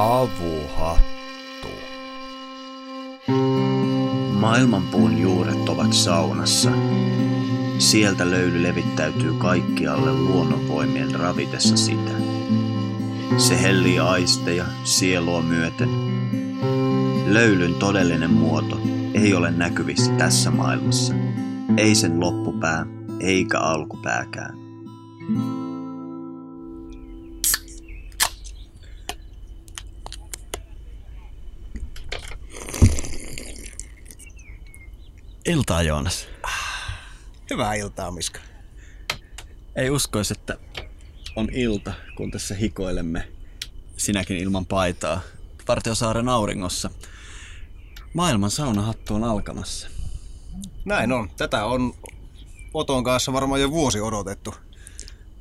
Havuhattu. 0.00 1.68
Maailmanpuun 4.40 5.18
juuret 5.18 5.68
ovat 5.68 5.92
saunassa. 5.92 6.70
Sieltä 7.78 8.30
löyly 8.30 8.62
levittäytyy 8.62 9.32
kaikkialle 9.38 10.12
luonnonvoimien 10.12 11.14
ravitessa 11.14 11.76
sitä. 11.76 12.10
Se 13.38 13.62
hellii 13.62 13.98
aisteja 13.98 14.64
sielua 14.84 15.42
myöten. 15.42 15.88
Löylyn 17.26 17.74
todellinen 17.74 18.30
muoto 18.30 18.80
ei 19.14 19.34
ole 19.34 19.50
näkyvissä 19.50 20.12
tässä 20.12 20.50
maailmassa. 20.50 21.14
Ei 21.76 21.94
sen 21.94 22.20
loppupää, 22.20 22.86
eikä 23.20 23.58
alkupääkään. 23.58 24.54
Iltaa 35.50 35.82
Joonas. 35.82 36.28
Hyvää 37.50 37.74
iltaa, 37.74 38.10
Miska. 38.10 38.40
Ei 39.76 39.90
uskoisi, 39.90 40.34
että 40.38 40.56
on 41.36 41.48
ilta, 41.52 41.92
kun 42.16 42.30
tässä 42.30 42.54
hikoilemme 42.54 43.28
sinäkin 43.96 44.36
ilman 44.36 44.66
paitaa 44.66 45.20
Vartiosaaren 45.68 46.28
auringossa. 46.28 46.90
Maailman 48.14 48.50
saunahattu 48.50 49.14
on 49.14 49.24
alkamassa. 49.24 49.88
Näin 50.84 51.12
on. 51.12 51.30
Tätä 51.36 51.64
on 51.64 51.94
Oton 52.74 53.04
kanssa 53.04 53.32
varmaan 53.32 53.60
jo 53.60 53.70
vuosi 53.70 54.00
odotettu. 54.00 54.54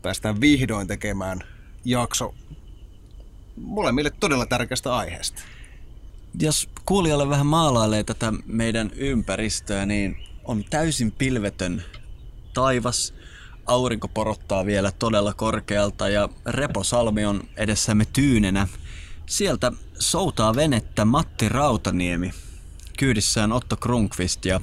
Päästään 0.01 0.41
vihdoin 0.41 0.87
tekemään 0.87 1.39
jakso 1.85 2.33
molemmille 3.55 4.09
todella 4.09 4.45
tärkeästä 4.45 4.95
aiheesta. 4.95 5.41
Jos 6.39 6.69
kuulijalle 6.85 7.29
vähän 7.29 7.45
maalailee 7.45 8.03
tätä 8.03 8.33
meidän 8.45 8.91
ympäristöä, 8.95 9.85
niin 9.85 10.17
on 10.43 10.63
täysin 10.69 11.11
pilvetön 11.11 11.83
taivas. 12.53 13.13
Aurinko 13.65 14.07
porottaa 14.07 14.65
vielä 14.65 14.91
todella 14.91 15.33
korkealta 15.33 16.09
ja 16.09 16.29
Reposalmi 16.45 17.25
on 17.25 17.43
edessämme 17.57 18.05
tyynenä. 18.13 18.67
Sieltä 19.25 19.71
soutaa 19.99 20.55
venettä 20.55 21.05
Matti 21.05 21.49
Rautaniemi, 21.49 22.33
kyydissään 22.97 23.51
Otto 23.51 23.77
Krunkvist 23.77 24.45
ja 24.45 24.61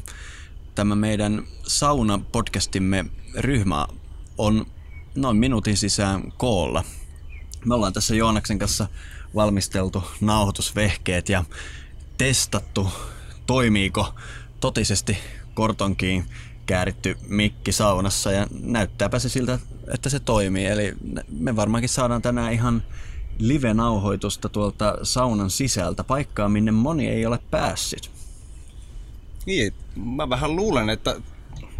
tämä 0.75 0.95
meidän 0.95 1.47
sauna-podcastimme 1.67 3.05
ryhmä 3.35 3.87
on 4.39 4.67
noin 5.15 5.37
minuutin 5.37 5.77
sisään 5.77 6.33
koolla. 6.37 6.85
Me 7.65 7.75
ollaan 7.75 7.93
tässä 7.93 8.15
Joonaksen 8.15 8.59
kanssa 8.59 8.89
valmisteltu 9.37 10.05
nauhoitusvehkeet 10.21 11.29
ja 11.29 11.45
testattu, 12.19 12.89
toimiiko 13.47 14.15
totisesti 14.61 15.19
kortonkiin 15.55 16.25
kääritty 16.67 17.17
mikki 17.29 17.73
saunassa 17.73 18.33
ja 18.33 18.47
näyttääpä 18.61 19.19
se 19.19 19.29
siltä, 19.29 19.59
että 19.95 20.09
se 20.09 20.21
toimii. 20.21 20.67
Eli 20.67 20.95
me 21.29 21.57
varmaankin 21.57 21.89
saadaan 21.89 22.23
tänään 22.23 22.53
ihan 22.53 22.83
live-nauhoitusta 23.39 24.49
tuolta 24.49 24.99
saunan 25.03 25.51
sisältä 25.51 26.05
paikkaa, 26.05 26.49
minne 26.49 26.73
moni 26.73 27.09
ei 27.09 27.27
ole 27.27 27.39
päässyt. 27.51 28.11
Niin, 29.47 29.75
mä 29.97 30.29
vähän 30.29 30.57
luulen, 30.57 30.91
että 30.91 31.21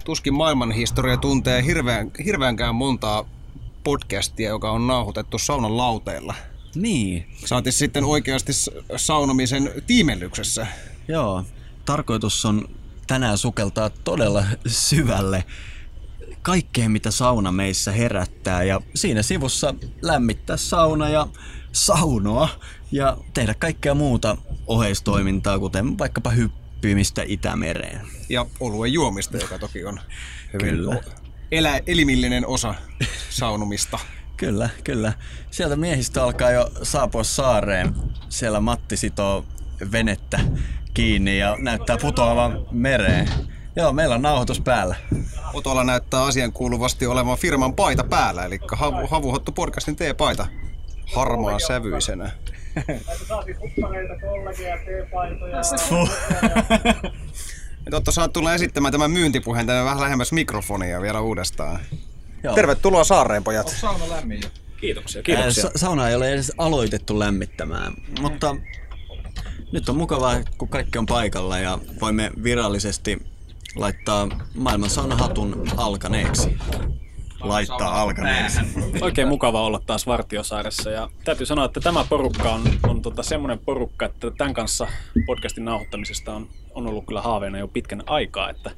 tuskin 0.05 0.35
maailmanhistoria 0.35 1.17
tuntee 1.17 1.65
hirveän, 1.65 2.11
hirveänkään 2.25 2.75
montaa 2.75 3.25
podcastia, 3.85 4.49
joka 4.49 4.71
on 4.71 4.87
nauhoitettu 4.87 5.39
saunan 5.39 5.77
lauteilla. 5.77 6.35
Niin. 6.77 7.27
Saati 7.45 7.73
sitten 7.73 8.05
oikeasti 8.05 8.53
saunomisen 8.97 9.71
tiimellyksessä. 9.87 10.67
Joo, 11.09 11.45
tarkoitus 11.85 12.45
on 12.45 12.69
tänään 13.07 13.39
sukeltaa 13.39 13.91
todella 13.91 14.45
syvälle 14.67 15.45
kaikkeen, 16.43 16.91
mitä 16.91 17.11
sauna 17.11 17.53
meissä 17.53 17.93
herättää 17.93 18.63
ja 18.63 18.81
siinä 18.95 19.23
sivussa 19.23 19.75
lämmittää 20.03 20.57
sauna 20.57 21.09
ja 21.09 21.27
saunoa 21.73 22.49
ja 22.93 23.17
tehdä 23.35 23.55
kaikkea 23.55 23.95
muuta 23.95 24.37
oheistoimintaa, 24.67 25.59
kuten 25.59 25.99
vaikkapa 25.99 26.31
hyppymistä 26.31 27.23
Itämereen. 27.27 28.01
Ja 28.29 28.47
oluen 28.61 28.93
juomista, 28.93 29.37
joka 29.37 29.59
toki 29.59 29.85
on 29.85 30.01
hyvin 30.53 30.75
Kyllä. 30.75 31.01
elä, 31.53 31.81
elimillinen 31.87 32.47
osa 32.47 32.75
saunomista. 33.31 33.99
Kyllä, 34.37 34.69
kyllä. 34.85 35.13
Sieltä 35.51 35.77
miehistä 35.77 36.25
alkaa 36.25 36.51
jo 36.51 36.71
saapua 36.83 37.25
saareen. 37.25 37.95
Siellä 38.29 38.61
Matti 38.61 38.97
sitoo 38.97 39.45
venettä 39.93 40.41
kiinni 40.95 41.39
ja 41.39 41.57
näyttää 41.61 41.99
putoavan 41.99 42.67
mereen. 42.71 43.29
Joo, 43.77 43.93
meillä 43.93 44.15
on 44.15 44.23
nauhoitus 44.23 44.61
päällä. 44.61 44.97
Otolla 45.55 45.85
näyttää 45.85 46.23
asian 46.23 46.53
kuuluvasti 46.53 47.07
olevan 47.07 47.39
firman 47.39 47.75
paita 47.75 48.05
päällä, 48.05 48.45
eli 48.45 48.59
Havu, 48.73 49.07
Havuhottu 49.07 49.53
podcastin 49.53 49.97
T-paita 49.97 50.47
harmaa 51.15 51.59
sävyisenä. 51.59 52.31
Totta, 57.91 58.13
saat 58.13 58.33
tulla 58.33 58.55
esittämään 58.55 58.93
tämän 58.93 59.11
myyntipuheen 59.11 59.67
tänne 59.67 59.85
vähän 59.85 60.01
lähemmäs 60.01 60.33
mikrofonia 60.33 61.01
vielä 61.01 61.21
uudestaan. 61.21 61.81
Joo. 62.43 62.55
Tervetuloa 62.55 63.05
saareen, 63.05 63.45
pojat. 63.45 63.69
Sauna 63.69 64.09
lämmin 64.09 64.41
jo. 64.43 64.49
Kiitoksia, 64.81 65.19
Ää, 65.19 65.23
kiitoksia. 65.23 65.63
Sa- 65.63 65.71
sauna 65.77 66.09
ei 66.09 66.15
ole 66.15 66.33
edes 66.33 66.53
aloitettu 66.59 67.19
lämmittämään, 67.19 67.93
mutta 68.21 68.57
nyt 69.73 69.89
on 69.89 69.97
mukavaa, 69.97 70.41
kun 70.59 70.69
kaikki 70.69 70.99
on 70.99 71.07
paikalla 71.07 71.59
ja 71.59 71.79
voimme 72.01 72.31
virallisesti 72.43 73.19
laittaa 73.77 74.29
maailman 74.55 74.91
saunahatun 74.91 75.69
alkaneeksi. 75.77 76.57
Laittaa 77.41 78.01
alkaneeksi. 78.01 78.61
Oikein 79.01 79.29
mukava 79.29 79.63
olla 79.63 79.81
taas 79.87 80.07
Vartiosaaressa 80.07 80.91
ja 80.91 81.09
täytyy 81.25 81.47
sanoa, 81.47 81.65
että 81.65 81.81
tämä 81.81 82.05
porukka 82.09 82.53
on, 82.53 82.63
on 82.89 83.03
tota 83.03 83.23
semmoinen 83.23 83.59
porukka, 83.59 84.07
että 84.07 84.31
tämän 84.31 84.55
kanssa 84.55 84.87
podcastin 85.27 85.65
nauhoittamisesta 85.65 86.35
on, 86.35 86.49
on 86.75 86.87
ollut 86.87 87.07
kyllä 87.07 87.23
haaveena 87.23 87.59
jo 87.59 87.69
pitkän 87.69 88.03
aikaa, 88.07 88.51
että 88.51 88.71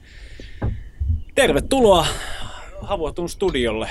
tervetuloa 1.35 2.07
Havuhatun 2.89 3.29
studiolle, 3.29 3.91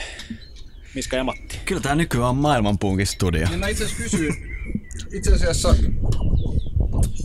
Miska 0.96 1.16
ja 1.16 1.24
Matti. 1.24 1.60
Kyllä 1.66 1.82
tämä 1.82 1.96
nykyään 1.96 2.30
on 2.30 2.38
maailmanpunkin 2.38 3.08
studio. 3.08 3.48
Niin 3.50 3.60
mä 3.60 3.68
itse 3.68 3.86
asiassa 3.86 4.04
kysyin, 4.04 4.36
itse 5.14 5.34
asiassa 5.34 5.76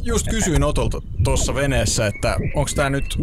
just 0.02 0.26
kysyin 0.30 0.62
Otolta 0.62 1.02
tuossa 1.24 1.54
veneessä, 1.54 2.06
että 2.06 2.36
onko 2.54 2.70
tämä 2.74 2.90
nyt 2.90 3.18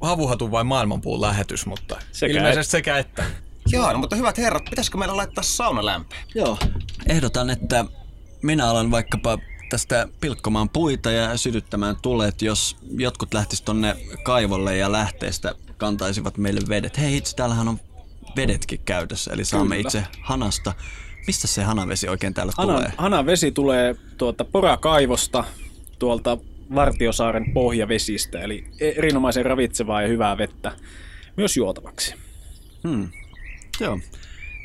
havuhatun 0.00 0.50
vai 0.50 0.64
maailmanpuun 0.64 1.20
lähetys, 1.20 1.66
mutta 1.66 1.96
Sekä 2.12 2.34
ilmeisesti 2.34 2.70
sekä 2.70 2.98
että. 2.98 3.24
Joo, 3.66 3.92
no, 3.92 3.98
mutta 3.98 4.16
hyvät 4.16 4.38
herrat, 4.38 4.64
pitäisikö 4.70 4.98
meillä 4.98 5.16
laittaa 5.16 5.44
sauna 5.44 5.84
lämpöön? 5.84 6.22
Joo, 6.34 6.58
ehdotan, 7.06 7.50
että 7.50 7.84
minä 8.42 8.70
alan 8.70 8.90
vaikkapa 8.90 9.38
tästä 9.70 10.08
pilkkomaan 10.20 10.68
puita 10.68 11.10
ja 11.10 11.36
sytyttämään 11.36 11.96
tulet, 12.02 12.42
jos 12.42 12.76
jotkut 12.96 13.34
lähtis 13.34 13.62
tonne 13.62 13.96
kaivolle 14.24 14.76
ja 14.76 14.92
lähteestä 14.92 15.54
kantaisivat 15.76 16.38
meille 16.38 16.60
vedet. 16.68 16.98
Hei 16.98 17.16
itse, 17.16 17.36
täällähän 17.36 17.68
on 17.68 17.80
vedetkin 18.36 18.80
käytössä, 18.84 19.32
eli 19.32 19.44
saamme 19.44 19.76
Kyllä. 19.76 19.88
itse 19.88 20.04
hanasta. 20.20 20.72
Mistä 21.26 21.46
se 21.46 21.62
hanavesi 21.62 22.08
oikein 22.08 22.34
täällä 22.34 22.52
Hanan, 22.56 22.76
tulee? 22.76 22.92
Hanan 22.98 23.26
vesi 23.26 23.52
tulee 23.52 23.96
tuolta 24.18 24.44
porakaivosta, 24.44 25.44
tuolta 25.98 26.38
Vartiosaaren 26.74 27.52
pohjavesistä, 27.52 28.40
eli 28.40 28.64
erinomaisen 28.80 29.44
ravitsevaa 29.44 30.02
ja 30.02 30.08
hyvää 30.08 30.38
vettä 30.38 30.72
myös 31.36 31.56
juotavaksi. 31.56 32.14
Hmm. 32.88 33.08
Joo, 33.80 33.98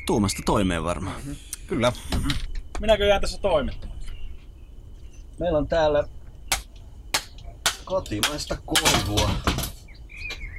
tuumasta 0.06 0.42
toimeen 0.46 0.84
varmaan. 0.84 1.20
Kyllä. 1.66 1.92
Minäkö 2.80 3.04
jään 3.04 3.20
tässä 3.20 3.38
toimittamaan? 3.38 3.98
Meillä 5.38 5.58
on 5.58 5.68
täällä 5.68 6.04
kotimaista 7.84 8.56
koivua. 8.66 9.30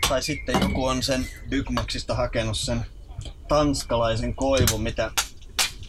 Tai 0.10 0.24
sitten 0.24 0.62
joku 0.62 0.86
on 0.86 1.04
sen 1.04 1.28
Bygmaxista 1.50 2.16
hakenut 2.16 2.58
sen 2.58 2.86
tanskalaisen 3.51 4.36
koivun, 4.36 4.81
mitä 4.81 5.12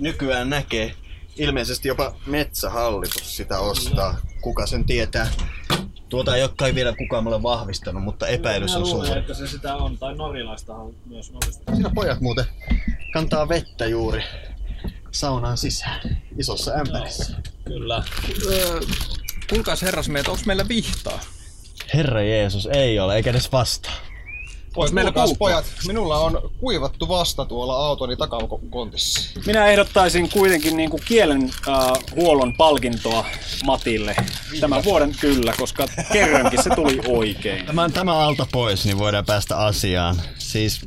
nykyään 0.00 0.50
näkee. 0.50 0.94
Ilmeisesti 1.36 1.88
jopa 1.88 2.14
metsähallitus 2.26 3.36
sitä 3.36 3.58
ostaa. 3.58 4.16
Kuka 4.40 4.66
sen 4.66 4.84
tietää? 4.84 5.30
Tuota 6.08 6.36
ei 6.36 6.42
ole 6.42 6.50
kai 6.56 6.74
vielä 6.74 6.94
kukaan 6.96 7.24
mulle 7.24 7.42
vahvistanut, 7.42 8.02
mutta 8.02 8.26
epäilys 8.26 8.76
on 8.76 8.86
suuri. 8.86 9.18
että 9.18 9.34
se 9.34 9.46
sitä 9.46 9.76
on, 9.76 9.98
tai 9.98 10.14
norilaistahan 10.14 10.94
myös 11.06 11.32
norista. 11.32 11.74
Siinä 11.74 11.90
pojat 11.94 12.20
muuten 12.20 12.44
kantaa 13.12 13.48
vettä 13.48 13.86
juuri 13.86 14.22
saunaan 15.10 15.58
sisään, 15.58 16.22
isossa 16.38 16.72
ämpärissä. 16.72 17.36
Kyllä. 17.64 18.02
Öö, 18.46 18.80
kuulkaas 19.50 19.82
herrasmiehet, 19.82 20.28
onko 20.28 20.42
meillä 20.46 20.68
vihtaa? 20.68 21.20
Herra 21.94 22.22
Jeesus, 22.22 22.66
ei 22.66 22.98
ole, 22.98 23.16
eikä 23.16 23.30
edes 23.30 23.52
vastaa. 23.52 24.11
Jos 24.76 24.92
meillä 24.92 25.12
kuulkaa. 25.12 25.34
pojat, 25.38 25.64
minulla 25.86 26.18
on 26.18 26.50
kuivattu 26.60 27.08
vasta 27.08 27.44
tuolla 27.44 27.86
autoni 27.86 28.16
takakontissa. 28.16 29.40
Minä 29.46 29.66
ehdottaisin 29.66 30.28
kuitenkin 30.28 30.76
niin 30.76 30.90
kuin 30.90 31.02
kielen 31.04 31.50
äh, 31.68 31.76
huollon 32.16 32.54
palkintoa 32.56 33.24
Matille 33.64 34.16
tämän 34.60 34.84
vuoden 34.84 35.14
kyllä, 35.20 35.54
koska 35.58 35.88
kerrankin 36.12 36.62
se 36.62 36.70
tuli 36.74 37.00
oikein. 37.08 37.66
Tämän, 37.66 37.92
tämä 37.92 38.18
alta 38.18 38.46
pois, 38.52 38.84
niin 38.84 38.98
voidaan 38.98 39.24
päästä 39.24 39.56
asiaan. 39.56 40.16
Siis 40.38 40.80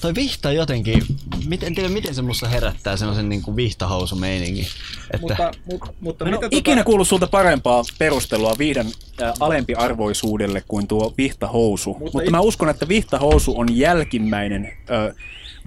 toi 0.00 0.14
vihta 0.14 0.52
jotenkin, 0.52 1.02
miten, 1.46 1.66
en 1.66 1.74
tiedä 1.74 1.88
miten 1.88 2.14
se 2.14 2.22
musta 2.22 2.48
herättää 2.48 2.96
semmoisen 2.96 3.28
niinku 3.28 3.56
vihtahousumeiningin. 3.56 4.66
Että 5.10 5.20
Mutta, 5.20 5.50
mutta, 5.70 5.92
mutta 6.00 6.24
en 6.24 6.30
mitä 6.30 6.46
ole 6.46 6.48
ikinä 6.50 6.84
kuullut 6.84 7.08
sulta 7.08 7.26
parempaa 7.26 7.82
perustelua 7.98 8.54
viihdan 8.58 8.86
äh, 8.86 9.32
alempiarvoisuudelle 9.40 10.64
kuin 10.68 10.86
tuo 10.86 11.14
vihtahousu. 11.18 11.92
Mutta, 11.92 12.10
Mutta 12.12 12.30
mä 12.30 12.40
uskon, 12.40 12.68
että 12.68 12.88
vihtahousu 12.88 13.58
on 13.58 13.76
jälkimmäinen 13.76 14.66
äh, 14.66 15.14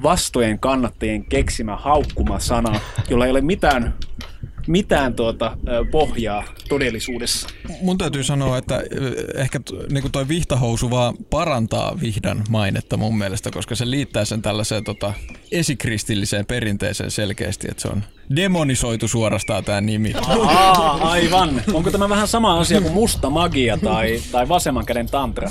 vastojen 0.04 0.60
kannattajien 0.60 1.26
keksimä 1.26 1.76
haukkuma 1.76 2.40
sana, 2.40 2.80
jolla 3.10 3.26
ei 3.26 3.32
ole 3.32 3.42
mitään, 3.42 3.94
mitään 4.68 5.14
tuota, 5.14 5.58
pohjaa 5.92 6.44
todellisuudessa. 6.70 7.50
Mun 7.82 7.98
täytyy 7.98 8.24
sanoa, 8.24 8.58
että 8.58 8.84
ehkä 9.36 9.60
niinku 9.90 10.10
toi 10.10 10.28
vihtahousu 10.28 10.92
vaan 10.92 11.14
parantaa 11.30 12.00
vihdan 12.02 12.44
mainetta 12.50 12.98
mun 12.98 13.18
mielestä, 13.18 13.52
koska 13.52 13.76
se 13.76 13.90
liittää 13.90 14.26
sen 14.26 14.42
tällaiseen 14.42 14.84
tota, 14.84 15.14
esikristilliseen 15.52 16.46
perinteeseen 16.46 17.12
selkeästi, 17.12 17.68
että 17.72 17.82
se 17.82 17.88
on 17.88 18.04
demonisoitu 18.36 19.08
suorastaan 19.08 19.64
tämä 19.64 19.82
nimi. 19.82 20.14
Aa, 20.28 21.10
aivan. 21.12 21.62
Onko 21.74 21.92
tämä 21.92 22.10
vähän 22.10 22.28
sama 22.28 22.60
asia 22.60 22.82
kuin 22.82 22.94
musta 22.94 23.30
magia 23.30 23.78
tai, 23.78 24.22
tai 24.32 24.50
vasemman 24.50 24.86
käden 24.86 25.08
tantra? 25.08 25.50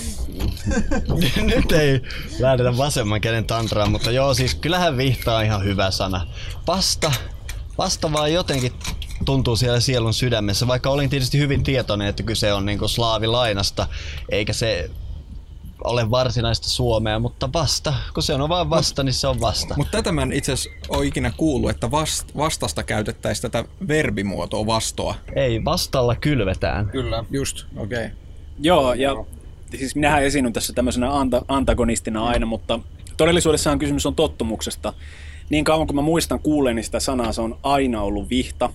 nyt 1.55 1.73
ei 1.73 2.01
lähdetä 2.39 2.77
vasemman 2.77 3.21
käden 3.21 3.45
tantraan, 3.45 3.91
mutta 3.91 4.11
joo, 4.11 4.35
siis 4.35 4.55
kyllähän 4.55 4.97
vihta 4.97 5.37
on 5.37 5.45
ihan 5.45 5.65
hyvä 5.65 5.91
sana. 5.91 6.27
Vasta, 6.67 7.13
vasta 7.79 8.13
vaan 8.13 8.33
jotenkin 8.33 8.73
tuntuu 9.25 9.57
siellä 9.57 9.81
sielun 9.81 10.15
sydämessä, 10.15 10.67
vaikka 10.67 10.91
olin 10.91 11.11
tietysti 11.11 11.39
hyvin 11.39 11.63
tietoinen, 11.63 12.09
että 12.09 12.23
kyse 12.23 12.53
on 12.53 12.67
niinku 12.67 12.89
slaavilainasta, 12.89 13.87
eikä 14.29 14.53
se 14.53 14.91
ole 15.85 16.11
varsinaista 16.11 16.69
suomea, 16.69 17.19
mutta 17.19 17.53
vasta, 17.53 17.95
kun 18.15 18.23
se 18.23 18.35
on 18.35 18.49
vaan 18.49 18.71
vasta, 18.71 19.03
niin 19.03 19.13
se 19.13 19.27
on 19.27 19.41
vasta. 19.41 19.75
Mutta 19.77 19.97
tätä 19.97 20.13
mä 20.13 20.23
en 20.23 20.33
itse 20.33 20.53
asiassa 20.53 20.79
ole 20.89 21.07
ikinä 21.07 21.33
kuullut, 21.37 21.71
että 21.71 21.91
vast, 21.91 22.37
vastasta 22.37 22.83
käytettäisiin 22.83 23.51
tätä 23.51 23.69
verbimuotoa 23.89 24.67
vastoa. 24.67 25.15
Ei, 25.37 25.65
vastalla 25.65 26.17
kylvetään. 26.17 26.89
Kyllä. 26.89 27.25
Just, 27.31 27.67
okei. 27.77 28.05
Okay. 28.05 28.17
Joo, 28.59 28.95
ja 28.95 29.25
siis 29.79 29.95
minähän 29.95 30.25
esiinnyn 30.25 30.53
tässä 30.53 30.73
tämmöisenä 30.73 31.13
anta, 31.13 31.43
antagonistina 31.49 32.25
aina, 32.25 32.47
mutta 32.47 32.81
todellisuudessahan 33.17 33.79
kysymys 33.79 34.07
on 34.07 34.15
tottumuksesta. 34.15 34.93
Niin 35.51 35.65
kauan 35.65 35.87
kuin 35.87 35.97
mä 35.97 36.03
muistan 36.03 36.41
kuulleeni 36.41 36.83
sitä 36.83 37.01
sanaa, 37.01 37.33
se 37.33 37.41
on 37.41 37.59
aina 37.63 38.03
ollut 38.03 38.31
vihta. 38.31 38.71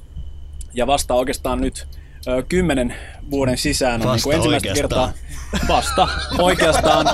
Ja 0.73 0.87
vasta 0.87 1.13
oikeastaan 1.13 1.61
nyt 1.61 1.87
ö, 2.27 2.43
kymmenen 2.49 2.95
vuoden 3.31 3.57
sisään 3.57 4.07
on 4.07 4.15
niin 4.15 4.35
ensimmäistä 4.35 4.69
oikeastaan. 4.69 4.75
kertaa 4.75 5.13
vasta 5.67 6.07
oikeastaan 6.39 7.05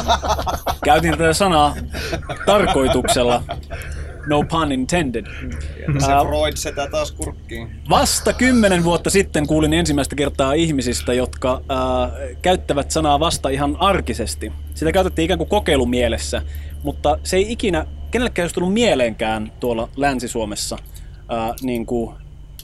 käytin 0.86 1.12
tätä 1.12 1.34
sanaa 1.34 1.76
tarkoituksella. 2.46 3.44
No 4.28 4.44
pun 4.44 4.72
intended. 4.72 5.26
Se 6.00 6.08
Freud 6.28 6.56
setä 6.56 6.88
taas 6.92 7.12
kurkkiin. 7.12 7.82
Vasta 7.90 8.34
kymmenen 8.34 8.84
vuotta 8.84 9.10
sitten 9.10 9.48
kuulin 9.48 9.74
ensimmäistä 9.74 10.16
kertaa 10.16 10.54
ihmisistä, 10.54 11.14
jotka 11.14 11.62
ää, 11.70 12.12
käyttävät 12.42 12.92
sanaa 12.92 13.20
vasta 13.20 13.50
ihan 13.50 13.78
arkisesti. 13.80 14.52
Sitä 14.74 14.92
käytettiin 14.92 15.24
ikään 15.24 15.38
kuin 15.38 15.50
kokeilumielessä, 15.50 16.42
mutta 16.84 17.18
se 17.24 17.38
ei 17.38 17.52
ikinä 17.52 17.86
kenellekään 18.12 18.44
olisi 18.44 18.56
tullut 18.56 18.74
mieleenkään 18.74 19.52
tuolla 19.60 19.90
Länsi-Suomessa 19.96 20.78
ää, 21.30 21.54
niin 21.62 21.86
kuin 21.86 22.16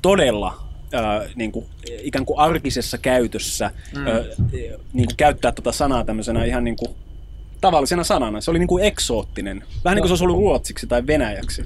todella 0.01 0.69
ää, 0.94 1.25
niin 1.36 1.51
kuin, 1.51 1.65
ikään 2.01 2.25
kuin 2.25 2.39
arkisessa 2.39 2.97
käytössä 2.97 3.71
mm. 3.95 4.07
ää, 4.07 4.24
niin 4.94 5.06
kuin 5.06 5.18
käyttää 5.18 5.51
tätä 5.51 5.71
sanaa 5.71 6.03
tämmöisenä 6.03 6.45
ihan 6.45 6.63
niin 6.63 6.75
kuin 6.75 6.95
tavallisena 7.62 8.03
sanana. 8.03 8.41
Se 8.41 8.51
oli 8.51 8.59
niin 8.59 8.68
kuin 8.68 8.83
eksoottinen. 8.83 9.63
Vähän 9.83 9.95
niin 9.95 10.01
kuin 10.01 10.09
se 10.09 10.12
olisi 10.12 10.24
ollut 10.24 10.38
ruotsiksi 10.38 10.88
tai 10.88 11.07
venäjäksi. 11.07 11.63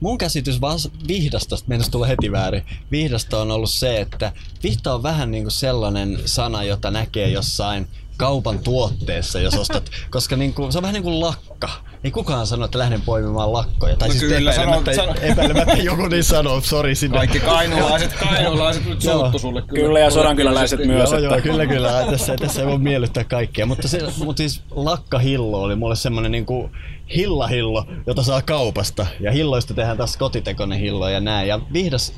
Mun 0.00 0.18
käsitys 0.18 0.60
vas- 0.60 0.90
vihdasta, 1.08 1.56
mennessä 1.66 1.92
tulla 1.92 2.06
heti 2.06 2.32
väärin, 2.32 2.62
vihdasta 2.90 3.40
on 3.40 3.50
ollut 3.50 3.70
se, 3.70 4.00
että 4.00 4.32
vihta 4.62 4.94
on 4.94 5.02
vähän 5.02 5.30
niinku 5.30 5.50
sellainen 5.50 6.18
sana, 6.24 6.62
jota 6.62 6.90
näkee 6.90 7.28
jossain 7.28 7.86
kaupan 8.16 8.58
tuotteessa, 8.58 9.40
jos 9.40 9.54
ostat, 9.54 9.90
koska 10.10 10.36
niinku, 10.36 10.72
se 10.72 10.78
on 10.78 10.82
vähän 10.82 10.94
niin 10.94 11.02
kuin 11.02 11.20
lakka. 11.20 11.70
Ei 12.04 12.10
kukaan 12.10 12.46
sano, 12.46 12.64
että 12.64 12.78
lähden 12.78 13.00
poimimaan 13.02 13.52
lakkoja. 13.52 13.96
Tai 13.96 14.08
No 14.08 14.12
siis 14.14 14.24
kyllä, 14.32 14.52
epäilemättä, 14.52 14.92
sano- 14.92 15.14
epäilemättä 15.22 15.76
joku 15.76 16.06
niin 16.06 16.24
sanoo, 16.24 16.60
sori 16.60 16.94
sinne. 16.94 17.18
Kaikki 17.18 17.40
kainulaiset, 17.40 18.12
kainulaiset 18.12 18.84
nyt 18.86 19.04
Joo. 19.04 19.18
suuttu 19.20 19.38
sulle 19.38 19.62
kyllä. 19.62 19.82
Kyllä, 19.86 19.98
ja 20.00 20.10
sodankyläläiset 20.10 20.80
myös. 20.86 21.10
Joo, 21.10 21.18
että- 21.18 21.18
joo, 21.26 21.40
kyllä, 21.40 21.66
kyllä. 21.66 22.06
Tässä, 22.10 22.36
tässä 22.36 22.60
ei 22.60 22.66
voi 22.66 22.78
miellyttää 22.78 23.24
kaikkia. 23.24 23.66
Mutta, 23.66 23.88
se, 23.88 23.98
mutta 24.24 24.40
siis 24.40 24.62
lakkahillo 24.70 25.62
oli 25.62 25.76
mulle 25.76 25.96
semmonen 25.96 26.32
niinku 26.32 26.70
hillahillo, 27.16 27.86
jota 28.06 28.22
saa 28.22 28.42
kaupasta. 28.42 29.06
Ja 29.20 29.32
hilloista 29.32 29.74
tehdään 29.74 29.96
taas 29.96 30.16
kotitekoinen 30.16 30.78
hillo 30.78 31.08
ja 31.08 31.20
näin. 31.20 31.48
Ja 31.48 31.60
vihdas, 31.72 32.12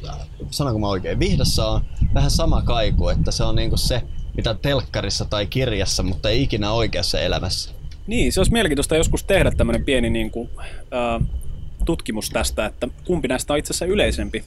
sanonko 0.51 0.79
mä 0.79 0.89
oikein, 0.89 1.19
vihdassa 1.19 1.67
on 1.69 1.85
vähän 2.15 2.31
sama 2.31 2.63
kaiku, 2.63 3.09
että 3.09 3.31
se 3.31 3.45
on 3.45 3.57
niinku 3.57 3.77
se, 3.77 4.03
mitä 4.37 4.55
telkkarissa 4.55 5.25
tai 5.25 5.47
kirjassa, 5.47 6.03
mutta 6.03 6.31
ei 6.31 6.43
ikinä 6.43 6.73
oikeassa 6.73 7.21
elämässä. 7.21 7.71
Niin, 8.07 8.33
se 8.33 8.41
olisi 8.41 8.53
mielenkiintoista 8.53 8.97
joskus 8.97 9.25
tehdä 9.25 9.51
tämmöinen 9.51 9.85
pieni 9.85 10.11
niin 10.11 10.31
kuin, 10.31 10.51
ää, 10.91 11.21
tutkimus 11.85 12.31
tästä, 12.31 12.67
että 12.67 12.89
kumpi 13.05 13.29
näistä 13.29 13.53
on 13.53 13.59
itse 13.59 13.71
asiassa 13.73 13.85
yleisempi 13.87 14.45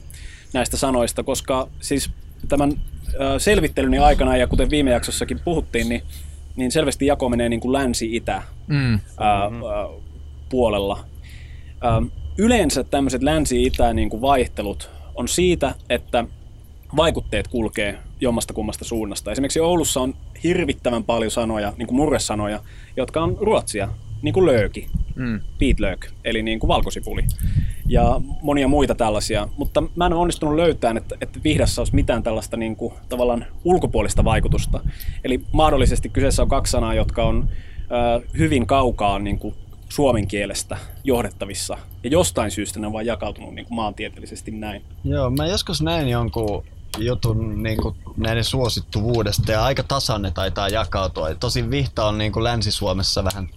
näistä 0.52 0.76
sanoista, 0.76 1.22
koska 1.22 1.68
siis 1.80 2.10
tämän 2.48 2.72
ää, 3.18 3.38
selvittelyni 3.38 3.98
aikana, 3.98 4.36
ja 4.36 4.46
kuten 4.46 4.70
viime 4.70 4.90
jaksossakin 4.90 5.40
puhuttiin, 5.44 5.88
niin, 5.88 6.02
niin 6.56 6.72
selvästi 6.72 7.06
jako 7.06 7.28
menee 7.28 7.48
niin 7.48 7.60
kuin 7.60 7.72
länsi-itä 7.72 8.42
Mm. 8.66 9.00
ää, 9.18 9.42
ää, 9.42 9.50
puolella. 10.48 11.04
Ää, 11.80 12.02
yleensä 12.38 12.84
tämmöiset 12.84 13.22
länsi-itä 13.22 13.92
niin 13.94 14.10
kuin 14.10 14.22
vaihtelut 14.22 14.90
on 15.14 15.28
siitä, 15.28 15.74
että 15.88 16.24
vaikutteet 16.96 17.48
kulkee 17.48 17.98
jommasta 18.20 18.54
kummasta 18.54 18.84
suunnasta. 18.84 19.32
Esimerkiksi 19.32 19.60
Oulussa 19.60 20.00
on 20.00 20.14
hirvittävän 20.44 21.04
paljon 21.04 21.30
sanoja, 21.30 21.72
niin 21.76 21.86
kuin 21.86 21.96
murresanoja, 21.96 22.60
jotka 22.96 23.22
on 23.22 23.36
ruotsia, 23.40 23.88
niin 24.22 24.32
kuin 24.34 24.46
lööki, 24.46 24.86
Mm. 25.14 25.40
peatlök, 25.58 26.06
eli 26.24 26.42
niin 26.42 26.60
kuin 26.60 26.68
valkosipuli, 26.68 27.24
ja 27.88 28.20
monia 28.42 28.68
muita 28.68 28.94
tällaisia. 28.94 29.48
Mutta 29.56 29.82
mä 29.96 30.06
en 30.06 30.12
ole 30.12 30.20
onnistunut 30.20 30.54
löytämään, 30.56 30.96
että, 30.96 31.16
että 31.20 31.40
vihdassa 31.44 31.80
olisi 31.80 31.94
mitään 31.94 32.22
tällaista 32.22 32.56
niin 32.56 32.76
kuin, 32.76 32.94
tavallaan 33.08 33.46
ulkopuolista 33.64 34.24
vaikutusta. 34.24 34.80
Eli 35.24 35.40
mahdollisesti 35.52 36.08
kyseessä 36.08 36.42
on 36.42 36.48
kaksi 36.48 36.70
sanaa, 36.70 36.94
jotka 36.94 37.24
on 37.24 37.48
ö, 37.80 38.26
hyvin 38.38 38.66
kaukaa 38.66 39.18
niin 39.18 39.38
kuin 39.38 39.54
suomen 39.88 40.26
kielestä 40.26 40.76
johdettavissa, 41.04 41.78
ja 42.04 42.10
jostain 42.10 42.50
syystä 42.50 42.80
ne 42.80 42.86
on 42.86 42.92
vain 42.92 43.06
jakautunut 43.06 43.54
niin 43.54 43.66
kuin 43.66 43.76
maantieteellisesti 43.76 44.50
näin. 44.50 44.82
Joo, 45.04 45.30
mä 45.30 45.46
joskus 45.46 45.82
näin 45.82 46.08
jonkun 46.08 46.64
jutun 46.98 47.62
niin 47.62 47.82
kuin 47.82 47.96
näiden 48.16 48.44
suosittuvuudesta 48.44 49.52
ja 49.52 49.64
aika 49.64 49.82
tasan 49.82 50.22
ne 50.22 50.30
taitaa 50.30 50.68
jakautua. 50.68 51.34
Tosin 51.34 51.70
Vihta 51.70 52.04
on 52.04 52.18
niin 52.18 52.32
kuin 52.32 52.44
Länsi-Suomessa 52.44 53.24
vähän, 53.24 53.48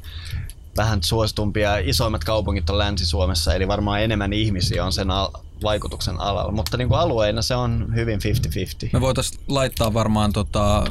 vähän 0.77 1.03
suositumpia. 1.03 1.77
Isoimmat 1.77 2.23
kaupungit 2.23 2.69
on 2.69 2.77
Länsi-Suomessa, 2.77 3.55
eli 3.55 3.67
varmaan 3.67 4.01
enemmän 4.01 4.33
ihmisiä 4.33 4.85
on 4.85 4.93
sen 4.93 5.11
al- 5.11 5.31
vaikutuksen 5.63 6.19
alalla. 6.19 6.51
Mutta 6.51 6.77
niin 6.77 6.87
kuin 6.87 6.99
alueina 6.99 7.41
se 7.41 7.55
on 7.55 7.91
hyvin 7.95 8.19
50-50. 8.19 8.89
Me 8.93 9.01
voitais 9.01 9.39
laittaa 9.47 9.93
varmaan 9.93 10.33
tota, 10.33 10.83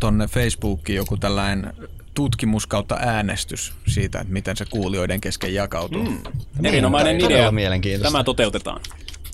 tonne 0.00 0.26
Facebookiin 0.26 0.96
joku 0.96 1.16
tällainen 1.16 1.72
tutkimus 2.14 2.66
kautta 2.66 2.96
äänestys 3.00 3.72
siitä, 3.86 4.20
että 4.20 4.32
miten 4.32 4.56
se 4.56 4.64
kuulijoiden 4.64 5.20
kesken 5.20 5.54
jakautuu. 5.54 6.04
Mm. 6.04 6.18
Erinomainen 6.64 7.20
idea. 7.20 7.52
mielenkiintoista. 7.52 8.12
Tämä 8.12 8.24
toteutetaan. 8.24 8.80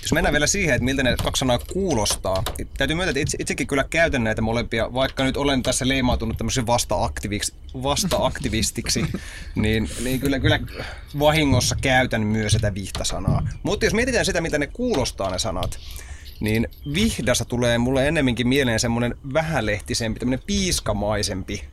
Jos 0.05 0.13
mennään 0.13 0.33
vielä 0.33 0.47
siihen, 0.47 0.75
että 0.75 0.85
miltä 0.85 1.03
ne 1.03 1.17
kaksi 1.23 1.41
sanaa 1.41 1.59
kuulostaa. 1.59 2.43
Täytyy 2.77 2.97
myöntää, 2.97 3.11
että 3.11 3.21
itse, 3.21 3.37
itsekin 3.41 3.67
kyllä 3.67 3.85
käytän 3.85 4.25
näitä 4.25 4.43
molempia, 4.43 4.93
vaikka 4.95 5.25
nyt 5.25 5.37
olen 5.37 5.63
tässä 5.63 5.89
leimautunut 5.89 6.39
tämmöisen 6.39 6.67
vasta-aktiviksi, 6.67 7.55
vasta-aktivistiksi, 7.83 9.07
niin, 9.55 9.91
niin 10.05 10.21
kyllä, 10.21 10.39
kyllä 10.39 10.61
vahingossa 11.19 11.77
käytän 11.81 12.23
myös 12.23 12.53
sitä 12.53 12.75
vihtasanaa. 12.75 13.49
Mutta 13.63 13.87
jos 13.87 13.95
mietitään 13.95 14.25
sitä, 14.25 14.41
mitä 14.41 14.59
ne 14.59 14.67
kuulostaa 14.67 15.31
ne 15.31 15.39
sanat, 15.39 15.79
niin 16.41 16.69
vihdasta 16.95 17.45
tulee 17.45 17.79
mulle 17.79 18.09
ennemminkin 18.09 18.49
mieleen 18.49 18.81
semmoinen 18.81 19.15
vähälehtisempi, 19.33 20.21
tämmöinen 20.21 20.45
piiskamaisempi 20.47 21.65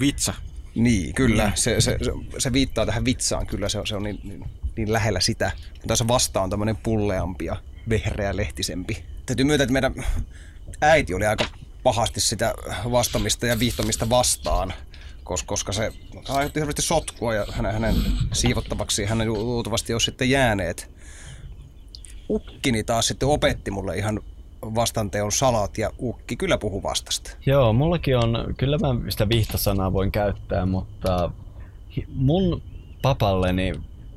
vitsa. 0.00 0.34
niin, 0.74 1.14
kyllä. 1.14 1.52
Se, 1.54 1.80
se, 1.80 1.98
se, 2.02 2.12
se 2.38 2.52
viittaa 2.52 2.86
tähän 2.86 3.04
vitsaan, 3.04 3.46
kyllä 3.46 3.68
se 3.68 3.78
on, 3.78 3.86
se 3.86 3.96
on 3.96 4.02
niin, 4.02 4.20
niin, 4.24 4.44
niin 4.76 4.92
lähellä 4.92 5.20
sitä. 5.20 5.52
Tässä 5.86 6.08
vasta 6.08 6.40
on 6.40 6.50
tämmöinen 6.50 6.76
pulleampi 6.76 7.44
ja 7.44 7.56
vehreä 7.90 8.36
lehtisempi. 8.36 9.04
Täytyy 9.26 9.44
myöntää, 9.44 9.64
että 9.64 9.72
meidän 9.72 9.94
äiti 10.80 11.14
oli 11.14 11.26
aika 11.26 11.44
pahasti 11.82 12.20
sitä 12.20 12.54
vastamista 12.90 13.46
ja 13.46 13.58
viihtomista 13.58 14.10
vastaan 14.10 14.72
koska, 15.46 15.72
se 15.72 15.92
aiheutti 16.28 16.60
hirveästi 16.60 16.82
sotkua 16.82 17.34
ja 17.34 17.46
hänen, 17.52 17.72
hänen 17.72 17.94
siivottavaksi 18.32 19.04
hänen 19.04 19.32
luultavasti 19.32 19.92
olisi 19.92 20.04
sitten 20.04 20.30
jääneet. 20.30 20.90
Ukkini 22.30 22.84
taas 22.84 23.06
sitten 23.06 23.28
opetti 23.28 23.70
mulle 23.70 23.96
ihan 23.96 24.20
vastanteon 24.62 25.32
salat 25.32 25.78
ja 25.78 25.90
ukki 26.00 26.36
kyllä 26.36 26.58
puhuu 26.58 26.82
vastasta. 26.82 27.30
Joo, 27.46 27.72
mullakin 27.72 28.16
on, 28.16 28.54
kyllä 28.58 28.78
mä 28.78 29.10
sitä 29.10 29.28
vihtasanaa 29.28 29.92
voin 29.92 30.12
käyttää, 30.12 30.66
mutta 30.66 31.30
mun 32.08 32.62
papalleni 33.02 33.72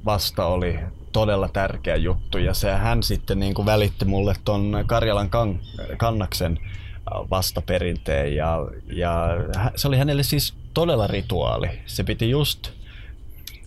vasta 0.05 0.45
oli 0.45 0.79
todella 1.13 1.47
tärkeä 1.47 1.95
juttu. 1.95 2.37
Ja 2.37 2.53
se 2.53 2.71
hän 2.71 3.03
sitten 3.03 3.39
niin 3.39 3.53
kuin 3.53 3.65
välitti 3.65 4.05
mulle 4.05 4.35
ton 4.45 4.83
Karjalan 4.85 5.29
kan, 5.29 5.59
kannaksen 5.97 6.59
äh, 6.61 7.29
vastaperinteen. 7.29 8.35
Ja, 8.35 8.57
ja 8.87 9.27
se 9.75 9.87
oli 9.87 9.97
hänelle 9.97 10.23
siis 10.23 10.53
todella 10.73 11.07
rituaali. 11.07 11.67
Se 11.85 12.03
piti 12.03 12.29
just, 12.29 12.69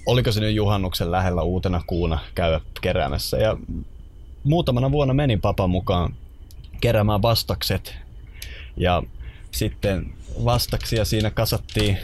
oliko 0.07 0.33
se 0.33 0.41
nyt 0.41 0.55
juhannuksen 0.55 1.11
lähellä 1.11 1.43
uutena 1.43 1.83
kuuna 1.87 2.19
käydä 2.35 2.61
keräämässä. 2.81 3.37
Ja 3.37 3.57
muutamana 4.45 4.93
vuonna 4.93 5.15
menin 5.15 5.41
papan 5.41 5.71
mukaan 5.71 6.15
keräämään 6.81 7.23
vastakset. 7.23 7.97
Ja 8.77 9.03
sitten 9.51 10.13
vastaksia 10.45 11.05
siinä 11.05 11.31
kasattiin 11.31 11.99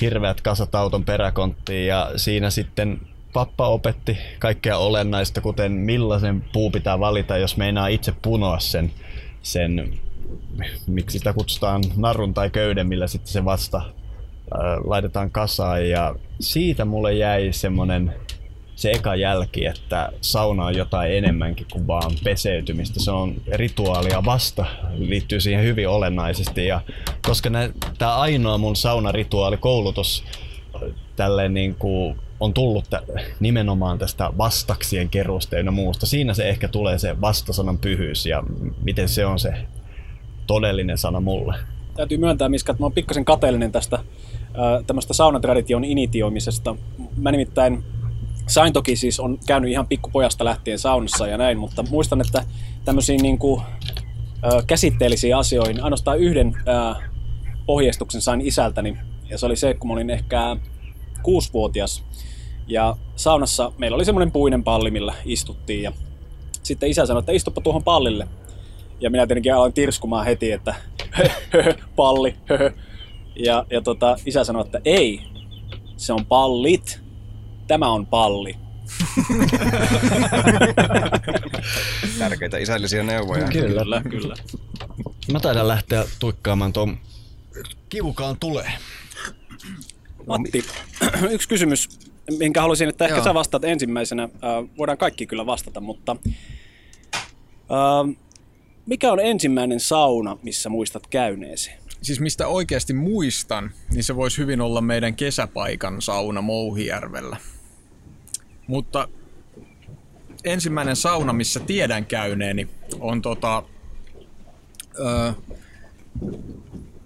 hirveät 0.00 0.40
kasat 0.40 0.74
auton 0.74 1.04
peräkonttiin. 1.04 1.86
Ja 1.86 2.10
siinä 2.16 2.50
sitten 2.50 3.00
pappa 3.38 3.68
opetti 3.68 4.18
kaikkea 4.38 4.78
olennaista, 4.78 5.40
kuten 5.40 5.72
millaisen 5.72 6.44
puu 6.52 6.70
pitää 6.70 7.00
valita, 7.00 7.36
jos 7.36 7.56
meinaa 7.56 7.88
itse 7.88 8.12
punoa 8.22 8.58
sen, 8.58 8.90
sen 9.42 9.98
miksi 10.86 11.18
sitä 11.18 11.32
kutsutaan 11.32 11.82
narun 11.96 12.34
tai 12.34 12.50
köyden, 12.50 12.88
millä 12.88 13.06
sitten 13.06 13.32
se 13.32 13.44
vasta 13.44 13.76
äh, 13.78 13.92
laitetaan 14.84 15.30
kasaan 15.30 15.88
ja 15.88 16.14
siitä 16.40 16.84
mulle 16.84 17.14
jäi 17.14 17.52
semmonen 17.52 18.14
se 18.74 18.90
eka 18.90 19.16
jälki, 19.16 19.66
että 19.66 20.12
sauna 20.20 20.64
on 20.64 20.76
jotain 20.76 21.12
enemmänkin 21.12 21.66
kuin 21.72 21.86
vaan 21.86 22.12
peseytymistä. 22.24 23.00
Se 23.00 23.10
on 23.10 23.34
rituaalia 23.52 24.24
vasta, 24.24 24.66
liittyy 24.96 25.40
siihen 25.40 25.64
hyvin 25.64 25.88
olennaisesti. 25.88 26.66
Ja 26.66 26.80
koska 27.26 27.50
tämä 27.98 28.16
ainoa 28.16 28.58
mun 28.58 28.76
saunarituaalikoulutus 28.76 30.24
tälleen 31.16 31.54
niin 31.54 31.74
kuin 31.74 32.16
on 32.40 32.54
tullut 32.54 32.84
tä- 32.90 33.02
nimenomaan 33.40 33.98
tästä 33.98 34.30
vastaksien 34.38 35.08
keruusta 35.08 35.56
ja 35.56 35.70
muusta. 35.70 36.06
Siinä 36.06 36.34
se 36.34 36.48
ehkä 36.48 36.68
tulee 36.68 36.98
se 36.98 37.20
vastasanan 37.20 37.78
pyhyys 37.78 38.26
ja 38.26 38.42
miten 38.82 39.08
se 39.08 39.26
on 39.26 39.38
se 39.38 39.54
todellinen 40.46 40.98
sana 40.98 41.20
mulle. 41.20 41.54
Täytyy 41.96 42.18
myöntää, 42.18 42.48
Miska, 42.48 42.72
että 42.72 42.82
mä 42.82 42.84
oon 42.84 42.92
pikkasen 42.92 43.24
kateellinen 43.24 43.72
tästä 43.72 43.98
tämmöistä 44.86 45.14
saunatradition 45.14 45.84
initioimisesta. 45.84 46.76
Mä 47.16 47.30
nimittäin 47.30 47.84
sain 48.46 48.72
toki 48.72 48.96
siis, 48.96 49.20
on 49.20 49.38
käynyt 49.46 49.70
ihan 49.70 49.86
pikkupojasta 49.86 50.44
lähtien 50.44 50.78
saunassa 50.78 51.26
ja 51.26 51.38
näin, 51.38 51.58
mutta 51.58 51.84
muistan, 51.90 52.20
että 52.20 52.44
tämmöisiin 52.84 53.22
niin 53.22 53.38
kuin, 53.38 53.62
käsitteellisiin 54.66 55.36
asioihin 55.36 55.84
ainoastaan 55.84 56.18
yhden 56.18 56.54
ohjeistuksen 57.68 58.20
sain 58.20 58.40
isältäni. 58.40 58.98
Ja 59.30 59.38
se 59.38 59.46
oli 59.46 59.56
se, 59.56 59.74
kun 59.74 59.88
mä 59.88 59.92
olin 59.92 60.10
ehkä 60.10 60.56
kuusivuotias. 61.22 62.04
Ja 62.68 62.96
saunassa 63.16 63.72
meillä 63.78 63.94
oli 63.94 64.04
semmoinen 64.04 64.32
puinen 64.32 64.64
palli, 64.64 64.90
millä 64.90 65.14
istuttiin. 65.24 65.82
Ja 65.82 65.92
sitten 66.62 66.88
isä 66.88 67.06
sanoi, 67.06 67.20
että 67.20 67.32
istuppa 67.32 67.60
tuohon 67.60 67.84
pallille. 67.84 68.28
Ja 69.00 69.10
minä 69.10 69.26
tietenkin 69.26 69.54
aloin 69.54 69.72
tirskumaan 69.72 70.26
heti, 70.26 70.52
että 70.52 70.74
palli. 71.96 72.36
Ja, 73.44 73.66
ja 73.70 73.80
tota, 73.80 74.16
isä 74.26 74.44
sanoi, 74.44 74.64
että 74.64 74.80
ei, 74.84 75.22
se 75.96 76.12
on 76.12 76.26
pallit. 76.26 77.00
Tämä 77.66 77.88
on 77.88 78.06
palli. 78.06 78.56
Tärkeitä 82.18 82.58
isällisiä 82.58 83.02
neuvoja. 83.02 83.48
Kyllä. 83.48 83.82
Kyllä, 83.82 84.02
kyllä. 84.10 84.34
Mä 85.32 85.40
taidan 85.40 85.68
lähteä 85.68 86.04
tuikkaamaan 86.20 86.72
tuon 86.72 86.98
kivukaan 87.88 88.36
tulee. 88.40 88.72
Matti, 90.26 90.64
yksi 91.30 91.48
kysymys, 91.48 91.88
minkä 92.38 92.60
haluaisin, 92.60 92.88
että 92.88 93.04
ehkä 93.04 93.16
Joo. 93.16 93.24
sä 93.24 93.34
vastaat 93.34 93.64
ensimmäisenä. 93.64 94.22
Äh, 94.22 94.30
voidaan 94.78 94.98
kaikki 94.98 95.26
kyllä 95.26 95.46
vastata, 95.46 95.80
mutta 95.80 96.16
äh, 97.16 98.16
mikä 98.86 99.12
on 99.12 99.20
ensimmäinen 99.20 99.80
sauna, 99.80 100.36
missä 100.42 100.68
muistat 100.68 101.06
käyneesi? 101.06 101.70
Siis 102.02 102.20
mistä 102.20 102.46
oikeasti 102.46 102.92
muistan, 102.92 103.70
niin 103.92 104.04
se 104.04 104.16
voisi 104.16 104.38
hyvin 104.38 104.60
olla 104.60 104.80
meidän 104.80 105.14
kesäpaikan 105.14 106.02
sauna 106.02 106.42
Mouhijärvellä. 106.42 107.36
Mutta 108.66 109.08
ensimmäinen 110.44 110.96
sauna, 110.96 111.32
missä 111.32 111.60
tiedän 111.60 112.06
käyneeni, 112.06 112.68
on 113.00 113.22
tota, 113.22 113.62
ö, 114.98 115.32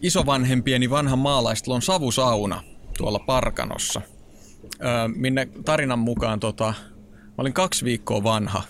isovanhempieni 0.02 0.91
vanhan 0.91 1.19
maalaistalon 1.19 1.83
savusauna 1.83 2.62
tuolla 2.99 3.19
Parkanossa. 3.19 4.00
Minne 5.14 5.49
tarinan 5.64 5.99
mukaan 5.99 6.41
tota, 6.41 6.75
mä 7.26 7.35
olin 7.38 7.52
kaksi 7.52 7.85
viikkoa 7.85 8.25
vanha, 8.25 8.62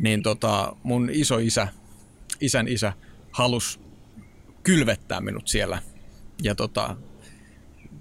niin 0.00 0.22
tota, 0.22 0.76
mun 0.82 1.10
isoisä, 1.12 1.68
isän 2.40 2.68
isä, 2.68 2.92
halus 3.30 3.80
kylvettää 4.62 5.20
minut 5.20 5.48
siellä. 5.48 5.82
Ja 6.42 6.54
tota, 6.54 6.96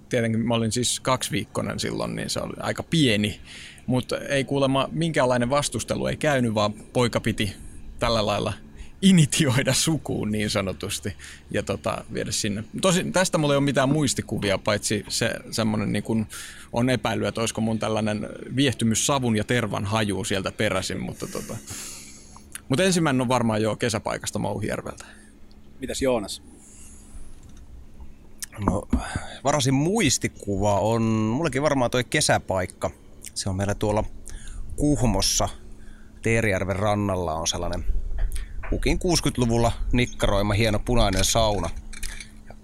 tietenkin 0.10 0.48
mä 0.48 0.54
olin 0.56 0.72
siis 0.72 1.00
kaksiviikkoinen 1.00 1.80
silloin, 1.80 2.16
niin 2.16 2.30
se 2.30 2.40
oli 2.40 2.54
aika 2.60 2.84
pieni. 2.84 3.42
Mutta 3.86 4.18
ei 4.18 4.44
kuulemma 4.44 4.90
minkäänlainen 4.92 5.50
vastustelu 5.50 6.08
ei 6.08 6.18
käynyt, 6.18 6.56
vaan 6.56 6.74
poika 6.74 7.20
piti 7.20 7.56
tällä 8.00 8.26
lailla 8.26 8.54
initioida 9.01 9.74
sukuun 9.74 10.32
niin 10.32 10.50
sanotusti 10.50 11.13
ja 11.51 11.63
tota, 11.63 12.03
viedä 12.13 12.32
sinne. 12.32 12.63
Tosin 12.82 13.13
tästä 13.13 13.38
mulla 13.38 13.53
ei 13.53 13.58
ole 13.58 13.65
mitään 13.65 13.89
muistikuvia, 13.89 14.58
paitsi 14.58 15.06
se 15.08 15.36
semmoinen 15.51 15.94
niin 15.94 16.03
kun 16.03 16.27
on 16.74 16.89
epäily, 16.89 17.27
että 17.27 17.41
olisiko 17.41 17.62
mun 17.62 17.79
tällainen 17.79 18.29
viehtymys 18.56 19.06
savun 19.06 19.36
ja 19.36 19.44
tervan 19.44 19.86
haju 19.86 20.24
sieltä 20.24 20.51
peräisin, 20.51 21.00
mutta 21.00 21.27
tota. 21.27 21.58
Mutta 22.70 22.84
ensimmäinen 22.84 23.22
on 23.22 23.27
varmaan 23.27 23.62
jo 23.62 23.75
kesäpaikasta 23.75 24.39
Mouhijärveltä. 24.39 25.06
Mitäs 25.79 26.01
Joonas? 26.01 26.41
No, 28.65 28.88
varasin 29.44 29.74
muistikuva 29.74 30.79
on, 30.79 31.01
mullekin 31.01 31.62
varmaan 31.62 31.91
toi 31.91 32.03
kesäpaikka. 32.03 32.91
Se 33.34 33.50
on 33.50 33.56
meillä 33.56 33.75
tuolla 33.75 34.03
Kuhmossa, 34.75 35.50
Teerijärven 36.22 36.75
rannalla 36.75 37.34
on 37.34 37.48
sellainen 37.48 37.86
Ukin 38.72 39.00
60-luvulla 39.00 39.72
nikkaroima 39.92 40.54
hieno 40.54 40.80
punainen 40.80 41.24
sauna. 41.24 41.70
Ja 42.48 42.56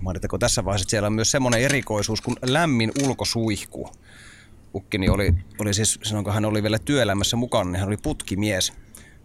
Mainittako 0.00 0.38
tässä 0.38 0.64
vaiheessa, 0.64 0.84
että 0.84 0.90
siellä 0.90 1.06
on 1.06 1.12
myös 1.12 1.30
semmoinen 1.30 1.60
erikoisuus 1.60 2.20
kuin 2.20 2.36
lämmin 2.42 2.92
ulkosuihku. 3.04 3.90
Ukkini 4.74 5.08
oli, 5.08 5.34
oli 5.58 5.74
siis, 5.74 5.98
silloin 6.02 6.24
kun 6.24 6.34
hän 6.34 6.44
oli 6.44 6.62
vielä 6.62 6.78
työelämässä 6.78 7.36
mukana, 7.36 7.70
niin 7.70 7.80
hän 7.80 7.88
oli 7.88 7.96
putkimies. 7.96 8.72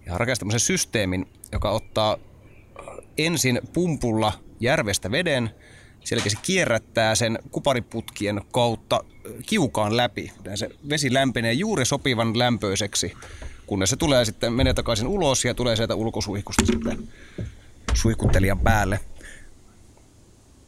Ja 0.05 0.11
hän 0.11 0.19
rakensi 0.19 0.39
tämmöisen 0.39 0.59
systeemin, 0.59 1.27
joka 1.51 1.71
ottaa 1.71 2.17
ensin 3.17 3.61
pumpulla 3.73 4.33
järvestä 4.59 5.11
veden, 5.11 5.49
jälkeen 6.11 6.31
se 6.31 6.37
kierrättää 6.41 7.15
sen 7.15 7.39
kupariputkien 7.51 8.41
kautta 8.51 9.03
kiukaan 9.45 9.97
läpi. 9.97 10.31
Se 10.55 10.69
vesi 10.89 11.13
lämpenee 11.13 11.53
juuri 11.53 11.85
sopivan 11.85 12.39
lämpöiseksi, 12.39 13.13
kunnes 13.69 13.89
se 13.89 13.95
tulee 13.95 14.25
sitten, 14.25 14.53
menee 14.53 14.73
takaisin 14.73 15.07
ulos 15.07 15.45
ja 15.45 15.53
tulee 15.53 15.75
sieltä 15.75 15.95
ulkosuihkusta 15.95 16.65
sitten 16.65 17.07
suihkuttelijan 17.93 18.59
päälle. 18.59 18.99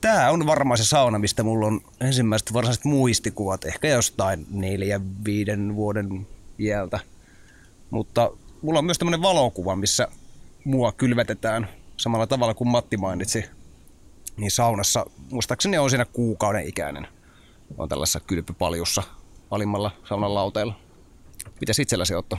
Tämä 0.01 0.29
on 0.29 0.47
varmaan 0.47 0.77
se 0.77 0.85
sauna, 0.85 1.19
mistä 1.19 1.43
mulla 1.43 1.67
on 1.67 1.81
ensimmäiset 2.01 2.53
varsinaiset 2.53 2.85
muistikuvat, 2.85 3.65
ehkä 3.65 3.87
jostain 3.87 4.45
neljän, 4.49 5.01
viiden 5.25 5.75
vuoden 5.75 6.27
iältä. 6.59 6.99
Mutta 7.89 8.31
mulla 8.61 8.79
on 8.79 8.85
myös 8.85 8.97
tämmöinen 8.97 9.21
valokuva, 9.21 9.75
missä 9.75 10.07
mua 10.63 10.91
kylvetetään 10.91 11.67
samalla 11.97 12.27
tavalla 12.27 12.53
kuin 12.53 12.67
Matti 12.67 12.97
mainitsi. 12.97 13.45
Niin 14.37 14.51
saunassa, 14.51 15.05
muistaakseni 15.31 15.77
on 15.77 15.89
siinä 15.89 16.05
kuukauden 16.05 16.67
ikäinen. 16.67 17.07
On 17.77 17.89
tällaisessa 17.89 18.19
kylpypaljussa 18.19 19.03
alimmalla 19.51 19.91
saunan 20.09 20.35
lauteella. 20.35 20.73
Mitäs 21.59 21.79
itselläsi 21.79 22.15
Otto? 22.15 22.37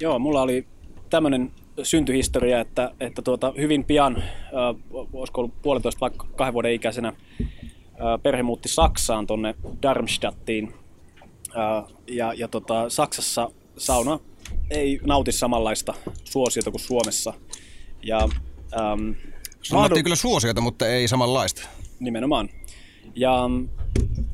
Joo, 0.00 0.18
mulla 0.18 0.42
oli 0.42 0.66
tämmöinen 1.10 1.52
syntyhistoria, 1.82 2.60
että, 2.60 2.92
että 3.00 3.22
tuota, 3.22 3.52
hyvin 3.58 3.84
pian, 3.84 4.16
äh, 4.16 5.02
olisiko 5.12 5.40
ollut 5.40 5.62
puolentoista 5.62 6.00
vaikka 6.00 6.26
kahden 6.36 6.54
vuoden 6.54 6.72
ikäisenä, 6.72 7.08
äh, 7.08 8.22
perhe 8.22 8.42
muutti 8.42 8.68
Saksaan 8.68 9.26
tonne 9.26 9.54
Darmstadtiin. 9.82 10.74
Äh, 11.48 11.94
ja 12.06 12.34
ja 12.34 12.48
tota, 12.48 12.90
Saksassa 12.90 13.50
sauna 13.78 14.18
ei 14.70 15.00
nauti 15.04 15.32
samanlaista 15.32 15.94
suosiota 16.24 16.70
kuin 16.70 16.80
Suomessa. 16.80 17.34
Ja, 18.02 18.28
ähm, 18.80 19.10
Sulla 19.62 19.88
kyllä 20.02 20.16
suosiota, 20.16 20.60
mutta 20.60 20.88
ei 20.88 21.08
samanlaista. 21.08 21.68
Nimenomaan. 22.00 22.48
Ja 23.14 23.50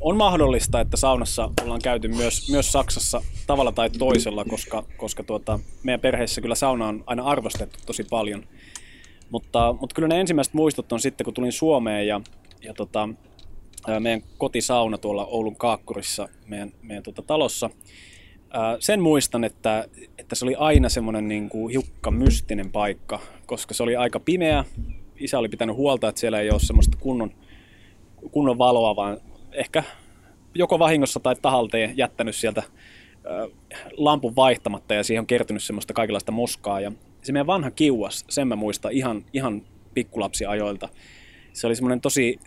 on 0.03 0.17
mahdollista, 0.17 0.81
että 0.81 0.97
saunassa 0.97 1.51
ollaan 1.63 1.81
käyty 1.83 2.09
myös, 2.09 2.51
myös 2.51 2.73
Saksassa 2.73 3.23
tavalla 3.47 3.73
tai 3.73 3.91
toisella, 3.91 4.45
koska, 4.45 4.85
koska 4.97 5.23
tuota, 5.23 5.59
meidän 5.83 6.01
perheessä 6.01 6.41
kyllä 6.41 6.55
sauna 6.55 6.89
on 6.89 7.05
aina 7.07 7.23
arvostettu 7.23 7.79
tosi 7.87 8.05
paljon. 8.11 8.45
Mutta, 9.31 9.75
mutta 9.81 9.95
kyllä 9.95 10.09
ne 10.09 10.21
ensimmäiset 10.21 10.55
muistot 10.55 10.93
on 10.93 11.01
sitten, 11.01 11.25
kun 11.25 11.35
tulin 11.35 11.53
Suomeen 11.53 12.07
ja, 12.07 12.21
ja 12.63 12.75
tota, 12.75 13.09
meidän 14.01 14.23
kotisauna 14.39 14.99
tuolla 14.99 15.27
Oulun 15.27 15.57
Kaakkurissa 15.57 16.29
meidän, 16.47 16.73
meidän 16.83 17.03
tota, 17.03 17.23
talossa. 17.23 17.71
Sen 18.81 19.01
muistan, 19.01 19.45
että, 19.45 19.89
että 20.19 20.35
se 20.35 20.45
oli 20.45 20.55
aina 20.55 20.89
semmoinen 20.89 21.29
niin 21.29 21.49
kuin 21.49 21.71
hiukka 21.71 22.11
mystinen 22.11 22.73
paikka, 22.73 23.21
koska 23.47 23.75
se 23.75 23.83
oli 23.83 23.97
aika 23.97 24.21
pimeä. 24.21 24.65
Isä 25.17 25.39
oli 25.39 25.49
pitänyt 25.49 25.77
huolta, 25.77 26.09
että 26.09 26.21
siellä 26.21 26.41
ei 26.41 26.51
ole 26.51 26.61
semmoista 26.61 26.99
kunnon, 27.01 27.31
kunnon 28.31 28.59
valoa, 28.59 28.97
vaan 28.97 29.19
ehkä 29.53 29.83
joko 30.55 30.79
vahingossa 30.79 31.21
tai 31.21 31.37
tahalteen 31.43 31.97
jättänyt 31.97 32.37
sieltä 32.37 32.63
lampun 33.97 34.37
vaihtamatta 34.37 34.95
ja 34.95 35.05
siihen 35.05 35.21
on 35.21 35.27
kertynyt 35.27 35.63
semmoista 35.63 35.95
kaikenlaista 35.95 36.33
moskaa. 36.33 36.81
Ja 36.81 36.93
se 37.23 37.33
meidän 37.33 37.47
vanha 37.47 37.71
kiuas, 37.71 38.25
sen 38.29 38.49
mä 38.49 38.57
muistan 38.57 38.93
ihan, 38.93 39.25
ihan 39.33 39.63
pikkulapsiajoilta. 39.95 40.89
Se 41.53 41.67
oli 41.67 41.77
semmoinen 41.77 42.01
tosi 42.01 42.41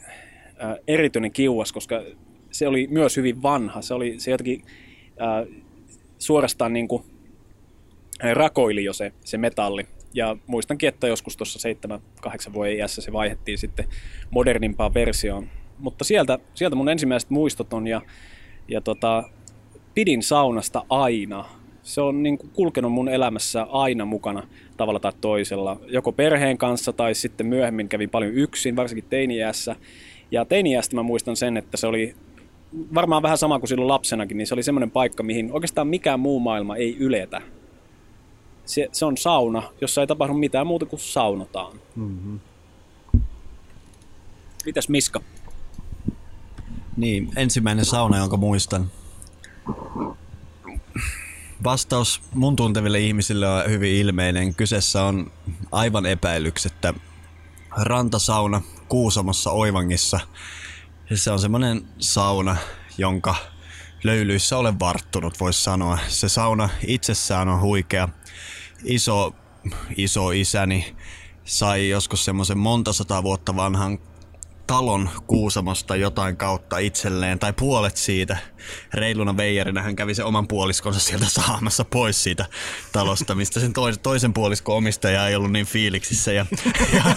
ää, 0.58 0.78
erityinen 0.88 1.32
kiuas, 1.32 1.74
koska 1.74 2.04
se 2.52 2.68
oli 2.68 2.88
myös 2.88 3.18
hyvin 3.18 3.42
vanha. 3.42 3.82
Se 3.82 3.94
oli 3.94 4.20
se 4.20 4.32
jotenkin 4.32 4.66
ää, 5.20 5.46
suorastaan 6.18 6.74
niin 6.74 6.88
kuin 6.88 7.04
rakoili 8.34 8.84
jo 8.84 8.94
se, 8.94 9.12
se 9.24 9.38
metalli. 9.38 9.88
Ja 10.14 10.38
muistankin, 10.48 10.90
että 10.90 11.08
joskus 11.08 11.38
tuossa 11.38 11.70
7-8 12.50 12.54
vuoden 12.54 12.76
iässä 12.76 13.02
se 13.02 13.14
vaihdettiin 13.14 13.58
sitten 13.58 13.86
modernimpaan 14.30 14.94
versioon. 14.94 15.50
Mutta 15.80 16.04
sieltä, 16.04 16.40
sieltä 16.54 16.76
mun 16.76 16.90
ensimmäiset 16.90 17.30
muistot 17.30 17.74
on 17.74 17.88
ja, 17.88 18.02
ja 18.68 18.82
tota, 18.82 19.24
pidin 19.94 20.24
saunasta 20.24 20.86
aina. 20.90 21.46
Se 21.84 22.02
on 22.02 22.24
niin 22.24 22.38
kuin 22.38 22.50
kulkenut 22.54 22.92
mun 22.92 23.10
elämässä 23.10 23.64
aina 23.64 24.06
mukana 24.06 24.48
tavalla 24.78 25.00
tai 25.00 25.12
toisella. 25.22 25.80
Joko 25.88 26.12
perheen 26.12 26.58
kanssa 26.58 26.94
tai 26.94 27.16
sitten 27.16 27.48
myöhemmin 27.48 27.90
kävin 27.90 28.10
paljon 28.10 28.34
yksin, 28.34 28.76
varsinkin 28.76 29.10
teiniässä. 29.10 29.76
Ja 30.32 30.46
teiniästä 30.46 30.96
mä 30.96 31.04
muistan 31.04 31.36
sen, 31.36 31.58
että 31.58 31.78
se 31.78 31.88
oli 31.88 32.16
varmaan 32.94 33.24
vähän 33.24 33.38
sama 33.38 33.60
kuin 33.60 33.68
silloin 33.68 33.88
lapsenakin, 33.88 34.38
niin 34.38 34.48
se 34.48 34.54
oli 34.54 34.64
semmoinen 34.64 34.92
paikka, 34.92 35.24
mihin 35.24 35.52
oikeastaan 35.52 35.88
mikään 35.88 36.20
muu 36.20 36.40
maailma 36.40 36.76
ei 36.76 36.98
yletä. 37.00 37.42
Se, 38.66 38.90
se 38.92 39.06
on 39.06 39.18
sauna, 39.18 39.64
jossa 39.82 40.02
ei 40.02 40.08
tapahdu 40.08 40.34
mitään 40.34 40.68
muuta 40.68 40.86
kuin 40.86 41.00
saunotaan. 41.00 41.80
Mm-hmm. 41.96 42.40
Mitäs 44.66 44.90
Miska? 44.90 45.22
Niin, 46.98 47.32
ensimmäinen 47.36 47.86
sauna, 47.86 48.18
jonka 48.18 48.38
muistan. 48.38 48.92
Vastaus 51.64 52.22
mun 52.34 52.56
tunteville 52.56 53.00
ihmisille 53.00 53.50
on 53.50 53.70
hyvin 53.70 53.96
ilmeinen. 53.96 54.56
Kyseessä 54.56 55.04
on 55.04 55.32
aivan 55.72 56.06
epäilyksettä 56.06 56.94
rantasauna 57.78 58.62
Kuusamossa 58.90 59.52
Oivangissa. 59.52 60.20
Se 61.14 61.32
on 61.32 61.40
semmoinen 61.40 61.88
sauna, 62.00 62.56
jonka 62.98 63.36
löylyissä 64.04 64.58
olen 64.58 64.80
varttunut, 64.80 65.40
voisi 65.40 65.64
sanoa. 65.64 65.98
Se 66.08 66.30
sauna 66.30 66.70
itsessään 66.88 67.50
on 67.50 67.62
huikea. 67.62 68.10
Iso, 68.84 69.36
iso 69.98 70.32
isäni 70.32 70.96
sai 71.46 71.90
joskus 71.90 72.26
semmoisen 72.26 72.58
monta 72.58 72.94
sata 72.94 73.24
vuotta 73.24 73.56
vanhan 73.56 74.00
talon 74.68 75.10
Kuusamosta 75.28 75.96
jotain 75.96 76.38
kautta 76.38 76.78
itselleen, 76.78 77.40
tai 77.40 77.54
puolet 77.54 77.98
siitä. 77.98 78.38
Reiluna 78.94 79.38
veijarinä 79.38 79.82
hän 79.82 79.96
kävi 79.96 80.16
sen 80.16 80.26
oman 80.26 80.48
puoliskonsa 80.48 81.00
sieltä 81.00 81.26
saamassa 81.30 81.86
pois 81.86 82.24
siitä 82.24 82.46
talosta, 82.92 83.36
mistä 83.36 83.60
sen 83.60 83.74
toisen, 83.74 84.04
toisen 84.04 84.34
puoliskon 84.34 84.76
omistaja 84.78 85.28
ei 85.28 85.36
ollut 85.36 85.52
niin 85.52 85.66
fiiliksissä, 85.66 86.34
ja, 86.34 86.46
ja, 86.94 87.16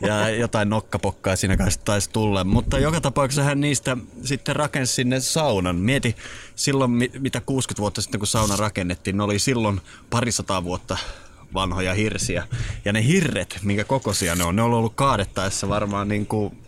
ja 0.00 0.28
jotain 0.28 0.68
nokkapokkaa 0.68 1.36
siinä 1.36 1.56
kanssa 1.56 1.80
taisi 1.84 2.10
tulla. 2.10 2.44
Mutta 2.44 2.78
joka 2.78 3.00
tapauksessa 3.00 3.42
hän 3.42 3.60
niistä 3.60 3.96
sitten 4.24 4.56
rakensi 4.56 4.94
sinne 4.94 5.20
saunan. 5.20 5.76
Mieti, 5.76 6.16
silloin 6.54 6.90
mitä 7.18 7.40
60 7.40 7.80
vuotta 7.80 8.02
sitten 8.02 8.20
kun 8.20 8.26
sauna 8.26 8.56
rakennettiin, 8.56 9.16
ne 9.16 9.22
oli 9.22 9.38
silloin 9.38 9.80
parisataa 10.10 10.64
vuotta 10.64 10.96
vanhoja 11.54 11.94
hirsiä. 11.94 12.48
Ja 12.84 12.92
ne 12.92 13.06
hirret, 13.06 13.58
minkä 13.62 13.84
kokoisia 13.84 14.34
ne 14.34 14.44
on, 14.44 14.56
ne 14.56 14.62
on 14.62 14.74
ollut 14.74 14.92
kaadettaessa 14.94 15.68
varmaan 15.68 16.08
niin 16.08 16.26
kuin 16.26 16.58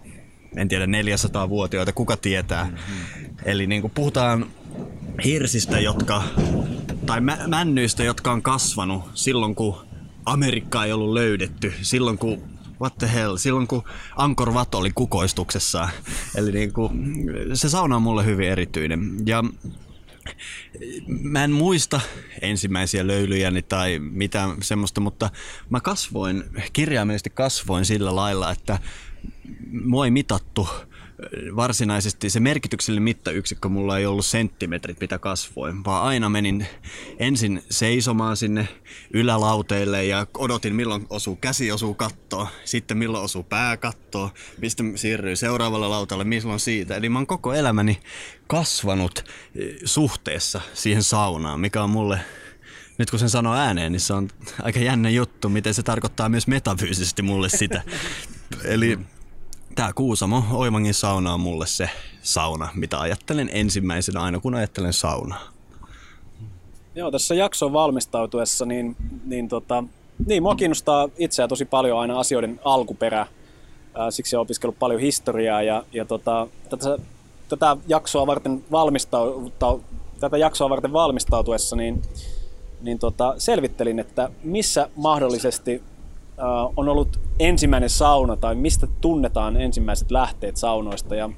en 0.56 0.68
tiedä, 0.68 0.86
400-vuotiaita, 0.86 1.92
kuka 1.92 2.16
tietää. 2.16 2.64
Mm-hmm. 2.64 3.36
Eli 3.44 3.66
niin 3.66 3.80
kuin 3.80 3.92
puhutaan 3.94 4.46
hirsistä, 5.24 5.80
jotka, 5.80 6.22
tai 7.06 7.20
mä, 7.20 7.38
männyistä, 7.46 8.04
jotka 8.04 8.32
on 8.32 8.42
kasvanut 8.42 9.04
silloin, 9.14 9.54
kun 9.54 9.76
Amerikka 10.26 10.84
ei 10.84 10.92
ollut 10.92 11.12
löydetty, 11.12 11.72
silloin 11.82 12.18
kun 12.18 12.42
what 12.80 12.98
the 12.98 13.12
hell, 13.14 13.36
silloin 13.36 13.66
kun 13.66 13.82
Angkor 14.16 14.52
Wat 14.52 14.74
oli 14.74 14.90
kukoistuksessa. 14.94 15.88
Eli 16.36 16.52
niin 16.52 16.72
kuin, 16.72 17.16
se 17.54 17.68
sauna 17.68 17.96
on 17.96 18.02
mulle 18.02 18.24
hyvin 18.24 18.48
erityinen. 18.48 19.16
Ja 19.26 19.44
mä 21.08 21.44
en 21.44 21.52
muista 21.52 22.00
ensimmäisiä 22.40 23.06
löylyjäni 23.06 23.62
tai 23.62 23.98
mitään 23.98 24.56
semmoista, 24.62 25.00
mutta 25.00 25.30
mä 25.70 25.80
kasvoin, 25.80 26.44
kirjaimellisesti 26.72 27.30
kasvoin 27.30 27.84
sillä 27.84 28.16
lailla, 28.16 28.50
että 28.50 28.78
mua 29.84 30.04
ei 30.04 30.10
mitattu 30.10 30.68
varsinaisesti 31.56 32.30
se 32.30 32.40
merkityksellinen 32.40 33.02
mittayksikkö 33.02 33.68
mulla 33.68 33.98
ei 33.98 34.06
ollut 34.06 34.26
senttimetrit, 34.26 35.00
mitä 35.00 35.18
kasvoin, 35.18 35.84
vaan 35.84 36.02
aina 36.02 36.28
menin 36.28 36.66
ensin 37.18 37.62
seisomaan 37.70 38.36
sinne 38.36 38.68
ylälauteille 39.12 40.04
ja 40.04 40.26
odotin 40.38 40.74
milloin 40.74 41.06
osuu 41.10 41.36
käsi 41.36 41.72
osuu 41.72 41.94
kattoon, 41.94 42.46
sitten 42.64 42.96
milloin 42.96 43.24
osuu 43.24 43.42
pää 43.42 43.76
kattoon, 43.76 44.30
mistä 44.60 44.84
siirryy 44.94 45.36
seuraavalle 45.36 45.88
lautalle, 45.88 46.24
milloin 46.24 46.60
siitä. 46.60 46.96
Eli 46.96 47.08
mä 47.08 47.18
oon 47.18 47.26
koko 47.26 47.54
elämäni 47.54 48.00
kasvanut 48.46 49.24
eh, 49.54 49.76
suhteessa 49.84 50.60
siihen 50.74 51.02
saunaan, 51.02 51.60
mikä 51.60 51.82
on 51.82 51.90
mulle 51.90 52.20
nyt 52.98 53.10
kun 53.10 53.18
sen 53.18 53.30
sanoo 53.30 53.54
ääneen, 53.54 53.92
niin 53.92 54.00
se 54.00 54.12
on 54.12 54.28
aika 54.62 54.78
jännä 54.78 55.10
juttu, 55.10 55.48
miten 55.48 55.74
se 55.74 55.82
tarkoittaa 55.82 56.28
myös 56.28 56.46
metafyysisesti 56.46 57.22
mulle 57.22 57.48
sitä. 57.48 57.82
Eli 58.64 58.98
Tämä 59.74 59.92
Kuusamo 59.92 60.42
Oimangin 60.52 60.94
sauna 60.94 61.34
on 61.34 61.40
mulle 61.40 61.66
se 61.66 61.90
sauna, 62.22 62.68
mitä 62.74 63.00
ajattelen 63.00 63.50
ensimmäisenä 63.52 64.20
aina 64.20 64.40
kun 64.40 64.54
ajattelen 64.54 64.92
saunaa. 64.92 65.40
Joo, 66.94 67.10
tässä 67.10 67.34
jakson 67.34 67.72
valmistautuessa, 67.72 68.66
niin, 68.66 68.96
niin, 69.24 69.48
tota, 69.48 69.84
niin 70.26 70.42
mua 70.42 70.54
kiinnostaa 70.54 71.08
itseä 71.18 71.48
tosi 71.48 71.64
paljon 71.64 72.00
aina 72.00 72.18
asioiden 72.18 72.60
alkuperä. 72.64 73.26
Siksi 74.10 74.36
olen 74.36 74.42
opiskellut 74.42 74.78
paljon 74.78 75.00
historiaa 75.00 75.62
ja, 75.62 75.84
ja 75.92 76.04
tota, 76.04 76.46
tätä, 76.70 76.98
tätä, 77.48 77.76
jaksoa 77.86 78.26
varten 78.26 78.64
valmistautua, 78.70 79.80
tätä 80.20 80.38
jaksoa 80.38 80.70
varten 80.70 80.92
valmistautuessa 80.92 81.76
niin, 81.76 82.02
niin 82.80 82.98
tota, 82.98 83.34
selvittelin, 83.38 83.98
että 83.98 84.30
missä 84.42 84.88
mahdollisesti 84.96 85.82
on 86.76 86.88
ollut 86.88 87.20
ensimmäinen 87.38 87.90
sauna 87.90 88.36
tai 88.36 88.54
mistä 88.54 88.86
tunnetaan 89.00 89.56
ensimmäiset 89.56 90.10
lähteet 90.10 90.56
saunoista. 90.56 91.14
Ja 91.14 91.30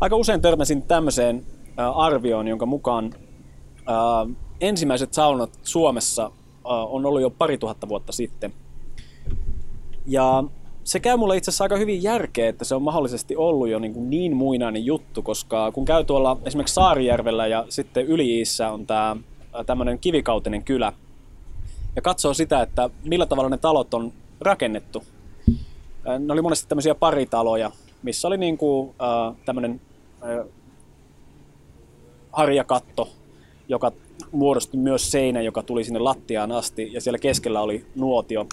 aika 0.00 0.16
usein 0.16 0.40
törmäsin 0.40 0.82
tämmöiseen 0.82 1.46
äh, 1.78 1.98
arvioon, 1.98 2.48
jonka 2.48 2.66
mukaan 2.66 3.14
äh, 3.74 4.36
ensimmäiset 4.60 5.14
saunat 5.14 5.50
Suomessa 5.62 6.24
äh, 6.24 6.30
on 6.64 7.06
ollut 7.06 7.22
jo 7.22 7.30
pari 7.30 7.58
tuhatta 7.58 7.88
vuotta 7.88 8.12
sitten. 8.12 8.52
Ja 10.06 10.44
se 10.84 11.00
käy 11.00 11.16
mulle 11.16 11.36
itse 11.36 11.50
asiassa 11.50 11.64
aika 11.64 11.76
hyvin 11.76 12.02
järkeä, 12.02 12.48
että 12.48 12.64
se 12.64 12.74
on 12.74 12.82
mahdollisesti 12.82 13.36
ollut 13.36 13.68
jo 13.68 13.78
niin, 13.78 13.94
kuin 13.94 14.10
niin 14.10 14.36
muinainen 14.36 14.86
juttu, 14.86 15.22
koska 15.22 15.72
kun 15.72 15.84
käy 15.84 16.04
tuolla 16.04 16.36
esimerkiksi 16.44 16.74
Saarijärvellä 16.74 17.46
ja 17.46 17.64
sitten 17.68 18.06
yli 18.06 18.42
on 18.72 18.86
tämä 18.86 19.16
tämmöinen 19.66 19.98
kivikautinen 19.98 20.64
kylä, 20.64 20.92
ja 21.96 22.02
katsoo 22.02 22.34
sitä, 22.34 22.62
että 22.62 22.90
millä 23.04 23.26
tavalla 23.26 23.50
ne 23.50 23.58
talot 23.58 23.94
on 23.94 24.12
rakennettu. 24.40 25.04
Ne 26.18 26.32
oli 26.32 26.42
monesti 26.42 26.68
tämmöisiä 26.68 26.94
paritaloja, 26.94 27.70
missä 28.02 28.28
oli 28.28 28.36
niin 28.36 28.58
kuin, 28.58 28.94
äh, 29.02 29.36
tämmöinen 29.44 29.80
äh, 30.22 30.46
harjakatto, 32.32 33.08
joka 33.68 33.92
muodosti 34.32 34.76
myös 34.76 35.10
seinä, 35.10 35.40
joka 35.40 35.62
tuli 35.62 35.84
sinne 35.84 35.98
lattiaan 35.98 36.52
asti, 36.52 36.92
ja 36.92 37.00
siellä 37.00 37.18
keskellä 37.18 37.60
oli 37.60 37.86
nuotio. 37.94 38.46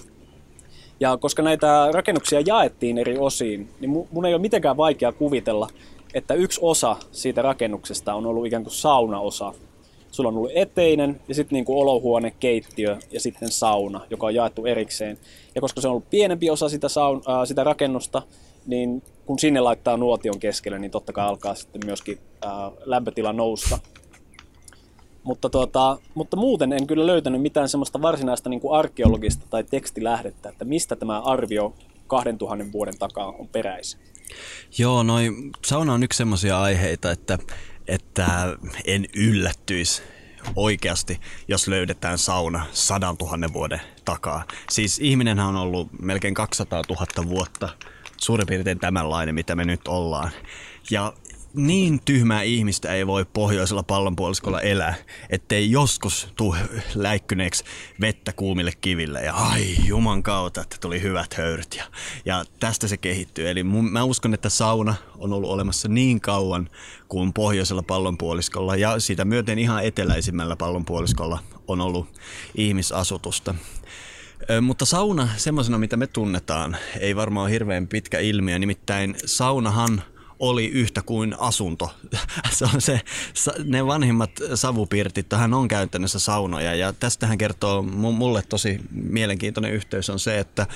Ja 1.00 1.18
koska 1.18 1.42
näitä 1.42 1.90
rakennuksia 1.92 2.42
jaettiin 2.46 2.98
eri 2.98 3.18
osiin, 3.18 3.70
niin 3.80 4.08
mun 4.12 4.26
ei 4.26 4.34
ole 4.34 4.42
mitenkään 4.42 4.78
vaikea 4.78 5.12
kuvitella, 5.12 5.68
että 6.14 6.34
yksi 6.34 6.60
osa 6.64 6.96
siitä 7.12 7.42
rakennuksesta 7.42 8.14
on 8.14 8.26
ollut 8.26 8.46
ikään 8.46 8.64
kuin 8.64 8.74
saunaosa. 8.74 9.54
Sulla 10.16 10.30
on 10.30 10.38
ollut 10.38 10.52
eteinen 10.56 11.22
ja 11.28 11.36
sitten 11.36 11.56
niinku 11.56 11.80
olohuone, 11.80 12.32
keittiö 12.32 12.98
ja 13.12 13.20
sitten 13.20 13.52
sauna, 13.52 14.02
joka 14.10 14.26
on 14.26 14.36
jaettu 14.36 14.66
erikseen. 14.66 15.18
Ja 15.56 15.62
koska 15.62 15.82
se 15.82 15.88
on 15.88 15.92
ollut 15.92 16.10
pienempi 16.10 16.50
osa 16.50 16.70
sitä, 16.70 16.90
saun, 16.90 17.22
ää, 17.28 17.46
sitä 17.46 17.64
rakennusta, 17.64 18.22
niin 18.66 19.04
kun 19.26 19.40
sinne 19.40 19.60
laittaa 19.60 19.98
nuotion 19.98 20.40
keskelle, 20.40 20.80
niin 20.80 20.92
totta 20.92 21.14
kai 21.14 21.26
alkaa 21.26 21.56
sitten 21.56 21.82
myöskin 21.86 22.20
ää, 22.46 22.72
lämpötila 22.86 23.34
nousta. 23.34 23.80
Mutta, 25.24 25.50
tuota, 25.50 25.98
mutta 26.14 26.38
muuten 26.38 26.74
en 26.74 26.88
kyllä 26.88 27.08
löytänyt 27.08 27.42
mitään 27.42 27.70
semmoista 27.70 28.02
varsinaista 28.02 28.50
niin 28.50 28.62
kuin 28.62 28.80
arkeologista 28.80 29.46
tai 29.50 29.64
tekstilähdettä, 29.64 30.50
että 30.50 30.66
mistä 30.66 30.96
tämä 30.96 31.20
arvio 31.20 31.74
2000 32.08 32.72
vuoden 32.72 32.98
takaa 33.00 33.28
on 33.28 33.48
peräisin. 33.48 34.00
Joo, 34.78 35.04
noi, 35.04 35.30
sauna 35.66 35.94
on 35.94 36.04
yksi 36.04 36.18
semmoisia 36.18 36.62
aiheita, 36.62 37.12
että, 37.12 37.38
että 37.88 38.58
en 38.86 39.06
yllättyisi 39.16 40.02
oikeasti, 40.56 41.20
jos 41.48 41.68
löydetään 41.68 42.18
sauna 42.18 42.66
sadan 42.72 43.18
tuhannen 43.18 43.54
vuoden 43.54 43.82
takaa. 44.06 44.44
Siis 44.70 45.00
ihminenhän 45.00 45.48
on 45.48 45.56
ollut 45.56 45.90
melkein 46.02 46.34
200 46.34 46.82
000 46.90 47.30
vuotta, 47.30 47.70
suurin 48.18 48.48
piirtein 48.48 48.80
tämänlainen, 48.80 49.36
mitä 49.36 49.56
me 49.56 49.66
nyt 49.66 49.88
ollaan. 49.88 50.32
Ja 50.92 51.14
niin 51.56 52.00
tyhmää 52.06 52.42
ihmistä 52.42 52.94
ei 52.94 53.08
voi 53.08 53.26
pohjoisella 53.34 53.84
pallonpuoliskolla 53.84 54.62
elää, 54.62 54.96
ettei 55.30 55.72
joskus 55.72 56.28
tuu 56.36 56.56
läikkyneeksi 56.96 57.64
vettä 58.02 58.34
kuumille 58.34 58.72
kiville 58.82 59.24
ja 59.24 59.34
ai 59.34 59.76
juman 59.86 60.24
kautta, 60.24 60.62
että 60.62 60.78
tuli 60.82 61.02
hyvät 61.02 61.34
höyryt 61.34 61.76
ja, 61.76 61.84
ja 62.26 62.46
tästä 62.60 62.88
se 62.88 62.98
kehittyy. 62.98 63.50
Eli 63.50 63.64
mun, 63.64 63.92
mä 63.92 64.04
uskon, 64.04 64.34
että 64.34 64.50
sauna 64.50 64.96
on 65.18 65.34
ollut 65.34 65.50
olemassa 65.50 65.88
niin 65.88 66.22
kauan 66.22 66.70
kuin 67.08 67.34
pohjoisella 67.34 67.84
pallonpuoliskolla 67.84 68.76
ja 68.76 69.00
sitä 69.00 69.26
myöten 69.26 69.60
ihan 69.60 69.84
eteläisimmällä 69.84 70.56
pallonpuoliskolla 70.56 71.40
on 71.68 71.82
ollut 71.82 72.08
ihmisasutusta. 72.56 73.56
Mutta 74.62 74.86
sauna, 74.86 75.30
semmoisena 75.38 75.78
mitä 75.78 75.98
me 75.98 76.08
tunnetaan, 76.08 76.78
ei 77.00 77.16
varmaan 77.16 77.44
ole 77.44 77.52
hirveän 77.52 77.88
pitkä 77.88 78.20
ilmiö. 78.20 78.60
Nimittäin 78.60 79.16
saunahan 79.26 80.04
oli 80.40 80.68
yhtä 80.68 81.02
kuin 81.02 81.36
asunto. 81.40 81.96
Se 82.52 82.66
on 82.66 82.82
se, 82.82 83.02
ne 83.64 83.86
vanhimmat 83.86 84.32
savupirtit, 84.56 85.32
hän 85.32 85.54
on 85.54 85.68
käytännössä 85.68 86.20
saunoja 86.20 86.76
ja 86.76 86.94
tästähän 86.94 87.38
kertoo 87.38 87.82
mulle 87.82 88.42
tosi 88.42 88.80
mielenkiintoinen 88.92 89.74
yhteys 89.74 90.10
on 90.10 90.20
se, 90.20 90.40
että 90.40 90.68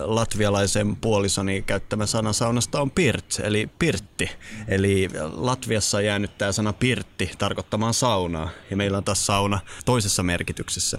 latvialaisen 0.00 0.96
puolisoni 0.96 1.62
käyttämä 1.62 2.06
sana 2.06 2.32
saunasta 2.32 2.80
on 2.80 2.90
pirt, 2.90 3.40
eli 3.42 3.70
pirtti. 3.78 4.30
Eli 4.68 5.08
Latviassa 5.32 5.96
on 5.96 6.04
jäänyt 6.04 6.38
tämä 6.38 6.52
sana 6.52 6.72
pirtti 6.72 7.30
tarkoittamaan 7.38 7.94
saunaa 7.94 8.50
ja 8.70 8.76
meillä 8.76 8.98
on 8.98 9.04
taas 9.04 9.26
sauna 9.26 9.60
toisessa 9.84 10.22
merkityksessä. 10.22 10.98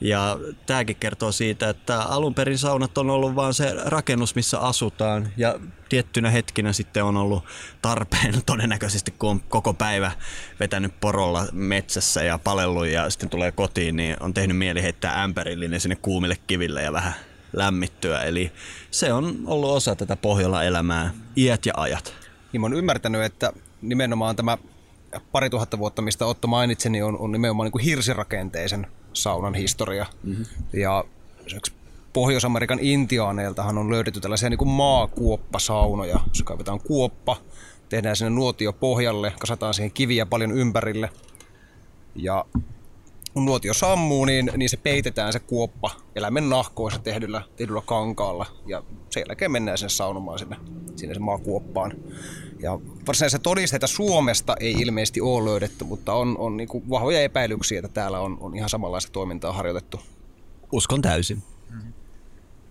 Ja 0.00 0.38
tämäkin 0.66 0.96
kertoo 0.96 1.32
siitä, 1.32 1.68
että 1.68 2.02
alun 2.02 2.34
perin 2.34 2.58
saunat 2.58 2.98
on 2.98 3.10
ollut 3.10 3.34
vaan 3.34 3.54
se 3.54 3.74
rakennus, 3.84 4.34
missä 4.34 4.58
asutaan 4.58 5.32
ja 5.36 5.60
tiettynä 5.88 6.30
hetkinä 6.30 6.72
sitten 6.72 7.04
on 7.04 7.16
ollut 7.16 7.44
tarpeen 7.82 8.42
todennäköisesti, 8.46 9.10
kun 9.10 9.30
on 9.30 9.40
koko 9.40 9.74
päivä 9.74 10.12
vetänyt 10.60 11.00
porolla 11.00 11.46
metsässä 11.52 12.24
ja 12.24 12.38
palellut 12.38 12.86
ja 12.86 13.10
sitten 13.10 13.30
tulee 13.30 13.52
kotiin, 13.52 13.96
niin 13.96 14.16
on 14.20 14.34
tehnyt 14.34 14.56
mieli 14.56 14.82
heittää 14.82 15.22
ämpärillinen 15.22 15.80
sinne 15.80 15.96
kuumille 15.96 16.36
kiville 16.46 16.82
ja 16.82 16.92
vähän 16.92 17.14
lämmittyä. 17.52 18.22
Eli 18.22 18.52
se 18.90 19.12
on 19.12 19.38
ollut 19.46 19.70
osa 19.70 19.96
tätä 19.96 20.16
Pohjola-elämää, 20.16 21.14
iät 21.36 21.66
ja 21.66 21.72
ajat. 21.76 22.14
Niin 22.52 22.60
mä 22.60 22.64
oon 22.64 22.74
ymmärtänyt, 22.74 23.22
että 23.22 23.52
nimenomaan 23.82 24.36
tämä 24.36 24.58
pari 25.32 25.50
tuhatta 25.50 25.78
vuotta, 25.78 26.02
mistä 26.02 26.26
Otto 26.26 26.48
mainitsi, 26.48 26.90
niin 26.90 27.04
on, 27.04 27.18
on 27.18 27.32
nimenomaan 27.32 27.66
niin 27.66 27.72
kuin 27.72 27.84
hirsirakenteisen 27.84 28.86
saunan 29.12 29.54
historia. 29.54 30.06
Mm-hmm. 30.22 30.44
Ja 30.72 31.04
Pohjois-Amerikan 32.14 32.78
intiaaneiltahan 32.80 33.78
on 33.78 33.90
löydetty 33.90 34.20
tällaisia 34.20 34.50
niin 34.50 34.58
kuin 34.58 34.68
maakuoppasaunoja, 34.68 36.20
jossa 36.28 36.44
kaivetaan 36.44 36.80
kuoppa, 36.80 37.36
tehdään 37.88 38.16
sinne 38.16 38.30
nuotio 38.30 38.72
pohjalle, 38.72 39.32
kasataan 39.38 39.74
siihen 39.74 39.92
kiviä 39.92 40.26
paljon 40.26 40.52
ympärille. 40.52 41.10
Ja 42.16 42.44
kun 43.34 43.44
nuotio 43.44 43.74
sammuu, 43.74 44.24
niin, 44.24 44.50
niin 44.56 44.68
se 44.68 44.76
peitetään 44.76 45.32
se 45.32 45.38
kuoppa 45.38 45.90
eläimen 46.16 46.48
nahkoissa 46.48 47.00
tehdyllä, 47.00 47.42
tehdyllä 47.56 47.82
kankaalla. 47.86 48.46
Ja 48.66 48.82
sen 49.10 49.24
jälkeen 49.28 49.52
mennään 49.52 49.78
sinne 49.78 49.88
saunomaan 49.88 50.38
sinne, 50.38 50.56
sinne 50.96 51.18
maakuoppaan. 51.18 51.92
Ja 52.62 52.78
varsinaisia 53.06 53.38
todisteita 53.38 53.86
Suomesta 53.86 54.56
ei 54.60 54.72
ilmeisesti 54.72 55.20
ole 55.20 55.50
löydetty, 55.50 55.84
mutta 55.84 56.12
on, 56.12 56.38
on 56.38 56.56
niin 56.56 56.68
vahvoja 56.90 57.22
epäilyksiä, 57.22 57.78
että 57.78 57.88
täällä 57.88 58.20
on, 58.20 58.38
on 58.40 58.56
ihan 58.56 58.68
samanlaista 58.68 59.12
toimintaa 59.12 59.52
harjoitettu. 59.52 60.00
Uskon 60.72 61.02
täysin. 61.02 61.53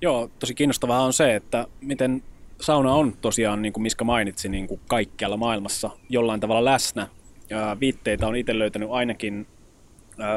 Joo, 0.03 0.29
tosi 0.39 0.53
kiinnostavaa 0.55 1.01
on 1.01 1.13
se, 1.13 1.35
että 1.35 1.67
miten 1.81 2.23
sauna 2.61 2.93
on 2.93 3.13
tosiaan, 3.21 3.61
niin 3.61 3.73
kuin 3.73 3.81
Miska 3.81 4.05
mainitsi, 4.05 4.49
niin 4.49 4.67
kuin 4.67 4.81
kaikkialla 4.87 5.37
maailmassa 5.37 5.89
jollain 6.09 6.39
tavalla 6.39 6.65
läsnä. 6.65 7.07
Ja 7.49 7.77
viitteitä 7.79 8.27
on 8.27 8.35
itse 8.35 8.59
löytänyt 8.59 8.89
ainakin 8.91 9.47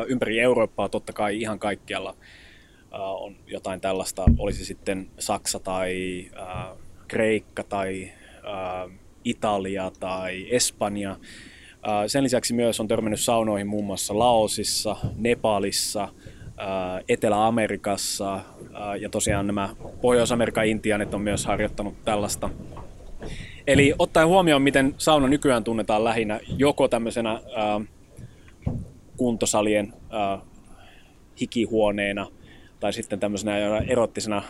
ympäri 0.07 0.41
Eurooppaa, 0.41 0.89
totta 0.89 1.13
kai 1.13 1.41
ihan 1.41 1.59
kaikkialla 1.59 2.17
on 2.93 3.37
jotain 3.47 3.81
tällaista, 3.81 4.25
olisi 4.39 4.65
sitten 4.65 5.09
Saksa 5.19 5.59
tai 5.59 6.25
Kreikka 7.09 7.65
tai 7.65 8.13
Italia 9.25 9.93
tai 10.01 10.47
Espanja. 10.51 11.17
Sen 12.07 12.25
lisäksi 12.25 12.55
myös 12.55 12.81
on 12.81 12.89
törmännyt 12.89 13.21
saunoihin 13.21 13.67
muun 13.67 13.85
muassa 13.85 14.19
Laosissa, 14.19 14.97
Nepalissa– 15.17 16.09
Etelä-Amerikassa 17.09 18.41
ja 19.01 19.09
tosiaan 19.09 19.47
nämä 19.47 19.69
Pohjois-Amerikan 20.01 20.67
intianit 20.67 21.15
on 21.15 21.21
myös 21.21 21.47
harjoittanut 21.47 21.95
tällaista. 22.05 22.51
Eli 23.67 23.95
ottaen 23.99 24.29
huomioon, 24.29 24.63
miten 24.63 24.95
sauna 24.99 25.29
nykyään 25.29 25.65
tunnetaan 25.65 26.05
lähinnä 26.05 26.41
joko 26.59 26.89
tämmöisenä 26.89 27.41
kuntosalien 29.17 29.93
hikihuoneena 31.41 32.27
tai 32.81 32.93
sitten 32.93 33.21
tämmöisenä 33.21 33.79
erottisena 33.79 34.43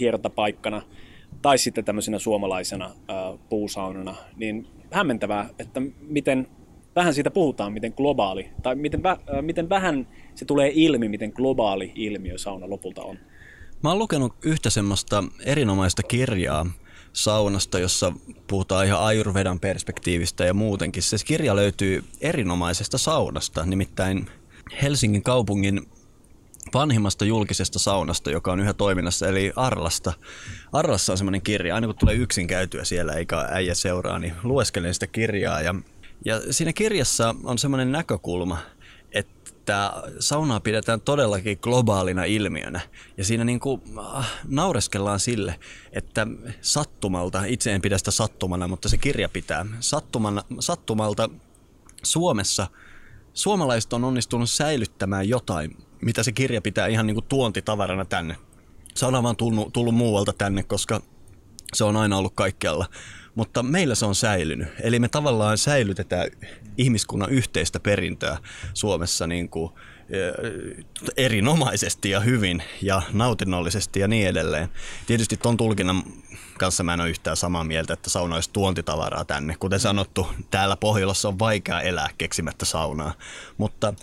hiertapaikkana 0.00 0.82
tai 1.42 1.58
sitten 1.58 1.84
tämmöisenä 1.84 2.18
suomalaisena 2.18 2.90
puusaunana, 3.48 4.14
niin 4.36 4.66
hämmentävää, 4.90 5.48
että 5.58 5.82
miten 6.00 6.46
vähän 6.96 7.14
siitä 7.14 7.30
puhutaan, 7.30 7.72
miten 7.72 7.92
globaali, 7.96 8.50
tai 8.62 8.74
miten, 8.74 9.02
vä, 9.02 9.16
miten 9.40 9.68
vähän 9.68 10.08
se 10.36 10.44
tulee 10.44 10.70
ilmi, 10.74 11.08
miten 11.08 11.32
globaali 11.34 11.92
ilmiö 11.94 12.38
sauna 12.38 12.70
lopulta 12.70 13.02
on. 13.02 13.18
Mä 13.82 13.88
oon 13.88 13.98
lukenut 13.98 14.34
yhtä 14.42 14.70
semmoista 14.70 15.24
erinomaista 15.44 16.02
kirjaa 16.02 16.66
saunasta, 17.12 17.78
jossa 17.78 18.12
puhutaan 18.46 18.86
ihan 18.86 19.00
Ayurvedan 19.00 19.60
perspektiivistä 19.60 20.44
ja 20.44 20.54
muutenkin. 20.54 21.02
Se 21.02 21.16
kirja 21.26 21.56
löytyy 21.56 22.04
erinomaisesta 22.20 22.98
saunasta, 22.98 23.66
nimittäin 23.66 24.26
Helsingin 24.82 25.22
kaupungin 25.22 25.88
vanhimmasta 26.74 27.24
julkisesta 27.24 27.78
saunasta, 27.78 28.30
joka 28.30 28.52
on 28.52 28.60
yhä 28.60 28.72
toiminnassa, 28.72 29.28
eli 29.28 29.52
Arlasta. 29.56 30.12
Arlassa 30.72 31.12
on 31.12 31.18
semmoinen 31.18 31.42
kirja, 31.42 31.74
aina 31.74 31.86
kun 31.86 31.96
tulee 31.96 32.14
yksin 32.14 32.46
käytyä 32.46 32.84
siellä 32.84 33.12
eikä 33.12 33.48
äijä 33.50 33.74
seuraa, 33.74 34.18
niin 34.18 34.32
lueskelen 34.42 34.94
sitä 34.94 35.06
kirjaa 35.06 35.60
ja 35.60 35.74
ja 36.24 36.52
siinä 36.52 36.72
kirjassa 36.72 37.34
on 37.44 37.58
semmoinen 37.58 37.92
näkökulma, 37.92 38.58
että 39.66 39.92
saunaa 40.18 40.60
pidetään 40.60 41.00
todellakin 41.00 41.58
globaalina 41.62 42.24
ilmiönä. 42.24 42.80
Ja 43.16 43.24
siinä 43.24 43.44
niin 43.44 43.60
kuin 43.60 43.82
äh, 44.16 44.32
naureskellaan 44.48 45.20
sille, 45.20 45.60
että 45.92 46.26
sattumalta, 46.60 47.44
itse 47.44 47.72
en 47.72 47.82
pidä 47.82 47.98
sitä 47.98 48.10
sattumana, 48.10 48.68
mutta 48.68 48.88
se 48.88 48.98
kirja 48.98 49.28
pitää, 49.28 49.66
sattumana, 49.80 50.42
sattumalta 50.60 51.30
Suomessa 52.02 52.66
suomalaiset 53.34 53.92
on 53.92 54.04
onnistunut 54.04 54.50
säilyttämään 54.50 55.28
jotain, 55.28 55.76
mitä 56.02 56.22
se 56.22 56.32
kirja 56.32 56.62
pitää 56.62 56.86
ihan 56.86 57.06
niin 57.06 57.14
kuin 57.14 57.26
tuontitavarana 57.28 58.04
tänne. 58.04 58.36
Sauna 58.94 59.18
on 59.18 59.24
vaan 59.24 59.36
tullut, 59.36 59.72
tullut 59.72 59.94
muualta 59.94 60.32
tänne, 60.32 60.62
koska 60.62 61.00
se 61.74 61.84
on 61.84 61.96
aina 61.96 62.16
ollut 62.16 62.34
kaikkialla 62.34 62.86
mutta 63.36 63.62
meillä 63.62 63.94
se 63.94 64.06
on 64.06 64.14
säilynyt. 64.14 64.68
Eli 64.80 64.98
me 64.98 65.08
tavallaan 65.08 65.58
säilytetään 65.58 66.30
ihmiskunnan 66.78 67.30
yhteistä 67.30 67.80
perintöä 67.80 68.38
Suomessa 68.74 69.26
niin 69.26 69.48
kuin 69.48 69.72
erinomaisesti 71.16 72.10
ja 72.10 72.20
hyvin 72.20 72.62
ja 72.82 73.02
nautinnollisesti 73.12 74.00
ja 74.00 74.08
niin 74.08 74.28
edelleen. 74.28 74.68
Tietysti 75.06 75.36
tuon 75.36 75.56
tulkinnan 75.56 76.02
kanssa 76.58 76.82
mä 76.82 76.94
en 76.94 77.00
ole 77.00 77.10
yhtään 77.10 77.36
samaa 77.36 77.64
mieltä, 77.64 77.92
että 77.92 78.10
sauna 78.10 78.34
olisi 78.34 78.50
tuontitavaraa 78.52 79.24
tänne. 79.24 79.56
Kuten 79.60 79.80
sanottu, 79.80 80.26
täällä 80.50 80.76
Pohjolassa 80.76 81.28
on 81.28 81.38
vaikea 81.38 81.80
elää 81.80 82.08
keksimättä 82.18 82.64
saunaa, 82.64 83.14
mutta 83.58 83.94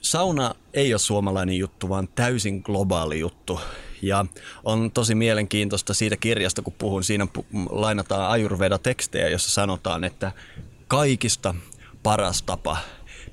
sauna 0.00 0.54
ei 0.74 0.92
ole 0.92 0.98
suomalainen 0.98 1.56
juttu, 1.56 1.88
vaan 1.88 2.08
täysin 2.14 2.62
globaali 2.64 3.20
juttu. 3.20 3.60
Ja 4.02 4.26
on 4.64 4.90
tosi 4.90 5.14
mielenkiintoista 5.14 5.94
siitä 5.94 6.16
kirjasta, 6.16 6.62
kun 6.62 6.74
puhun, 6.78 7.04
siinä 7.04 7.26
lainataan 7.70 8.30
Ayurveda-tekstejä, 8.30 9.28
jossa 9.28 9.50
sanotaan, 9.50 10.04
että 10.04 10.32
kaikista 10.88 11.54
paras 12.02 12.42
tapa 12.42 12.76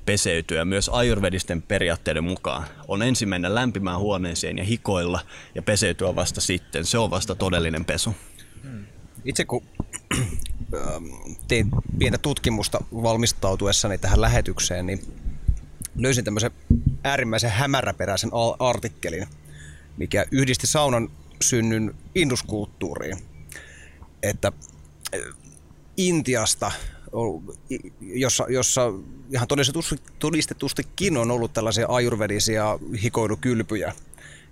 peseytyä 0.06 0.66
myös 0.66 0.90
ajurvedisten 0.90 1.62
periaatteiden 1.62 2.24
mukaan. 2.24 2.68
On 2.88 3.02
ensin 3.02 3.30
mennä 3.30 3.56
lämpimään 3.56 4.00
huoneeseen 4.00 4.58
ja 4.58 4.64
hikoilla 4.64 5.20
ja 5.56 5.62
peseytyä 5.62 6.16
vasta 6.16 6.42
sitten. 6.42 6.86
Se 6.86 6.98
on 6.98 7.12
vasta 7.12 7.36
todellinen 7.36 7.86
pesu. 7.86 8.16
Itse 9.26 9.46
kun 9.46 9.64
tein 11.48 11.70
pientä 12.00 12.18
tutkimusta 12.18 12.84
valmistautuessani 12.92 13.98
tähän 13.98 14.22
lähetykseen, 14.22 14.86
niin 14.86 15.02
löysin 15.96 16.24
tämmöisen 16.24 16.52
äärimmäisen 17.04 17.52
hämäräperäisen 17.52 18.32
artikkelin, 18.60 19.28
mikä 19.98 20.26
yhdisti 20.32 20.68
saunan 20.68 21.10
synnyn 21.42 21.96
induskulttuuriin. 22.16 23.18
Että 24.24 24.52
äh, 25.16 25.22
Intiasta, 25.98 26.72
jossa, 28.02 28.46
jossa 28.50 28.94
ihan 29.32 29.48
todistetusti, 29.48 29.96
todistetustikin 30.20 31.18
on 31.18 31.32
ollut 31.32 31.54
tällaisia 31.54 31.88
ajurvedisia 31.90 32.80
hikoilukylpyjä, 33.04 33.94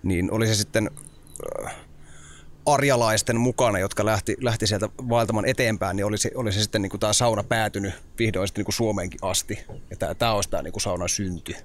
niin 0.03 0.31
oli 0.31 0.47
se 0.47 0.55
sitten 0.55 0.89
äh, 1.65 1.75
arjalaisten 2.65 3.39
mukana, 3.39 3.79
jotka 3.79 4.05
lähti, 4.05 4.35
lähti 4.41 4.67
sieltä 4.67 4.89
vaeltamaan 5.09 5.45
eteenpäin, 5.45 5.95
niin 5.95 6.05
oli 6.05 6.17
se, 6.17 6.31
oli 6.35 6.51
se 6.51 6.61
sitten 6.61 6.81
niin 6.81 6.89
kuin 6.89 6.99
tämä 6.99 7.13
sauna 7.13 7.43
päätynyt 7.43 7.93
vihdoin 8.19 8.47
sitten 8.47 8.59
niin 8.59 8.65
kuin 8.65 8.75
Suomeenkin 8.75 9.19
asti. 9.21 9.59
Ja 9.89 9.97
tämä, 9.97 10.15
tämä 10.15 10.33
olisi 10.33 10.49
tämä 10.49 10.63
niin 10.63 10.73
kuin 10.73 10.81
saunan 10.81 11.09
synty. 11.09 11.55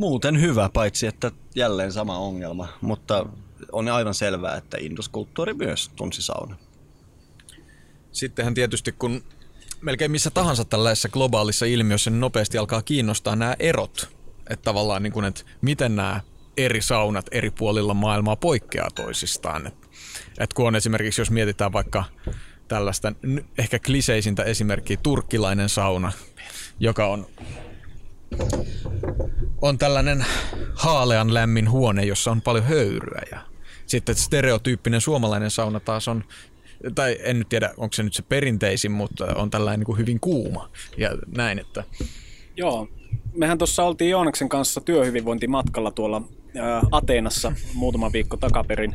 Muuten 0.00 0.40
hyvä, 0.40 0.70
paitsi 0.72 1.06
että 1.06 1.30
jälleen 1.54 1.92
sama 1.92 2.18
ongelma, 2.18 2.68
mutta 2.80 3.26
on 3.72 3.88
aivan 3.88 4.14
selvää, 4.14 4.56
että 4.56 4.76
induskulttuuri 4.80 5.54
myös 5.54 5.90
tunsi 5.96 6.22
sauna. 6.22 6.56
Sittenhän 8.12 8.54
tietysti 8.54 8.92
kun 8.92 9.24
melkein 9.80 10.10
missä 10.10 10.30
tahansa 10.30 10.64
tällaisessa 10.64 11.08
globaalissa 11.08 11.66
ilmiössä, 11.66 12.10
niin 12.10 12.20
nopeasti 12.20 12.58
alkaa 12.58 12.82
kiinnostaa 12.82 13.36
nämä 13.36 13.56
erot. 13.58 14.08
Että 14.50 14.64
tavallaan 14.64 15.02
niin 15.02 15.12
kuin, 15.12 15.24
että 15.24 15.42
miten 15.60 15.96
nämä 15.96 16.20
eri 16.56 16.82
saunat 16.82 17.26
eri 17.32 17.50
puolilla 17.50 17.94
maailmaa 17.94 18.36
poikkeaa 18.36 18.90
toisistaan. 18.90 19.66
Et, 19.66 19.74
et 20.38 20.52
kun 20.52 20.66
on 20.66 20.76
esimerkiksi, 20.76 21.20
jos 21.20 21.30
mietitään 21.30 21.72
vaikka 21.72 22.04
tällaista 22.68 23.12
ehkä 23.58 23.78
kliseisintä 23.78 24.42
esimerkkiä, 24.42 24.96
turkkilainen 25.02 25.68
sauna, 25.68 26.12
joka 26.78 27.06
on 27.06 27.26
on 29.62 29.78
tällainen 29.78 30.24
haalean 30.74 31.34
lämmin 31.34 31.70
huone, 31.70 32.04
jossa 32.04 32.30
on 32.30 32.42
paljon 32.42 32.64
höyryä. 32.64 33.22
Ja 33.30 33.40
sitten 33.86 34.14
stereotyyppinen 34.14 35.00
suomalainen 35.00 35.50
sauna 35.50 35.80
taas 35.80 36.08
on, 36.08 36.24
tai 36.94 37.18
en 37.22 37.38
nyt 37.38 37.48
tiedä, 37.48 37.70
onko 37.76 37.92
se 37.92 38.02
nyt 38.02 38.14
se 38.14 38.22
perinteisin, 38.22 38.92
mutta 38.92 39.26
on 39.34 39.50
tällainen 39.50 39.80
niin 39.80 39.86
kuin 39.86 39.98
hyvin 39.98 40.20
kuuma. 40.20 40.70
Ja 40.96 41.10
näin, 41.36 41.58
että 41.58 41.84
Joo, 42.56 42.88
mehän 43.32 43.58
tuossa 43.58 43.84
oltiin 43.84 44.10
Joonaksen 44.10 44.48
kanssa 44.48 44.80
työhyvinvointimatkalla 44.80 45.90
tuolla 45.90 46.22
ää, 46.58 46.82
Ateenassa 46.90 47.52
muutama 47.74 48.12
viikko 48.12 48.36
takaperin. 48.36 48.94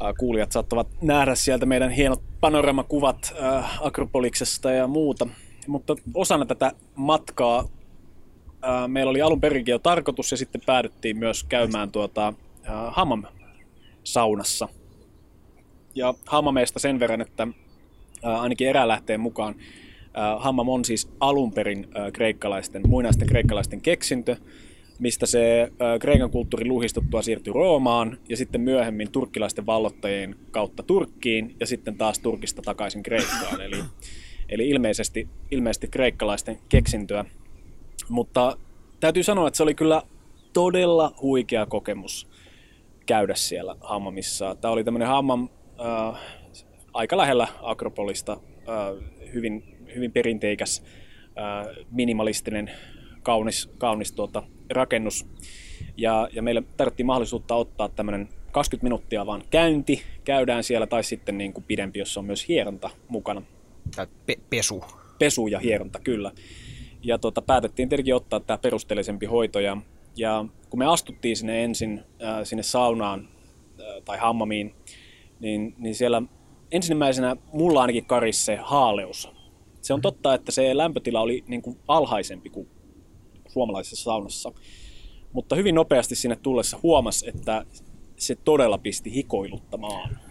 Ää, 0.00 0.12
Kuulijat 0.18 0.52
saattavat 0.52 0.88
nähdä 1.02 1.34
sieltä 1.34 1.66
meidän 1.66 1.90
hienot 1.90 2.22
panoramakuvat 2.40 3.34
ää, 3.40 3.68
Akropoliksesta 3.80 4.70
ja 4.70 4.86
muuta. 4.86 5.26
Mutta 5.66 5.94
osana 6.14 6.46
tätä 6.46 6.72
matkaa 6.94 7.64
ää, 8.62 8.88
meillä 8.88 9.10
oli 9.10 9.22
alun 9.22 9.40
perinkin 9.40 9.72
jo 9.72 9.78
tarkoitus 9.78 10.30
ja 10.30 10.36
sitten 10.36 10.60
päädyttiin 10.66 11.18
myös 11.18 11.44
käymään 11.44 11.90
tuota, 11.90 12.32
ää, 12.64 12.90
Hammam 12.90 13.22
saunassa. 14.04 14.68
Ja 15.94 16.14
Hammameesta 16.26 16.78
sen 16.78 17.00
verran, 17.00 17.20
että 17.20 17.48
ää, 18.22 18.40
ainakin 18.40 18.68
erälähteen 18.68 19.20
mukaan 19.20 19.54
ää, 20.14 20.38
Hammam 20.38 20.68
on 20.68 20.84
siis 20.84 21.10
alun 21.20 21.52
perin 21.52 21.88
ää, 21.94 22.10
kreikkalaisten, 22.10 22.82
muinaisten 22.86 23.28
kreikkalaisten 23.28 23.80
keksintö, 23.80 24.36
mistä 24.98 25.26
se 25.26 25.72
ää, 25.80 25.98
kreikan 25.98 26.30
kulttuuri 26.30 26.66
luhistuttua 26.68 27.22
siirtyi 27.22 27.52
Roomaan 27.52 28.18
ja 28.28 28.36
sitten 28.36 28.60
myöhemmin 28.60 29.12
turkkilaisten 29.12 29.66
vallottajien 29.66 30.36
kautta 30.50 30.82
Turkkiin 30.82 31.56
ja 31.60 31.66
sitten 31.66 31.98
taas 31.98 32.18
Turkista 32.18 32.62
takaisin 32.62 33.02
Kreikkaan. 33.02 33.60
Eli, 33.60 33.76
eli 34.48 34.68
ilmeisesti, 34.68 35.28
ilmeisesti 35.50 35.88
kreikkalaisten 35.88 36.58
keksintöä. 36.68 37.24
Mutta 38.08 38.56
täytyy 39.00 39.22
sanoa, 39.22 39.48
että 39.48 39.56
se 39.56 39.62
oli 39.62 39.74
kyllä 39.74 40.02
todella 40.52 41.14
huikea 41.22 41.66
kokemus 41.66 42.28
käydä 43.06 43.34
siellä 43.34 43.76
Hammamissa. 43.80 44.54
Tämä 44.54 44.72
oli 44.72 44.84
tämmöinen 44.84 45.08
Hammam 45.08 45.48
äh, 45.80 46.20
aika 46.94 47.16
lähellä 47.16 47.48
Akropolista, 47.62 48.32
äh, 48.32 49.08
hyvin, 49.34 49.76
hyvin 49.94 50.12
perinteikäs, 50.12 50.82
äh, 51.24 51.76
minimalistinen, 51.90 52.70
kaunis, 53.22 53.70
kaunis 53.78 54.12
tuota, 54.12 54.42
rakennus. 54.70 55.26
Ja, 55.96 56.28
ja 56.32 56.42
meille 56.42 56.62
tarvittiin 56.76 57.06
mahdollisuutta 57.06 57.54
ottaa 57.54 57.88
tämmöinen 57.88 58.28
20 58.52 58.84
minuuttia 58.84 59.26
vaan 59.26 59.42
käynti, 59.50 60.02
käydään 60.24 60.64
siellä, 60.64 60.86
tai 60.86 61.04
sitten 61.04 61.38
niin 61.38 61.52
kuin 61.52 61.64
pidempi, 61.64 61.98
jossa 61.98 62.20
on 62.20 62.26
myös 62.26 62.48
hieronta 62.48 62.90
mukana. 63.08 63.42
Tämä 63.96 64.06
pe- 64.26 64.38
pesu. 64.50 64.84
Pesu 65.18 65.46
ja 65.46 65.58
hieronta, 65.58 66.00
kyllä. 66.00 66.32
Ja 67.02 67.18
tota, 67.18 67.42
päätettiin 67.42 67.88
tietenkin 67.88 68.14
ottaa 68.14 68.40
tämä 68.40 68.58
perusteellisempi 68.58 69.26
hoito. 69.26 69.60
Ja, 69.60 69.76
ja 70.16 70.44
kun 70.70 70.78
me 70.78 70.86
astuttiin 70.86 71.36
sinne 71.36 71.64
ensin 71.64 72.04
äh, 72.22 72.40
sinne 72.44 72.62
saunaan 72.62 73.28
äh, 73.80 74.02
tai 74.04 74.18
hammamiin, 74.18 74.74
niin, 75.40 75.74
niin 75.78 75.94
siellä 75.94 76.22
ensimmäisenä 76.70 77.36
mulla 77.52 77.80
ainakin 77.80 78.04
karisi 78.04 78.44
se 78.44 78.56
haaleus. 78.56 79.28
Se 79.80 79.94
on 79.94 80.00
totta, 80.00 80.34
että 80.34 80.52
se 80.52 80.76
lämpötila 80.76 81.20
oli 81.20 81.44
niin 81.46 81.62
kuin 81.62 81.78
alhaisempi 81.88 82.50
kuin 82.50 82.68
suomalaisessa 83.48 84.04
saunassa. 84.04 84.52
Mutta 85.32 85.56
hyvin 85.56 85.74
nopeasti 85.74 86.14
sinne 86.14 86.36
tullessa 86.36 86.78
huomasi, 86.82 87.28
että 87.28 87.64
se 88.16 88.34
todella 88.34 88.78
pisti 88.78 89.14
hikoiluttamaan. 89.14 90.27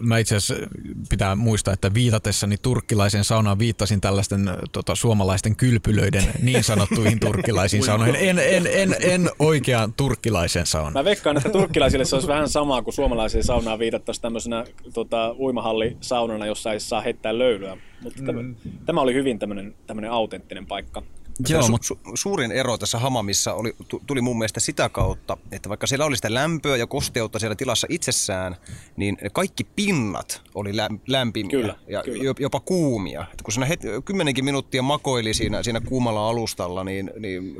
Mä 0.00 0.18
itse 0.18 0.36
asiassa 0.36 0.66
pitää 1.08 1.36
muistaa, 1.36 1.74
että 1.74 1.94
viitatessani 1.94 2.56
turkkilaisen 2.62 3.24
saunaan 3.24 3.58
viittasin 3.58 4.00
tällaisten 4.00 4.48
ö, 4.48 4.56
tota, 4.72 4.94
suomalaisten 4.94 5.56
kylpylöiden 5.56 6.24
niin 6.42 6.64
sanottuihin 6.64 7.20
turkkilaisiin 7.26 7.82
saunoihin. 7.82 8.16
En, 8.16 8.38
en, 8.38 8.66
en, 8.72 8.96
en 9.00 9.30
oikeaan 9.38 9.92
turkkilaisen 9.92 10.66
saunaan. 10.66 10.92
Mä 10.92 11.04
veikkaan, 11.04 11.36
että 11.36 11.50
turkkilaisille 11.50 12.04
se 12.04 12.16
olisi 12.16 12.28
vähän 12.28 12.48
sama 12.48 12.82
kuin 12.82 12.94
suomalaiseen 12.94 13.44
saunaan 13.44 13.78
viitattaisiin 13.78 14.22
tämmöisenä 14.22 14.64
tota, 14.94 15.34
uimahallisaunana, 15.38 16.46
jossa 16.46 16.72
ei 16.72 16.80
saa 16.80 17.00
heittää 17.00 17.38
löylyä. 17.38 17.76
Mutta 18.02 18.22
tämä, 18.26 18.40
tämä 18.86 19.00
oli 19.00 19.14
hyvin 19.14 19.38
tämmöinen, 19.38 19.74
tämmöinen 19.86 20.10
autenttinen 20.10 20.66
paikka. 20.66 21.02
Joo, 21.48 21.62
su- 21.62 21.70
mutta 21.70 21.94
su- 21.94 21.98
suurin 22.14 22.52
ero 22.52 22.78
tässä 22.78 22.98
Hamamissa 22.98 23.54
oli, 23.54 23.76
tu- 23.88 24.02
tuli 24.06 24.20
mun 24.20 24.38
mielestä 24.38 24.60
sitä 24.60 24.88
kautta, 24.88 25.36
että 25.52 25.68
vaikka 25.68 25.86
siellä 25.86 26.04
oli 26.04 26.16
sitä 26.16 26.34
lämpöä 26.34 26.76
ja 26.76 26.86
kosteutta 26.86 27.38
siellä 27.38 27.54
tilassa 27.54 27.86
itsessään, 27.90 28.56
niin 28.96 29.18
kaikki 29.32 29.64
pinnat 29.64 30.42
oli 30.54 30.76
lä- 30.76 30.88
lämpimiä 31.06 31.50
Kyllä, 31.50 31.76
ja 31.88 32.02
kyllä. 32.02 32.24
jo- 32.24 32.34
jopa 32.38 32.60
kuumia. 32.60 33.20
Että 33.32 33.44
kun 33.44 33.52
siinä 33.52 33.66
het- 33.66 34.02
kymmenenkin 34.04 34.44
minuuttia 34.44 34.82
makoili 34.82 35.34
siinä, 35.34 35.62
siinä 35.62 35.80
kuumalla 35.80 36.28
alustalla, 36.28 36.84
niin, 36.84 37.10
niin 37.18 37.58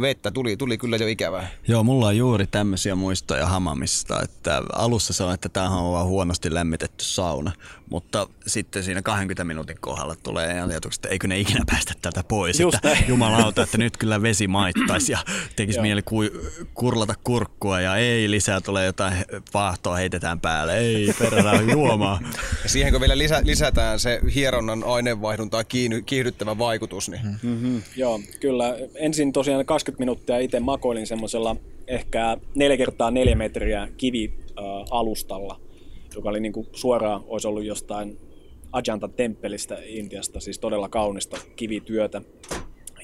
vettä 0.00 0.30
tuli, 0.30 0.56
tuli 0.56 0.78
kyllä 0.78 0.96
jo 0.96 1.06
ikävää. 1.06 1.48
Joo, 1.68 1.82
mulla 1.82 2.06
on 2.06 2.16
juuri 2.16 2.46
tämmöisiä 2.46 2.94
muistoja 2.94 3.46
Hamamista, 3.46 4.22
että 4.22 4.62
alussa 4.72 5.12
se 5.12 5.24
on, 5.24 5.34
että 5.34 5.48
tämähän 5.48 5.78
on 5.78 5.92
vaan 5.92 6.06
huonosti 6.06 6.54
lämmitetty 6.54 7.04
sauna, 7.04 7.52
mutta 7.90 8.28
sitten 8.46 8.82
siinä 8.82 9.02
20 9.02 9.44
minuutin 9.44 9.76
kohdalla 9.80 10.14
tulee 10.22 10.62
ajatukset, 10.62 10.98
että 10.98 11.08
eikö 11.12 11.28
ne 11.28 11.38
ikinä 11.40 11.60
päästä 11.70 11.94
tätä 12.02 12.24
pois, 12.28 12.60
Just 12.60 12.74
että 12.74 12.88
näin. 12.88 13.04
jumalauta, 13.08 13.62
että 13.62 13.78
nyt 13.78 13.96
kyllä 13.96 14.22
vesi 14.22 14.46
maittaisi 14.48 15.12
ja 15.12 15.18
tekisi 15.56 15.80
mieli 15.80 16.02
ku- 16.02 16.30
kurlata 16.74 17.14
kurkkua 17.24 17.80
ja 17.80 17.96
ei 17.96 18.30
lisää 18.30 18.60
tulee 18.60 18.86
jotain 18.86 19.14
vaahtoa 19.54 19.96
heitetään 19.96 20.40
päälle, 20.40 20.78
ei 20.78 21.14
perää 21.18 21.60
juomaa. 21.72 22.20
Ja 22.62 22.68
siihen 22.68 22.92
kun 22.92 23.00
vielä 23.00 23.18
lisä, 23.18 23.40
lisätään 23.44 23.98
se 24.00 24.20
hieronnan 24.34 24.84
aineenvaihduntaa 24.84 25.62
kiihdy- 25.64 26.02
kiihdyttävä 26.06 26.58
vaikutus, 26.58 27.08
niin 27.08 27.22
Mm-hmm. 27.42 27.82
Joo, 27.96 28.20
kyllä. 28.40 28.76
Ensin 28.94 29.32
tosiaan 29.32 29.66
20 29.66 30.00
minuuttia 30.00 30.38
itse 30.38 30.60
makoilin 30.60 31.06
semmoisella 31.06 31.56
ehkä 31.86 32.36
4 32.54 32.76
kertaa 32.76 33.10
4 33.10 33.36
metriä 33.36 33.88
kivi-alustalla, 33.96 35.60
joka 36.16 36.28
oli 36.28 36.40
niinku 36.40 36.66
suoraan, 36.72 37.24
olisi 37.26 37.48
ollut 37.48 37.64
jostain 37.64 38.18
Ajanta 38.72 39.08
temppelistä 39.08 39.78
Intiasta, 39.86 40.40
siis 40.40 40.58
todella 40.58 40.88
kaunista 40.88 41.36
kivityötä. 41.56 42.22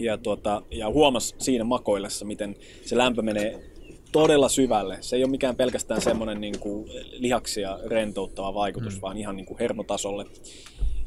Ja, 0.00 0.18
tuota, 0.18 0.62
ja 0.70 0.90
huomas 0.90 1.34
siinä 1.38 1.64
makoillessa, 1.64 2.24
miten 2.24 2.56
se 2.84 2.96
lämpö 2.96 3.22
menee 3.22 3.72
todella 4.12 4.48
syvälle. 4.48 4.98
Se 5.00 5.16
ei 5.16 5.24
ole 5.24 5.30
mikään 5.30 5.56
pelkästään 5.56 6.00
semmoinen 6.00 6.40
niin 6.40 6.58
kuin 6.60 6.90
lihaksia 7.12 7.78
rentouttava 7.86 8.54
vaikutus, 8.54 8.94
mm. 8.94 9.00
vaan 9.00 9.16
ihan 9.16 9.36
niin 9.36 9.46
kuin 9.46 9.58
hermotasolle. 9.58 10.26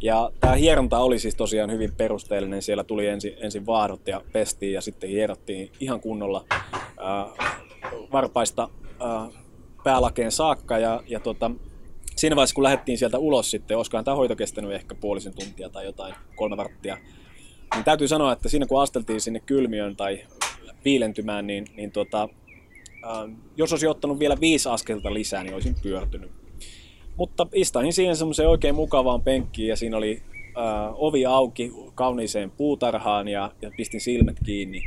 Ja 0.02 0.32
tämä 0.40 0.54
hieronta 0.54 1.00
oli 1.00 1.20
siis 1.20 1.36
tosiaan 1.36 1.72
hyvin 1.72 1.92
perusteellinen. 1.98 2.62
Siellä 2.62 2.84
tuli 2.84 3.08
ensin, 3.08 3.34
ensin 3.38 3.66
vaahdot 3.66 4.08
ja 4.08 4.22
pestiin 4.34 4.74
ja 4.74 4.82
sitten 4.82 5.10
hierottiin 5.10 5.72
ihan 5.80 6.02
kunnolla 6.02 6.46
äh, 6.52 7.48
varpaista 8.12 8.70
äh, 9.02 9.44
päälakeen 9.84 10.32
saakka. 10.32 10.78
Ja, 10.78 11.04
ja 11.08 11.20
tota, 11.20 11.52
siinä 12.26 12.36
vaiheessa, 12.36 12.56
kun 12.56 12.64
lähdettiin 12.64 12.98
sieltä 12.98 13.18
ulos 13.18 13.52
sitten, 13.52 13.78
olisikohan 13.78 14.06
tämä 14.06 14.16
hoito 14.16 14.36
kestänyt 14.36 14.72
ehkä 14.72 14.96
puolisen 14.96 15.34
tuntia 15.34 15.70
tai 15.70 15.86
jotain, 15.86 16.16
kolme 16.36 16.58
varttia, 16.58 16.98
Niin 17.76 17.84
täytyy 17.84 18.08
sanoa, 18.08 18.32
että 18.32 18.50
siinä 18.50 18.66
kun 18.66 18.82
asteltiin 18.82 19.22
sinne 19.22 19.40
kylmiön 19.40 19.96
tai 19.96 20.20
viilentymään, 20.86 21.48
niin, 21.48 21.68
niin 21.76 21.92
tota, 21.92 22.30
äh, 23.04 23.36
jos 23.58 23.74
olisi 23.74 23.88
ottanut 23.88 24.20
vielä 24.20 24.38
viisi 24.40 24.70
askelta 24.70 25.14
lisää, 25.14 25.44
niin 25.44 25.54
olisin 25.54 25.76
pyörtynyt. 25.84 26.32
Mutta 27.16 27.48
istahin 27.54 27.94
siihen 27.94 28.16
semmoiseen 28.16 28.50
oikein 28.50 28.76
mukavaan 28.76 29.22
penkkiin 29.22 29.70
ja 29.70 29.76
siinä 29.76 29.98
oli 29.98 30.22
äh, 30.58 30.94
ovi 30.94 31.26
auki 31.26 31.72
kauniiseen 31.96 32.52
puutarhaan 32.52 33.28
ja, 33.28 33.52
ja 33.62 33.72
pistin 33.78 34.02
silmät 34.02 34.38
kiinni. 34.46 34.82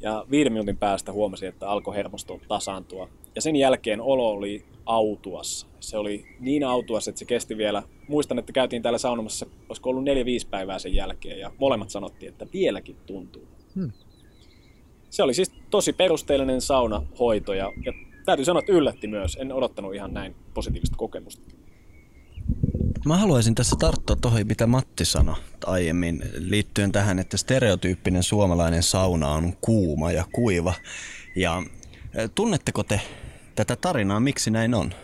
Ja 0.00 0.26
viiden 0.30 0.52
minuutin 0.52 0.76
päästä 0.76 1.12
huomasin, 1.12 1.48
että 1.48 1.68
alkoi 1.68 1.96
hermosto 1.96 2.40
tasaantua. 2.48 3.08
Ja 3.34 3.42
sen 3.42 3.56
jälkeen 3.56 4.00
olo 4.00 4.30
oli 4.30 4.64
autuassa. 4.86 5.66
Se 5.80 5.98
oli 5.98 6.24
niin 6.40 6.64
autuassa, 6.64 7.10
että 7.10 7.18
se 7.18 7.24
kesti 7.24 7.56
vielä. 7.56 7.82
Muistan, 8.08 8.38
että 8.38 8.52
käytiin 8.52 8.82
täällä 8.82 8.98
saunomassa, 8.98 9.46
olisiko 9.68 9.90
ollut 9.90 10.04
neljä 10.04 10.24
viisi 10.24 10.46
päivää 10.48 10.78
sen 10.78 10.94
jälkeen, 10.94 11.38
ja 11.38 11.52
molemmat 11.58 11.90
sanottiin, 11.90 12.32
että 12.32 12.46
vieläkin 12.52 12.96
tuntuu. 13.06 13.48
Hmm. 13.74 13.92
Se 15.10 15.22
oli 15.22 15.34
siis 15.34 15.52
tosi 15.70 15.92
perusteellinen 15.92 16.60
saunahoito, 16.60 17.54
ja, 17.54 17.72
ja 17.84 17.92
täytyy 18.24 18.44
sanoa, 18.44 18.60
että 18.60 18.72
yllätti 18.72 19.06
myös. 19.06 19.36
En 19.40 19.52
odottanut 19.52 19.94
ihan 19.94 20.14
näin 20.14 20.34
positiivista 20.54 20.96
kokemusta. 20.96 21.42
Mä 23.06 23.16
haluaisin 23.16 23.54
tässä 23.54 23.76
tarttua 23.78 24.16
tuohon, 24.16 24.46
mitä 24.46 24.66
Matti 24.66 25.04
sanoi 25.04 25.34
aiemmin 25.66 26.22
liittyen 26.38 26.92
tähän, 26.92 27.18
että 27.18 27.36
stereotyyppinen 27.36 28.22
suomalainen 28.22 28.82
sauna 28.82 29.28
on 29.28 29.52
kuuma 29.60 30.12
ja 30.12 30.24
kuiva. 30.32 30.74
Ja 31.36 31.62
tunnetteko 32.34 32.82
te 32.82 33.00
tätä 33.56 33.76
tarinaa, 33.76 34.20
miksi 34.20 34.50
näin 34.50 34.74
on? 34.74 34.94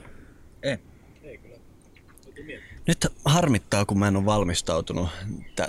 En. 0.63 0.79
Nyt 2.87 3.07
harmittaa, 3.25 3.85
kun 3.85 3.99
mä 3.99 4.09
en 4.09 4.17
ole 4.17 4.25
valmistautunut 4.25 5.09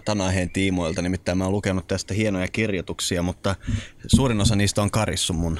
tämän 0.06 0.28
aiheen 0.28 0.50
tiimoilta, 0.50 1.02
nimittäin 1.02 1.38
mä 1.38 1.43
oon 1.43 1.54
lukenut 1.54 1.88
tästä 1.88 2.13
hienoja 2.13 2.48
kirjoituksia, 2.48 3.22
mutta 3.24 3.56
suurin 4.08 4.41
osa 4.41 4.56
niistä 4.56 4.82
on 4.82 4.91
karissu 4.91 5.34
mun 5.34 5.60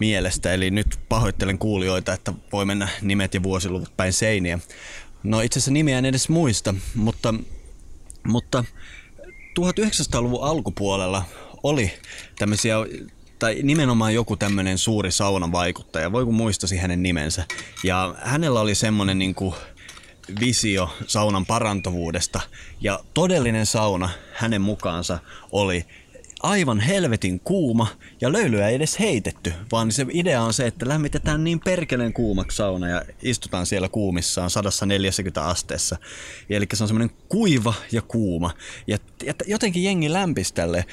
mielestä, 0.00 0.52
eli 0.52 0.70
nyt 0.70 0.98
pahoittelen 1.08 1.58
kuulijoita, 1.58 2.12
että 2.12 2.32
voi 2.52 2.64
mennä 2.64 2.88
nimet 3.02 3.34
ja 3.34 3.42
vuosiluvut 3.42 3.96
päin 3.96 4.12
seiniä. 4.12 4.58
No 5.22 5.40
itse 5.40 5.58
asiassa 5.58 5.72
nimiä 5.72 5.98
en 5.98 6.04
edes 6.04 6.28
muista, 6.28 6.74
mutta, 6.94 7.34
mutta 8.26 8.64
1900-luvun 9.60 10.44
alkupuolella 10.44 11.24
oli 11.62 11.92
tämmöisiä, 12.38 12.76
tai 13.38 13.58
nimenomaan 13.62 14.14
joku 14.14 14.36
tämmöinen 14.36 14.78
suuri 14.78 15.10
saunan 15.10 15.52
vaikuttaja, 15.52 16.12
voi 16.12 16.24
kun 16.24 16.34
muistasi 16.34 16.76
hänen 16.76 17.02
nimensä. 17.02 17.44
Ja 17.84 18.14
hänellä 18.18 18.60
oli 18.60 18.74
semmoinen 18.74 19.18
niin 19.18 19.34
kuin 19.34 19.54
visio 20.40 20.90
saunan 21.06 21.46
parantuvuudesta. 21.46 22.40
Ja 22.80 23.00
todellinen 23.14 23.66
sauna 23.66 24.08
hänen 24.32 24.60
mukaansa 24.60 25.18
oli 25.52 25.84
aivan 26.42 26.80
helvetin 26.80 27.40
kuuma 27.40 27.86
ja 28.20 28.32
löylyä 28.32 28.68
ei 28.68 28.74
edes 28.74 28.98
heitetty, 28.98 29.52
vaan 29.72 29.92
se 29.92 30.06
idea 30.12 30.42
on 30.42 30.52
se, 30.52 30.66
että 30.66 30.88
lämmitetään 30.88 31.44
niin 31.44 31.60
perkeleen 31.60 32.12
kuumaksi 32.12 32.56
sauna 32.56 32.88
ja 32.88 33.02
istutaan 33.22 33.66
siellä 33.66 33.88
kuumissaan 33.88 34.50
140 34.50 35.44
asteessa. 35.44 35.96
Eli 36.50 36.66
se 36.72 36.84
on 36.84 36.88
semmoinen 36.88 37.16
kuiva 37.28 37.74
ja 37.92 38.02
kuuma. 38.02 38.50
Ja, 38.86 38.98
ja 39.26 39.34
jotenkin 39.46 39.84
jengi 39.84 40.12
lämpisi 40.12 40.54
tälle. 40.54 40.84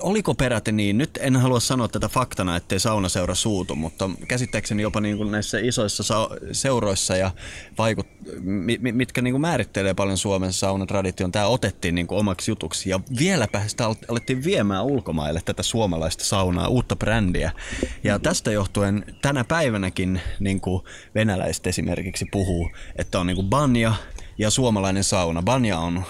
Oliko 0.00 0.34
peräti 0.34 0.72
niin? 0.72 0.98
Nyt 0.98 1.18
en 1.22 1.36
halua 1.36 1.60
sanoa 1.60 1.88
tätä 1.88 2.08
faktana, 2.08 2.56
ettei 2.56 2.80
saunaseura 2.80 3.34
suutu, 3.34 3.74
mutta 3.74 4.10
käsittääkseni 4.28 4.82
jopa 4.82 5.00
niin 5.00 5.16
kuin 5.16 5.30
näissä 5.30 5.58
isoissa 5.58 6.02
sa- 6.02 6.30
seuroissa 6.52 7.16
ja 7.16 7.30
vaikut, 7.78 8.06
mitkä 8.92 9.22
niin 9.22 9.32
kuin 9.32 9.40
määrittelee 9.40 9.94
paljon 9.94 10.18
Suomen 10.18 10.52
saunatradition, 10.52 11.32
tämä 11.32 11.46
otettiin 11.46 11.94
niin 11.94 12.06
kuin 12.06 12.18
omaksi 12.18 12.50
jutuksi. 12.50 12.90
Ja 12.90 13.00
vieläpä 13.18 13.62
sitä 13.66 13.86
alettiin 14.08 14.44
viemään 14.54 14.84
ulkomaille 14.84 15.40
tätä 15.44 15.62
suomalaista 15.62 16.24
saunaa, 16.24 16.68
uutta 16.68 16.96
brändiä. 16.96 17.50
Ja 18.04 18.18
tästä 18.18 18.52
johtuen 18.52 19.04
tänä 19.22 19.44
päivänäkin 19.44 20.20
niin 20.40 20.60
kuin 20.60 20.82
venäläiset 21.14 21.66
esimerkiksi 21.66 22.26
puhuu, 22.32 22.70
että 22.96 23.20
on 23.20 23.26
niin 23.26 23.36
kuin 23.36 23.48
banja 23.48 23.94
ja 24.38 24.50
suomalainen 24.50 25.04
sauna. 25.04 25.42
Banja 25.42 25.78
on 25.78 26.02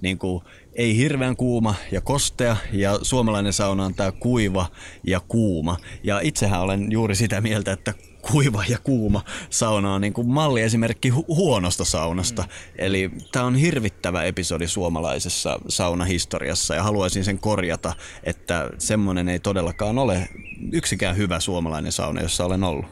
niin 0.00 0.18
kuin, 0.18 0.44
ei 0.74 0.96
hirveän 0.96 1.36
kuuma 1.36 1.74
ja 1.90 2.00
kostea 2.00 2.56
ja 2.72 2.98
suomalainen 3.02 3.52
sauna 3.52 3.84
on 3.84 3.94
tämä 3.94 4.12
kuiva 4.12 4.66
ja 5.06 5.20
kuuma. 5.28 5.76
Ja 6.04 6.20
itsehän 6.20 6.60
olen 6.60 6.92
juuri 6.92 7.14
sitä 7.14 7.40
mieltä, 7.40 7.72
että 7.72 7.94
kuiva 8.30 8.64
ja 8.68 8.78
kuuma 8.78 9.24
sauna 9.50 9.94
on 9.94 10.00
niin 10.00 10.12
kuin 10.12 10.28
malliesimerkki 10.28 11.10
hu- 11.10 11.24
huonosta 11.28 11.84
saunasta. 11.84 12.42
Mm. 12.42 12.48
Eli 12.78 13.10
tämä 13.32 13.44
on 13.44 13.54
hirvittävä 13.54 14.24
episodi 14.24 14.68
suomalaisessa 14.68 15.60
saunahistoriassa 15.68 16.74
ja 16.74 16.82
haluaisin 16.82 17.24
sen 17.24 17.38
korjata, 17.38 17.92
että 18.24 18.70
semmoinen 18.78 19.28
ei 19.28 19.38
todellakaan 19.38 19.98
ole 19.98 20.28
yksikään 20.72 21.16
hyvä 21.16 21.40
suomalainen 21.40 21.92
sauna, 21.92 22.22
jossa 22.22 22.44
olen 22.44 22.64
ollut. 22.64 22.86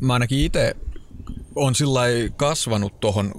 Mä 0.00 0.12
ainakin 0.12 0.38
itse 0.38 0.76
on 1.54 1.74
sillä 1.74 2.00
kasvanut 2.36 3.00
tuohon 3.00 3.32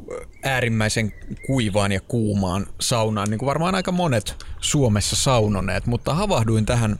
äärimmäisen 0.44 1.14
kuivaan 1.48 1.92
ja 1.92 2.02
kuumaan 2.02 2.68
saunaan, 2.82 3.30
niin 3.30 3.40
kuin 3.40 3.48
varmaan 3.48 3.76
aika 3.76 3.92
monet 3.92 4.46
Suomessa 4.62 5.16
saunoneet, 5.16 5.86
mutta 5.86 6.14
havahduin 6.14 6.66
tähän 6.66 7.00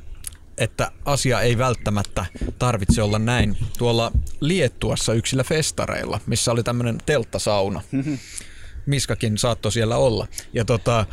että 0.60 0.92
asia 1.06 1.42
ei 1.42 1.58
välttämättä 1.58 2.26
tarvitse 2.60 3.02
olla 3.02 3.20
näin. 3.20 3.58
Tuolla 3.78 4.12
Liettuassa 4.40 5.14
yksillä 5.14 5.44
festareilla, 5.44 6.20
missä 6.26 6.52
oli 6.52 6.64
tämmöinen 6.64 6.98
telttasauna. 7.06 7.82
Miskakin 8.86 9.38
saattoi 9.38 9.72
siellä 9.72 9.98
olla. 9.98 10.28
Ja 10.54 10.66
tota, 10.66 11.06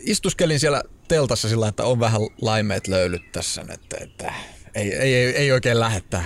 istuskelin 0.00 0.60
siellä 0.60 0.82
teltassa 1.08 1.48
sillä, 1.48 1.68
että 1.68 1.84
on 1.84 2.00
vähän 2.00 2.20
laimeet 2.40 2.88
löylyt 2.88 3.32
tässä, 3.32 3.64
että, 3.68 3.96
että 4.00 4.32
ei, 4.74 4.94
ei, 4.94 5.14
ei, 5.14 5.36
ei 5.36 5.52
oikein 5.52 5.80
lähettää. 5.80 6.24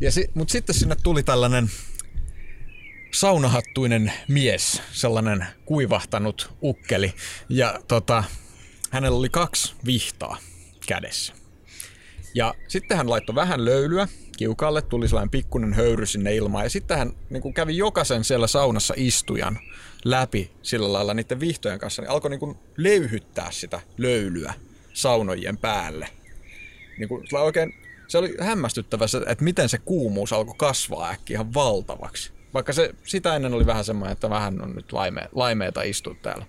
Ja 0.00 0.12
si, 0.12 0.30
mutta 0.34 0.52
sitten 0.52 0.74
sinne 0.74 0.96
tuli 1.02 1.22
tällainen 1.22 1.70
saunahattuinen 3.14 4.12
mies, 4.28 4.82
sellainen 4.92 5.46
kuivahtanut 5.64 6.52
ukkeli. 6.62 7.14
Ja 7.48 7.80
tota, 7.88 8.24
hänellä 8.90 9.18
oli 9.18 9.28
kaksi 9.28 9.74
vihtaa 9.86 10.38
kädessä. 10.86 11.32
Ja 12.34 12.54
sitten 12.68 12.96
hän 12.96 13.10
laittoi 13.10 13.34
vähän 13.34 13.64
löylyä 13.64 14.08
kiukalle, 14.36 14.82
tuli 14.82 15.08
sellainen 15.08 15.30
pikkunen 15.30 15.72
höyry 15.72 16.06
sinne 16.06 16.34
ilmaan. 16.34 16.64
Ja 16.64 16.70
sitten 16.70 16.98
hän 16.98 17.12
niin 17.30 17.42
kuin 17.42 17.54
kävi 17.54 17.76
jokaisen 17.76 18.24
siellä 18.24 18.46
saunassa 18.46 18.94
istujan 18.96 19.58
läpi 20.04 20.50
sillä 20.62 20.92
lailla 20.92 21.14
niiden 21.14 21.40
vihtojen 21.40 21.78
kanssa. 21.78 22.02
Niin 22.02 22.10
alkoi 22.10 22.30
niin 22.30 22.40
kuin 22.40 22.58
löyhyttää 22.76 23.50
sitä 23.50 23.80
löylyä 23.98 24.54
saunojen 24.92 25.56
päälle. 25.56 26.08
Niin 26.98 27.08
kuin, 27.08 27.24
oikein, 27.32 27.74
se 28.08 28.18
oli 28.18 28.34
hämmästyttävä, 28.40 29.04
että 29.26 29.44
miten 29.44 29.68
se 29.68 29.78
kuumuus 29.78 30.32
alkoi 30.32 30.54
kasvaa 30.58 31.10
äkkiä 31.10 31.34
ihan 31.34 31.54
valtavaksi. 31.54 32.32
Vaikka 32.54 32.72
se 32.72 32.94
sitä 33.04 33.36
ennen 33.36 33.54
oli 33.54 33.66
vähän 33.66 33.84
semmoinen, 33.84 34.12
että 34.12 34.30
vähän 34.30 34.62
on 34.62 34.74
nyt 34.74 34.92
laime, 34.92 35.28
laimeeta 35.32 35.82
istua 35.82 36.16
täällä. 36.22 36.46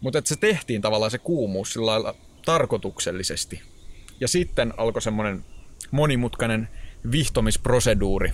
Mutta 0.00 0.22
se 0.24 0.36
tehtiin 0.36 0.82
tavallaan 0.82 1.10
se 1.10 1.18
kuumuus 1.18 1.72
sillä 1.72 1.86
lailla 1.86 2.14
tarkoituksellisesti. 2.44 3.62
Ja 4.20 4.28
sitten 4.28 4.74
alkoi 4.76 5.02
semmoinen 5.02 5.44
monimutkainen 5.90 6.68
vihtomisproseduuri, 7.10 8.32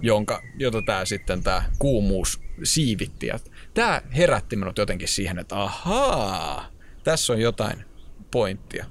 jonka, 0.00 0.42
jota 0.58 0.82
tämä 0.82 1.04
sitten 1.04 1.42
tämä 1.42 1.62
kuumuus 1.78 2.40
siivitti. 2.62 3.26
Ja 3.26 3.38
tämä 3.74 4.02
herätti 4.16 4.56
minut 4.56 4.78
jotenkin 4.78 5.08
siihen, 5.08 5.38
että 5.38 5.62
ahaa, 5.62 6.70
tässä 7.04 7.32
on 7.32 7.40
jotain 7.40 7.84
pointtia. 8.30 8.86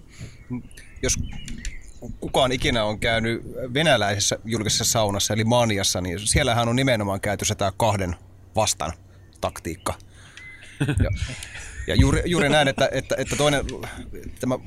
Jos 1.03 1.13
kukaan 2.19 2.51
ikinä 2.51 2.83
on 2.83 2.99
käynyt 2.99 3.41
venäläisessä 3.73 4.39
julkisessa 4.45 4.83
saunassa, 4.83 5.33
eli 5.33 5.43
Maniassa, 5.43 6.01
niin 6.01 6.19
siellähän 6.19 6.69
on 6.69 6.75
nimenomaan 6.75 7.21
käyty 7.21 7.45
tämä 7.57 7.71
kahden 7.77 8.15
vastaan 8.55 8.93
taktiikka. 9.41 9.93
Ja 11.03 11.09
ja 11.87 11.95
juuri, 11.95 12.21
juuri 12.25 12.49
näin, 12.49 12.67
että, 12.67 12.89
että, 12.91 13.15
että 13.17 13.35
toinen, 13.35 13.65
tämä 14.39 14.59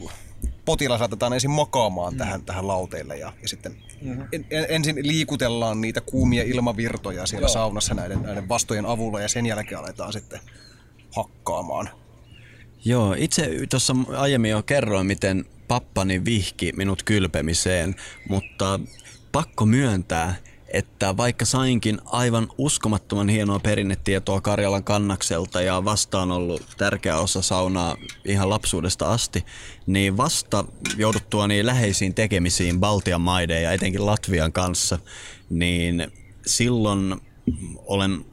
potilas 0.64 0.98
saatetaan 0.98 1.32
ensin 1.32 1.50
makaamaan 1.50 2.12
mm. 2.12 2.18
tähän, 2.18 2.42
tähän 2.42 2.68
lauteille 2.68 3.16
ja, 3.16 3.32
ja 3.42 3.48
sitten 3.48 3.76
mm-hmm. 4.02 4.24
en, 4.32 4.66
ensin 4.68 4.96
liikutellaan 5.02 5.80
niitä 5.80 6.00
kuumia 6.00 6.42
ilmavirtoja 6.42 7.26
siellä 7.26 7.44
Joo. 7.44 7.52
saunassa 7.52 7.94
näiden, 7.94 8.22
näiden 8.22 8.48
vastojen 8.48 8.86
avulla 8.86 9.20
ja 9.20 9.28
sen 9.28 9.46
jälkeen 9.46 9.80
aletaan 9.80 10.12
sitten 10.12 10.40
hakkaamaan. 11.16 11.88
Joo, 12.84 13.14
itse 13.18 13.50
tuossa 13.70 13.96
aiemmin 14.16 14.50
jo 14.50 14.62
kerroin, 14.62 15.06
miten 15.06 15.44
pappani 15.68 16.24
vihki 16.24 16.72
minut 16.76 17.02
kylpemiseen, 17.02 17.94
mutta 18.28 18.80
pakko 19.32 19.66
myöntää, 19.66 20.34
että 20.68 21.16
vaikka 21.16 21.44
sainkin 21.44 21.98
aivan 22.04 22.48
uskomattoman 22.58 23.28
hienoa 23.28 23.58
perinnetietoa 23.58 24.40
Karjalan 24.40 24.84
kannakselta 24.84 25.60
ja 25.60 25.84
vastaan 25.84 26.30
ollut 26.30 26.62
tärkeä 26.76 27.18
osa 27.18 27.42
saunaa 27.42 27.96
ihan 28.24 28.50
lapsuudesta 28.50 29.12
asti, 29.12 29.44
niin 29.86 30.16
vasta 30.16 30.64
jouduttua 30.96 31.48
niin 31.48 31.66
läheisiin 31.66 32.14
tekemisiin 32.14 32.80
Baltian 32.80 33.20
maiden 33.20 33.62
ja 33.62 33.72
etenkin 33.72 34.06
Latvian 34.06 34.52
kanssa, 34.52 34.98
niin 35.50 36.12
silloin 36.46 37.20
olen 37.76 38.24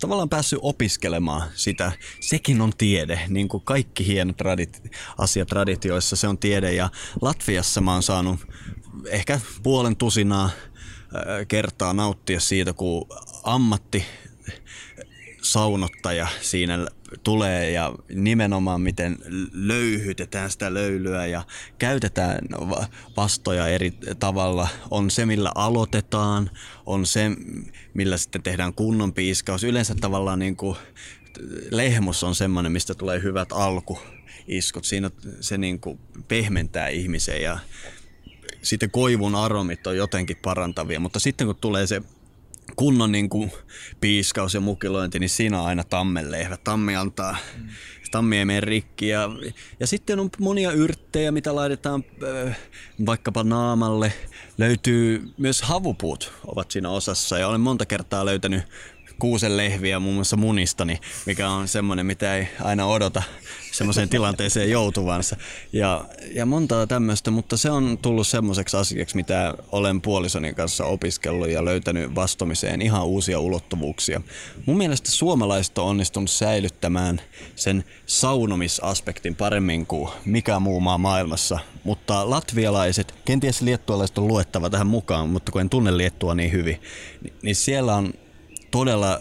tavallaan 0.00 0.28
päässyt 0.28 0.58
opiskelemaan 0.62 1.50
sitä. 1.54 1.92
Sekin 2.20 2.60
on 2.60 2.72
tiede, 2.78 3.20
niin 3.28 3.48
kuin 3.48 3.62
kaikki 3.64 4.06
hienot 4.06 4.36
tradit- 4.42 4.90
asiat 5.18 5.48
traditioissa, 5.48 6.16
se 6.16 6.28
on 6.28 6.38
tiede. 6.38 6.72
Ja 6.72 6.90
Latviassa 7.20 7.80
mä 7.80 7.92
oon 7.92 8.02
saanut 8.02 8.40
ehkä 9.06 9.40
puolen 9.62 9.96
tusinaa 9.96 10.50
kertaa 11.48 11.92
nauttia 11.92 12.40
siitä, 12.40 12.72
kun 12.72 13.06
ammatti 13.44 14.04
saunottaja 15.42 16.28
siinä 16.40 16.86
tulee 17.22 17.70
ja 17.70 17.92
nimenomaan 18.14 18.80
miten 18.80 19.18
löyhytetään 19.52 20.50
sitä 20.50 20.74
löylyä 20.74 21.26
ja 21.26 21.42
käytetään 21.78 22.38
vastoja 23.16 23.68
eri 23.68 23.90
tavalla. 24.18 24.68
On 24.90 25.10
se, 25.10 25.26
millä 25.26 25.52
aloitetaan, 25.54 26.50
on 26.86 27.06
se, 27.06 27.30
millä 27.94 28.16
sitten 28.16 28.42
tehdään 28.42 28.74
kunnon 28.74 29.12
piiskaus. 29.12 29.64
Yleensä 29.64 29.94
tavallaan 29.94 30.38
niin 30.38 30.56
kuin 30.56 30.76
lehmus 31.70 32.24
on 32.24 32.34
semmoinen, 32.34 32.72
mistä 32.72 32.94
tulee 32.94 33.22
hyvät 33.22 33.52
alkuiskut. 33.52 34.84
Siinä 34.84 35.10
se 35.40 35.58
niin 35.58 35.80
kuin 35.80 35.98
pehmentää 36.28 36.88
ihmisen 36.88 37.42
ja 37.42 37.58
sitten 38.62 38.90
koivun 38.90 39.34
aromit 39.34 39.86
on 39.86 39.96
jotenkin 39.96 40.36
parantavia, 40.36 41.00
mutta 41.00 41.20
sitten 41.20 41.46
kun 41.46 41.56
tulee 41.56 41.86
se 41.86 42.02
kunnon 42.76 43.12
niin 43.12 43.28
kuin, 43.28 43.52
piiskaus 44.00 44.54
ja 44.54 44.60
mukilointi, 44.60 45.18
niin 45.18 45.30
siinä 45.30 45.60
on 45.60 45.66
aina 45.66 45.84
tammenlehvä. 45.84 46.56
Tammi 46.56 46.96
antaa, 46.96 47.36
mm. 47.58 47.68
tammi 48.10 48.38
ei 48.38 48.44
mene 48.44 48.60
rikki. 48.60 49.08
Ja, 49.08 49.30
ja 49.80 49.86
sitten 49.86 50.20
on 50.20 50.30
monia 50.38 50.72
yrttejä, 50.72 51.32
mitä 51.32 51.54
laitetaan 51.54 52.04
äh, 52.46 52.58
vaikkapa 53.06 53.44
naamalle. 53.44 54.12
Löytyy 54.58 55.32
myös 55.38 55.62
havupuut 55.62 56.32
ovat 56.46 56.70
siinä 56.70 56.90
osassa 56.90 57.38
ja 57.38 57.48
olen 57.48 57.60
monta 57.60 57.86
kertaa 57.86 58.26
löytänyt 58.26 58.62
kuusen 59.22 59.56
lehviä 59.56 60.00
muun 60.00 60.14
muassa 60.14 60.36
munistani, 60.36 61.00
mikä 61.26 61.48
on 61.48 61.68
semmoinen, 61.68 62.06
mitä 62.06 62.36
ei 62.36 62.48
aina 62.60 62.86
odota 62.86 63.22
semmoiseen 63.72 64.08
tilanteeseen 64.08 64.70
joutuvansa. 64.70 65.36
Ja, 65.72 66.04
ja 66.34 66.46
montaa 66.46 66.86
tämmöistä, 66.86 67.30
mutta 67.30 67.56
se 67.56 67.70
on 67.70 67.98
tullut 67.98 68.26
semmoiseksi 68.26 68.76
asiaksi, 68.76 69.16
mitä 69.16 69.54
olen 69.72 70.00
puolisoni 70.00 70.54
kanssa 70.54 70.84
opiskellut 70.84 71.48
ja 71.48 71.64
löytänyt 71.64 72.14
vastomiseen 72.14 72.82
ihan 72.82 73.06
uusia 73.06 73.40
ulottuvuuksia. 73.40 74.20
Mun 74.66 74.78
mielestä 74.78 75.10
suomalaiset 75.10 75.78
on 75.78 75.86
onnistunut 75.86 76.30
säilyttämään 76.30 77.20
sen 77.56 77.84
saunomisaspektin 78.06 79.36
paremmin 79.36 79.86
kuin 79.86 80.10
mikä 80.24 80.58
muu 80.58 80.80
maa 80.80 80.98
maailmassa, 80.98 81.58
mutta 81.84 82.30
latvialaiset, 82.30 83.14
kenties 83.24 83.60
liettualaiset 83.60 84.18
on 84.18 84.28
luettava 84.28 84.70
tähän 84.70 84.86
mukaan, 84.86 85.28
mutta 85.28 85.52
kun 85.52 85.60
en 85.60 85.70
tunne 85.70 85.96
Liettua 85.96 86.34
niin 86.34 86.52
hyvin, 86.52 86.82
niin 87.42 87.56
siellä 87.56 87.94
on 87.94 88.14
todella 88.72 89.20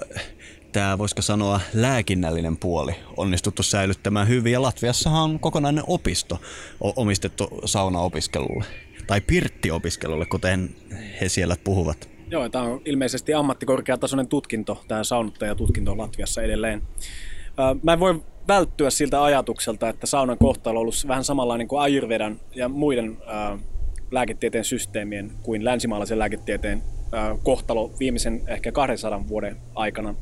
tämä, 0.72 0.97
voisiko 0.97 1.22
sanoa, 1.22 1.60
lääkinnällinen 1.74 2.58
puoli 2.58 2.95
onnistuttu 3.18 3.64
säilyttämään 3.64 4.28
hyvin. 4.28 4.54
Ja 4.54 4.62
Latviassahan 4.62 5.24
on 5.24 5.39
kokonainen 5.39 5.84
opisto 5.88 6.41
omistettu 6.95 7.47
saunaopiskelulle, 7.66 8.66
tai 9.08 9.22
pirttiopiskelulle, 9.22 10.26
kuten 10.26 10.76
he 11.22 11.30
siellä 11.30 11.56
puhuvat. 11.64 12.10
Joo, 12.30 12.49
tämä 12.49 12.66
on 12.66 12.82
ilmeisesti 12.86 13.34
ammattikorkeatasoinen 13.34 14.28
tutkinto, 14.28 14.84
tämä 14.88 15.04
saunuttajatutkinto 15.04 15.97
Latviassa 15.97 16.41
edelleen. 16.41 16.82
Mä 17.84 17.93
en 17.93 17.99
voi 17.99 18.24
välttyä 18.47 18.89
siltä 18.89 19.24
ajatukselta, 19.24 19.89
että 19.89 20.08
saunan 20.08 20.38
kohtalo 20.38 20.80
on 20.80 20.82
ollut 20.82 21.06
vähän 21.08 21.24
samanlainen 21.24 21.68
kuin 21.68 21.82
Ayurvedan 21.82 22.39
ja 22.56 22.70
muiden 22.70 23.18
lääketieteen 24.12 24.66
systeemien 24.66 25.32
kuin 25.43 25.66
länsimaalaisen 25.66 26.20
lääketieteen 26.20 26.84
kohtalo 27.43 27.91
viimeisen 27.99 28.41
ehkä 28.47 28.72
200 28.72 29.28
vuoden 29.28 29.57
aikana. 29.76 30.16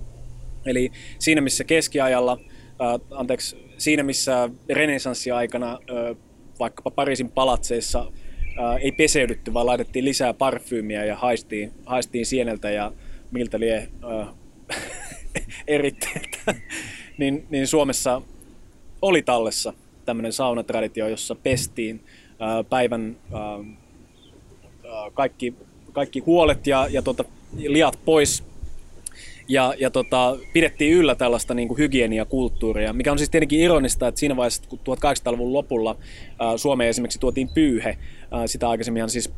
Eli 0.66 0.92
siinä 1.20 1.42
missä 1.42 1.64
keskiajalla, 1.64 2.38
anteeksi, 3.12 3.58
siinä 3.78 4.04
missä 4.04 4.50
renesanssiaikana 4.70 5.80
vaikkapa 6.60 6.92
Pariisin 6.92 7.32
palatseissa 7.32 8.12
ei 8.82 8.92
peseydytty, 8.92 9.54
vaan 9.54 9.66
laitettiin 9.66 10.06
lisää 10.06 10.34
parfyymiä 10.34 11.06
ja 11.06 11.16
haistiin, 11.16 11.72
haistiin 11.86 12.26
sieneltä 12.26 12.72
ja 12.72 12.92
miltä 13.32 13.60
lie 13.60 13.90
eritteitä, 15.68 16.38
niin, 17.18 17.48
niin 17.50 17.68
Suomessa 17.68 18.22
oli 19.02 19.22
tallessa 19.22 19.74
tämmöinen 20.06 20.34
saunatraditio, 20.34 21.08
jossa 21.08 21.36
pestiin 21.36 22.04
päivän 22.70 23.18
kaikki 25.14 25.54
kaikki 25.94 26.20
huolet 26.20 26.68
ja, 26.68 26.88
ja 26.92 27.02
tota, 27.02 27.26
liat 27.68 28.00
pois 28.06 28.44
ja, 29.50 29.74
ja 29.80 29.90
tota, 29.90 30.38
pidettiin 30.54 30.94
yllä 30.94 31.16
tällaista 31.16 31.54
niin 31.54 31.68
kuin 31.68 31.78
hygieniakulttuuria, 31.78 32.94
mikä 32.94 33.12
on 33.12 33.18
siis 33.18 33.30
tietenkin 33.30 33.60
ironista, 33.60 34.08
että 34.08 34.20
siinä 34.20 34.36
vaiheessa, 34.36 34.64
kun 34.70 34.80
1800-luvun 34.80 35.54
lopulla 35.54 35.96
ää, 36.40 36.58
Suomeen 36.58 36.90
esimerkiksi 36.90 37.20
tuotiin 37.20 37.50
pyyhe, 37.50 37.98
ää, 38.32 38.48
sitä 38.48 38.70
aikaisemmin 38.70 39.10
siis, 39.10 39.32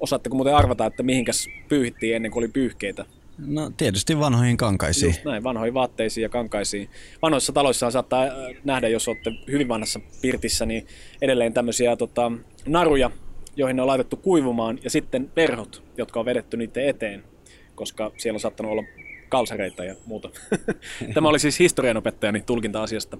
osaatteko 0.00 0.36
muuten 0.36 0.54
arvata, 0.54 0.86
että 0.86 1.02
mihinkäs 1.02 1.48
pyyhittiin 1.68 2.16
ennen 2.16 2.30
kuin 2.30 2.40
oli 2.44 2.48
pyyhkeitä? 2.48 3.04
No 3.38 3.70
tietysti 3.76 4.18
vanhoihin 4.18 4.56
kankaisiin. 4.56 5.10
Just 5.10 5.24
näin, 5.24 5.42
vanhoihin 5.42 5.74
vaatteisiin 5.74 6.22
ja 6.22 6.28
kankaisiin. 6.28 6.88
Vanhoissa 7.22 7.52
taloissa 7.52 7.90
saattaa 7.90 8.24
nähdä, 8.64 8.88
jos 8.88 9.08
olette 9.08 9.30
hyvin 9.50 9.68
vanhassa 9.68 10.00
pirtissä, 10.22 10.66
niin 10.66 10.86
edelleen 11.22 11.52
tämmöisiä 11.52 11.96
tota, 11.96 12.32
naruja, 12.66 13.10
joihin 13.56 13.76
ne 13.76 13.82
on 13.82 13.88
laitettu 13.88 14.16
kuivumaan, 14.16 14.78
ja 14.84 14.90
sitten 14.90 15.30
verhot, 15.36 15.82
jotka 15.96 16.20
on 16.20 16.26
vedetty 16.26 16.56
niiden 16.56 16.88
eteen, 16.88 17.24
koska 17.74 18.12
siellä 18.16 18.36
on 18.36 18.40
saattanut 18.40 18.72
olla 18.72 18.84
kalsareita 19.28 19.84
ja 19.84 19.94
muuta. 20.06 20.30
Tämä 21.14 21.28
oli 21.28 21.38
siis 21.38 21.58
historianopettajani 21.58 22.40
tulkinta 22.40 22.82
asiasta. 22.82 23.18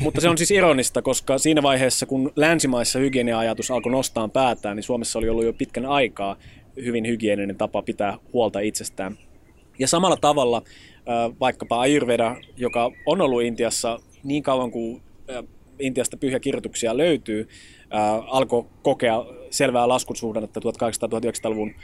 Mutta 0.00 0.20
se 0.20 0.28
on 0.28 0.38
siis 0.38 0.50
ironista, 0.50 1.02
koska 1.02 1.38
siinä 1.38 1.62
vaiheessa, 1.62 2.06
kun 2.06 2.32
länsimaissa 2.36 2.98
hygienia-ajatus 2.98 3.70
alkoi 3.70 3.92
nostaa 3.92 4.28
päätään, 4.28 4.76
niin 4.76 4.84
Suomessa 4.84 5.18
oli 5.18 5.28
ollut 5.28 5.44
jo 5.44 5.52
pitkän 5.52 5.86
aikaa 5.86 6.36
hyvin 6.76 7.06
hygieninen 7.06 7.56
tapa 7.56 7.82
pitää 7.82 8.18
huolta 8.32 8.60
itsestään. 8.60 9.18
Ja 9.78 9.88
samalla 9.88 10.16
tavalla 10.16 10.62
vaikkapa 11.40 11.80
Ayurveda, 11.80 12.36
joka 12.56 12.90
on 13.06 13.20
ollut 13.20 13.42
Intiassa 13.42 14.00
niin 14.24 14.42
kauan 14.42 14.70
kuin 14.70 15.02
Intiasta 15.78 16.16
pyhäkirjoituksia 16.16 16.96
löytyy, 16.96 17.48
alkoi 18.26 18.64
kokea 18.82 19.24
selvää 19.50 19.88
laskusuhdannetta 19.88 20.60
1800-1900-luvun 20.60 21.74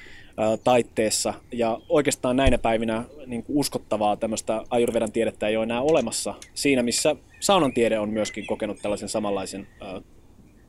taitteessa. 0.65 1.35
Ja 1.53 1.81
oikeastaan 1.89 2.37
näinä 2.37 2.59
päivinä 2.59 3.05
niin 3.27 3.43
kuin 3.43 3.59
uskottavaa 3.59 4.17
tämmöistä 4.17 4.63
ajurvedan 4.71 5.13
tiedettä 5.13 5.49
ei 5.49 5.57
ole 5.57 5.65
enää 5.65 5.83
olemassa 5.83 6.35
siinä, 6.55 6.83
missä 6.83 7.17
saunan 7.41 7.73
tiede 7.73 7.99
on 7.99 8.11
myöskin 8.11 8.47
kokenut 8.47 8.79
tällaisen 8.83 9.09
samanlaisen 9.09 9.69
äh, 9.83 10.03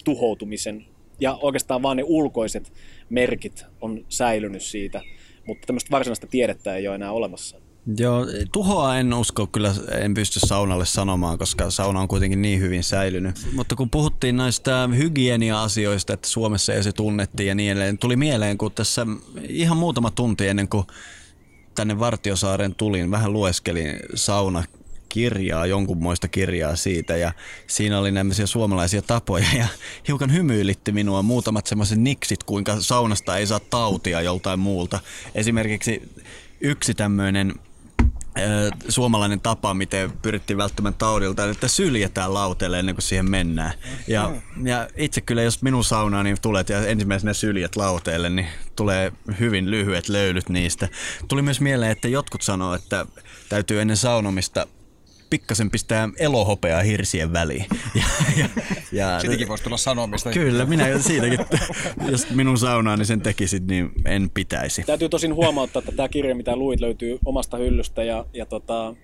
tuhoutumisen. 0.04 0.86
Ja 1.20 1.38
oikeastaan 1.42 1.82
vain 1.82 1.98
ne 1.98 2.04
ulkoiset 2.06 2.74
merkit 3.10 3.66
on 3.82 4.06
säilynyt 4.10 4.62
siitä, 4.62 5.02
mutta 5.48 5.66
tämmöistä 5.66 5.92
varsinaista 5.92 6.28
tiedettä 6.28 6.76
ei 6.76 6.88
ole 6.88 6.96
enää 6.96 7.12
olemassa. 7.12 7.69
Joo, 7.98 8.26
tuhoa 8.52 8.98
en 8.98 9.14
usko 9.14 9.48
kyllä, 9.48 9.76
en 10.02 10.14
pysty 10.14 10.40
saunalle 10.40 10.86
sanomaan, 10.86 11.38
koska 11.38 11.72
sauna 11.72 12.00
on 12.00 12.08
kuitenkin 12.08 12.42
niin 12.42 12.60
hyvin 12.60 12.84
säilynyt. 12.84 13.36
Mutta 13.54 13.76
kun 13.76 13.90
puhuttiin 13.90 14.38
näistä 14.38 14.90
hygienia-asioista, 14.98 16.14
että 16.14 16.30
Suomessa 16.30 16.74
ei 16.74 16.84
se 16.84 16.92
tunnettiin 16.92 17.48
ja 17.48 17.56
niin 17.56 17.72
edelleen, 17.72 17.98
tuli 17.98 18.16
mieleen, 18.16 18.58
kun 18.58 18.72
tässä 18.72 19.08
ihan 19.48 19.78
muutama 19.78 20.12
tunti 20.12 20.48
ennen 20.48 20.68
kuin 20.68 20.88
tänne 21.76 22.00
Vartiosaaren 22.00 22.76
tulin, 22.76 23.12
vähän 23.12 23.34
lueskelin 23.34 24.00
sauna 24.16 24.64
kirjaa, 25.10 25.66
jonkunmoista 25.66 26.28
kirjaa 26.28 26.76
siitä 26.76 27.18
ja 27.18 27.32
siinä 27.68 28.00
oli 28.00 28.12
nämmöisiä 28.12 28.46
suomalaisia 28.46 29.02
tapoja 29.02 29.46
ja 29.58 29.68
hiukan 30.08 30.34
hymyilitti 30.34 30.92
minua 30.92 31.22
muutamat 31.22 31.68
semmoiset 31.68 32.00
niksit, 32.00 32.44
kuinka 32.44 32.82
saunasta 32.82 33.38
ei 33.38 33.48
saa 33.48 33.60
tautia 33.60 34.22
joltain 34.22 34.60
muulta. 34.60 35.00
Esimerkiksi 35.36 36.02
yksi 36.62 36.94
tämmöinen 36.94 37.54
suomalainen 38.90 39.42
tapa, 39.42 39.74
miten 39.74 40.12
pyrittiin 40.12 40.58
välttämään 40.58 40.94
taudilta, 40.94 41.50
että 41.50 41.68
syljetään 41.68 42.34
lauteelle 42.34 42.80
ennen 42.80 42.96
kuin 42.96 43.04
siihen 43.04 43.30
mennään. 43.30 43.74
Ja, 44.08 44.32
ja 44.64 44.88
itse 44.98 45.22
kyllä, 45.22 45.42
jos 45.42 45.62
minun 45.62 45.84
saunaan 45.84 46.26
niin 46.26 46.42
tulet 46.42 46.70
ja 46.70 46.88
ensimmäisenä 46.88 47.34
syljet 47.34 47.76
lauteelle, 47.76 48.30
niin 48.30 48.48
tulee 48.76 49.12
hyvin 49.40 49.72
lyhyet 49.72 50.10
löylyt 50.10 50.50
niistä. 50.50 50.88
Tuli 51.28 51.42
myös 51.42 51.62
mieleen, 51.62 51.92
että 51.92 52.08
jotkut 52.08 52.42
sanoo, 52.42 52.74
että 52.74 53.06
täytyy 53.50 53.82
ennen 53.82 53.98
saunomista 53.98 54.68
pikkasen 55.30 55.72
pistää 55.72 56.10
elohopeaa 56.18 56.82
hirsien 56.82 57.34
väliin. 57.34 57.66
Ja, 57.96 58.06
ja, 58.38 58.50
ja, 58.92 59.20
Siitäkin 59.20 59.48
voisi 59.48 59.64
tulla 59.64 59.78
sanomista. 59.78 60.32
Kyllä, 60.32 60.66
minä 60.66 61.00
siitäkin, 61.00 61.40
jos 62.12 62.30
minun 62.30 62.58
saunaani 62.58 63.06
sen 63.06 63.22
tekisit, 63.22 63.68
niin 63.68 63.92
en 64.06 64.30
pitäisi. 64.34 64.84
Täytyy 64.84 65.10
tosin 65.10 65.36
huomauttaa, 65.36 65.80
että 65.80 65.92
tämä 65.92 66.10
kirja, 66.10 66.36
mitä 66.36 66.56
luit, 66.56 66.80
löytyy 66.80 67.20
omasta 67.26 67.58
hyllystä 67.58 68.04
ja, 68.04 68.26
ja 68.34 68.46
tota, 68.46 68.96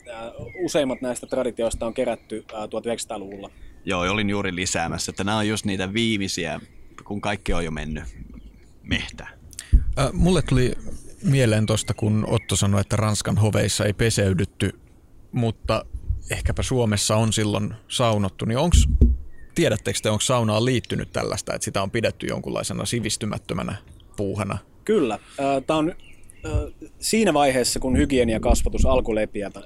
useimmat 0.63 1.01
näistä 1.01 1.28
traditioista 1.28 1.86
on 1.86 1.93
kerätty 1.93 2.45
1900-luvulla. 2.51 3.51
Joo, 3.86 4.01
olin 4.01 4.30
juuri 4.30 4.55
lisäämässä, 4.55 5.09
että 5.09 5.23
nämä 5.23 5.38
on 5.38 5.47
just 5.47 5.65
niitä 5.65 5.93
viimeisiä, 5.93 6.59
kun 7.03 7.21
kaikki 7.21 7.53
on 7.53 7.65
jo 7.65 7.71
mennyt 7.71 8.03
mehtään. 8.84 9.39
Äh, 9.99 10.13
mulle 10.13 10.41
tuli 10.41 10.73
mieleen 11.23 11.65
tuosta, 11.65 11.93
kun 11.93 12.26
Otto 12.28 12.55
sanoi, 12.55 12.82
että 12.82 12.95
Ranskan 12.95 13.38
hoveissa 13.38 13.86
ei 13.86 13.93
peseydytty 13.93 14.80
mutta 15.36 15.86
ehkäpä 16.32 16.63
Suomessa 16.63 17.15
on 17.15 17.34
silloin 17.34 17.73
saunottu, 17.88 18.45
niin 18.45 18.57
onko, 18.57 18.76
tiedättekö 19.55 19.99
te, 20.03 20.09
onko 20.09 20.21
saunaan 20.21 20.65
liittynyt 20.65 21.11
tällaista, 21.13 21.53
että 21.53 21.65
sitä 21.65 21.82
on 21.82 21.91
pidetty 21.91 22.28
jonkunlaisena 22.28 22.86
sivistymättömänä 22.86 23.76
puuhana? 24.17 24.57
Kyllä. 24.86 25.19
Tämä 25.67 25.80
on 25.80 25.95
siinä 26.99 27.34
vaiheessa, 27.34 27.80
kun 27.80 27.97
hygieniakasvatus 27.97 28.86
alkoi 28.86 29.15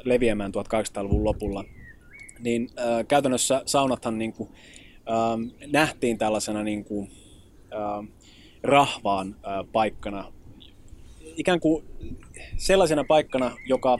leviämään 0.04 0.52
1800-luvun 0.52 1.24
lopulla, 1.24 1.64
niin 2.40 2.70
käytännössä 3.08 3.62
saunathan 3.66 4.18
niin 4.18 4.34
kuin, 4.34 4.50
äh, 4.96 5.70
nähtiin 5.72 6.18
tällaisena 6.18 6.64
niin 6.64 6.86
kuin, 6.86 7.12
rahvaan 8.64 9.36
paikkana, 9.72 10.34
ikään 11.36 11.60
kuin 11.60 11.86
sellaisena 12.58 13.04
paikkana, 13.04 13.52
joka, 13.68 13.98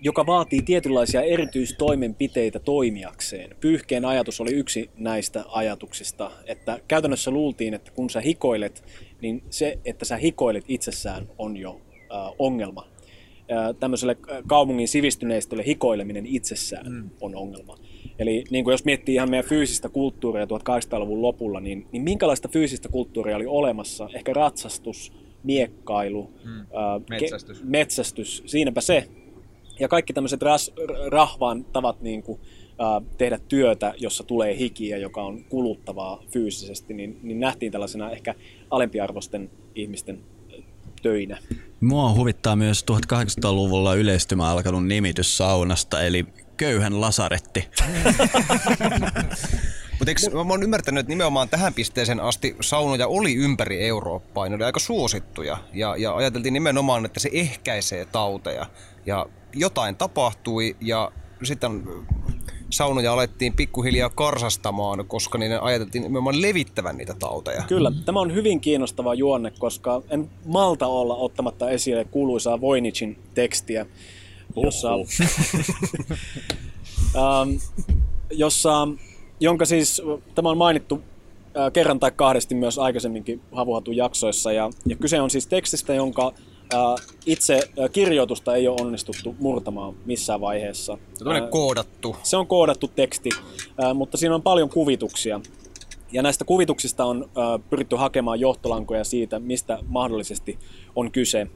joka 0.00 0.26
vaatii 0.26 0.62
tietynlaisia 0.62 1.22
erityistoimenpiteitä 1.22 2.58
toimijakseen. 2.58 3.56
Pyyhkeen 3.60 4.04
ajatus 4.04 4.40
oli 4.40 4.52
yksi 4.54 4.90
näistä 4.96 5.44
ajatuksista, 5.48 6.30
että 6.46 6.78
käytännössä 6.88 7.30
luultiin, 7.30 7.74
että 7.74 7.90
kun 7.90 8.10
sä 8.10 8.20
hikoilet, 8.20 8.84
niin 9.20 9.42
se, 9.50 9.78
että 9.84 10.04
sä 10.04 10.16
hikoilet 10.16 10.64
itsessään 10.68 11.28
on 11.38 11.56
jo 11.56 11.80
äh, 11.94 12.32
ongelma. 12.38 12.86
Äh, 13.52 13.76
tämmöiselle 13.80 14.16
kaupungin 14.46 14.88
sivistyneistölle 14.88 15.64
hikoileminen 15.66 16.26
itsessään 16.26 16.92
mm. 16.92 17.10
on 17.20 17.34
ongelma. 17.34 17.78
Eli 18.18 18.44
niin 18.50 18.64
kuin 18.64 18.72
jos 18.72 18.84
miettii 18.84 19.14
ihan 19.14 19.30
meidän 19.30 19.48
fyysistä 19.48 19.88
kulttuuria 19.88 20.44
1800-luvun 20.44 21.22
lopulla, 21.22 21.60
niin, 21.60 21.86
niin 21.92 22.02
minkälaista 22.02 22.48
fyysistä 22.48 22.88
kulttuuria 22.88 23.36
oli 23.36 23.46
olemassa? 23.46 24.08
Ehkä 24.14 24.32
ratsastus, 24.32 25.12
miekkailu, 25.42 26.30
mm. 26.44 26.58
ää, 26.58 27.00
metsästys. 27.10 27.58
Ke, 27.58 27.64
metsästys, 27.66 28.42
siinäpä 28.46 28.80
se. 28.80 29.08
Ja 29.80 29.88
kaikki 29.88 30.12
tämmöiset 30.12 30.42
ras, 30.42 30.72
rahvaan 31.08 31.64
tavat 31.64 32.00
niin 32.00 32.22
kuin, 32.22 32.40
ää, 32.78 33.00
tehdä 33.18 33.38
työtä, 33.48 33.94
jossa 33.98 34.24
tulee 34.24 34.58
hikiä, 34.58 34.96
joka 34.96 35.22
on 35.22 35.44
kuluttavaa 35.44 36.22
fyysisesti, 36.32 36.94
niin, 36.94 37.20
niin 37.22 37.40
nähtiin 37.40 37.72
tällaisena 37.72 38.10
ehkä 38.10 38.34
alempiarvoisten 38.70 39.50
ihmisten 39.74 40.20
töinä. 41.02 41.38
Mua 41.80 42.14
huvittaa 42.14 42.56
myös 42.56 42.84
1800-luvulla 42.92 43.94
yleistymään 43.94 44.50
alkanut 44.50 44.86
nimitys 44.86 45.36
saunasta, 45.36 46.02
eli 46.02 46.26
köyhän 46.56 47.00
lasaretti. 47.00 47.68
Mutta 49.98 50.10
eikö, 50.10 50.44
mä 50.44 50.52
oon 50.52 50.62
ymmärtänyt, 50.62 51.00
että 51.00 51.10
nimenomaan 51.10 51.48
tähän 51.48 51.74
pisteeseen 51.74 52.20
asti 52.20 52.56
saunoja 52.60 53.06
oli 53.06 53.34
ympäri 53.34 53.86
Eurooppaa, 53.86 54.48
ne 54.48 54.54
oli 54.54 54.64
aika 54.64 54.80
suosittuja. 54.80 55.58
Ja, 55.72 55.96
ja 55.96 56.16
ajateltiin 56.16 56.52
nimenomaan, 56.52 57.04
että 57.04 57.20
se 57.20 57.30
ehkäisee 57.32 58.04
tauteja. 58.04 58.66
Ja 59.06 59.26
jotain 59.56 59.96
tapahtui 59.96 60.76
ja 60.80 61.12
sitten 61.42 61.82
saunoja 62.70 63.12
alettiin 63.12 63.52
pikkuhiljaa 63.52 64.10
karsastamaan, 64.10 65.06
koska 65.06 65.38
niiden 65.38 65.62
ajateltiin 65.62 66.02
nimenomaan 66.02 66.42
levittävän 66.42 66.96
niitä 66.96 67.14
tauteja. 67.18 67.62
Kyllä, 67.68 67.92
tämä 68.04 68.20
on 68.20 68.34
hyvin 68.34 68.60
kiinnostava 68.60 69.14
juonne, 69.14 69.52
koska 69.58 70.02
en 70.10 70.30
malta 70.46 70.86
olla 70.86 71.14
ottamatta 71.14 71.70
esille 71.70 72.04
kuuluisaa 72.04 72.60
Voinicin 72.60 73.18
tekstiä, 73.34 73.86
jossa, 74.56 74.92
ähm, 77.16 77.50
jossa 78.30 78.88
jonka 79.40 79.64
siis, 79.64 80.02
tämä 80.34 80.48
on 80.48 80.58
mainittu 80.58 81.02
äh, 81.56 81.72
kerran 81.72 82.00
tai 82.00 82.10
kahdesti 82.10 82.54
myös 82.54 82.78
aikaisemminkin 82.78 83.40
Havuhatun 83.52 83.96
jaksoissa, 83.96 84.52
ja, 84.52 84.70
ja 84.86 84.96
kyse 84.96 85.20
on 85.20 85.30
siis 85.30 85.46
tekstistä, 85.46 85.94
jonka 85.94 86.32
itse 87.26 87.60
kirjoitusta 87.92 88.54
ei 88.54 88.68
ole 88.68 88.80
onnistuttu 88.80 89.36
murtamaan 89.38 89.94
missään 90.04 90.40
vaiheessa. 90.40 90.98
Se 91.14 91.28
on 91.28 91.48
koodattu. 91.50 92.16
Se 92.22 92.36
on 92.36 92.46
koodattu 92.46 92.88
teksti, 92.88 93.30
mutta 93.94 94.16
siinä 94.16 94.34
on 94.34 94.42
paljon 94.42 94.68
kuvituksia. 94.68 95.40
Ja 96.12 96.22
näistä 96.22 96.44
kuvituksista 96.44 97.04
on 97.04 97.30
pyritty 97.70 97.96
hakemaan 97.96 98.40
johtolankoja 98.40 99.04
siitä, 99.04 99.38
mistä 99.38 99.78
mahdollisesti 99.86 100.58
on 100.96 101.12
kyse. 101.12 101.46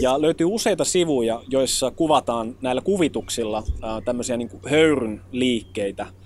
Ja 0.00 0.22
löytyy 0.22 0.46
useita 0.50 0.84
sivuja, 0.84 1.42
joissa 1.48 1.90
kuvataan 1.90 2.56
näillä 2.60 2.82
kuvituksilla 2.82 3.62
tämmöisiä 4.04 4.36
niin 4.36 4.50
höyryn 4.66 5.20
liikkeitä– 5.32 6.06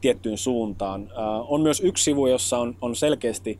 tiettyyn 0.00 0.38
suuntaan. 0.38 1.10
On 1.48 1.60
myös 1.60 1.80
yksi 1.80 2.04
sivu, 2.04 2.26
jossa 2.26 2.58
on, 2.58 2.76
on 2.80 2.96
selkeästi 2.96 3.58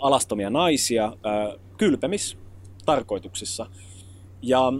alastomia 0.00 0.50
naisia 0.50 1.12
ää, 1.22 1.52
kylpemistarkoituksissa. 2.84 3.66
Ja 4.42 4.72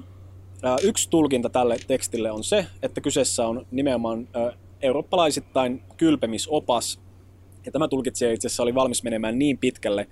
ää, 0.63 0.77
yksi 0.83 1.11
tulkinta 1.11 1.51
tälle 1.51 1.77
tekstille 1.87 2.31
on 2.31 2.45
se, 2.45 2.67
että 2.83 3.01
kyseessä 3.01 3.47
on 3.47 3.67
nimenomaan 3.71 4.29
ää, 4.35 4.53
eurooppalaisittain 4.83 5.83
kylpemisopas, 5.97 7.01
ja 7.67 7.73
tämä 7.73 7.89
tulkitsija 7.89 8.33
itse 8.33 8.47
asiassa 8.47 8.63
oli 8.63 8.75
valmis 8.75 9.03
menemään 9.03 9.39
niin 9.39 9.59
pitkälle, 9.59 10.09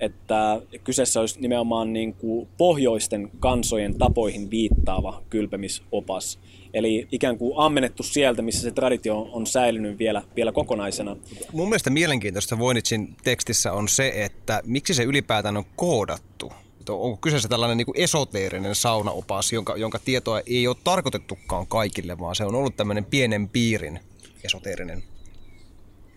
että 0.00 0.60
kyseessä 0.84 1.20
olisi 1.20 1.40
nimenomaan 1.40 1.92
niin 1.92 2.14
kuin 2.14 2.48
pohjoisten 2.58 3.30
kansojen 3.40 3.98
tapoihin 3.98 4.50
viittaava 4.50 5.22
kylpemisopas. 5.30 6.38
Eli 6.74 7.08
ikään 7.12 7.38
kuin 7.38 7.52
ammennettu 7.56 8.02
sieltä, 8.02 8.42
missä 8.42 8.62
se 8.62 8.70
traditio 8.70 9.28
on 9.32 9.46
säilynyt 9.46 9.98
vielä, 9.98 10.22
vielä 10.36 10.52
kokonaisena. 10.52 11.16
Mun 11.52 11.68
mielestä 11.68 11.90
mielenkiintoista 11.90 12.58
Voinitsin 12.58 13.16
tekstissä 13.24 13.72
on 13.72 13.88
se, 13.88 14.12
että 14.14 14.62
miksi 14.64 14.94
se 14.94 15.02
ylipäätään 15.02 15.56
on 15.56 15.64
koodattu. 15.76 16.52
Onko 16.88 17.16
kyseessä 17.16 17.48
tällainen 17.48 17.76
niin 17.76 17.86
kuin 17.86 18.00
esoteerinen 18.00 18.74
saunaopas, 18.74 19.52
jonka, 19.52 19.76
jonka 19.76 19.98
tietoa 19.98 20.40
ei 20.46 20.66
ole 20.66 20.76
tarkoitettukaan 20.84 21.66
kaikille, 21.66 22.18
vaan 22.18 22.36
se 22.36 22.44
on 22.44 22.54
ollut 22.54 22.76
tämmöinen 22.76 23.04
pienen 23.04 23.48
piirin 23.48 24.00
esoteerinen 24.44 25.02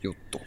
juttu. 0.03 0.41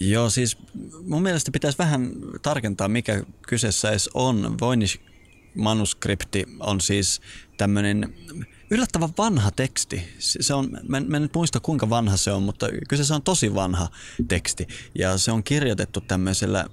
Joo, 0.00 0.30
siis 0.30 0.56
mun 1.02 1.22
mielestä 1.22 1.50
pitäisi 1.50 1.78
vähän 1.78 2.12
tarkentaa, 2.42 2.88
mikä 2.88 3.24
kyseessä 3.42 3.90
edes 3.90 4.10
on. 4.14 4.56
Voinish 4.60 5.00
manuskripti 5.54 6.44
on 6.60 6.80
siis 6.80 7.20
tämmöinen 7.56 8.14
yllättävän 8.70 9.08
vanha 9.18 9.50
teksti. 9.50 10.02
Se 10.18 10.54
on, 10.54 10.78
mä, 10.88 11.00
mä 11.00 11.16
en 11.16 11.30
muista 11.34 11.60
kuinka 11.60 11.90
vanha 11.90 12.16
se 12.16 12.32
on, 12.32 12.42
mutta 12.42 12.66
se 13.02 13.14
on 13.14 13.22
tosi 13.22 13.54
vanha 13.54 13.88
teksti. 14.28 14.66
Ja 14.94 15.18
se 15.18 15.32
on 15.32 15.44
kirjoitettu 15.44 16.00
tämmöisellä 16.00 16.66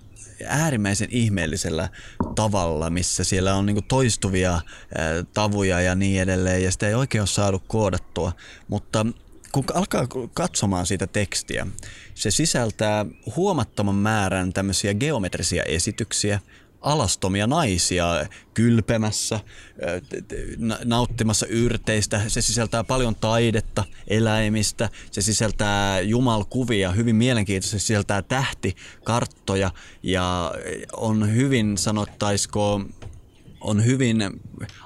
äärimmäisen 0.47 1.07
ihmeellisellä 1.11 1.89
tavalla, 2.35 2.89
missä 2.89 3.23
siellä 3.23 3.55
on 3.55 3.65
niinku 3.65 3.81
toistuvia 3.81 4.61
tavuja 5.33 5.81
ja 5.81 5.95
niin 5.95 6.21
edelleen, 6.21 6.63
ja 6.63 6.71
sitä 6.71 6.87
ei 6.87 6.93
oikein 6.93 7.21
ole 7.21 7.27
saanut 7.27 7.63
koodattua. 7.67 8.31
Mutta 8.67 9.05
kun 9.51 9.63
alkaa 9.73 10.07
katsomaan 10.33 10.85
sitä 10.85 11.07
tekstiä, 11.07 11.67
se 12.15 12.31
sisältää 12.31 13.05
huomattavan 13.35 13.95
määrän 13.95 14.53
tämmöisiä 14.53 14.93
geometrisia 14.93 15.63
esityksiä, 15.63 16.39
alastomia 16.85 17.47
naisia 17.47 18.25
kylpemässä, 18.53 19.39
nauttimassa 20.85 21.45
yrteistä. 21.47 22.21
Se 22.27 22.41
sisältää 22.41 22.83
paljon 22.83 23.15
taidetta, 23.15 23.83
eläimistä, 24.07 24.89
se 25.11 25.21
sisältää 25.21 25.99
jumalkuvia, 25.99 26.91
hyvin 26.91 27.15
mielenkiintoista, 27.15 27.79
se 27.79 27.79
sisältää 27.79 28.21
tähtikarttoja 28.21 29.71
ja 30.03 30.53
on 30.93 31.35
hyvin 31.35 31.77
sanottaisiko 31.77 32.81
on 33.61 33.85
hyvin 33.85 34.17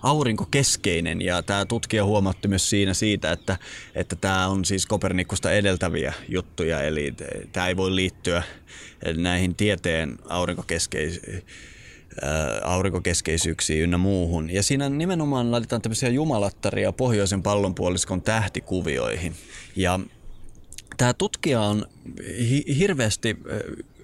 aurinkokeskeinen. 0.04 1.22
Ja 1.22 1.43
tämä 1.43 1.66
tutkija 1.66 2.06
huomatti 2.06 2.47
myös 2.47 2.70
siinä 2.70 2.93
siitä, 2.93 3.32
että, 3.32 3.58
että 3.95 4.16
tämä 4.16 4.47
on 4.47 4.66
siis 4.66 4.86
Kopernikusta 4.86 5.52
edeltäviä 5.52 6.14
juttuja, 6.28 6.82
eli 6.82 7.14
tämä 7.52 7.68
ei 7.68 7.78
voi 7.78 7.95
liittyä 7.95 8.43
näihin 9.18 9.56
tieteen 9.56 10.18
aurinkokeskeisiin 10.30 11.43
aurinkokeskeisyyksiin 12.64 13.84
ynnä 13.84 13.97
muuhun. 13.97 14.49
Ja 14.49 14.64
siinä 14.64 14.89
nimenomaan 14.89 15.51
laitetaan 15.51 15.82
tämmöisiä 15.82 16.10
jumalattaria 16.10 16.91
pohjoisen 16.91 17.43
pallonpuoliskon 17.43 18.22
tähtikuvioihin. 18.22 19.36
Ja 19.76 19.99
tämä 20.97 21.14
tutkija 21.14 21.62
on 21.62 21.86
hi- 22.39 22.78
hirveästi 22.78 23.38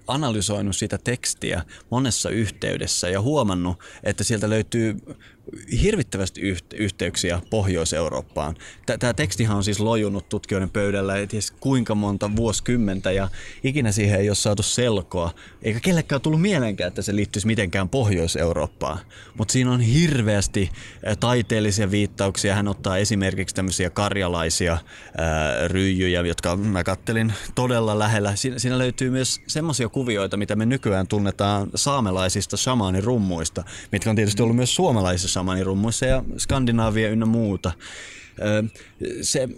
analysoinut 0.08 0.76
sitä 0.76 0.98
tekstiä 0.98 1.62
monessa 1.90 2.30
yhteydessä 2.30 3.10
ja 3.10 3.22
huomannut, 3.22 3.80
että 4.04 4.24
sieltä 4.24 4.50
löytyy 4.50 4.98
hirvittävästi 5.82 6.42
yhteyksiä 6.76 7.42
Pohjois-Eurooppaan. 7.50 8.56
Tämä 9.00 9.14
tekstihan 9.14 9.58
on 9.58 9.64
siis 9.64 9.80
lojunut 9.80 10.30
tutkijoiden 10.30 10.70
pöydällä 10.70 11.16
ei 11.16 11.28
tiedä 11.28 11.46
kuinka 11.60 11.96
monta 11.96 12.36
vuosikymmentä 12.36 13.12
ja 13.12 13.30
ikinä 13.64 13.92
siihen 13.92 14.20
ei 14.20 14.30
ole 14.30 14.36
saatu 14.36 14.64
selkoa. 14.64 15.32
Eikä 15.62 15.80
kellekään 15.80 16.22
tullut 16.22 16.42
mielenkään, 16.42 16.88
että 16.88 17.02
se 17.02 17.16
liittyisi 17.16 17.48
mitenkään 17.48 17.90
Pohjois-Eurooppaan. 17.90 19.00
Mutta 19.38 19.52
siinä 19.52 19.72
on 19.72 19.82
hirveästi 19.82 20.70
taiteellisia 21.20 21.92
viittauksia. 21.92 22.56
Hän 22.56 22.68
ottaa 22.68 22.98
esimerkiksi 22.98 23.56
tämmöisiä 23.56 23.90
karjalaisia 23.90 24.78
ää, 25.18 25.68
ryijyjä, 25.68 26.22
jotka 26.22 26.56
mä 26.58 26.84
kattelin 26.84 27.34
todella 27.56 28.00
lähellä. 28.00 28.36
Siinä, 28.36 28.60
siinä 28.60 28.78
löytyy 28.78 29.10
myös 29.10 29.42
semmoisia 29.48 29.90
kuvioita, 29.90 30.38
mitä 30.38 30.56
me 30.56 30.66
nykyään 30.66 31.08
tunnetaan 31.08 31.68
saamelaisista 31.76 32.58
shamaanirummuista, 32.58 33.64
mitkä 33.92 34.10
on 34.10 34.16
tietysti 34.16 34.44
ollut 34.44 34.56
myös 34.56 34.76
suomalaisissa 34.76 35.35
samanirummuissa 35.36 36.06
ja 36.06 36.24
Skandinaavia 36.38 37.10
ynnä 37.10 37.26
muuta. 37.26 37.72
Se, 39.22 39.50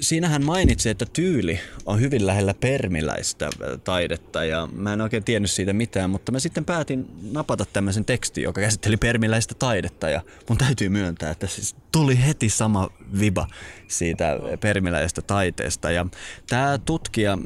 siinä 0.00 0.28
hän 0.28 0.44
mainitsi, 0.44 0.88
että 0.88 1.06
tyyli 1.12 1.60
on 1.86 2.00
hyvin 2.00 2.26
lähellä 2.26 2.54
permiläistä 2.54 3.50
taidetta 3.84 4.44
ja 4.44 4.68
mä 4.72 4.92
en 4.92 5.00
oikein 5.00 5.24
tiennyt 5.24 5.50
siitä 5.50 5.72
mitään, 5.72 6.10
mutta 6.10 6.32
mä 6.32 6.38
sitten 6.38 6.64
päätin 6.64 7.06
napata 7.32 7.64
tämmöisen 7.72 8.04
tekstin, 8.04 8.44
joka 8.44 8.60
käsitteli 8.60 8.96
permiläistä 8.96 9.54
taidetta 9.54 10.08
ja 10.08 10.20
mun 10.48 10.58
täytyy 10.58 10.88
myöntää, 10.88 11.30
että 11.30 11.46
siis 11.46 11.76
tuli 11.92 12.26
heti 12.26 12.48
sama 12.48 12.90
viba 13.20 13.48
siitä 13.88 14.38
permiläisestä 14.60 15.22
taiteesta 15.22 15.90
ja 15.90 16.06
tämä 16.48 16.78
tutkija 16.84 17.38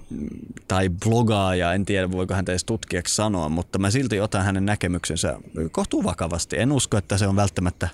tai 0.68 0.88
blogaaja, 0.88 1.72
en 1.72 1.84
tiedä 1.84 2.10
voiko 2.10 2.34
häntä 2.34 2.52
edes 2.52 2.64
tutkijaksi 2.64 3.14
sanoa, 3.14 3.48
mutta 3.48 3.78
mä 3.78 3.90
silti 3.90 4.20
otan 4.20 4.44
hänen 4.44 4.66
näkemyksensä 4.66 5.36
kohtuu 5.72 6.04
vakavasti. 6.04 6.58
En 6.58 6.72
usko, 6.72 6.96
että 6.96 7.18
se 7.18 7.26
on 7.26 7.36
välttämättä 7.36 7.88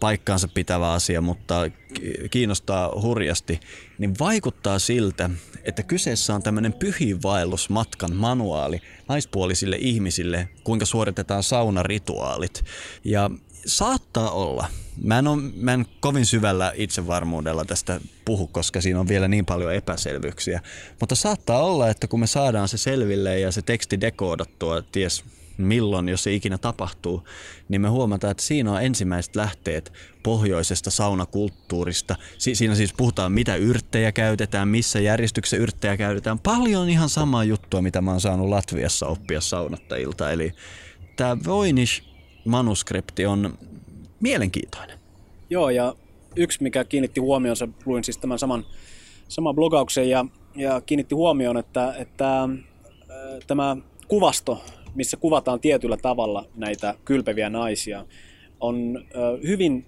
paikkaansa 0.00 0.48
pitävä 0.48 0.92
asia, 0.92 1.20
mutta 1.20 1.70
kiinnostaa 2.30 2.92
hurjasti, 3.02 3.60
niin 3.98 4.14
vaikuttaa 4.18 4.78
siltä, 4.78 5.30
että 5.64 5.82
kyseessä 5.82 6.34
on 6.34 6.42
tämmöinen 6.42 6.72
pyhiinvaellusmatkan 6.72 8.16
manuaali 8.16 8.80
naispuolisille 9.08 9.76
ihmisille, 9.80 10.48
kuinka 10.64 10.86
suoritetaan 10.86 11.42
saunarituaalit. 11.42 12.64
Ja 13.04 13.30
saattaa 13.66 14.30
olla, 14.30 14.66
mä 15.02 15.18
en, 15.18 15.26
ole, 15.26 15.42
mä 15.56 15.72
en 15.72 15.86
kovin 16.00 16.26
syvällä 16.26 16.72
itsevarmuudella 16.76 17.64
tästä 17.64 18.00
puhu, 18.24 18.46
koska 18.46 18.80
siinä 18.80 19.00
on 19.00 19.08
vielä 19.08 19.28
niin 19.28 19.46
paljon 19.46 19.74
epäselvyyksiä, 19.74 20.60
mutta 21.00 21.14
saattaa 21.14 21.62
olla, 21.62 21.90
että 21.90 22.06
kun 22.06 22.20
me 22.20 22.26
saadaan 22.26 22.68
se 22.68 22.78
selville 22.78 23.40
ja 23.40 23.52
se 23.52 23.62
teksti 23.62 24.00
dekoodattua, 24.00 24.82
ties 24.82 25.24
milloin, 25.58 26.08
jos 26.08 26.22
se 26.22 26.32
ikinä 26.34 26.58
tapahtuu, 26.58 27.24
niin 27.68 27.80
me 27.80 27.88
huomataan, 27.88 28.30
että 28.30 28.42
siinä 28.42 28.72
on 28.72 28.82
ensimmäiset 28.82 29.36
lähteet 29.36 29.92
pohjoisesta 30.22 30.90
saunakulttuurista. 30.90 32.16
Si- 32.38 32.54
siinä 32.54 32.74
siis 32.74 32.92
puhutaan, 32.92 33.32
mitä 33.32 33.56
yrttejä 33.56 34.12
käytetään, 34.12 34.68
missä 34.68 35.00
järjestyksessä 35.00 35.56
yrttejä 35.56 35.96
käytetään. 35.96 36.38
Paljon 36.38 36.88
ihan 36.88 37.08
samaa 37.08 37.44
juttua, 37.44 37.82
mitä 37.82 38.00
mä 38.00 38.10
oon 38.10 38.20
saanut 38.20 38.48
Latviassa 38.48 39.06
oppia 39.06 39.40
saunattajilta. 39.40 40.30
Eli 40.30 40.52
tämä 41.16 41.36
Voinish-manuskripti 41.44 43.26
on 43.26 43.58
mielenkiintoinen. 44.20 44.98
Joo, 45.50 45.70
ja 45.70 45.94
yksi, 46.36 46.62
mikä 46.62 46.84
kiinnitti 46.84 47.20
huomioon, 47.20 47.56
luin 47.86 48.04
siis 48.04 48.18
tämän 48.18 48.38
saman, 48.38 48.64
saman 49.28 49.54
blogauksen 49.54 50.10
ja, 50.10 50.24
ja 50.56 50.80
kiinnitti 50.80 51.14
huomioon, 51.14 51.56
että, 51.56 51.94
että 51.98 52.42
äh, 52.42 52.50
tämä 53.46 53.76
kuvasto 54.08 54.64
missä 54.94 55.16
kuvataan 55.16 55.60
tietyllä 55.60 55.96
tavalla 55.96 56.44
näitä 56.54 56.94
kylpeviä 57.04 57.50
naisia, 57.50 58.06
on 58.60 59.04
hyvin 59.46 59.86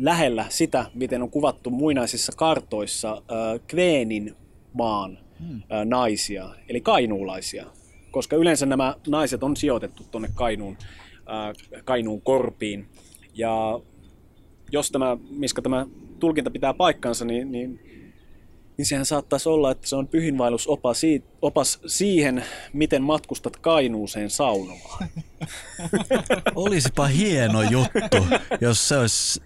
lähellä 0.00 0.46
sitä, 0.48 0.86
miten 0.94 1.22
on 1.22 1.30
kuvattu 1.30 1.70
muinaisissa 1.70 2.32
kartoissa 2.36 3.22
Kveenin 3.66 4.34
maan 4.72 5.18
hmm. 5.38 5.62
naisia, 5.84 6.48
eli 6.68 6.80
kainuulaisia. 6.80 7.66
Koska 8.10 8.36
yleensä 8.36 8.66
nämä 8.66 8.94
naiset 9.08 9.42
on 9.42 9.56
sijoitettu 9.56 10.02
tuonne 10.10 10.28
Kainuun, 10.34 10.76
Kainuun 11.84 12.22
korpiin. 12.22 12.88
Ja 13.34 13.80
jos 14.72 14.90
tämä, 14.90 15.16
missä 15.30 15.62
tämä 15.62 15.86
tulkinta 16.18 16.50
pitää 16.50 16.74
paikkansa, 16.74 17.24
niin, 17.24 17.52
niin 17.52 17.80
niin 18.76 18.86
sehän 18.86 19.06
saattaisi 19.06 19.48
olla, 19.48 19.70
että 19.70 19.88
se 19.88 19.96
on 19.96 20.08
pyhinvaellusopas 20.08 21.02
opas 21.42 21.80
siihen, 21.86 22.44
miten 22.72 23.02
matkustat 23.02 23.56
Kainuuseen 23.56 24.30
saunomaan. 24.30 25.08
Olisipa 26.54 27.06
hieno 27.06 27.62
juttu, 27.62 28.26
jos 28.60 28.88
se 28.88 28.98
olisi 28.98 29.42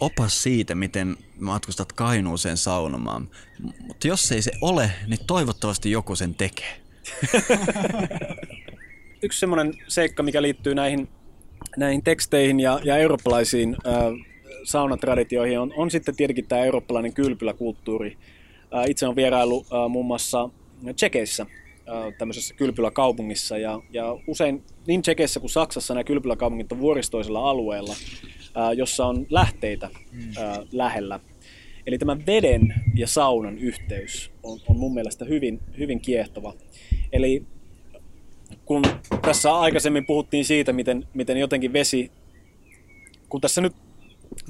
opas 0.00 0.42
siitä, 0.42 0.74
miten 0.74 1.16
matkustat 1.40 1.92
Kainuuseen 1.92 2.56
saunomaan. 2.56 3.28
Mutta 3.80 4.08
jos 4.08 4.32
ei 4.32 4.42
se 4.42 4.52
ole, 4.60 4.90
niin 5.06 5.26
toivottavasti 5.26 5.90
joku 5.90 6.16
sen 6.16 6.34
tekee. 6.34 6.76
Yksi 9.22 9.40
semmoinen 9.40 9.74
seikka, 9.88 10.22
mikä 10.22 10.42
liittyy 10.42 10.74
näihin, 10.74 11.08
näihin 11.76 12.02
teksteihin 12.02 12.60
ja, 12.60 12.80
ja 12.84 12.96
eurooppalaisiin 12.96 13.76
äh, 13.86 13.94
saunatraditioihin, 14.64 15.60
on, 15.60 15.72
on 15.76 15.90
sitten 15.90 16.16
tietenkin 16.16 16.48
tämä 16.48 16.64
eurooppalainen 16.64 17.14
kylpyläkulttuuri. 17.14 18.18
Itse 18.88 19.06
olen 19.06 19.16
vierailu 19.16 19.66
muun 19.88 20.06
muassa 20.06 20.48
Tsekeissä 20.96 21.46
tämmöisessä 22.18 22.54
kylpyläkaupungissa 22.54 23.58
ja, 23.58 23.80
ja 23.90 24.18
usein 24.26 24.62
niin 24.86 25.02
Tsekeissä 25.02 25.40
kuin 25.40 25.50
Saksassa 25.50 25.94
nämä 25.94 26.04
kylpyläkaupungit 26.04 26.72
on 26.72 26.80
vuoristoisella 26.80 27.50
alueella, 27.50 27.94
jossa 28.76 29.06
on 29.06 29.26
lähteitä 29.30 29.90
lähellä. 30.72 31.20
Eli 31.86 31.98
tämä 31.98 32.16
veden 32.26 32.74
ja 32.94 33.06
saunan 33.06 33.58
yhteys 33.58 34.30
on, 34.42 34.58
on 34.68 34.76
mun 34.76 34.94
mielestä 34.94 35.24
hyvin, 35.24 35.60
hyvin 35.78 36.00
kiehtova. 36.00 36.54
Eli 37.12 37.42
kun 38.64 38.82
tässä 39.22 39.58
aikaisemmin 39.58 40.06
puhuttiin 40.06 40.44
siitä, 40.44 40.72
miten, 40.72 41.08
miten 41.14 41.36
jotenkin 41.36 41.72
vesi, 41.72 42.10
kun 43.28 43.40
tässä 43.40 43.60
nyt 43.60 43.72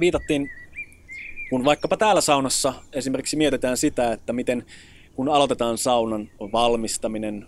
viitattiin 0.01 0.51
kun 1.51 1.65
vaikkapa 1.65 1.97
täällä 1.97 2.21
saunassa 2.21 2.73
esimerkiksi 2.93 3.37
mietitään 3.37 3.77
sitä, 3.77 4.13
että 4.13 4.33
miten 4.33 4.65
kun 5.17 5.29
aloitetaan 5.29 5.79
saunan 5.79 6.31
valmistaminen, 6.53 7.47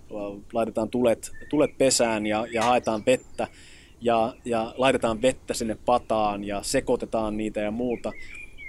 laitetaan 0.52 0.88
tulet, 0.88 1.32
tulet 1.50 1.78
pesään 1.78 2.26
ja, 2.26 2.46
ja 2.52 2.62
haetaan 2.62 3.02
vettä 3.06 3.48
ja, 4.00 4.34
ja 4.44 4.74
laitetaan 4.76 5.22
vettä 5.22 5.54
sinne 5.54 5.76
pataan 5.86 6.44
ja 6.44 6.62
sekoitetaan 6.62 7.36
niitä 7.36 7.60
ja 7.60 7.70
muuta. 7.70 8.12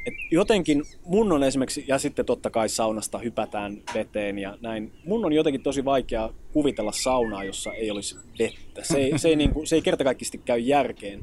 Et 0.05 0.13
jotenkin 0.31 0.83
mun 1.05 1.31
on 1.31 1.43
esimerkiksi, 1.43 1.85
ja 1.87 1.97
sitten 1.97 2.25
totta 2.25 2.49
kai 2.49 2.69
saunasta 2.69 3.17
hypätään 3.17 3.77
veteen 3.93 4.39
ja 4.39 4.57
näin, 4.61 4.91
mun 5.05 5.25
on 5.25 5.33
jotenkin 5.33 5.63
tosi 5.63 5.85
vaikea 5.85 6.29
kuvitella 6.53 6.91
saunaa, 6.91 7.43
jossa 7.43 7.73
ei 7.73 7.91
olisi 7.91 8.15
vettä. 8.39 8.83
Se 8.83 8.97
ei, 8.97 9.19
se 9.19 9.29
ei, 9.29 9.35
niin 9.35 9.53
kuin, 9.53 9.67
se 9.67 9.75
ei 9.75 9.81
kertakaikkisesti 9.81 10.41
käy 10.45 10.59
järkeen. 10.59 11.19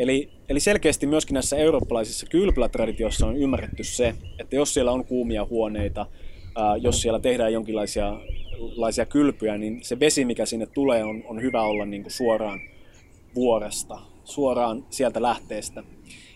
Eli, 0.00 0.30
eli 0.48 0.60
selkeästi 0.60 1.06
myöskin 1.06 1.34
näissä 1.34 1.56
eurooppalaisissa 1.56 2.26
kylpylätraditioissa 2.26 3.26
on 3.26 3.36
ymmärretty 3.36 3.84
se, 3.84 4.14
että 4.38 4.56
jos 4.56 4.74
siellä 4.74 4.92
on 4.92 5.04
kuumia 5.04 5.46
huoneita, 5.50 6.06
ää, 6.56 6.76
jos 6.76 7.02
siellä 7.02 7.18
tehdään 7.18 7.52
jonkinlaisia 7.52 8.20
laisia 8.76 9.06
kylpyjä, 9.06 9.58
niin 9.58 9.84
se 9.84 10.00
vesi, 10.00 10.24
mikä 10.24 10.46
sinne 10.46 10.66
tulee, 10.66 11.04
on, 11.04 11.22
on 11.26 11.42
hyvä 11.42 11.62
olla 11.62 11.86
niin 11.86 12.02
kuin 12.02 12.12
suoraan 12.12 12.60
vuoresta, 13.34 13.98
suoraan 14.24 14.86
sieltä 14.90 15.22
lähteestä. 15.22 15.82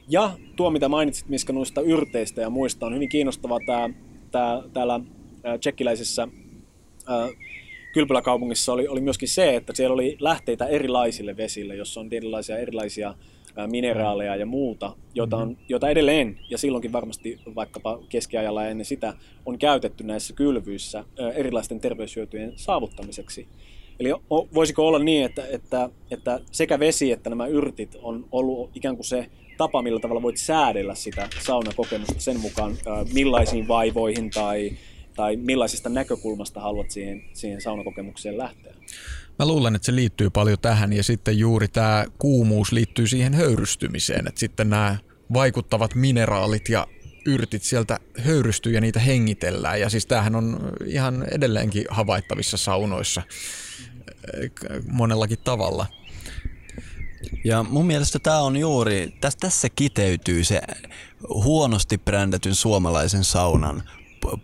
Ja 0.08 0.30
tuo, 0.56 0.70
mitä 0.70 0.88
mainitsit, 0.88 1.28
Miska, 1.28 1.52
noista 1.52 1.80
yrteistä 1.80 2.40
ja 2.40 2.50
muista, 2.50 2.86
on 2.86 2.94
hyvin 2.94 3.08
kiinnostavaa 3.08 3.58
tämä, 3.66 3.90
tämä 4.30 4.62
täällä 4.72 5.00
tsekkiläisessä 5.60 6.28
ää, 7.06 7.28
kylpyläkaupungissa 7.94 8.72
oli, 8.72 8.88
oli 8.88 9.00
myöskin 9.00 9.28
se, 9.28 9.56
että 9.56 9.72
siellä 9.76 9.94
oli 9.94 10.16
lähteitä 10.20 10.66
erilaisille 10.66 11.36
vesille, 11.36 11.76
jossa 11.76 12.00
on 12.00 12.08
erilaisia 12.12 12.58
erilaisia 12.58 13.14
mineraaleja 13.66 14.36
ja 14.36 14.46
muuta, 14.46 14.96
jota, 15.14 15.36
on, 15.36 15.56
jota 15.68 15.88
edelleen, 15.88 16.38
ja 16.50 16.58
silloinkin 16.58 16.92
varmasti 16.92 17.40
vaikkapa 17.54 17.98
keskiajalla 18.08 18.62
ja 18.62 18.68
ennen 18.68 18.84
sitä, 18.84 19.14
on 19.46 19.58
käytetty 19.58 20.04
näissä 20.04 20.34
kylvyissä 20.34 21.04
erilaisten 21.34 21.80
terveyshyötyjen 21.80 22.52
saavuttamiseksi. 22.56 23.48
Eli 24.00 24.08
voisiko 24.54 24.88
olla 24.88 24.98
niin, 24.98 25.24
että, 25.24 25.46
että, 25.50 25.90
että 26.10 26.40
sekä 26.52 26.78
vesi 26.78 27.12
että 27.12 27.30
nämä 27.30 27.46
yrtit 27.46 27.96
on 28.02 28.28
ollut 28.32 28.70
ikään 28.74 28.96
kuin 28.96 29.06
se 29.06 29.26
tapa, 29.56 29.82
millä 29.82 30.00
tavalla 30.00 30.22
voit 30.22 30.36
säädellä 30.36 30.94
sitä 30.94 31.28
saunakokemusta 31.40 32.20
sen 32.20 32.40
mukaan, 32.40 32.76
millaisiin 33.12 33.68
vaivoihin 33.68 34.30
tai, 34.30 34.70
tai 35.16 35.36
millaisesta 35.36 35.88
näkökulmasta 35.88 36.60
haluat 36.60 36.90
siihen, 36.90 37.24
siihen 37.32 37.60
saunakokemukseen 37.60 38.38
lähteä? 38.38 38.74
Mä 39.38 39.46
luulen, 39.46 39.74
että 39.74 39.86
se 39.86 39.94
liittyy 39.94 40.30
paljon 40.30 40.58
tähän 40.58 40.92
ja 40.92 41.02
sitten 41.02 41.38
juuri 41.38 41.68
tämä 41.68 42.04
kuumuus 42.18 42.72
liittyy 42.72 43.06
siihen 43.06 43.34
höyrystymiseen, 43.34 44.28
että 44.28 44.40
sitten 44.40 44.70
nämä 44.70 44.96
vaikuttavat 45.32 45.94
mineraalit 45.94 46.68
ja 46.68 46.86
yrtit 47.26 47.62
sieltä 47.62 47.98
höyrystyy 48.18 48.72
ja 48.72 48.80
niitä 48.80 49.00
hengitellään. 49.00 49.80
Ja 49.80 49.90
siis 49.90 50.06
tämähän 50.06 50.36
on 50.36 50.72
ihan 50.86 51.24
edelleenkin 51.30 51.84
havaittavissa 51.88 52.56
saunoissa 52.56 53.22
eh, 54.42 54.50
monellakin 54.90 55.38
tavalla. 55.44 55.86
Ja 57.44 57.62
mun 57.62 57.86
mielestä 57.86 58.18
tämä 58.18 58.40
on 58.40 58.56
juuri, 58.56 59.14
tässä, 59.20 59.38
tässä 59.40 59.68
kiteytyy 59.68 60.44
se 60.44 60.60
huonosti 61.28 61.98
brändätyn 61.98 62.54
suomalaisen 62.54 63.24
saunan 63.24 63.82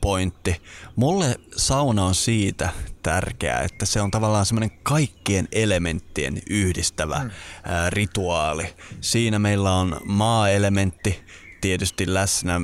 pointti. 0.01 0.63
Mulle 0.97 1.41
sauna 1.57 2.05
on 2.05 2.15
siitä 2.15 2.69
tärkeää, 3.03 3.61
että 3.61 3.87
se 3.87 4.01
on 4.01 4.11
tavallaan 4.11 4.47
semmoinen 4.47 4.79
kaikkien 4.83 5.49
elementtien 5.53 6.43
yhdistävä 6.51 7.19
mm. 7.19 7.31
ää, 7.65 7.91
rituaali. 7.91 8.67
Siinä 9.01 9.39
meillä 9.39 9.73
on 9.73 10.01
maa-elementti, 10.05 11.21
tietysti 11.61 12.15
läsnä 12.15 12.61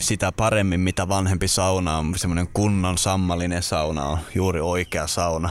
sitä 0.00 0.32
paremmin, 0.32 0.80
mitä 0.80 1.08
vanhempi 1.08 1.48
sauna 1.48 1.98
on. 1.98 2.18
Semmoinen 2.18 2.48
kunnon 2.48 2.98
sammallinen 2.98 3.62
sauna 3.62 4.04
on 4.04 4.18
juuri 4.34 4.60
oikea 4.60 5.06
sauna. 5.06 5.50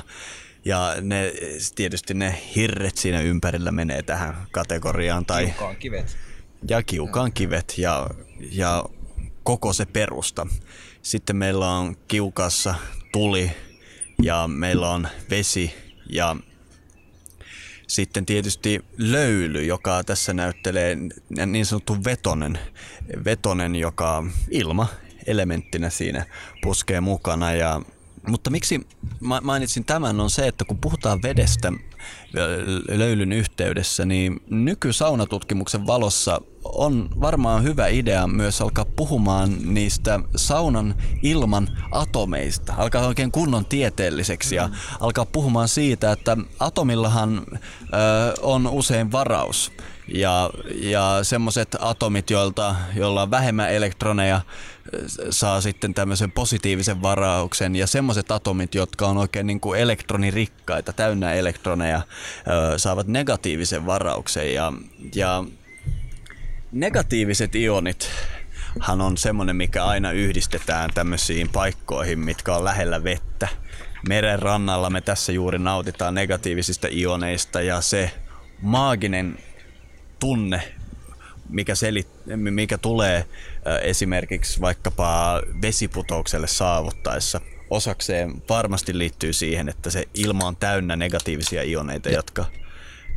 Ja 0.66 0.96
ne, 1.02 1.34
tietysti 1.76 2.14
ne 2.14 2.42
hirret 2.56 2.98
siinä 2.98 3.22
ympärillä 3.22 3.72
menee 3.72 4.04
tähän 4.04 4.48
kategoriaan. 4.52 5.26
Tai, 5.26 5.54
kivet. 5.80 6.18
Ja 6.70 6.84
kiukaan 6.84 7.34
kivet. 7.34 7.74
Ja, 7.78 8.10
ja 8.52 8.84
koko 9.44 9.74
se 9.74 9.86
perusta. 9.86 10.48
Sitten 11.02 11.36
meillä 11.36 11.70
on 11.70 11.96
kiukassa 12.08 12.76
tuli 13.12 13.52
ja 14.22 14.48
meillä 14.48 14.90
on 14.90 15.08
vesi 15.30 15.74
ja 16.10 16.36
sitten 17.88 18.26
tietysti 18.26 18.86
löyly, 18.98 19.66
joka 19.66 20.04
tässä 20.04 20.34
näyttelee 20.34 20.98
niin 21.46 21.66
sanottu 21.66 22.04
vetonen, 22.04 22.60
vetonen 23.26 23.76
joka 23.76 24.24
ilma 24.52 24.88
elementtinä 25.26 25.90
siinä 25.90 26.26
puskee 26.62 27.02
mukana. 27.02 27.54
Ja, 27.54 27.82
mutta 28.28 28.50
miksi 28.50 28.88
mainitsin 29.42 29.86
tämän 29.86 30.20
on 30.20 30.30
se, 30.30 30.48
että 30.48 30.66
kun 30.66 30.78
puhutaan 30.78 31.22
vedestä 31.22 31.74
löylyn 32.90 33.32
yhteydessä, 33.32 34.06
niin 34.06 34.42
nykysaunatutkimuksen 34.50 35.88
valossa 35.88 36.42
on 36.64 37.10
varmaan 37.22 37.64
hyvä 37.64 37.88
idea 37.88 38.28
myös 38.28 38.62
alkaa 38.62 38.86
puhumaan 38.86 39.56
niistä 39.74 40.20
saunan 40.36 40.96
ilman 41.24 41.68
atomeista. 41.92 42.74
Alkaa 42.78 43.08
oikein 43.08 43.32
kunnon 43.32 43.66
tieteelliseksi 43.66 44.56
ja 44.56 44.70
alkaa 45.00 45.26
puhumaan 45.26 45.68
siitä, 45.68 46.12
että 46.12 46.38
atomillahan 46.60 47.46
ö, 47.54 47.54
on 48.42 48.68
usein 48.68 49.12
varaus. 49.12 49.72
Ja, 50.14 50.50
ja 50.74 51.20
semmoiset 51.24 51.76
atomit, 51.80 52.30
joilta, 52.30 52.76
joilla 52.96 53.22
on 53.22 53.32
vähemmän 53.32 53.74
elektroneja, 53.74 54.42
saa 55.30 55.62
sitten 55.62 55.94
tämmöisen 55.94 56.32
positiivisen 56.32 57.02
varauksen. 57.02 57.76
Ja 57.76 57.88
semmoiset 57.88 58.32
atomit, 58.32 58.76
jotka 58.76 59.08
on 59.08 59.18
oikein 59.18 59.48
niin 59.48 59.60
kuin 59.60 59.80
elektronirikkaita, 59.80 60.94
täynnä 60.94 61.34
elektroneja, 61.34 62.02
saavat 62.78 63.08
negatiivisen 63.08 63.86
varauksen. 63.86 64.54
Ja, 64.54 64.74
ja 65.16 65.44
negatiiviset 66.72 67.56
ionit 67.56 68.10
hän 68.82 69.02
on 69.02 69.18
semmoinen, 69.18 69.56
mikä 69.56 69.86
aina 69.86 70.12
yhdistetään 70.12 70.90
tämmöisiin 70.94 71.50
paikkoihin, 71.50 72.20
mitkä 72.20 72.56
on 72.56 72.64
lähellä 72.64 73.04
vettä. 73.04 73.48
Meren 74.10 74.40
rannalla 74.40 74.90
me 74.90 75.02
tässä 75.02 75.32
juuri 75.32 75.60
nautitaan 75.60 76.16
negatiivisista 76.16 76.88
ioneista 76.92 77.62
ja 77.62 77.82
se 77.82 78.12
maaginen 78.62 79.38
tunne, 80.20 80.74
mikä, 81.50 81.76
selit, 81.76 82.08
mikä 82.36 82.78
tulee 82.78 83.26
esimerkiksi 83.82 84.62
vaikkapa 84.62 85.42
vesiputoukselle 85.62 86.48
saavuttaessa, 86.48 87.42
osakseen 87.70 88.44
varmasti 88.50 88.98
liittyy 88.98 89.34
siihen, 89.34 89.70
että 89.70 89.90
se 89.90 90.04
ilma 90.14 90.48
on 90.48 90.56
täynnä 90.56 90.96
negatiivisia 90.96 91.64
ioneita, 91.64 92.10
jotka, 92.10 92.46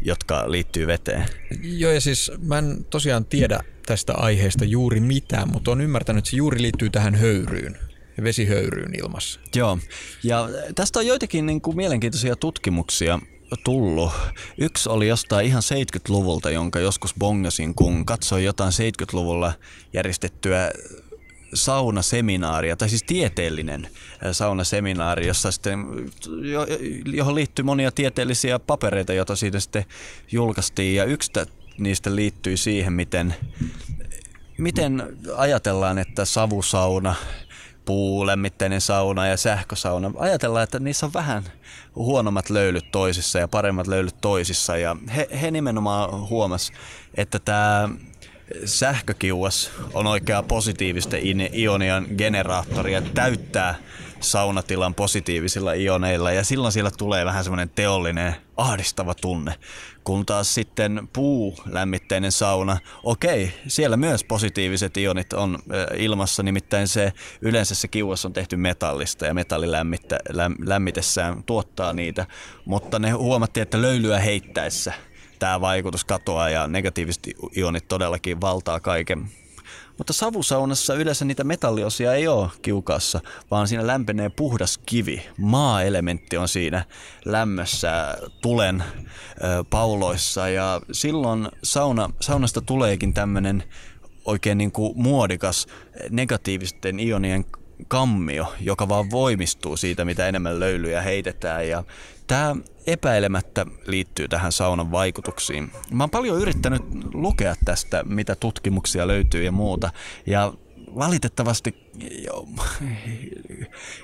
jotka 0.03 0.51
liittyy 0.51 0.87
veteen. 0.87 1.27
Joo, 1.63 1.93
ja 1.93 2.01
siis 2.01 2.33
mä 2.43 2.59
en 2.59 2.85
tosiaan 2.91 3.25
tiedä 3.25 3.61
tästä 3.87 4.15
aiheesta 4.15 4.65
juuri 4.65 5.01
mitään, 5.01 5.49
mutta 5.49 5.71
on 5.71 5.81
ymmärtänyt, 5.81 6.19
että 6.19 6.31
se 6.31 6.37
juuri 6.37 6.63
liittyy 6.63 6.91
tähän 6.91 7.15
höyryyn 7.15 7.79
vesihöyryyn 8.23 8.95
ilmassa. 8.99 9.41
Joo, 9.55 9.79
ja 10.23 10.49
tästä 10.75 10.99
on 10.99 11.07
joitakin 11.07 11.47
niin 11.47 11.61
kuin 11.61 11.77
mielenkiintoisia 11.77 12.37
tutkimuksia 12.37 13.19
tullut. 13.65 14.13
Yksi 14.59 14.89
oli 14.89 15.09
jostain 15.09 15.47
ihan 15.47 15.63
70-luvulta, 15.63 16.51
jonka 16.51 16.81
joskus 16.81 17.15
bongasin, 17.19 17.75
kun 17.75 18.07
katsoin 18.07 18.45
jotain 18.45 18.73
70-luvulla 18.73 19.53
järjestettyä 19.93 20.71
saunaseminaaria, 21.55 22.77
tai 22.77 22.89
siis 22.89 23.03
tieteellinen 23.03 23.89
saunaseminaari, 24.33 25.27
jossa 25.27 25.51
sitten, 25.51 25.85
johon 27.13 27.35
liittyy 27.35 27.63
monia 27.65 27.93
tieteellisiä 27.93 28.59
papereita, 28.59 29.13
joita 29.13 29.37
siitä 29.37 29.61
sitten 29.61 29.85
julkaistiin. 30.33 30.95
Ja 30.95 31.05
yksi 31.05 31.33
niistä 31.79 32.15
liittyy 32.17 32.57
siihen, 32.57 32.93
miten, 32.93 33.35
miten 34.59 35.19
ajatellaan, 35.37 35.99
että 35.99 36.25
savusauna 36.25 37.15
puulämmitteinen 37.85 38.81
sauna 38.81 39.27
ja 39.27 39.37
sähkösauna. 39.37 40.13
Ajatellaan, 40.17 40.65
että 40.65 40.79
niissä 40.79 41.07
on 41.07 41.13
vähän 41.15 41.43
huonommat 41.97 42.51
löylyt 42.51 42.91
toisissa 42.91 43.39
ja 43.39 43.49
paremmat 43.49 43.87
löylyt 43.87 44.21
toisissa. 44.21 44.77
Ja 44.77 44.97
he, 45.17 45.29
he 45.41 45.51
nimenomaan 45.51 46.29
huomas, 46.29 46.73
että 47.15 47.39
tämä 47.39 47.89
sähkökiuas 48.65 49.71
on 49.95 50.07
oikea 50.07 50.43
positiivisten 50.43 51.21
ionian 51.55 52.07
generaattori 52.17 52.93
ja 52.93 53.03
täyttää 53.03 53.75
saunatilan 54.23 54.95
positiivisilla 54.95 55.75
ioneilla. 55.75 56.33
Ja 56.33 56.45
silloin 56.45 56.73
siellä 56.73 56.91
tulee 56.91 57.25
vähän 57.25 57.45
semmoinen 57.45 57.71
teollinen 57.71 58.35
ahdistava 58.57 59.15
tunne. 59.15 59.55
Kun 60.05 60.27
taas 60.27 60.55
sitten 60.55 61.09
puulämmitteinen 61.13 62.33
sauna, 62.33 62.79
okei, 63.05 63.53
siellä 63.69 63.97
myös 63.97 64.25
positiiviset 64.25 64.97
ionit 64.97 65.33
on 65.33 65.59
ilmassa, 65.97 66.43
nimittäin 66.43 66.89
se 66.89 67.13
yleensä 67.41 67.75
se 67.75 67.89
kiuas 67.89 68.25
on 68.25 68.33
tehty 68.33 68.57
metallista 68.57 69.27
ja 69.27 69.35
metalli 69.35 69.67
lämmitessään 70.65 71.43
tuottaa 71.45 71.93
niitä, 71.93 72.27
mutta 72.65 72.99
ne 72.99 73.11
huomattiin, 73.11 73.63
että 73.63 73.83
löylyä 73.83 74.19
heittäessä 74.19 74.93
tämä 75.39 75.61
vaikutus 75.61 76.05
katoaa 76.05 76.51
ja 76.51 76.67
negatiiviset 76.67 77.23
ionit 77.57 77.89
todellakin 77.89 78.41
valtaa 78.41 78.81
kaiken 78.81 79.31
mutta 79.99 80.13
savusaunassa 80.13 80.95
yleensä 80.95 81.25
niitä 81.25 81.45
metalliosia 81.45 82.15
ei 82.15 82.29
ole 82.29 82.49
kiukassa, 82.63 83.21
vaan 83.51 83.69
siinä 83.69 83.87
lämpenee 83.87 84.29
puhdas 84.29 84.79
kivi. 84.87 85.27
Maa-elementti 85.39 86.37
on 86.37 86.49
siinä 86.49 86.85
lämmössä 87.25 88.17
tulen 88.43 88.83
ö, 88.83 89.65
pauloissa 89.71 90.49
ja 90.49 90.81
silloin 90.93 91.49
sauna, 91.63 92.11
saunasta 92.21 92.61
tuleekin 92.61 93.15
tämmöinen 93.15 93.65
oikein 94.25 94.59
niin 94.59 94.73
kuin 94.73 94.93
muodikas 94.97 95.67
negatiivisten 96.11 97.01
ionien 97.01 97.45
kammio, 97.89 98.55
joka 98.61 98.89
vaan 98.89 99.11
voimistuu 99.11 99.77
siitä, 99.77 100.05
mitä 100.05 100.29
enemmän 100.29 100.61
löylyjä 100.61 101.03
heitetään. 101.03 101.69
Ja 101.69 101.85
tämä 102.27 102.57
epäilemättä 102.87 103.67
liittyy 103.87 104.29
tähän 104.29 104.53
saunan 104.53 104.91
vaikutuksiin. 104.91 105.73
Mä 105.91 106.03
oon 106.03 106.11
paljon 106.11 106.41
yrittänyt 106.41 106.83
lukea 107.15 107.55
tästä, 107.65 108.05
mitä 108.05 108.35
tutkimuksia 108.35 109.07
löytyy 109.07 109.45
ja 109.45 109.53
muuta. 109.53 109.91
Ja 110.27 110.53
valitettavasti 110.99 111.75
jo, 112.25 112.49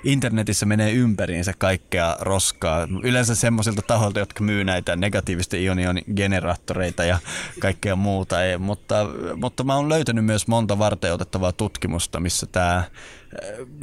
internetissä 0.03 0.65
menee 0.65 0.91
ympäriinsä 0.91 1.53
kaikkea 1.57 2.17
roskaa. 2.19 2.87
Yleensä 3.03 3.35
semmoisilta 3.35 3.81
tahoilta, 3.81 4.19
jotka 4.19 4.43
myy 4.43 4.63
näitä 4.63 4.95
negatiivisten 4.95 5.63
ionien 5.63 6.01
generaattoreita 6.15 7.03
ja 7.03 7.17
kaikkea 7.59 7.95
muuta. 7.95 8.43
Ei, 8.43 8.57
mutta, 8.57 8.95
mutta 9.35 9.63
mä 9.63 9.75
oon 9.75 9.89
löytänyt 9.89 10.25
myös 10.25 10.47
monta 10.47 10.79
varteutettavaa 10.79 11.51
tutkimusta, 11.51 12.19
missä 12.19 12.45
tämä 12.45 12.83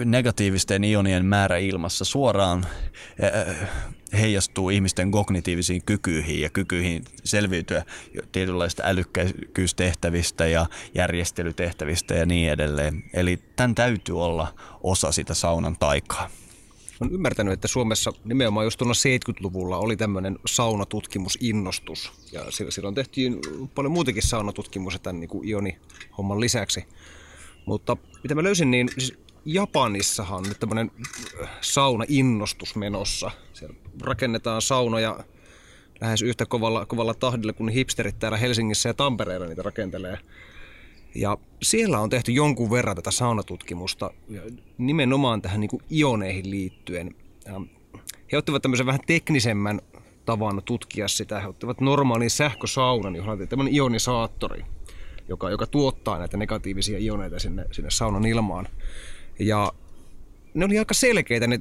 negatiivisten 0.05 0.85
ionien 0.85 1.25
määrä 1.25 1.57
ilmassa 1.57 2.05
suoraan 2.05 2.67
heijastuu 4.13 4.71
ihmisten 4.71 5.11
kognitiivisiin 5.11 5.83
kykyihin 5.87 6.41
ja 6.41 6.51
kykyihin 6.51 7.05
selviytyä 7.25 7.85
tietynlaista 8.33 8.83
älykkäysyystehtävistä 8.87 10.47
ja 10.47 10.67
järjestelytehtävistä 10.95 12.15
ja 12.15 12.27
niin 12.27 12.51
edelleen. 12.51 13.05
Eli 13.15 13.39
tämän 13.57 13.75
täytyy 13.75 14.23
olla 14.23 14.55
osa 14.83 15.13
sitä 15.13 15.35
saunan 15.35 15.77
taikaa. 15.79 16.31
Olen 17.01 17.13
ymmärtänyt, 17.13 17.53
että 17.53 17.69
Suomessa 17.69 18.13
nimenomaan 18.25 18.67
just 18.67 18.79
tuolla 18.79 18.95
70-luvulla 18.95 19.79
oli 19.79 19.97
tämmöinen 19.97 20.39
saunatutkimusinnostus. 20.47 22.13
Ja 22.33 22.45
silloin 22.71 22.95
tehtiin 22.95 23.39
paljon 23.75 23.93
muutakin 23.93 24.23
saunatutkimusta 24.23 24.99
tämän 24.99 25.21
niin 25.21 25.45
ioni-homman 25.45 26.41
lisäksi. 26.41 26.85
Mutta 27.67 27.97
mitä 28.23 28.35
mä 28.35 28.43
löysin, 28.43 28.71
niin 28.71 28.89
siis 28.99 29.19
Japanissahan 29.45 30.39
on 30.39 30.45
nyt 30.49 30.61
tämmöinen 30.61 30.91
äh, 31.43 31.49
sauna-innostus 31.61 32.77
menossa. 32.77 33.31
Siellä 33.57 33.77
rakennetaan 34.03 34.63
saunoja 34.63 35.25
lähes 36.01 36.23
yhtä 36.23 36.47
kovalla, 36.47 36.87
kovalla 36.87 37.15
tahdilla 37.15 37.53
kuin 37.53 37.69
hipsterit 37.69 38.19
täällä 38.19 38.39
Helsingissä 38.39 38.89
ja 38.89 38.95
Tampereella 38.95 39.47
niitä 39.47 39.63
rakentelee. 39.63 40.19
Ja 41.15 41.39
siellä 41.63 42.01
on 42.01 42.11
tehty 42.11 42.33
jonkun 42.33 42.71
verran 42.71 42.97
tätä 42.97 43.11
saunatutkimusta 43.11 44.11
nimenomaan 44.79 45.43
tähän 45.43 45.61
niin 45.61 45.71
ioneihin 45.93 46.51
liittyen. 46.51 47.15
He 48.33 48.39
ottivat 48.39 48.63
tämmöisen 48.63 48.87
vähän 48.87 49.01
teknisemmän 49.07 49.81
tavan 50.25 50.63
tutkia 50.65 51.09
sitä. 51.09 51.41
He 51.41 51.47
ottivat 51.47 51.81
normaalin 51.81 52.31
sähkösaunan, 52.31 53.17
johon 53.17 53.41
on 53.41 53.49
tämmöinen 53.49 53.75
ionisaattori, 53.75 54.65
joka, 55.29 55.51
joka 55.51 55.67
tuottaa 55.67 56.19
näitä 56.19 56.37
negatiivisia 56.37 56.99
ioneita 56.99 57.39
sinne, 57.39 57.65
sinne 57.73 57.91
saunan 57.91 58.27
ilmaan. 58.27 58.69
Ja 59.39 59.73
ne 60.55 60.65
oli 60.65 60.79
aika 60.79 60.95
selkeitä, 60.95 61.47
ne, 61.47 61.61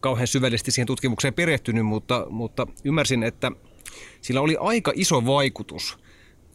kauhean 0.00 0.26
syvällisesti 0.26 0.70
siihen 0.70 0.86
tutkimukseen 0.86 1.34
perehtynyt, 1.34 1.86
mutta, 1.86 2.26
mutta 2.30 2.66
ymmärsin, 2.84 3.22
että 3.22 3.52
sillä 4.20 4.40
oli 4.40 4.56
aika 4.60 4.92
iso 4.94 5.26
vaikutus 5.26 5.98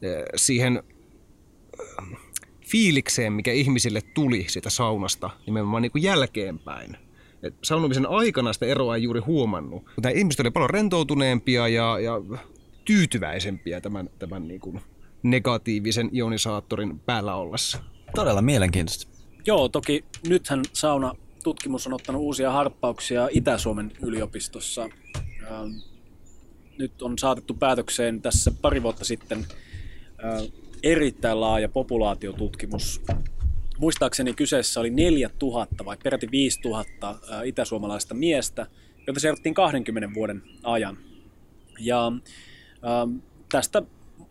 eh, 0.01 0.23
siihen 0.35 0.83
eh, 1.79 2.17
fiilikseen, 2.61 3.33
mikä 3.33 3.51
ihmisille 3.51 4.01
tuli 4.13 4.45
sitä 4.49 4.69
saunasta 4.69 5.29
nimenomaan 5.45 5.81
niin 5.81 5.91
kuin 5.91 6.03
jälkeenpäin. 6.03 6.97
Et 7.43 7.55
saunomisen 7.63 8.09
aikana 8.09 8.53
sitä 8.53 8.65
eroa 8.65 8.95
ei 8.95 9.03
juuri 9.03 9.19
huomannut. 9.19 9.85
Mutta 9.95 10.09
ihmiset 10.09 10.39
olivat 10.39 10.53
paljon 10.53 10.69
rentoutuneempia 10.69 11.67
ja, 11.67 11.99
ja 11.99 12.21
tyytyväisempiä 12.85 13.81
tämän, 13.81 14.09
tämän 14.19 14.47
niin 14.47 14.59
kuin 14.59 14.81
negatiivisen 15.23 16.09
ionisaattorin 16.13 16.99
päällä 16.99 17.35
ollessa. 17.35 17.83
Todella 18.15 18.41
mielenkiintoista. 18.41 19.07
Joo, 19.45 19.69
toki 19.69 20.05
nythän 20.27 20.61
sauna 20.73 21.13
tutkimus 21.45 21.87
on 21.87 21.93
ottanut 21.93 22.21
uusia 22.21 22.51
harppauksia 22.51 23.27
Itä-Suomen 23.31 23.91
yliopistossa. 24.01 24.89
Ähm, 25.43 25.71
Nyt 26.77 27.01
on 27.01 27.17
saatettu 27.17 27.53
päätökseen 27.53 28.21
tässä 28.21 28.51
pari 28.61 28.83
vuotta 28.83 29.05
sitten 29.05 29.39
äh, 29.39 30.51
erittäin 30.83 31.41
laaja 31.41 31.69
populaatiotutkimus. 31.69 33.01
Muistaakseni 33.79 34.33
kyseessä 34.33 34.79
oli 34.79 34.89
4000 34.89 35.85
vai 35.85 35.97
peräti 36.03 36.27
5000 36.31 37.09
äh, 37.09 37.17
itäsuomalaista 37.45 38.13
miestä, 38.13 38.67
joita 39.07 39.19
seurattiin 39.19 39.55
20 39.55 40.13
vuoden 40.13 40.43
ajan. 40.63 40.97
Ja 41.79 42.07
ähm, 42.07 43.17
tästä 43.51 43.81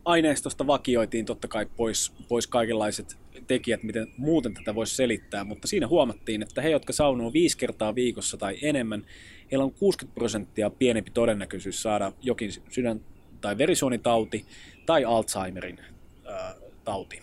aineistosta 0.04 0.66
vakioitiin 0.66 1.26
totta 1.26 1.48
kai 1.48 1.66
pois, 1.76 2.12
pois 2.28 2.46
kaikenlaiset 2.46 3.23
tekijät, 3.46 3.82
miten 3.82 4.06
muuten 4.16 4.54
tätä 4.54 4.74
voisi 4.74 4.96
selittää, 4.96 5.44
mutta 5.44 5.68
siinä 5.68 5.86
huomattiin, 5.86 6.42
että 6.42 6.62
he, 6.62 6.70
jotka 6.70 6.92
saunoo 6.92 7.32
viisi 7.32 7.58
kertaa 7.58 7.94
viikossa 7.94 8.36
tai 8.36 8.56
enemmän, 8.62 9.06
heillä 9.50 9.64
on 9.64 9.72
60 9.72 10.14
prosenttia 10.14 10.70
pienempi 10.70 11.10
todennäköisyys 11.10 11.82
saada 11.82 12.12
jokin 12.22 12.50
sydän- 12.70 13.00
tai 13.40 13.58
verisuonitauti 13.58 14.46
tai 14.86 15.04
Alzheimerin 15.04 15.78
ää, 16.26 16.54
tauti. 16.84 17.22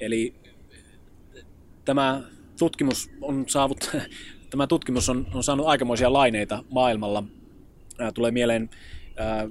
Eli 0.00 0.34
tämä 1.84 2.22
tutkimus 2.58 3.10
on, 3.20 3.44
saavut, 3.48 3.90
tämä 4.50 4.66
tutkimus 4.66 5.08
on, 5.08 5.26
on 5.34 5.44
saanut 5.44 5.66
aikamoisia 5.66 6.12
laineita 6.12 6.64
maailmalla. 6.70 7.24
Ää, 7.98 8.12
tulee 8.12 8.30
mieleen 8.30 8.70
ää, 9.16 9.48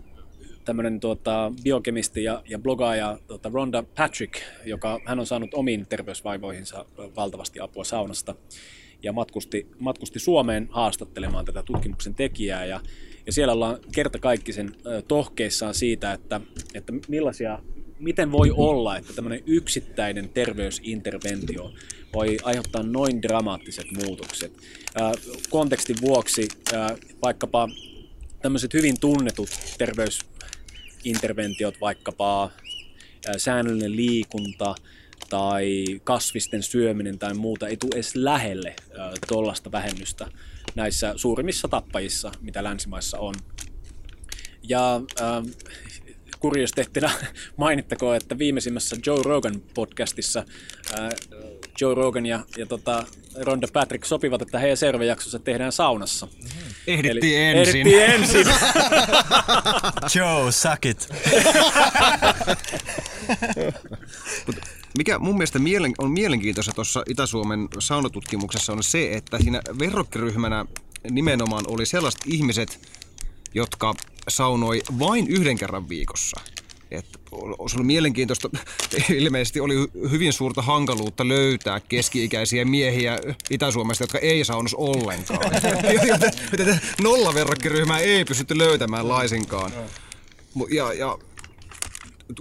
tämmöinen 0.66 1.00
tuota, 1.00 1.52
biokemisti 1.64 2.24
ja, 2.24 2.44
ja 2.50 2.60
blogaaja 2.60 3.20
tuota, 3.28 3.50
Rhonda 3.50 3.84
Patrick, 3.98 4.34
joka 4.66 5.00
hän 5.06 5.20
on 5.20 5.26
saanut 5.26 5.54
omiin 5.54 5.86
terveysvaivoihinsa 5.90 6.86
valtavasti 7.16 7.60
apua 7.60 7.84
saunasta 7.84 8.36
ja 9.04 9.14
matkusti, 9.14 9.68
matkusti 9.80 10.20
Suomeen 10.20 10.68
haastattelemaan 10.72 11.46
tätä 11.46 11.64
tutkimuksen 11.64 12.16
tekijää 12.16 12.66
ja, 12.66 12.82
ja 13.26 13.34
siellä 13.34 13.54
ollaan 13.54 13.80
kertakaikkisen 13.96 14.72
tohkeissaan 15.08 15.74
siitä, 15.74 16.14
että, 16.14 16.42
että 16.74 16.94
millaisia, 17.08 17.60
miten 18.00 18.32
voi 18.32 18.52
olla, 18.52 18.98
että 18.98 19.14
tämmöinen 19.14 19.44
yksittäinen 19.46 20.30
terveysinterventio 20.30 21.74
voi 22.14 22.38
aiheuttaa 22.44 22.84
noin 22.84 23.22
dramaattiset 23.22 23.86
muutokset. 24.04 24.58
Ää, 24.96 25.12
kontekstin 25.50 25.96
vuoksi 26.02 26.48
ää, 26.74 26.96
vaikkapa 27.22 27.70
tämmöiset 28.44 28.74
hyvin 28.74 29.00
tunnetut 29.00 29.50
terveysinterventiot, 29.78 31.82
vaikkapa 31.82 32.52
ää, 33.28 33.38
säännöllinen 33.38 33.96
liikunta 33.96 34.76
tai 35.30 35.86
kasvisten 36.04 36.64
syöminen 36.64 37.20
tai 37.20 37.34
muuta, 37.34 37.68
ei 37.68 37.78
tule 37.78 37.96
edes 37.96 38.16
lähelle 38.16 38.76
tuollaista 39.28 39.72
vähennystä 39.72 40.28
näissä 40.76 41.14
suurimmissa 41.16 41.68
tappajissa, 41.68 42.32
mitä 42.42 42.64
länsimaissa 42.64 43.20
on. 43.20 43.36
Ja 44.64 45.02
äh, 45.22 45.44
kuriositeettina 46.40 47.12
mainittakoon, 47.58 48.16
että 48.16 48.38
viimeisimmässä 48.38 48.96
Joe 49.06 49.24
Rogan 49.24 49.62
podcastissa 49.74 50.46
äh, 51.00 51.10
Joe 51.82 51.96
Rogan 51.96 52.26
ja, 52.26 52.40
ja 52.58 52.66
tota, 52.66 53.06
Ronda 53.42 53.68
Patrick 53.74 54.06
sopivat, 54.06 54.42
että 54.42 54.60
heidän 54.60 54.78
seuraava 54.78 55.06
jaksossa 55.06 55.40
tehdään 55.40 55.72
saunassa. 55.72 56.28
Ehdittiin 56.88 57.42
Eli- 57.42 57.60
ensin. 57.60 57.88
Ehdittiin 57.88 58.04
ensin. 58.04 58.46
Joe, 60.16 60.52
suck 60.52 60.86
it. 60.86 61.10
Mikä 64.98 65.20
mun 65.20 65.36
mielestä 65.36 65.60
mielen, 65.60 65.94
on 65.98 66.12
mielenkiintoista 66.12 66.72
tuossa 66.72 67.04
Itä-Suomen 67.10 67.68
saunatutkimuksessa 67.80 68.74
on 68.74 68.84
se, 68.84 69.14
että 69.14 69.38
siinä 69.38 69.62
verrokkiryhmänä 69.80 70.66
nimenomaan 71.10 71.66
oli 71.68 71.86
sellaiset 71.86 72.22
ihmiset, 72.26 72.80
jotka 73.54 73.94
saunoi 74.30 74.82
vain 75.00 75.28
yhden 75.28 75.58
kerran 75.58 75.90
viikossa. 75.90 76.42
Et 76.92 77.23
se 77.68 77.78
oli 77.78 77.86
mielenkiintoista. 77.86 78.50
Ilmeisesti 79.10 79.60
oli 79.60 79.76
hy- 79.76 80.10
hyvin 80.10 80.34
suurta 80.34 80.62
hankaluutta 80.62 81.28
löytää 81.28 81.80
keski-ikäisiä 81.80 82.66
miehiä 82.66 83.20
Itä-Suomesta, 83.50 84.04
jotka 84.04 84.20
ei 84.20 84.46
saunos 84.46 84.74
ollenkaan. 84.74 85.52
Nollaverrokkiryhmää 87.02 88.00
ei 88.00 88.26
pystytty 88.26 88.58
löytämään 88.58 89.08
laisinkaan. 89.08 89.72
Ja, 90.70 90.94
ja 90.94 91.18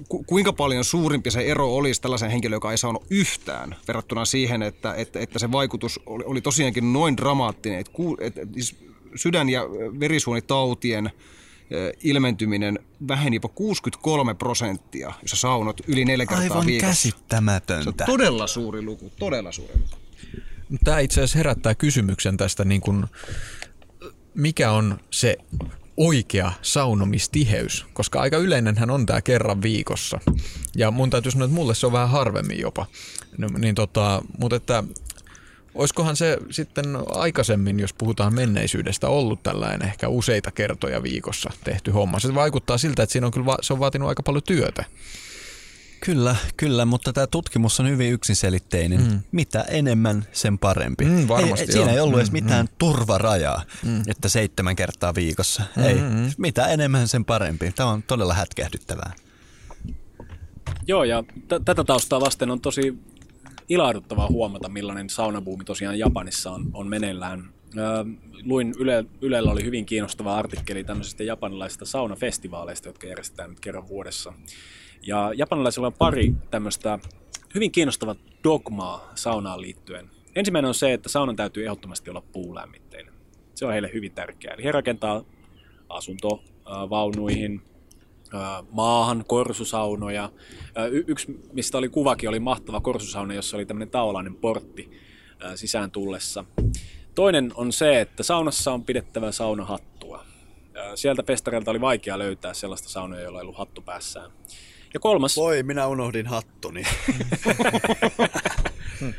ku- 0.09 0.25
kuinka 0.25 0.53
paljon 0.53 0.85
suurempi 0.85 1.31
se 1.31 1.41
ero 1.41 1.75
olisi 1.77 2.01
tällaisen 2.01 2.31
henkilön, 2.31 2.57
joka 2.57 2.71
ei 2.71 2.79
saanut 2.79 3.07
yhtään, 3.11 3.77
verrattuna 3.89 4.25
siihen, 4.25 4.63
että, 4.63 4.95
että, 4.95 5.21
että 5.21 5.39
se 5.39 5.53
vaikutus 5.53 6.01
oli, 6.07 6.25
oli 6.27 6.41
tosiaankin 6.41 6.93
noin 6.93 7.17
dramaattinen, 7.17 7.79
että, 7.79 7.93
ku, 7.93 8.17
että 8.21 8.41
siis 8.53 8.77
sydän- 9.15 9.49
ja 9.49 9.63
verisuonitautien 10.01 11.11
ilmentyminen 12.03 12.79
väheni 13.09 13.37
jopa 13.37 13.49
63 13.49 14.35
prosenttia, 14.35 15.13
jos 15.23 15.31
sä 15.31 15.37
saunot 15.37 15.81
yli 15.87 16.05
neljä 16.05 16.27
kertaa 16.27 16.43
Aivan 16.43 16.67
viikossa. 16.67 16.95
Se 16.95 17.09
käsittämätöntä. 17.11 17.91
on 17.91 18.07
todella 18.07 18.47
suuri 18.47 18.83
luku, 18.83 19.13
todella 19.19 19.53
suuri 19.53 19.75
luku. 19.75 19.97
Tämä 20.85 20.99
itse 20.99 21.21
asiassa 21.21 21.39
herättää 21.39 21.75
kysymyksen 21.75 22.37
tästä, 22.37 22.65
niin 22.65 22.81
kuin, 22.81 23.05
mikä 24.35 24.71
on 24.71 25.01
se 25.11 25.37
oikea 25.97 26.53
saunomistiheys, 26.63 27.87
koska 27.93 28.21
aika 28.21 28.37
yleinenhän 28.37 28.91
on 28.91 29.07
tämä 29.07 29.21
kerran 29.21 29.63
viikossa. 29.63 30.21
Ja 30.77 30.91
mun 30.91 31.11
täytyy 31.11 31.33
sanoa, 31.33 31.45
että 31.45 31.55
mulle 31.55 31.75
se 31.75 31.87
on 31.87 31.93
vähän 31.93 32.11
harvemmin 32.11 32.61
jopa. 32.61 32.87
No, 33.39 33.49
niin 33.59 33.75
tota, 33.75 34.23
mutta 34.39 34.57
että 34.57 34.85
olisikohan 35.75 36.17
se 36.17 36.39
sitten 36.51 36.85
aikaisemmin, 37.07 37.81
jos 37.81 37.93
puhutaan 37.93 38.35
menneisyydestä, 38.35 39.09
ollut 39.09 39.43
tällainen 39.43 39.89
ehkä 39.89 40.09
useita 40.09 40.51
kertoja 40.51 41.03
viikossa 41.03 41.51
tehty 41.65 41.91
homma. 41.91 42.21
Se 42.21 42.35
vaikuttaa 42.35 42.79
siltä, 42.79 43.03
että 43.03 43.13
siinä 43.13 43.27
on 43.27 43.33
kyllä 43.33 43.47
va- 43.47 43.59
se 43.63 43.73
on 43.73 43.81
vaatinut 43.81 44.09
aika 44.09 44.23
paljon 44.23 44.43
työtä. 44.43 44.85
Kyllä, 46.01 46.37
kyllä, 46.57 46.85
mutta 46.85 47.13
tämä 47.13 47.27
tutkimus 47.27 47.81
on 47.81 47.89
hyvin 47.89 48.13
yksiselitteinen. 48.13 49.01
Mm. 49.01 49.21
Mitä 49.33 49.63
enemmän, 49.69 50.27
sen 50.33 50.59
parempi. 50.59 51.05
Mm, 51.05 51.29
varmasti 51.29 51.67
ei, 51.67 51.73
siinä 51.73 51.87
joo. 51.87 51.95
ei 51.95 52.01
ollut 52.01 52.19
edes 52.19 52.31
Mm, 52.31 52.33
mitään 52.33 52.69
turvarajaa, 52.79 53.63
mm. 53.83 54.03
että 54.09 54.29
seitsemän 54.29 54.77
kertaa 54.77 55.15
viikossa. 55.15 55.63
Mm, 55.77 55.83
ei, 55.83 55.95
mm. 55.95 56.31
mitä 56.39 56.67
enemmän, 56.67 57.09
sen 57.09 57.25
parempi. 57.25 57.73
Tämä 57.73 57.91
on 57.91 58.03
todella 58.03 58.35
hätkähdyttävää. 58.35 59.13
Joo, 60.87 61.05
ja 61.05 61.23
t- 61.23 61.65
tätä 61.65 61.85
taustaa 61.85 62.21
vasten 62.21 62.51
on 62.51 62.61
tosi 62.61 62.99
ilahduttavaa 63.73 64.29
huomata, 64.29 64.69
millainen 64.69 65.11
saunabuumi 65.11 65.65
tosiaan 65.65 65.99
Japanissa 65.99 66.51
on, 66.51 66.71
on 66.75 66.89
meneillään. 66.89 67.53
Öö, 67.79 68.05
luin 68.43 68.75
Yle, 68.79 69.05
Ylellä 69.21 69.53
oli 69.53 69.65
hyvin 69.65 69.87
kiinnostava 69.87 70.37
artikkeli 70.37 70.85
tämmöisistä 70.85 71.25
japanilaisista 71.25 71.85
saunafestivaaleista, 71.85 72.89
jotka 72.89 73.07
järjestetään 73.07 73.51
nyt 73.51 73.61
kerran 73.61 73.89
vuodessa. 73.89 74.33
Ja 75.03 75.33
japanilaisilla 75.37 75.87
on 75.87 75.93
pari 75.93 76.35
tämmöistä 76.51 76.99
hyvin 77.55 77.73
kiinnostavaa 77.73 78.15
dogmaa 78.45 79.11
saunaan 79.15 79.61
liittyen. 79.61 80.11
Ensimmäinen 80.37 80.69
on 80.69 80.75
se, 80.75 80.93
että 80.93 81.09
saunan 81.09 81.37
täytyy 81.37 81.65
ehdottomasti 81.65 82.11
olla 82.11 82.23
puulämmitteinen. 82.33 83.15
Se 83.55 83.67
on 83.67 83.73
heille 83.73 83.91
hyvin 83.95 84.13
tärkeää. 84.13 84.55
Eli 84.55 84.65
he 84.65 84.73
rakentaa 84.73 85.25
asuntovaunuihin, 85.89 87.63
maahan 88.71 89.25
korsusaunoja. 89.29 90.31
Y- 90.91 91.05
Yksi, 91.07 91.41
mistä 91.53 91.79
oli 91.79 91.89
kuvakin, 91.89 92.29
oli 92.29 92.41
mahtava 92.41 92.81
korsusauna, 92.81 93.35
jossa 93.35 93.57
oli 93.57 93.67
tämmöinen 93.67 93.91
taolainen 93.91 94.35
portti 94.35 94.91
ää, 95.41 95.57
sisään 95.57 95.91
tullessa. 95.91 96.45
Toinen 97.15 97.53
on 97.55 97.73
se, 97.73 98.01
että 98.01 98.23
saunassa 98.23 98.73
on 98.73 98.85
pidettävä 98.85 99.33
saunahattua. 99.33 100.25
Sieltä 100.95 101.23
festareilta 101.23 101.71
oli 101.71 101.81
vaikea 101.81 102.19
löytää 102.19 102.55
sellaista 102.55 102.89
saunoja, 102.89 103.23
jolla 103.23 103.39
ei 103.39 103.43
ollut 103.43 103.59
hattu 103.59 103.81
päässään. 103.81 104.31
Ja 104.95 105.01
kolmas, 105.01 105.37
Voi, 105.37 105.63
minä 105.63 105.87
unohdin 105.87 106.27
hattuni. 106.27 106.83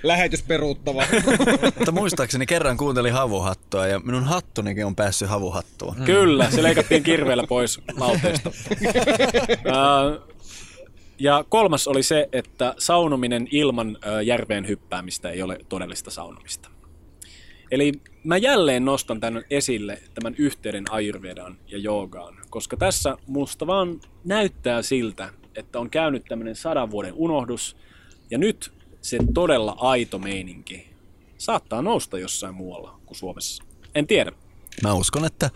Lähetys 0.04 0.44
peruuttava. 0.44 1.04
Mutta 1.78 1.92
muistaakseni 1.92 2.46
kerran 2.46 2.78
kuuntelin 2.78 3.14
havuhattua 3.14 3.88
ja 3.88 4.00
minun 4.00 4.24
hattunikin 4.24 4.86
on 4.86 4.96
päässyt 4.96 5.30
havuhattua. 5.30 5.96
Kyllä, 6.06 6.52
se 6.52 6.64
leikattiin 6.64 7.04
kirveellä 7.04 7.44
pois 7.48 7.82
lauteesta. 7.98 8.52
Ja 11.20 11.46
kolmas 11.50 11.88
oli 11.88 12.04
se, 12.04 12.30
että 12.32 12.76
saunominen 12.78 13.48
ilman 13.52 13.98
järveen 14.26 14.68
hyppäämistä 14.68 15.30
ei 15.30 15.42
ole 15.42 15.58
todellista 15.70 16.12
saunomista. 16.12 16.70
Eli 17.72 17.92
mä 18.24 18.38
jälleen 18.38 18.86
nostan 18.86 19.20
tämän 19.20 19.44
esille, 19.50 20.02
tämän 20.14 20.36
yhteyden 20.38 20.84
Ayurvedaan 20.90 21.58
ja 21.68 21.78
joogaan, 21.78 22.36
koska 22.50 22.78
tässä 22.78 23.18
musta 23.28 23.68
vaan 23.68 24.00
näyttää 24.24 24.82
siltä, 24.82 25.30
että 25.56 25.80
on 25.80 25.90
käynyt 25.90 26.26
tämmöinen 26.30 26.56
sadan 26.56 26.92
vuoden 26.92 27.14
unohdus, 27.16 27.78
ja 28.30 28.38
nyt 28.38 28.74
se 29.02 29.18
todella 29.34 29.76
aito 29.80 30.20
meininki 30.20 30.90
saattaa 31.38 31.82
nousta 31.82 32.20
jossain 32.20 32.56
muualla 32.56 33.00
kuin 33.06 33.18
Suomessa. 33.18 33.64
En 33.96 34.08
tiedä. 34.08 34.32
Mä 34.84 34.94
uskon, 34.94 35.26
että 35.26 35.50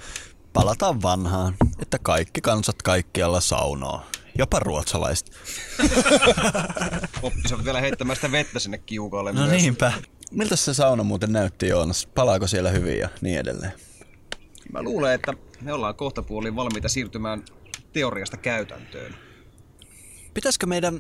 palataan 0.54 1.02
vanhaan, 1.02 1.56
että 1.82 1.98
kaikki 2.02 2.42
kansat 2.42 2.82
kaikkialla 2.82 3.42
saunoo. 3.42 4.02
jopa 4.38 4.60
ruotsalaiset. 4.60 5.32
Oppisivat 7.24 7.66
vielä 7.66 7.82
heittämään 7.82 8.16
sitä 8.16 8.32
vettä 8.32 8.60
sinne 8.60 8.78
kiukaalle 8.78 9.34
No 9.34 9.46
myös. 9.46 9.62
niinpä. 9.62 9.94
Miltä 10.32 10.56
se 10.56 10.74
sauna 10.74 11.04
muuten 11.04 11.32
näytti 11.34 11.68
Joonas? 11.68 12.08
Palaako 12.16 12.48
siellä 12.48 12.70
hyvin 12.70 13.00
ja 13.00 13.10
niin 13.22 13.40
edelleen? 13.40 13.72
Mä 14.74 14.82
luulen, 14.84 15.14
että 15.14 15.34
me 15.62 15.74
ollaan 15.74 15.96
kohta 15.96 16.22
puoliin 16.22 16.56
valmiita 16.56 16.90
siirtymään 16.90 17.44
teoriasta 17.94 18.38
käytäntöön. 18.38 19.16
Pitäisikö 20.38 20.66
meidän 20.66 21.00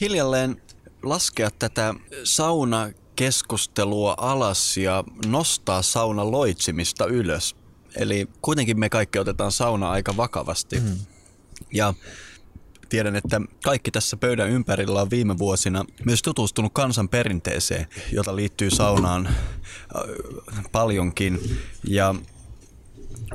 hiljalleen 0.00 0.62
laskea 1.02 1.50
tätä 1.50 1.94
saunakeskustelua 2.24 4.14
alas 4.18 4.76
ja 4.76 5.04
nostaa 5.26 5.82
sauna 5.82 6.30
loitsimista 6.30 7.06
ylös? 7.06 7.56
Eli 7.96 8.28
kuitenkin 8.40 8.78
me 8.78 8.88
kaikki 8.88 9.18
otetaan 9.18 9.52
sauna 9.52 9.90
aika 9.90 10.16
vakavasti. 10.16 10.80
Mm. 10.80 10.98
Ja 11.72 11.94
tiedän, 12.88 13.16
että 13.16 13.40
kaikki 13.64 13.90
tässä 13.90 14.16
pöydän 14.16 14.50
ympärillä 14.50 15.02
on 15.02 15.10
viime 15.10 15.38
vuosina 15.38 15.84
myös 16.04 16.22
tutustunut 16.22 16.72
kansan 16.74 17.08
perinteeseen, 17.08 17.86
jota 18.12 18.36
liittyy 18.36 18.70
saunaan 18.70 19.26
äh, 19.26 19.34
paljonkin. 20.72 21.60
Ja 21.84 22.14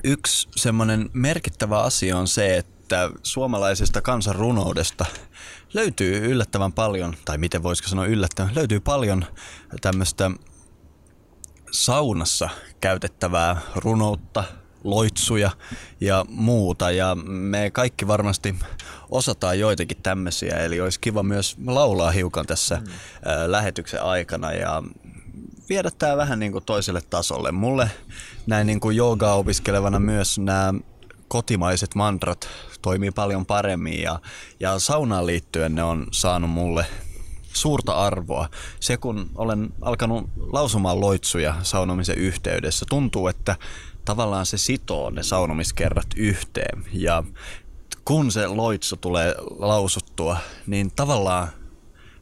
yksi 0.04 0.48
semmoinen 0.56 1.10
merkittävä 1.14 1.82
asia 1.82 2.18
on 2.18 2.28
se, 2.28 2.58
että 2.58 2.77
suomalaisesta 3.24 4.02
kansan 4.02 4.36
runoudesta 4.36 5.06
löytyy 5.74 6.18
yllättävän 6.18 6.74
paljon, 6.74 7.14
tai 7.26 7.38
miten 7.38 7.64
voisiko 7.64 7.90
sanoa 7.90 8.06
yllättävän, 8.06 8.56
löytyy 8.56 8.80
paljon 8.80 9.26
tämmöistä 9.82 10.32
saunassa 11.72 12.50
käytettävää 12.82 13.62
runoutta, 13.76 14.44
loitsuja 14.84 15.52
ja 16.02 16.26
muuta. 16.30 16.92
Ja 16.92 17.16
me 17.26 17.72
kaikki 17.72 18.08
varmasti 18.08 18.56
osataan 19.10 19.60
joitakin 19.60 19.98
tämmöisiä, 20.04 20.56
eli 20.58 20.82
olisi 20.82 21.00
kiva 21.00 21.24
myös 21.24 21.58
laulaa 21.66 22.12
hiukan 22.12 22.46
tässä 22.46 22.76
mm. 22.76 22.92
lähetyksen 23.48 24.04
aikana 24.04 24.52
ja 24.52 24.84
viedä 25.70 25.92
tämä 25.92 26.18
vähän 26.18 26.40
niin 26.40 26.52
kuin 26.52 26.66
toiselle 26.66 27.02
tasolle. 27.02 27.52
Mulle 27.52 27.92
näin 28.48 28.68
niin 28.68 28.80
kuin 28.80 28.96
joogaa 28.96 29.36
opiskelevana 29.36 30.00
myös 30.00 30.40
nämä 30.40 30.74
kotimaiset 31.28 31.96
mantrat 31.96 32.48
toimii 32.82 33.12
paljon 33.12 33.46
paremmin 33.46 34.02
ja, 34.02 34.20
ja 34.60 34.80
saunaan 34.80 35.28
liittyen 35.28 35.76
ne 35.76 35.84
on 35.84 36.08
saanut 36.12 36.50
mulle 36.50 36.86
suurta 37.54 37.94
arvoa. 37.94 38.50
Se 38.80 38.98
kun 38.98 39.30
olen 39.36 39.70
alkanut 39.82 40.30
lausumaan 40.52 41.02
loitsuja 41.02 41.56
saunomisen 41.64 42.18
yhteydessä, 42.18 42.86
tuntuu, 42.90 43.28
että 43.28 43.56
tavallaan 44.06 44.46
se 44.46 44.58
sitoo 44.58 45.10
ne 45.10 45.24
saunomiskerrat 45.24 46.08
yhteen. 46.16 46.86
Ja 46.94 47.24
kun 48.06 48.32
se 48.32 48.48
loitsu 48.48 48.96
tulee 48.96 49.36
lausuttua, 49.60 50.38
niin 50.68 50.92
tavallaan 50.96 51.48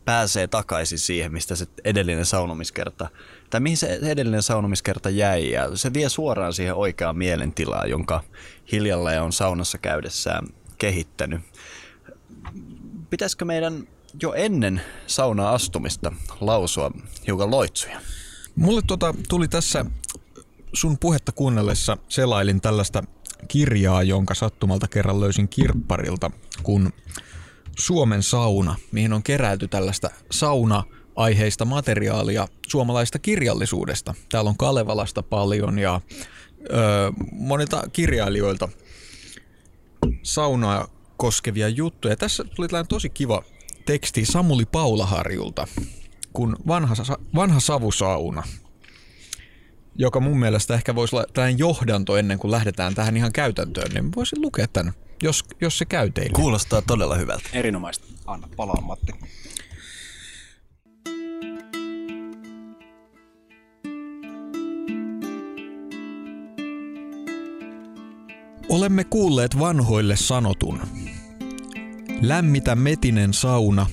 pääsee 0.06 0.48
takaisin 0.48 1.00
siihen, 1.00 1.34
mistä 1.34 1.56
se 1.56 1.68
edellinen 1.84 2.26
saunomiskerta, 2.26 3.10
tai 3.50 3.60
mihin 3.60 3.78
se 3.78 4.00
edellinen 4.02 4.44
saunomiskerta 4.44 5.10
jäi, 5.10 5.52
ja 5.52 5.78
se 5.78 5.94
vie 5.94 6.10
suoraan 6.10 6.54
siihen 6.54 6.76
oikeaan 6.76 7.18
mielentilaan, 7.18 7.90
jonka 7.90 8.24
hiljalleen 8.72 9.22
on 9.22 9.34
saunassa 9.34 9.78
käydessään 9.78 10.48
kehittänyt. 10.78 11.42
Pitäisikö 13.10 13.46
meidän 13.46 13.88
jo 14.22 14.34
ennen 14.34 14.82
saunaa 15.08 15.54
astumista 15.54 16.12
lausua 16.42 16.92
hiukan 17.28 17.52
loitsuja? 17.52 18.02
Mulle 18.56 18.82
tota, 18.88 19.14
tuli 19.30 19.48
tässä 19.48 19.86
sun 20.74 20.98
puhetta 20.98 21.32
kuunnellessa 21.32 21.98
selailin 22.10 22.62
tällaista 22.62 23.04
kirjaa, 23.48 24.04
jonka 24.04 24.34
sattumalta 24.34 24.88
kerran 24.88 25.20
löysin 25.20 25.48
kirpparilta, 25.48 26.32
kun 26.64 26.94
Suomen 27.80 28.24
sauna, 28.24 28.76
mihin 28.92 29.14
on 29.14 29.24
keräilty 29.24 29.68
tällaista 29.68 30.10
sauna-aiheista 31.16 31.66
materiaalia 31.66 32.48
suomalaista 32.68 33.20
kirjallisuudesta. 33.20 34.14
Täällä 34.30 34.50
on 34.50 34.58
Kalevalasta 34.58 35.24
paljon 35.24 35.80
ja 35.80 36.02
ö, 36.60 37.12
monilta 37.32 37.84
kirjailijoilta 37.94 38.70
saunaa 40.24 40.88
koskevia 41.18 41.70
juttuja. 41.70 42.16
Tässä 42.16 42.44
tuli 42.44 42.68
tällainen 42.68 42.88
tosi 42.88 43.10
kiva 43.10 43.44
teksti 43.86 44.26
Samuli 44.26 44.66
Paulaharjulta, 44.66 45.68
kun 46.34 46.56
vanha, 46.68 46.96
vanha 47.36 47.60
savusauna, 47.60 48.44
joka 49.96 50.20
mun 50.20 50.40
mielestä 50.40 50.74
ehkä 50.74 50.96
voisi 50.96 51.16
olla 51.16 51.26
tällainen 51.34 51.60
johdanto 51.60 52.18
ennen 52.18 52.40
kuin 52.40 52.52
lähdetään 52.52 52.96
tähän 52.96 53.18
ihan 53.18 53.32
käytäntöön, 53.32 53.92
niin 53.92 54.12
voisin 54.16 54.42
lukea 54.42 54.68
tämän, 54.68 54.94
jos, 55.24 55.44
jos 55.62 55.78
se 55.78 55.86
käy 55.86 56.12
teille. 56.12 56.34
Kuulostaa 56.36 56.82
todella 56.82 57.16
hyvältä. 57.16 57.50
Erinomaista. 57.54 58.06
Anna 58.26 58.48
palaa, 58.56 58.82
Matti. 58.82 59.12
Olemme 68.70 69.04
kuulleet 69.04 69.60
vanhoille 69.60 70.16
sanotun. 70.16 70.80
Lämmitä 72.22 72.76
metinen 72.76 73.34
sauna, 73.34 73.86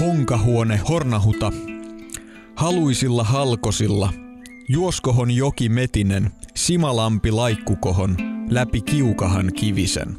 honkahuone 0.00 0.76
hornahuta, 0.88 1.52
haluisilla 2.56 3.24
halkosilla, 3.24 4.12
juoskohon 4.68 5.30
joki 5.30 5.68
metinen, 5.68 6.30
simalampi 6.54 7.30
laikkukohon, 7.30 8.16
läpi 8.50 8.80
kiukahan 8.80 9.52
kivisen. 9.56 10.16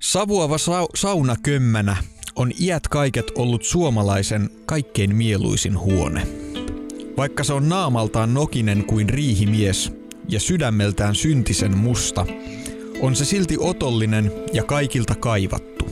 Savuava 0.00 0.58
sa- 0.58 0.88
sauna 0.94 1.36
kömmänä 1.42 1.96
on 2.36 2.52
iät 2.60 2.88
kaiket 2.88 3.26
ollut 3.38 3.64
suomalaisen 3.64 4.50
kaikkein 4.66 5.16
mieluisin 5.16 5.78
huone. 5.78 6.26
Vaikka 7.16 7.44
se 7.44 7.52
on 7.52 7.68
naamaltaan 7.68 8.34
nokinen 8.34 8.84
kuin 8.84 9.08
riihimies 9.08 9.92
ja 10.28 10.40
sydämeltään 10.40 11.14
syntisen 11.14 11.76
musta, 11.76 12.26
on 13.00 13.16
se 13.16 13.24
silti 13.24 13.56
otollinen 13.60 14.32
ja 14.52 14.62
kaikilta 14.62 15.14
kaivattu. 15.14 15.84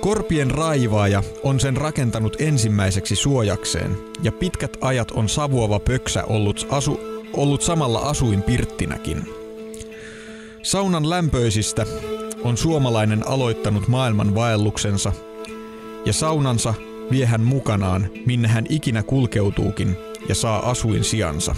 Korpien 0.00 0.50
raivaaja 0.50 1.22
on 1.42 1.60
sen 1.60 1.76
rakentanut 1.76 2.36
ensimmäiseksi 2.38 3.16
suojakseen, 3.16 3.96
ja 4.22 4.32
pitkät 4.32 4.76
ajat 4.80 5.10
on 5.10 5.28
savuava 5.28 5.78
pöksä 5.78 6.24
ollut, 6.24 6.66
asu, 6.70 7.00
ollut 7.32 7.62
samalla 7.62 7.98
asuin 7.98 8.42
pirttinäkin. 8.42 9.22
Saunan 10.62 11.10
lämpöisistä 11.10 11.86
on 12.44 12.56
suomalainen 12.56 13.28
aloittanut 13.28 13.88
maailman 13.88 14.34
vaelluksensa, 14.34 15.12
ja 16.06 16.12
saunansa 16.12 16.74
vie 17.10 17.26
hän 17.26 17.40
mukanaan, 17.40 18.08
minne 18.26 18.48
hän 18.48 18.66
ikinä 18.68 19.02
kulkeutuukin 19.02 19.96
ja 20.28 20.34
saa 20.34 20.70
asuin 20.70 21.04
sijansa. 21.04 21.54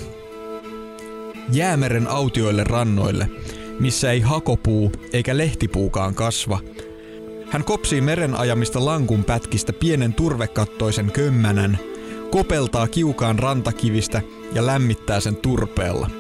Jäämeren 1.53 2.09
autioille 2.09 2.65
rannoille, 2.65 3.29
missä 3.81 4.13
ei 4.13 4.21
hakopuu 4.21 4.93
eikä 5.13 5.37
lehtipuukaan 5.37 6.15
kasva, 6.15 6.61
hän 7.51 7.65
kopsii 7.65 8.01
meren 8.01 8.35
ajamista 8.35 8.85
lankun 8.85 9.25
pätkistä 9.25 9.73
pienen 9.73 10.15
turvekattoisen 10.15 11.13
kömmänän, 11.13 11.79
kopeltaa 12.31 12.89
kiukaan 12.89 13.39
rantakivistä 13.39 14.23
ja 14.53 14.67
lämmittää 14.67 15.21
sen 15.21 15.37
turpeella. 15.37 16.11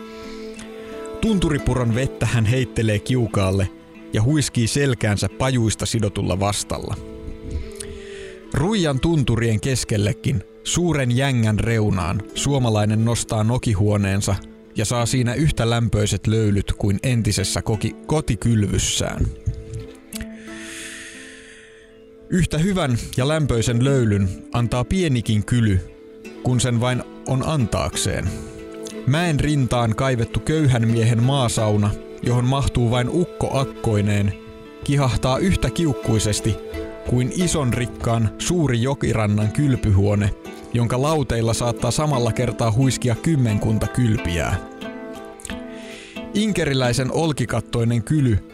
Tunturipuron 1.20 1.94
vettä 1.94 2.26
hän 2.26 2.46
heittelee 2.46 2.98
kiukaalle 2.98 3.68
ja 4.12 4.22
huiskii 4.22 4.66
selkäänsä 4.66 5.28
pajuista 5.38 5.86
sidotulla 5.86 6.40
vastalla. 6.40 6.96
Ruijan 8.54 9.00
tunturien 9.00 9.60
keskellekin, 9.60 10.42
suuren 10.64 11.16
jängän 11.16 11.58
reunaan, 11.58 12.22
suomalainen 12.34 13.04
nostaa 13.04 13.44
nokihuoneensa 13.44 14.34
ja 14.76 14.84
saa 14.84 15.06
siinä 15.06 15.34
yhtä 15.34 15.70
lämpöiset 15.70 16.26
löylyt 16.26 16.72
kuin 16.78 16.98
entisessä 17.02 17.62
koki- 17.62 17.96
kotikylvyssään. 18.06 19.26
Yhtä 22.30 22.58
hyvän 22.58 22.98
ja 23.16 23.28
lämpöisen 23.28 23.84
löylyn 23.84 24.28
antaa 24.52 24.84
pienikin 24.84 25.44
kyly, 25.44 25.80
kun 26.42 26.60
sen 26.60 26.80
vain 26.80 27.02
on 27.26 27.48
antaakseen. 27.48 28.28
Mäen 29.06 29.40
rintaan 29.40 29.96
kaivettu 29.96 30.40
köyhän 30.40 30.88
miehen 30.88 31.22
maasauna, 31.22 31.90
johon 32.22 32.44
mahtuu 32.44 32.90
vain 32.90 33.08
ukko 33.08 33.58
akkoineen, 33.58 34.32
kihahtaa 34.84 35.38
yhtä 35.38 35.70
kiukkuisesti 35.70 36.56
kuin 37.08 37.32
ison 37.36 37.74
rikkaan 37.74 38.30
suuri 38.38 38.82
jokirannan 38.82 39.52
kylpyhuone, 39.52 40.30
jonka 40.74 41.02
lauteilla 41.02 41.54
saattaa 41.54 41.90
samalla 41.90 42.32
kertaa 42.32 42.72
huiskia 42.72 43.14
kymmenkunta 43.14 43.86
kylpiää. 43.86 44.56
Inkeriläisen 46.34 47.12
olkikattoinen 47.12 48.02
kyly 48.02 48.50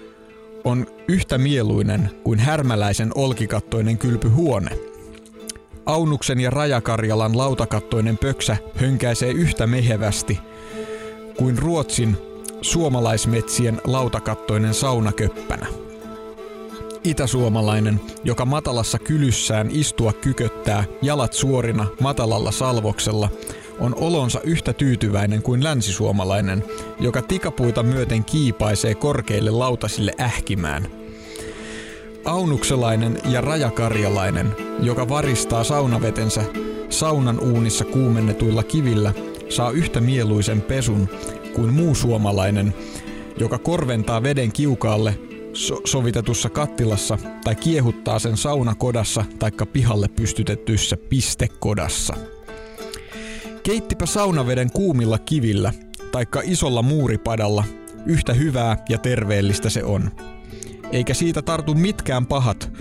on 0.64 0.86
yhtä 1.08 1.38
mieluinen 1.38 2.10
kuin 2.24 2.38
härmäläisen 2.38 3.12
olkikattoinen 3.14 3.98
kylpyhuone. 3.98 4.70
Aunuksen 5.86 6.40
ja 6.40 6.50
Rajakarjalan 6.50 7.38
lautakattoinen 7.38 8.18
pöksä 8.18 8.56
hönkäisee 8.74 9.30
yhtä 9.30 9.66
mehevästi 9.66 10.38
kuin 11.38 11.58
Ruotsin 11.58 12.16
suomalaismetsien 12.62 13.80
lautakattoinen 13.84 14.74
saunaköppänä. 14.74 15.66
Itäsuomalainen, 17.04 18.00
joka 18.24 18.44
matalassa 18.44 18.98
kylyssään 18.98 19.68
istua 19.70 20.12
kyköttää 20.12 20.84
jalat 21.02 21.32
suorina 21.32 21.86
matalalla 22.00 22.50
salvoksella, 22.50 23.28
on 23.78 23.94
olonsa 23.94 24.40
yhtä 24.44 24.72
tyytyväinen 24.72 25.42
kuin 25.42 25.64
länsisuomalainen, 25.64 26.64
joka 27.00 27.22
tikapuita 27.22 27.82
myöten 27.82 28.24
kiipaisee 28.24 28.94
korkeille 28.94 29.50
lautasille 29.50 30.14
ähkimään. 30.20 30.86
Aunukselainen 32.24 33.18
ja 33.24 33.40
rajakarjalainen, 33.40 34.56
joka 34.82 35.08
varistaa 35.08 35.64
saunavetensä 35.64 36.44
saunan 36.90 37.40
uunissa 37.40 37.84
kuumennetuilla 37.84 38.62
kivillä, 38.62 39.14
saa 39.48 39.70
yhtä 39.70 40.00
mieluisen 40.00 40.60
pesun 40.60 41.08
kuin 41.54 41.72
muu 41.72 41.94
suomalainen, 41.94 42.74
joka 43.38 43.58
korventaa 43.58 44.22
veden 44.22 44.52
kiukaalle 44.52 45.29
so- 45.52 45.80
sovitetussa 45.84 46.48
kattilassa 46.50 47.18
tai 47.44 47.54
kiehuttaa 47.54 48.18
sen 48.18 48.36
saunakodassa 48.36 49.24
taikka 49.38 49.66
pihalle 49.66 50.08
pystytettyssä 50.08 50.96
pistekodassa. 50.96 52.14
Keittipä 53.62 54.06
saunaveden 54.06 54.70
kuumilla 54.72 55.18
kivillä 55.18 55.72
taikka 56.12 56.40
isolla 56.44 56.82
muuripadalla, 56.82 57.64
yhtä 58.06 58.32
hyvää 58.32 58.76
ja 58.88 58.98
terveellistä 58.98 59.70
se 59.70 59.84
on. 59.84 60.10
Eikä 60.92 61.14
siitä 61.14 61.42
tartu 61.42 61.74
mitkään 61.74 62.26
pahat, 62.26 62.72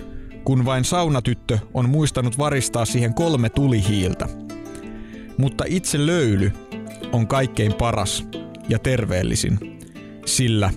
kun 0.44 0.64
vain 0.64 0.84
saunatyttö 0.84 1.58
on 1.74 1.88
muistanut 1.88 2.38
varistaa 2.38 2.84
siihen 2.84 3.14
kolme 3.14 3.48
tulihiiltä. 3.48 4.28
Mutta 5.36 5.64
itse 5.68 6.06
löyly 6.06 6.52
on 7.12 7.26
kaikkein 7.26 7.74
paras 7.74 8.26
ja 8.68 8.78
terveellisin, 8.78 9.78
sillä 10.26 10.70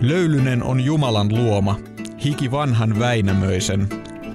löylynen 0.00 0.62
on 0.62 0.80
Jumalan 0.80 1.36
luoma, 1.36 1.78
hiki 2.24 2.50
vanhan 2.50 2.98
Väinämöisen, 2.98 3.88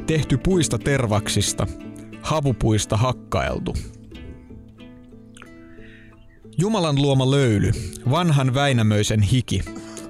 tehty 0.08 0.38
puista 0.38 0.78
tervaksista, 0.78 1.68
havupuista 2.22 2.98
hakkaeltu. 2.98 3.76
Jumalan 6.58 7.02
luoma 7.02 7.32
löyly, 7.32 7.72
vanhan 8.10 8.54
Väinämöisen 8.54 9.22
hiki, 9.22 9.62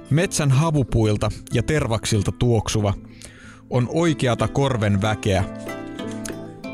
metsän 0.10 0.52
havupuilta 0.52 1.30
ja 1.54 1.64
tervaksilta 1.64 2.32
tuoksuva, 2.32 2.94
on 3.70 3.88
oikeata 3.92 4.48
korven 4.48 5.02
väkeä 5.02 5.44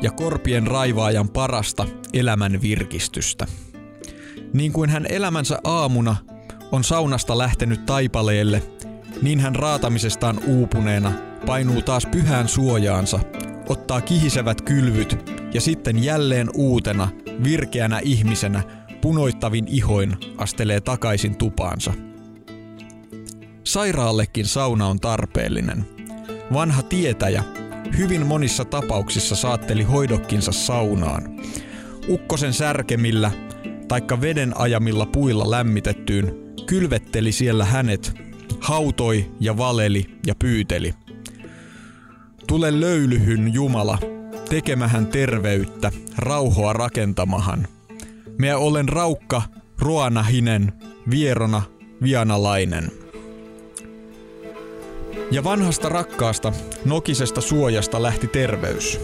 ja 0.02 0.10
korpien 0.10 0.66
raivaajan 0.66 1.28
parasta 1.28 1.86
elämän 2.12 2.62
virkistystä. 2.62 3.46
Niin 4.54 4.72
kuin 4.72 4.90
hän 4.90 5.06
elämänsä 5.08 5.58
aamuna 5.64 6.16
on 6.72 6.84
saunasta 6.84 7.38
lähtenyt 7.38 7.86
taipaleelle, 7.86 8.62
niin 9.22 9.40
hän 9.40 9.54
raatamisestaan 9.54 10.40
uupuneena 10.46 11.12
painuu 11.46 11.82
taas 11.82 12.06
pyhään 12.06 12.48
suojaansa, 12.48 13.20
ottaa 13.68 14.00
kihisevät 14.00 14.60
kylvyt 14.60 15.30
ja 15.54 15.60
sitten 15.60 16.04
jälleen 16.04 16.48
uutena, 16.54 17.08
virkeänä 17.44 17.98
ihmisenä, 17.98 18.62
punoittavin 19.00 19.68
ihoin 19.68 20.16
astelee 20.38 20.80
takaisin 20.80 21.36
tupaansa. 21.36 21.92
Sairaallekin 23.64 24.46
sauna 24.46 24.86
on 24.86 25.00
tarpeellinen. 25.00 25.86
Vanha 26.52 26.82
tietäjä 26.82 27.44
hyvin 27.98 28.26
monissa 28.26 28.64
tapauksissa 28.64 29.36
saatteli 29.36 29.82
hoidokkinsa 29.82 30.52
saunaan. 30.52 31.22
Ukkosen 32.08 32.52
särkemillä 32.52 33.30
taikka 33.90 34.20
veden 34.20 34.52
ajamilla 34.56 35.06
puilla 35.06 35.50
lämmitettyyn 35.50 36.54
kylvetteli 36.66 37.32
siellä 37.32 37.64
hänet, 37.64 38.12
hautoi 38.60 39.30
ja 39.40 39.56
valeli 39.56 40.06
ja 40.26 40.34
pyyteli. 40.34 40.94
Tule 42.46 42.80
löylyhyn 42.80 43.54
Jumala, 43.54 43.98
tekemähän 44.48 45.06
terveyttä, 45.06 45.92
rauhoa 46.18 46.72
rakentamahan. 46.72 47.66
Minä 48.38 48.58
olen 48.58 48.88
raukka, 48.88 49.42
ruanahinen, 49.78 50.72
vierona, 51.10 51.62
vianalainen. 52.02 52.90
Ja 55.30 55.44
vanhasta 55.44 55.88
rakkaasta, 55.88 56.52
nokisesta 56.84 57.40
suojasta 57.40 58.02
lähti 58.02 58.26
terveys. 58.26 59.00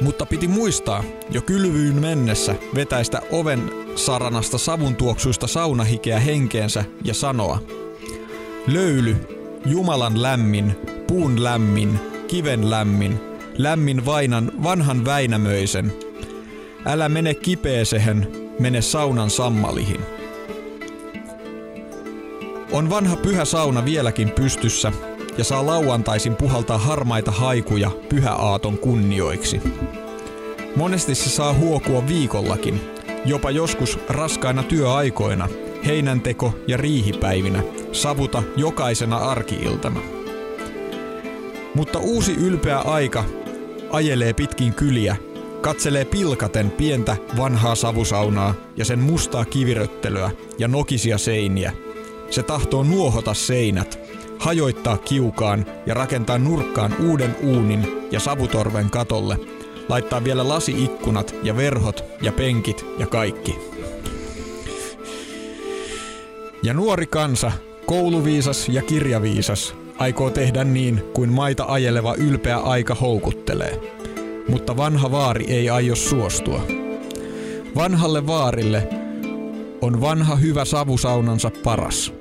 Mutta 0.00 0.26
piti 0.26 0.48
muistaa 0.48 1.04
jo 1.30 1.42
kylvyyn 1.42 2.00
mennessä 2.00 2.54
vetäistä 2.74 3.20
oven 3.32 3.70
saranasta 3.94 4.58
savun 4.58 4.96
tuoksuista 4.96 5.46
saunahikeä 5.46 6.20
henkeensä 6.20 6.84
ja 7.04 7.14
sanoa 7.14 7.58
Löyly, 8.66 9.16
Jumalan 9.66 10.22
lämmin, 10.22 10.76
puun 11.06 11.44
lämmin, 11.44 12.00
kiven 12.28 12.70
lämmin, 12.70 13.20
lämmin 13.58 14.04
vainan 14.06 14.52
vanhan 14.62 15.04
Väinämöisen. 15.04 15.92
Älä 16.86 17.08
mene 17.08 17.34
kipeesehen, 17.34 18.28
mene 18.58 18.82
saunan 18.82 19.30
sammalihin. 19.30 20.00
On 22.72 22.90
vanha 22.90 23.16
pyhä 23.16 23.44
sauna 23.44 23.84
vieläkin 23.84 24.30
pystyssä 24.30 24.92
ja 25.38 25.44
saa 25.44 25.66
lauantaisin 25.66 26.36
puhaltaa 26.36 26.78
harmaita 26.78 27.30
haikuja 27.30 27.90
pyhäaaton 28.08 28.78
kunnioiksi. 28.78 29.60
Monesti 30.76 31.14
se 31.14 31.30
saa 31.30 31.54
huokua 31.54 32.06
viikollakin, 32.08 32.80
jopa 33.24 33.50
joskus 33.50 33.98
raskaina 34.08 34.62
työaikoina, 34.62 35.48
heinänteko 35.86 36.54
ja 36.66 36.76
riihipäivinä, 36.76 37.62
savuta 37.92 38.42
jokaisena 38.56 39.16
arkiiltana. 39.16 40.00
Mutta 41.74 41.98
uusi 41.98 42.32
ylpeä 42.32 42.78
aika 42.78 43.24
ajelee 43.90 44.32
pitkin 44.32 44.74
kyliä, 44.74 45.16
katselee 45.60 46.04
pilkaten 46.04 46.70
pientä 46.70 47.16
vanhaa 47.36 47.74
savusaunaa 47.74 48.54
ja 48.76 48.84
sen 48.84 48.98
mustaa 48.98 49.44
kiviröttelyä 49.44 50.30
ja 50.58 50.68
nokisia 50.68 51.18
seiniä. 51.18 51.72
Se 52.30 52.42
tahtoo 52.42 52.82
nuohota 52.82 53.34
seinät, 53.34 54.05
hajoittaa 54.38 54.96
kiukaan 54.98 55.66
ja 55.86 55.94
rakentaa 55.94 56.38
nurkkaan 56.38 56.96
uuden 57.08 57.36
uunin 57.42 58.08
ja 58.10 58.20
savutorven 58.20 58.90
katolle, 58.90 59.38
laittaa 59.88 60.24
vielä 60.24 60.48
lasiikkunat 60.48 61.34
ja 61.42 61.56
verhot 61.56 62.04
ja 62.22 62.32
penkit 62.32 62.86
ja 62.98 63.06
kaikki. 63.06 63.58
Ja 66.62 66.74
nuori 66.74 67.06
kansa, 67.06 67.52
kouluviisas 67.86 68.68
ja 68.68 68.82
kirjaviisas, 68.82 69.74
aikoo 69.98 70.30
tehdä 70.30 70.64
niin 70.64 71.02
kuin 71.14 71.32
maita 71.32 71.64
ajeleva 71.68 72.14
ylpeä 72.14 72.56
aika 72.56 72.94
houkuttelee. 72.94 73.80
Mutta 74.48 74.76
vanha 74.76 75.10
vaari 75.10 75.44
ei 75.48 75.70
aio 75.70 75.96
suostua. 75.96 76.66
Vanhalle 77.76 78.26
vaarille 78.26 78.88
on 79.80 80.00
vanha 80.00 80.36
hyvä 80.36 80.64
savusaunansa 80.64 81.50
paras. 81.64 82.12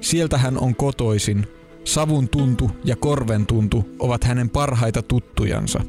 Sieltä 0.00 0.38
hän 0.38 0.58
on 0.58 0.76
kotoisin. 0.76 1.46
Savun 1.84 2.28
tuntu 2.28 2.70
ja 2.84 2.96
korven 2.96 3.46
tuntu 3.46 3.88
ovat 3.98 4.24
hänen 4.24 4.50
parhaita 4.50 5.02
tuttujansa. 5.02 5.80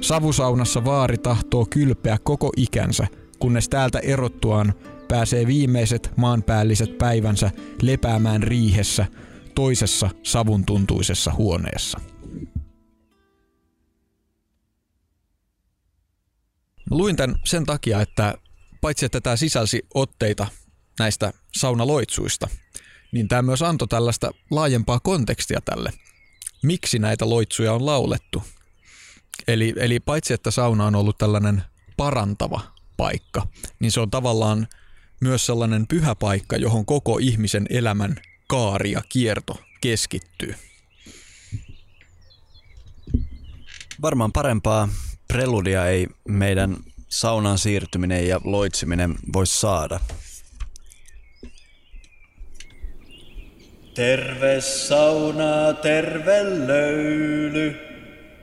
Savusaunassa 0.00 0.84
vaari 0.84 1.18
tahtoo 1.18 1.66
kylpeä 1.70 2.18
koko 2.22 2.50
ikänsä, 2.56 3.06
kunnes 3.38 3.68
täältä 3.68 3.98
erottuaan 3.98 4.74
pääsee 5.08 5.46
viimeiset 5.46 6.10
maanpäälliset 6.16 6.98
päivänsä 6.98 7.50
lepäämään 7.82 8.42
riihessä 8.42 9.06
toisessa 9.54 10.10
savun 10.22 10.66
tuntuisessa 10.66 11.32
huoneessa. 11.32 12.00
Luin 16.90 17.16
tämän 17.16 17.36
sen 17.44 17.66
takia, 17.66 18.00
että 18.00 18.34
paitsi 18.80 19.06
että 19.06 19.20
tämä 19.20 19.36
sisälsi 19.36 19.82
otteita 19.94 20.46
näistä 20.98 21.32
saunaloitsuista, 21.58 22.48
niin 23.12 23.28
tämä 23.28 23.42
myös 23.42 23.62
antoi 23.62 23.88
tällaista 23.88 24.30
laajempaa 24.50 25.00
kontekstia 25.00 25.60
tälle. 25.60 25.92
Miksi 26.62 26.98
näitä 26.98 27.28
loitsuja 27.28 27.72
on 27.72 27.86
laulettu? 27.86 28.42
Eli, 29.48 29.74
eli 29.76 30.00
paitsi 30.00 30.34
että 30.34 30.50
sauna 30.50 30.86
on 30.86 30.94
ollut 30.94 31.18
tällainen 31.18 31.62
parantava 31.96 32.60
paikka, 32.96 33.46
niin 33.80 33.92
se 33.92 34.00
on 34.00 34.10
tavallaan 34.10 34.68
myös 35.20 35.46
sellainen 35.46 35.86
pyhä 35.86 36.14
paikka, 36.14 36.56
johon 36.56 36.86
koko 36.86 37.18
ihmisen 37.18 37.66
elämän 37.70 38.16
kaari 38.46 38.92
ja 38.92 39.02
kierto 39.08 39.60
keskittyy. 39.80 40.54
Varmaan 44.02 44.32
parempaa 44.32 44.88
preludia 45.28 45.86
ei 45.86 46.06
meidän 46.28 46.76
saunaan 47.08 47.58
siirtyminen 47.58 48.28
ja 48.28 48.40
loitsiminen 48.44 49.14
voisi 49.32 49.60
saada. 49.60 50.00
Terve 53.98 54.60
sauna, 54.60 55.74
terve 55.82 56.66
löyly, 56.66 57.76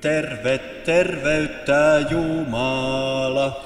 terve 0.01 0.59
terveyttä 0.83 2.05
Jumala. 2.09 3.63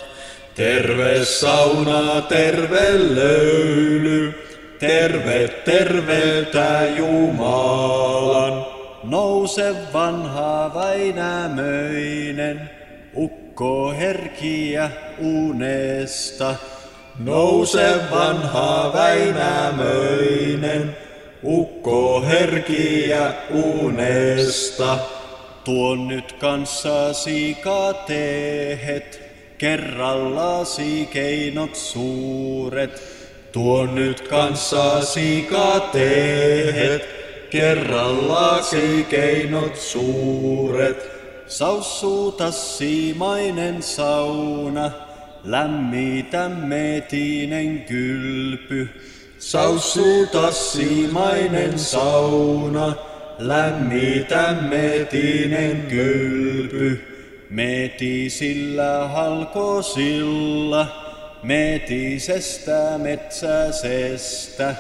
Terve 0.56 1.26
sauna, 1.26 2.22
terve 2.22 3.16
löyly, 3.16 4.34
terve 4.80 5.48
terveeltä 5.66 6.88
Jumalan. 6.98 8.66
Nouse 9.03 9.76
vanha 9.94 10.72
Väinämöinen, 10.76 12.70
ukko 13.16 13.91
herkiä 13.91 14.91
unesta. 15.20 16.56
Nouse 17.20 17.95
vanha 18.11 18.91
Väinämöinen, 18.94 21.09
ukko 21.44 22.22
herkiä 22.22 23.34
unesta. 23.52 24.98
Tuon 25.64 26.07
nyt 26.07 26.34
kanssasi 26.34 27.57
katehet, 27.64 29.22
kerrallasi 29.57 31.10
keinot 31.11 31.76
suuret. 31.76 33.20
Tuon 33.52 33.95
nyt 33.95 34.28
kanssasi 34.28 35.48
katehet, 35.49 37.06
kerrallasi 37.49 39.06
keinot 39.10 39.76
suuret. 39.76 41.10
Saussuuta 41.48 42.52
siimainen 42.52 43.84
sauna, 43.84 44.91
lämmitä 45.44 46.49
metinen 46.49 47.80
kylpy. 47.80 48.90
Saussuuta 49.40 50.52
siimainen 50.52 51.80
sauna, 51.80 52.95
lämmitä 53.38 54.56
metinen 54.70 55.82
kylpy. 55.90 57.02
Metisillä 57.49 59.07
halkosilla, 59.07 60.88
metisestä 61.44 62.98
metsäsestä. 62.98 64.76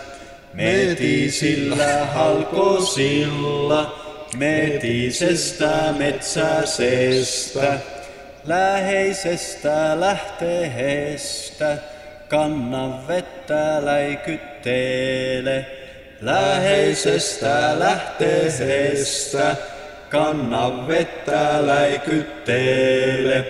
Metisillä 0.53 2.05
halkosilla, 2.13 3.99
metisestä 4.37 5.93
metsäsestä. 5.97 7.79
Läheisestä 8.45 9.99
lähteestä, 9.99 11.77
kanna 12.29 13.07
vettä 13.07 13.85
läikytteele. 13.85 15.65
Läheisestä 16.21 17.79
lähteestä, 17.79 19.55
kanna 20.09 20.87
vettä 20.87 21.67
läikytteele. 21.67 23.45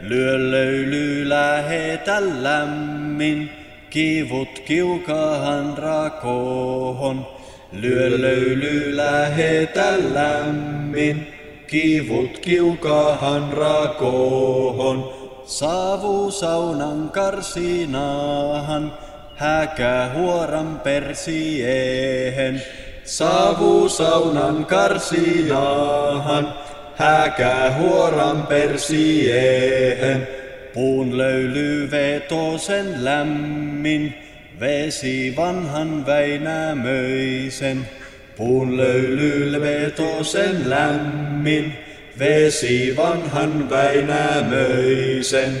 Lyö 0.00 0.50
löyly 0.50 1.28
lähetä 1.28 2.22
lämmin, 2.42 3.50
kivut 3.90 4.58
kiukahan 4.58 5.78
rakohon. 5.78 7.26
Lyö 7.72 8.20
löyly 8.20 8.96
lähetä 8.96 9.94
lämmin, 10.14 11.34
kivut 11.66 12.38
kiukahan 12.38 13.52
rakohon. 13.52 15.23
Savu 15.46 16.30
saunan 16.30 17.10
karsinaahan, 17.10 18.92
häkä 19.36 20.10
huoran 20.14 20.80
persiehen. 20.80 22.62
Savu 23.04 23.88
saunan 23.88 24.66
karsinaahan, 24.66 26.54
häkä 26.96 27.72
huoran 27.78 28.46
persiehen. 28.46 30.28
Puun 30.74 31.18
löyly 31.18 31.90
vetosen 31.90 33.04
lämmin, 33.04 34.14
vesi 34.60 35.34
vanhan 35.36 36.06
Väinämöisen. 36.06 37.88
Puun 38.36 38.76
löyly 38.76 39.60
vetosen 39.60 40.70
lämmin, 40.70 41.83
vesi 42.18 42.94
vanhan 42.96 43.70
Väinämöisen. 43.70 45.60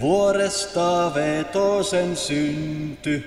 Vuoresta 0.00 1.14
vetosen 1.14 2.16
synty, 2.16 3.22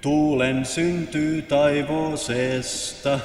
tuulen 0.00 0.64
synty 0.64 1.42
taivosesta. 1.42 3.20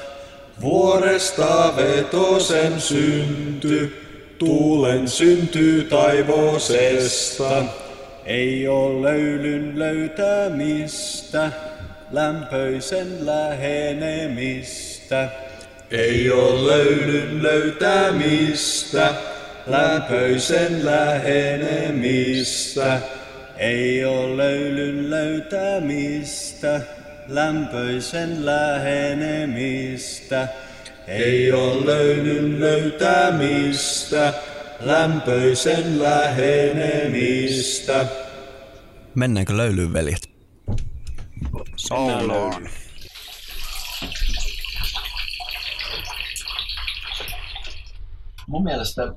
Vuoresta 0.60 1.72
vetosen 1.76 2.80
synty, 2.80 3.92
tuulen 4.38 5.08
synty 5.08 5.86
taivosesta. 5.90 7.64
Ei 8.26 8.68
oo 8.68 9.02
löylyn 9.02 9.78
löytämistä, 9.78 11.52
lämpöisen 12.10 13.26
lähenemistä. 13.26 15.28
Ei 15.94 16.30
oo 16.30 16.66
löylyn 16.66 17.42
löytämistä, 17.42 19.14
lämpöisen 19.66 20.84
lähenemistä. 20.84 23.00
Ei 23.56 24.04
oo 24.04 24.36
löylyn 24.36 25.10
löytämistä, 25.10 26.80
lämpöisen 27.28 28.46
lähenemistä. 28.46 30.48
Ei 31.08 31.52
oo 31.52 31.86
löylyn 31.86 32.60
löytämistä, 32.60 34.34
lämpöisen 34.80 36.02
lähenemistä. 36.02 38.06
Mennäänkö 39.14 39.56
löylyyn, 39.56 39.92
veljet? 39.92 40.30
Saulaan. 41.76 42.68
Mun 48.46 48.64
mielestä 48.64 49.14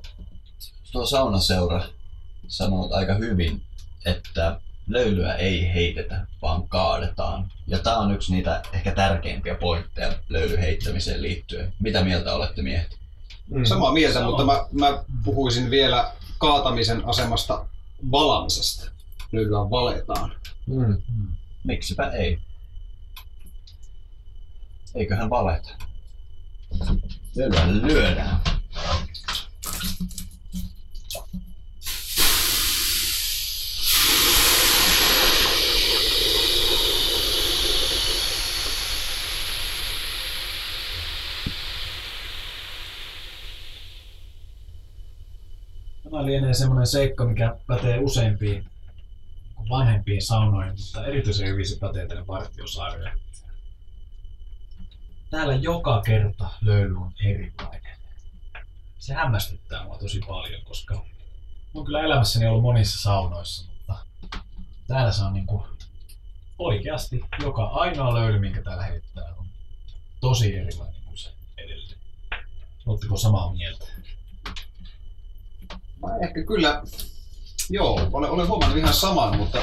tuo 0.92 1.06
saunaseura 1.06 1.84
sanoo 2.48 2.88
aika 2.92 3.14
hyvin, 3.14 3.62
että 4.06 4.60
löylyä 4.86 5.34
ei 5.34 5.74
heitetä, 5.74 6.26
vaan 6.42 6.68
kaadetaan. 6.68 7.52
Ja 7.66 7.78
tää 7.78 7.98
on 7.98 8.14
yksi 8.14 8.32
niitä 8.32 8.62
ehkä 8.72 8.92
tärkeimpiä 8.92 9.54
pointteja 9.54 10.12
löyly 10.28 10.56
heittämiseen 10.56 11.22
liittyen. 11.22 11.72
Mitä 11.80 12.04
mieltä 12.04 12.34
olette 12.34 12.62
miehet? 12.62 12.98
Samaa 13.64 13.92
mieltä, 13.92 14.24
mutta 14.24 14.44
mä, 14.44 14.66
mä 14.72 15.04
puhuisin 15.24 15.70
vielä 15.70 16.12
kaatamisen 16.38 17.08
asemasta 17.08 17.66
valamisesta. 18.10 18.90
Löylyä 19.32 19.58
valetaan. 19.58 20.32
Miksipä 21.64 22.10
ei? 22.10 22.38
Eiköhän 24.94 25.30
valeta. 25.30 25.70
Löylyä 27.36 27.66
lyödään. 27.66 28.40
Tämä 46.10 46.26
lienee 46.26 46.54
semmoinen 46.54 46.86
seikka, 46.86 47.24
mikä 47.24 47.56
pätee 47.66 47.98
useimpiin 47.98 48.66
vanhempiin 49.70 50.22
saunoihin, 50.22 50.72
mutta 50.72 51.06
erityisen 51.06 51.48
hyvin 51.48 51.68
se 51.68 51.78
pätee 51.78 52.06
tänne 52.06 52.26
Vartiosaarelle. 52.26 53.12
Täällä 55.30 55.54
joka 55.54 56.02
kerta 56.06 56.48
löyly 56.60 56.96
on 56.96 57.12
erilainen. 57.24 57.87
Se 58.98 59.14
hämmästyttää 59.14 59.84
mua 59.84 59.98
tosi 59.98 60.20
paljon, 60.28 60.62
koska 60.62 61.04
on 61.74 61.84
kyllä 61.84 62.00
elämässäni 62.00 62.46
ollut 62.46 62.62
monissa 62.62 63.02
saunoissa, 63.02 63.66
mutta 63.72 63.96
täällä 64.86 65.12
se 65.12 65.24
on 65.24 65.32
niinku 65.32 65.64
oikeasti 66.58 67.20
joka 67.42 67.64
ainoa 67.64 68.14
löyly, 68.14 68.38
minkä 68.38 68.62
täällä 68.62 68.82
heittää, 68.82 69.34
on 69.38 69.46
tosi 70.20 70.56
erilainen 70.56 71.02
kuin 71.04 71.18
se 71.18 71.32
edellinen. 71.58 71.98
Oletteko 72.86 73.16
samaa 73.16 73.52
mieltä? 73.52 73.84
Mä 76.02 76.16
ehkä 76.22 76.44
kyllä, 76.44 76.82
joo, 77.70 78.08
olen, 78.12 78.30
olen 78.30 78.48
huomannut 78.48 78.78
ihan 78.78 78.94
saman, 78.94 79.36
mutta 79.36 79.58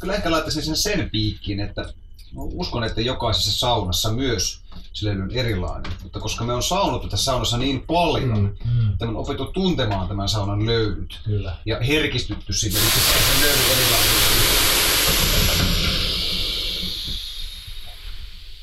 kyllä 0.00 0.14
ehkä 0.14 0.30
laittaisin 0.30 0.62
sen 0.62 0.76
sen 0.76 1.10
piikkiin, 1.10 1.60
että 1.60 1.92
uskon, 2.36 2.84
että 2.84 3.00
jokaisessa 3.00 3.58
saunassa 3.58 4.12
myös 4.12 4.62
se 4.92 5.06
levy 5.06 5.22
on 5.22 5.30
erilainen. 5.30 5.92
Mutta 6.02 6.20
koska 6.20 6.44
me 6.44 6.52
on 6.52 6.62
saunuttu 6.62 7.08
tässä 7.08 7.24
saunassa 7.24 7.58
niin 7.58 7.80
paljon, 7.86 8.38
mm, 8.38 8.80
mm. 8.80 8.92
että 8.92 9.06
me 9.06 9.10
on 9.10 9.16
opittu 9.16 9.44
tuntemaan 9.44 10.08
tämän 10.08 10.28
saunan 10.28 10.66
löydyt 10.66 11.20
Kyllä. 11.24 11.56
ja 11.66 11.80
herkistytty 11.80 12.52
sille, 12.52 12.78
että 12.78 13.00
se 13.00 13.46
löydy 13.46 13.62
erilainen. 13.72 14.40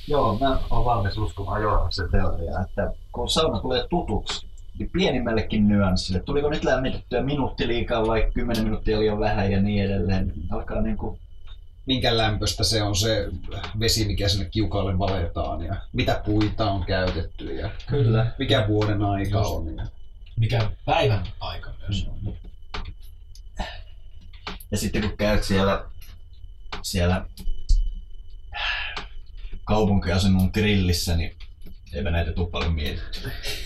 Joo, 0.07 0.37
mä 0.39 0.59
oon 0.69 0.85
valmis 0.85 1.17
uskomaan 1.17 1.61
Joonaksen 1.61 2.09
teoriaa, 2.11 2.61
että 2.61 2.93
kun 3.11 3.29
sauna 3.29 3.59
tulee 3.59 3.87
tutuksi, 3.89 4.47
niin 4.79 4.89
pienimmällekin 4.89 5.67
nyanssille, 5.67 6.19
tuliko 6.19 6.49
nyt 6.49 6.63
lämmitettyä 6.63 7.21
minuutti 7.21 7.67
liikaa 7.67 8.07
vai 8.07 8.31
10 8.33 8.63
minuuttia 8.63 8.99
liian 8.99 9.19
vähän 9.19 9.51
ja 9.51 9.61
niin 9.61 9.85
edelleen, 9.85 10.33
alkaa 10.51 10.81
niinku 10.81 11.19
minkä 11.87 12.17
lämpöstä 12.17 12.63
se 12.63 12.83
on 12.83 12.95
se 12.95 13.27
vesi, 13.79 14.05
mikä 14.05 14.27
sinne 14.29 14.45
kiukaalle 14.45 14.99
valetaan 14.99 15.61
ja 15.61 15.75
mitä 15.93 16.21
puita 16.25 16.71
on 16.71 16.85
käytetty 16.85 17.55
ja 17.55 17.69
Kyllä. 17.87 18.31
mikä 18.39 18.65
vuoden 18.67 19.01
aika 19.01 19.37
Just. 19.37 19.51
on. 19.51 19.75
Ja... 19.75 19.87
Mikä 20.39 20.69
päivän 20.85 21.27
aika 21.39 21.73
myös 21.79 22.07
on. 22.07 22.33
Ja 24.71 24.77
sitten 24.77 25.01
kun 25.01 25.17
käyt 25.17 25.43
siellä, 25.43 25.85
siellä 26.81 27.25
kaupunkiasunnon 29.63 30.49
grillissä, 30.53 31.15
niin 31.15 31.35
eipä 31.93 32.11
näitä 32.11 32.31
tuu 32.31 32.45
paljon 32.47 32.73
mietitty. 32.73 33.19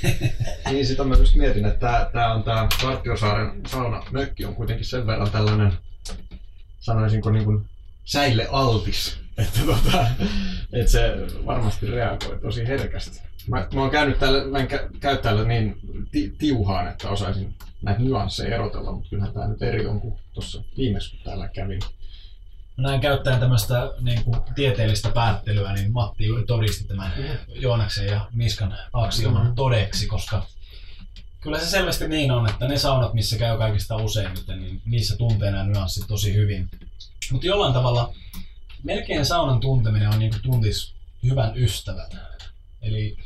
Niin 0.71 0.85
sitä 0.85 1.03
mä 1.03 1.15
just 1.15 1.35
mietin, 1.35 1.65
että 1.65 1.79
tää, 1.79 2.09
tää 2.13 2.33
on 2.33 2.43
tää 2.43 2.67
Vartiosaaren 2.83 3.61
saunamökki 3.67 4.45
on 4.45 4.55
kuitenkin 4.55 4.85
sen 4.85 5.07
verran 5.07 5.31
tällainen, 5.31 5.73
sanoisinko 6.79 7.31
niin 7.31 7.45
kuin 7.45 7.70
säille 8.05 8.47
altis. 8.51 9.21
Että, 9.37 9.59
tota, 9.65 10.05
että 10.73 10.91
se 10.91 11.15
varmasti 11.45 11.85
reagoi 11.85 12.39
tosi 12.41 12.67
herkästi. 12.67 13.21
Mä, 13.47 13.67
mä 13.73 13.81
oon 13.81 13.89
käynyt 13.89 14.19
täällä, 14.19 14.43
mä 14.43 14.57
en 14.57 14.67
kä- 14.71 14.97
käy 14.99 15.17
täällä 15.17 15.43
niin 15.43 15.79
ti- 16.11 16.35
tiuhaan, 16.37 16.87
että 16.87 17.09
osaisin 17.09 17.55
näitä 17.81 18.01
nyansseja 18.01 18.55
erotella, 18.55 18.91
mutta 18.91 19.09
kyllähän 19.09 19.33
tää 19.33 19.47
nyt 19.47 19.61
eri 19.61 19.85
on 19.87 20.01
kuin 20.01 20.19
tuossa 20.33 20.63
viimeksi, 20.77 21.11
kun 21.11 21.19
täällä 21.23 21.47
kävin. 21.47 21.81
Näin 22.77 23.01
käyttäen 23.01 23.39
tämmöistä 23.39 23.91
niin 24.01 24.23
kuin, 24.23 24.37
tieteellistä 24.55 25.09
päättelyä, 25.09 25.73
niin 25.73 25.91
Matti 25.91 26.25
juuri 26.25 26.45
todisti 26.45 26.83
tämän 26.83 27.11
Joonaksen 27.47 28.05
ja 28.05 28.29
Miskan 28.33 28.77
aksioman 28.93 29.55
todeksi, 29.55 30.07
koska 30.07 30.45
kyllä 31.41 31.59
se 31.59 31.65
selvästi 31.65 32.07
niin 32.07 32.31
on, 32.31 32.49
että 32.49 32.67
ne 32.67 32.77
saunat, 32.77 33.13
missä 33.13 33.37
käy 33.37 33.57
kaikista 33.57 33.95
useimmiten, 33.95 34.61
niin 34.61 34.81
niissä 34.85 35.17
tuntee 35.17 35.51
nämä 35.51 35.63
nyanssit 35.63 36.07
tosi 36.07 36.33
hyvin. 36.33 36.69
Mutta 37.31 37.47
jollain 37.47 37.73
tavalla 37.73 38.13
melkein 38.83 39.25
saunan 39.25 39.59
tunteminen 39.59 40.09
on 40.09 40.19
niin 40.19 40.31
kuin 40.31 40.41
tuntis 40.41 40.93
hyvän 41.23 41.57
ystävän. 41.57 42.09
Eli 42.81 43.17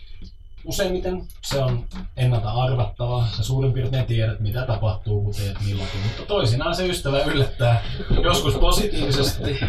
useimmiten 0.65 1.27
se 1.41 1.59
on 1.59 1.85
ennalta 2.17 2.51
arvattavaa. 2.51 3.29
Sä 3.37 3.43
suurin 3.43 3.73
piirtein 3.73 4.05
tiedät, 4.05 4.39
mitä 4.39 4.65
tapahtuu, 4.65 5.23
kun 5.23 5.35
teet 5.35 5.57
milloinkin. 5.65 6.01
Mutta 6.01 6.25
toisinaan 6.25 6.75
se 6.75 6.87
ystävä 6.87 7.23
yllättää 7.23 7.83
joskus 8.23 8.53
positiivisesti 8.53 9.59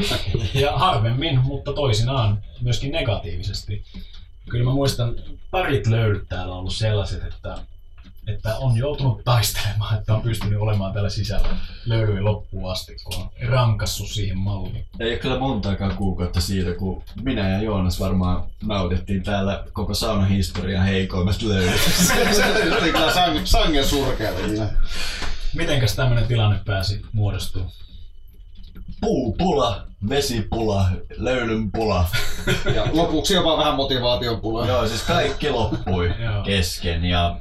ja 0.55 0.73
harvemmin, 0.73 1.41
mutta 1.41 1.73
toisinaan 1.73 2.43
myöskin 2.61 2.93
negatiivisesti. 2.93 3.85
Kyllä 4.51 4.65
mä 4.65 4.73
muistan, 4.73 5.15
parit 5.51 5.87
löydyt 5.87 6.29
täällä 6.29 6.53
on 6.53 6.59
ollut 6.59 6.75
sellaiset, 6.75 7.25
että, 7.25 7.59
että 8.27 8.57
on 8.57 8.77
joutunut 8.77 9.25
taistelemaan, 9.25 9.99
että 9.99 10.15
on 10.15 10.23
pystynyt 10.23 10.61
olemaan 10.61 10.93
täällä 10.93 11.11
sisällä 11.11 11.49
löydyjen 11.87 12.25
loppuun 12.25 12.73
asti, 12.73 12.97
kun 13.05 13.15
on 13.23 13.31
rankassut 13.49 14.09
siihen 14.09 14.39
malliin. 14.39 14.87
Ei 15.01 15.11
ole 15.11 15.19
kyllä 15.19 15.39
montaakaan 15.39 15.97
kuukautta 15.97 16.41
siitä, 16.41 16.75
kun 16.75 17.03
minä 17.23 17.49
ja 17.49 17.63
Joonas 17.63 18.01
varmaan 18.01 18.45
nautittiin 18.65 19.23
täällä 19.23 19.65
koko 19.73 19.95
saunan 19.95 20.29
historian 20.29 20.85
heikoimmasta 20.85 21.49
löydystä. 21.49 21.91
se 22.33 22.73
oli 22.81 22.93
kyllä 22.93 23.15
sang, 23.15 23.41
sangen 23.45 23.85
surkeata. 23.85 24.39
Mitenkäs 25.55 25.97
tämmöinen 25.97 26.27
tilanne 26.27 26.61
pääsi 26.67 27.03
muodostumaan? 27.13 27.73
Puupula, 29.01 29.87
vesipula, 30.09 30.89
löylynpula. 31.17 32.09
Ja 32.75 32.87
lopuksi 32.93 33.35
jopa 33.35 33.59
vähän 33.59 33.75
motivaation 33.75 34.41
pulaa. 34.41 34.67
Joo, 34.67 34.89
siis 34.89 35.03
kaikki 35.03 35.51
loppui 35.51 36.15
kesken 36.45 37.05
ja 37.05 37.37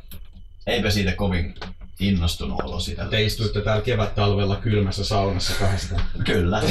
eipä 0.67 0.89
siitä 0.89 1.11
kovin 1.15 1.55
innostunut 1.99 2.61
olo 2.63 2.79
siitä. 2.79 3.05
Te 3.05 3.23
istuitte 3.23 3.61
täällä 3.61 3.81
kevät-talvella 3.83 4.55
kylmässä 4.55 5.03
saunassa 5.03 5.53
kahdestaan. 5.59 6.01
Kyllä. 6.23 6.61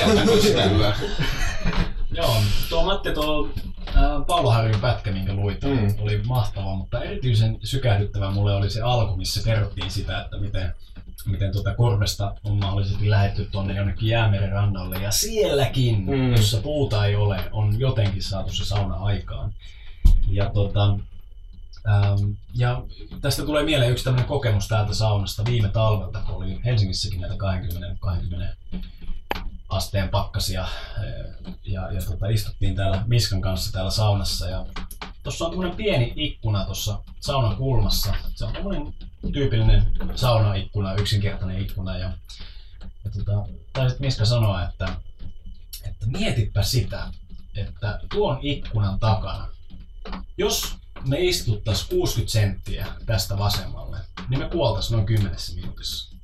Kyllä. 0.68 0.94
Joo, 2.16 2.36
tuo 2.68 2.84
Matti 2.84 3.12
tuo 3.12 3.48
äh, 3.88 3.94
Paolo 4.26 4.50
Harjun 4.50 4.80
pätkä, 4.80 5.12
minkä 5.12 5.32
luit, 5.34 5.62
Mm. 5.62 5.94
oli 5.98 6.20
mahtava, 6.26 6.74
mutta 6.74 7.02
erityisen 7.02 7.58
sykähdyttävä 7.64 8.30
mulle 8.30 8.54
oli 8.54 8.70
se 8.70 8.80
alku, 8.80 9.16
missä 9.16 9.42
kerrottiin 9.44 9.90
sitä, 9.90 10.20
että 10.20 10.36
miten, 10.38 10.74
miten 11.26 11.52
tuota 11.52 11.74
Korvesta 11.74 12.34
on 12.44 12.56
mahdollisesti 12.58 13.10
lähetty 13.10 13.44
tuonne 13.52 13.74
jonnekin 13.76 14.08
jäämeren 14.08 14.52
rannalle. 14.52 14.96
Ja 15.02 15.10
sielläkin, 15.10 16.00
Mm. 16.00 16.10
mm. 16.16 16.30
jossa 16.30 16.60
puuta 16.60 17.06
ei 17.06 17.16
ole, 17.16 17.40
on 17.52 17.80
jotenkin 17.80 18.22
saatu 18.22 18.52
se 18.52 18.64
sauna 18.64 18.94
aikaan. 18.94 19.52
Ja 20.28 20.50
tota, 20.50 20.96
Ähm, 21.89 22.32
ja 22.55 22.82
tästä 23.20 23.44
tulee 23.44 23.65
mieleen 23.65 23.90
yksi 23.90 24.05
tämmöinen 24.05 24.28
kokemus 24.28 24.69
täältä 24.69 24.94
saunasta 24.94 25.44
viime 25.44 25.69
talvelta, 25.69 26.23
kun 26.27 26.35
oli 26.35 26.61
Helsingissäkin 26.65 27.20
näitä 27.20 27.36
20, 27.36 27.97
20 28.01 28.56
asteen 29.69 30.09
pakkasia 30.09 30.66
ja, 31.65 31.93
ja 31.93 32.02
tota, 32.02 32.28
istuttiin 32.28 32.74
täällä 32.74 33.05
Miskan 33.06 33.40
kanssa 33.40 33.73
täällä 33.73 33.90
saunassa 33.90 34.48
ja 34.48 34.66
tuossa 35.23 35.44
on 35.44 35.51
tämmöinen 35.51 35.77
pieni 35.77 36.12
ikkuna 36.16 36.65
tuossa 36.65 37.02
saunan 37.20 37.56
kulmassa. 37.56 38.15
Se 38.35 38.44
on 38.44 38.52
tämmöinen 38.52 38.94
tyypillinen 39.32 39.86
saunaikkuna, 40.15 40.94
yksinkertainen 40.94 41.59
ikkuna 41.59 41.98
ja, 41.98 42.12
ja 43.05 43.11
tota, 43.11 43.47
taisit 43.73 44.01
Miska 44.01 44.24
sanoa, 44.24 44.62
että, 44.69 44.97
että 45.86 46.06
mietipä 46.06 46.62
sitä, 46.62 47.09
että 47.56 48.01
tuon 48.11 48.39
ikkunan 48.43 48.98
takana, 48.98 49.48
jos 50.39 50.77
me 51.09 51.20
istuttais 51.20 51.89
60 51.89 52.32
senttiä 52.32 52.86
tästä 53.06 53.39
vasemmalle, 53.39 53.98
niin 54.28 54.40
me 54.40 54.48
kuoltais 54.48 54.90
noin 54.90 55.06
10 55.06 55.36
minuutissa. 55.55 56.14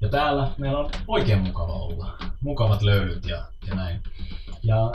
Ja 0.00 0.08
täällä 0.08 0.50
meillä 0.58 0.78
on 0.78 0.90
oikein 1.06 1.38
mukava 1.38 1.72
olla. 1.72 2.18
Mukavat 2.40 2.82
löylyt 2.82 3.24
ja, 3.24 3.44
ja 3.66 3.74
näin. 3.74 4.02
Ja 4.62 4.92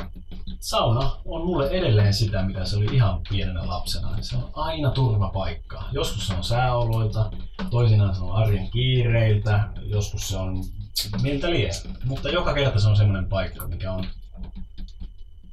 sauna 0.60 1.12
on 1.26 1.46
mulle 1.46 1.70
edelleen 1.70 2.14
sitä, 2.14 2.44
mitä 2.44 2.66
se 2.66 2.78
oli 2.78 2.96
ihan 2.96 3.22
pienenä 3.30 3.68
lapsena. 3.68 4.18
Se 4.22 4.36
on 4.38 4.50
aina 4.54 4.92
turvapaikka. 4.92 5.84
Joskus 5.92 6.28
se 6.28 6.34
on 6.34 6.44
sääoloilta, 6.44 7.32
toisinaan 7.70 8.16
se 8.16 8.22
on 8.22 8.32
arjen 8.32 8.72
kiireiltä, 8.72 9.70
joskus 9.82 10.30
se 10.30 10.38
on 10.38 10.64
miltä 11.22 11.50
lie. 11.50 11.70
Mutta 12.06 12.30
joka 12.30 12.54
kerta 12.54 12.80
se 12.80 12.88
on 12.88 12.98
semmoinen 12.98 13.30
paikka, 13.30 13.68
mikä 13.68 13.92
on 13.92 14.06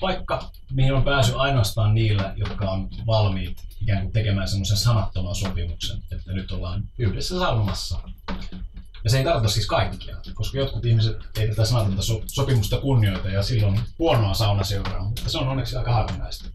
paikka, 0.01 0.51
mihin 0.73 0.95
on 0.95 1.03
pääsy 1.05 1.33
ainoastaan 1.37 1.95
niillä, 1.95 2.33
jotka 2.37 2.71
on 2.71 2.89
valmiit 3.07 3.57
ikään 3.83 4.03
kuin 4.03 4.13
tekemään 4.13 4.49
semmoisen 4.49 4.77
sanattoman 4.77 5.35
sopimuksen, 5.35 6.03
että 6.13 6.33
nyt 6.33 6.53
ollaan 6.53 6.83
yhdessä 6.99 7.39
saunamassa. 7.39 7.99
Ja 9.05 9.11
se 9.11 9.19
ei 9.19 9.25
tarkoita 9.25 9.49
siis 9.49 9.67
kaikkia, 9.67 10.17
koska 10.35 10.59
jotkut 10.59 10.85
ihmiset 10.85 11.17
ei 11.39 11.49
tätä 11.49 11.65
sanatonta 11.65 12.03
so- 12.03 12.23
sopimusta 12.27 12.81
kunnioita 12.81 13.29
ja 13.29 13.43
silloin 13.43 13.81
huonoa 13.99 14.35
sauna 14.35 14.65
seuraa, 14.65 15.05
mutta 15.05 15.29
se 15.31 15.39
on 15.39 15.49
onneksi 15.49 15.77
aika 15.77 15.93
harvinaista. 15.93 16.49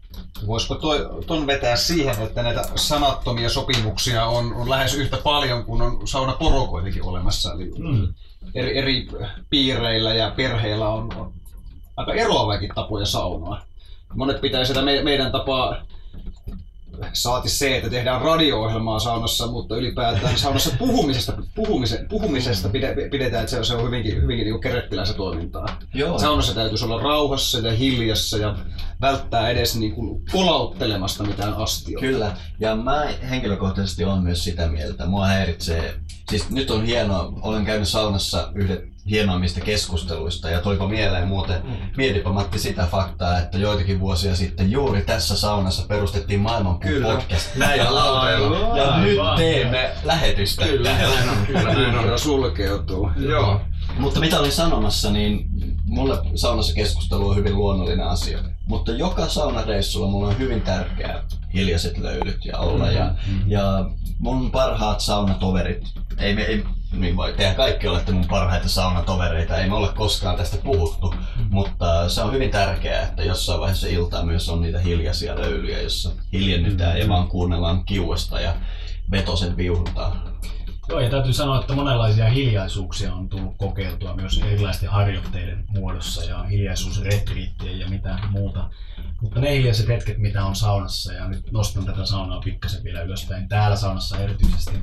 Voisiko 0.46 0.74
toi, 0.74 1.24
ton 1.26 1.46
vetää 1.46 1.76
siihen, 1.76 2.22
että 2.22 2.42
näitä 2.42 2.62
sanattomia 2.76 3.50
sopimuksia 3.50 4.24
on, 4.26 4.54
on 4.54 4.70
lähes 4.70 4.94
yhtä 4.94 5.16
paljon 5.16 5.64
kuin 5.64 5.82
on 5.82 6.08
saunaporokoitakin 6.08 7.02
olemassa. 7.02 7.52
Eli 7.52 7.70
Mm. 7.78 8.14
eri, 8.54 8.78
eri 8.78 9.08
piireillä 9.50 10.14
ja 10.14 10.30
perheillä 10.36 10.88
on, 10.88 11.16
on 11.16 11.32
aika 11.96 12.14
eroavakin 12.14 12.72
tapoja 12.74 13.06
saunaa. 13.06 13.62
Monet 14.14 14.40
pitää 14.40 14.64
sitä 14.64 14.82
me, 14.82 15.02
meidän 15.02 15.32
tapaa 15.32 15.76
saati 17.12 17.48
se, 17.48 17.76
että 17.76 17.90
tehdään 17.90 18.22
radio-ohjelmaa 18.22 18.98
saunassa, 18.98 19.46
mutta 19.46 19.76
ylipäätään 19.76 20.38
saunassa 20.38 20.70
puhumisesta, 20.78 21.32
puhumisen, 21.54 22.08
puhumisesta 22.08 22.68
pide- 22.68 23.10
pidetään, 23.10 23.42
että 23.42 23.50
se 23.50 23.58
on, 23.58 23.64
se 23.64 23.74
on 23.74 23.86
hyvinkin, 23.86 24.22
hyvinkin 24.22 24.46
niin 24.46 24.60
kerettiläistä 24.60 25.14
toimintaa. 25.14 25.78
Joo. 25.94 26.18
Saunassa 26.18 26.54
täytyisi 26.54 26.84
olla 26.84 27.02
rauhassa 27.02 27.58
ja 27.58 27.72
hiljassa 27.72 28.38
ja 28.38 28.56
välttää 29.00 29.48
edes 29.50 29.76
niin 29.76 29.94
kuin 29.94 30.22
kolauttelemasta 30.32 31.24
mitään 31.24 31.54
astioita. 31.54 32.06
Kyllä, 32.06 32.36
ja 32.60 32.76
mä 32.76 33.06
henkilökohtaisesti 33.30 34.04
olen 34.04 34.22
myös 34.22 34.44
sitä 34.44 34.68
mieltä. 34.68 35.06
Mua 35.06 35.26
häiritsee, 35.26 35.94
siis 36.30 36.50
nyt 36.50 36.70
on 36.70 36.84
hienoa, 36.84 37.32
olen 37.42 37.64
käynyt 37.64 37.88
saunassa 37.88 38.52
yhdet 38.54 38.95
hienoimmista 39.10 39.60
keskusteluista 39.60 40.50
ja 40.50 40.60
toipa 40.60 40.88
mieleen 40.88 41.28
muuten, 41.28 41.62
mietipä 41.96 42.30
Matti 42.30 42.58
sitä 42.58 42.86
faktaa, 42.90 43.38
että 43.38 43.58
joitakin 43.58 44.00
vuosia 44.00 44.36
sitten 44.36 44.70
juuri 44.70 45.02
tässä 45.02 45.36
saunassa 45.36 45.86
perustettiin 45.88 46.40
maailmanpuun 46.40 46.94
Kyllä. 46.94 47.14
podcast 47.14 47.56
näillä 47.56 47.94
lauteilla. 47.94 48.78
Ja 48.78 48.98
nyt 48.98 49.18
teemme 49.36 49.90
lähetystä. 50.04 50.64
Kyllä, 50.66 50.90
näin 50.90 51.28
on, 51.28 51.46
kyllä 51.46 51.74
näin 51.74 51.98
on. 51.98 52.18
Sulkeutuu. 52.18 53.10
Joo. 53.16 53.60
Mutta 53.98 54.20
mitä 54.20 54.40
olin 54.40 54.52
sanomassa, 54.52 55.10
niin 55.10 55.48
mulle 55.84 56.18
saunassa 56.34 56.74
keskustelu 56.74 57.28
on 57.28 57.36
hyvin 57.36 57.54
luonnollinen 57.54 58.06
asia. 58.06 58.38
Mutta 58.66 58.92
joka 58.92 59.28
saunareissulla 59.28 60.10
mulla 60.10 60.28
on 60.28 60.38
hyvin 60.38 60.60
tärkeää 60.60 61.24
hiljaiset 61.54 61.98
löylyt 61.98 62.44
ja 62.44 62.58
olla. 62.58 62.90
Ja, 62.90 63.14
ja 63.46 63.90
mun 64.18 64.50
parhaat 64.50 65.00
saunatoverit, 65.00 65.82
ei 66.18 66.34
me, 66.34 66.42
ei, 66.42 66.64
niin 67.00 67.16
voi, 67.16 67.32
tehän 67.32 67.56
kaikki 67.56 67.88
olette 67.88 68.12
mun 68.12 68.28
parhaita 68.28 68.68
saunatovereita, 68.68 69.56
ei 69.56 69.68
me 69.68 69.74
ole 69.74 69.88
koskaan 69.88 70.36
tästä 70.36 70.56
puhuttu. 70.56 71.14
Mutta 71.50 72.08
se 72.08 72.22
on 72.22 72.32
hyvin 72.32 72.50
tärkeää, 72.50 73.02
että 73.02 73.22
jossain 73.22 73.60
vaiheessa 73.60 73.86
iltaa 73.86 74.24
myös 74.24 74.48
on 74.48 74.62
niitä 74.62 74.78
hiljaisia 74.78 75.36
löylyjä, 75.36 75.80
jossa 75.80 76.10
hiljennytään 76.32 76.98
ja 76.98 77.08
vaan 77.08 77.28
kuunnellaan 77.28 77.84
kiuesta 77.84 78.40
ja 78.40 78.54
vetosen 79.10 79.56
viuhuntaa. 79.56 80.36
Joo, 80.88 81.00
ja 81.00 81.10
täytyy 81.10 81.32
sanoa, 81.32 81.60
että 81.60 81.74
monenlaisia 81.74 82.28
hiljaisuuksia 82.28 83.14
on 83.14 83.28
tullut 83.28 83.54
kokeiltua 83.58 84.16
myös 84.16 84.38
erilaisten 84.38 84.88
harjoitteiden 84.88 85.64
muodossa 85.68 86.24
ja 86.24 86.42
hiljaisuusretriittien 86.42 87.78
ja 87.78 87.88
mitä 87.88 88.18
muuta. 88.30 88.70
Mutta 89.20 89.40
ne 89.40 89.54
hiljaiset 89.54 89.88
hetket, 89.88 90.18
mitä 90.18 90.44
on 90.44 90.56
saunassa, 90.56 91.12
ja 91.12 91.28
nyt 91.28 91.52
nostan 91.52 91.84
tätä 91.84 92.06
saunaa 92.06 92.40
pikkasen 92.40 92.84
vielä 92.84 93.02
ylöspäin, 93.02 93.48
täällä 93.48 93.76
saunassa 93.76 94.18
erityisesti, 94.18 94.78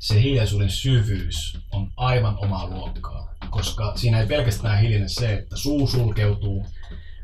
se 0.00 0.22
hiljaisuuden 0.22 0.70
syvyys 0.70 1.58
on 1.72 1.92
aivan 1.96 2.36
omaa 2.38 2.70
luokkaa. 2.70 3.34
Koska 3.50 3.92
siinä 3.96 4.20
ei 4.20 4.26
pelkästään 4.26 4.80
hiljainen 4.80 5.10
se, 5.10 5.32
että 5.32 5.56
suu 5.56 5.86
sulkeutuu, 5.86 6.66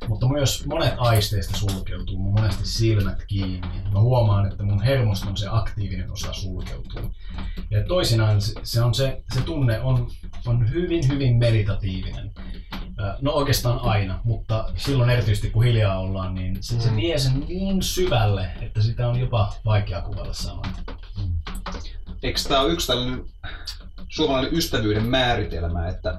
mutta 0.09 0.29
myös 0.29 0.67
monet 0.67 0.95
aisteista 0.99 1.59
sulkeutuu, 1.59 2.19
mun 2.19 2.33
monesti 2.33 2.67
silmät 2.69 3.25
kiinni. 3.27 3.69
Mä 3.93 4.01
huomaan, 4.01 4.47
että 4.47 4.65
mun 4.65 4.83
hermoston 4.83 5.37
se 5.37 5.47
aktiivinen 5.51 6.13
osa 6.13 6.33
sulkeutuu. 6.33 7.15
Ja 7.71 7.85
toisinaan 7.85 8.41
se, 8.41 8.53
se, 8.63 8.83
on 8.83 8.95
se, 8.95 9.23
se 9.35 9.41
tunne 9.41 9.81
on, 9.81 10.09
on 10.47 10.71
hyvin, 10.71 11.09
hyvin 11.09 11.37
meditatiivinen. 11.37 12.33
No 13.21 13.33
oikeastaan 13.33 13.79
aina, 13.79 14.21
mutta 14.25 14.73
silloin 14.77 15.11
erityisesti 15.11 15.51
kun 15.51 15.65
hiljaa 15.65 15.99
ollaan, 15.99 16.35
niin 16.35 16.57
se, 16.61 16.81
se 16.81 16.97
vie 16.97 17.19
sen 17.19 17.41
niin 17.49 17.83
syvälle, 17.83 18.51
että 18.61 18.83
sitä 18.83 19.09
on 19.09 19.21
jopa 19.21 19.53
vaikea 19.65 20.01
kuvata 20.01 20.33
sanoin. 20.33 20.71
Eikö 22.23 22.41
tämä 22.49 22.61
ole 22.61 22.73
yksi 22.73 22.87
tällainen 22.87 23.25
suomalainen 24.09 24.55
ystävyyden 24.55 25.07
määritelmä, 25.07 25.89
että 25.89 26.19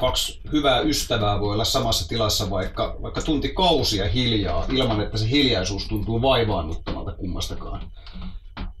kaksi 0.00 0.40
hyvää 0.52 0.80
ystävää 0.80 1.40
voi 1.40 1.54
olla 1.54 1.64
samassa 1.64 2.08
tilassa 2.08 2.50
vaikka, 2.50 2.96
vaikka 3.02 3.20
tunti 3.20 3.48
kausia 3.48 4.08
hiljaa, 4.08 4.66
ilman 4.72 5.00
että 5.00 5.18
se 5.18 5.30
hiljaisuus 5.30 5.88
tuntuu 5.88 6.22
vaivaannuttamalta 6.22 7.12
kummastakaan. 7.12 7.90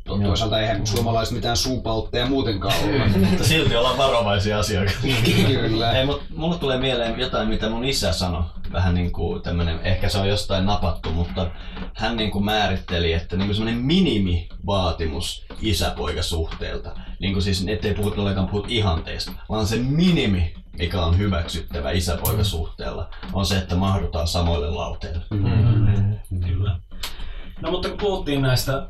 To- 0.08 0.18
Toisaalta 0.18 0.60
eihän 0.60 0.86
suomalaiset 0.86 1.34
mitään 1.34 1.56
suupautteja 1.56 2.26
muutenkaan 2.26 2.74
olla. 2.84 3.06
Mutta 3.30 3.44
silti 3.44 3.76
ollaan 3.76 3.98
varovaisia 3.98 4.58
asiakkaita. 4.58 5.00
Kyllä. 5.46 5.92
Ei, 5.92 6.06
mutta 6.06 6.24
mulle 6.36 6.58
tulee 6.58 6.78
mieleen 6.78 7.20
jotain, 7.20 7.48
mitä 7.48 7.68
mun 7.68 7.84
isä 7.84 8.12
sanoi. 8.12 8.42
Vähän 8.72 8.94
niin 8.94 9.12
kuin 9.12 9.42
tämmönen, 9.42 9.80
ehkä 9.84 10.08
se 10.08 10.18
on 10.18 10.28
jostain 10.28 10.66
napattu, 10.66 11.10
mutta 11.10 11.50
hän 11.94 12.16
niin 12.16 12.30
kuin 12.30 12.44
määritteli, 12.44 13.12
että 13.12 13.36
niin 13.36 13.46
kuin 13.46 13.56
semmoinen 13.56 13.82
minimivaatimus 13.82 15.46
isäpoikasuhteelta. 15.62 16.90
Niin 17.20 17.32
kuin 17.32 17.42
siis, 17.42 17.64
ettei 17.68 17.94
puhut 17.94 18.18
ollenkaan 18.18 18.48
puhut 18.48 18.66
ihanteista, 18.68 19.32
vaan 19.48 19.66
se 19.66 19.76
minimi, 19.76 20.54
mikä 20.78 21.02
on 21.02 21.18
hyväksyttävä 21.18 21.90
isäpoikasuhteella, 21.90 23.08
on 23.32 23.46
se, 23.46 23.58
että 23.58 23.76
mahdutaan 23.76 24.28
samoille 24.28 24.70
lauteille. 24.70 25.20
Kyllä. 26.46 26.76
No 27.60 27.70
mutta 27.70 27.88
kun 27.88 27.98
puhuttiin 27.98 28.42
näistä 28.42 28.86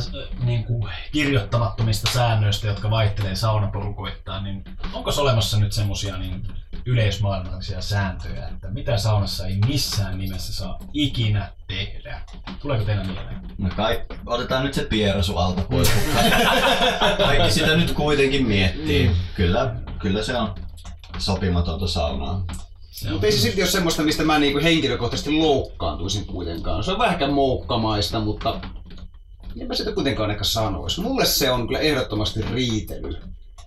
s- 0.00 0.10
niin 0.44 0.64
kuin 0.64 0.92
kirjoittamattomista 1.12 2.10
säännöistä, 2.12 2.66
jotka 2.66 2.90
vaihtelee 2.90 3.34
saunaporukoittain, 3.34 4.44
niin 4.44 4.64
onko 4.92 5.10
olemassa 5.18 5.58
nyt 5.58 5.72
semmoisia 5.72 6.16
niin 6.16 6.42
yleismaailmallisia 6.86 7.80
sääntöjä, 7.80 8.48
että 8.48 8.68
mitä 8.70 8.96
saunassa 8.96 9.46
ei 9.46 9.58
missään 9.68 10.18
nimessä 10.18 10.52
saa 10.54 10.78
ikinä 10.92 11.52
tehdä? 11.68 12.20
Tuleeko 12.62 12.84
teillä 12.84 13.04
mieleen? 13.04 13.40
No 13.58 13.68
kai, 13.76 14.02
otetaan 14.26 14.64
nyt 14.64 14.74
se 14.74 14.82
pierasu 14.84 15.36
alta 15.38 15.62
pois, 15.70 15.88
kun 15.90 16.02
kaikki 17.26 17.50
sitä 17.50 17.76
nyt 17.76 17.90
kuitenkin 17.92 18.46
miettii. 18.46 19.10
Kyllä, 19.34 19.74
kyllä 19.98 20.22
se 20.22 20.36
on 20.36 20.54
sopimatonta 21.18 21.88
saunaa. 21.88 22.44
Mutta 23.10 23.26
ei 23.26 23.32
se 23.32 23.38
silti 23.38 23.62
ole 23.62 23.70
semmoista, 23.70 24.02
mistä 24.02 24.22
mä 24.24 24.38
niinku 24.38 24.60
henkilökohtaisesti 24.62 25.30
loukkaantuisin 25.32 26.26
kuitenkaan. 26.26 26.84
Se 26.84 26.92
on 26.92 26.98
vähän 26.98 27.32
moukkamaista, 27.32 28.20
mutta 28.20 28.60
en 29.60 29.68
mä 29.68 29.74
sitä 29.74 29.92
kuitenkaan 29.92 30.30
ehkä 30.30 30.44
sanoisi. 30.44 31.00
Mulle 31.00 31.26
se 31.26 31.50
on 31.50 31.66
kyllä 31.66 31.80
ehdottomasti 31.80 32.42
riitely. 32.42 33.16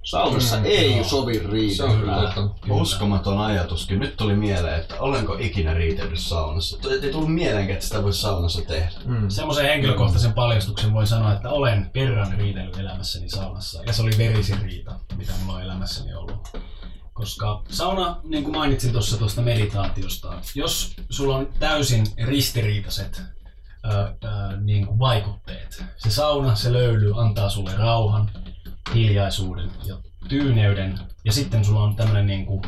Saunassa 0.03 0.57
mm, 0.57 0.65
ei 0.65 0.97
no. 0.97 1.03
sovi 1.03 1.39
riitelyä. 1.39 2.34
Uskomaton 2.69 3.38
ajatuskin. 3.38 3.99
Nyt 3.99 4.18
tuli 4.18 4.35
mieleen, 4.35 4.81
että 4.81 4.95
olenko 4.99 5.38
ikinä 5.39 5.73
riitellyt 5.73 6.19
saunassa. 6.19 6.77
Ei 7.03 7.11
tullut 7.11 7.34
mieleenkään, 7.34 7.73
että 7.73 7.85
sitä 7.85 8.03
voisi 8.03 8.22
saunassa 8.22 8.61
tehdä. 8.61 8.91
Semmoisen 9.27 9.65
henkilökohtaisen 9.65 10.34
paljastuksen 10.34 10.93
voi 10.93 11.07
sanoa, 11.07 11.34
että 11.34 11.49
olen 11.49 11.89
kerran 11.93 12.34
riitellyt 12.38 12.77
elämässäni 12.77 13.30
saunassa. 13.30 13.84
Ja 13.88 13.93
se 13.93 14.01
oli 14.01 14.11
verisin 14.18 14.61
riita, 14.61 14.99
mitä 15.18 15.34
mulla 15.43 15.57
on 15.57 15.64
elämässäni 15.64 16.14
ollut. 16.14 16.47
Koska 17.14 17.61
sauna, 17.69 18.18
niin 18.23 18.43
kuin 18.43 18.55
mainitsin 18.55 18.91
tuossa 18.91 19.18
tuosta 19.18 19.41
meditaatiosta, 19.41 20.34
jos 20.55 20.95
sulla 21.10 21.35
on 21.35 21.49
täysin 21.60 22.05
ristiriitaiset 22.23 23.22
ö, 23.85 24.14
ö, 24.23 24.57
niin 24.61 24.88
kuin 24.88 24.99
vaikutteet, 24.99 25.84
se 25.97 26.10
sauna, 26.11 26.55
se 26.55 26.73
löyly 26.73 27.14
antaa 27.15 27.49
sulle 27.49 27.76
rauhan, 27.76 28.30
hiljaisuuden 28.93 29.72
ja 29.85 29.97
tyyneyden, 30.30 30.99
ja 31.26 31.31
sitten 31.31 31.65
sulla 31.65 31.84
on 31.84 31.95
tämmöinen 31.95 32.27
niin 32.27 32.45
kuin 32.45 32.61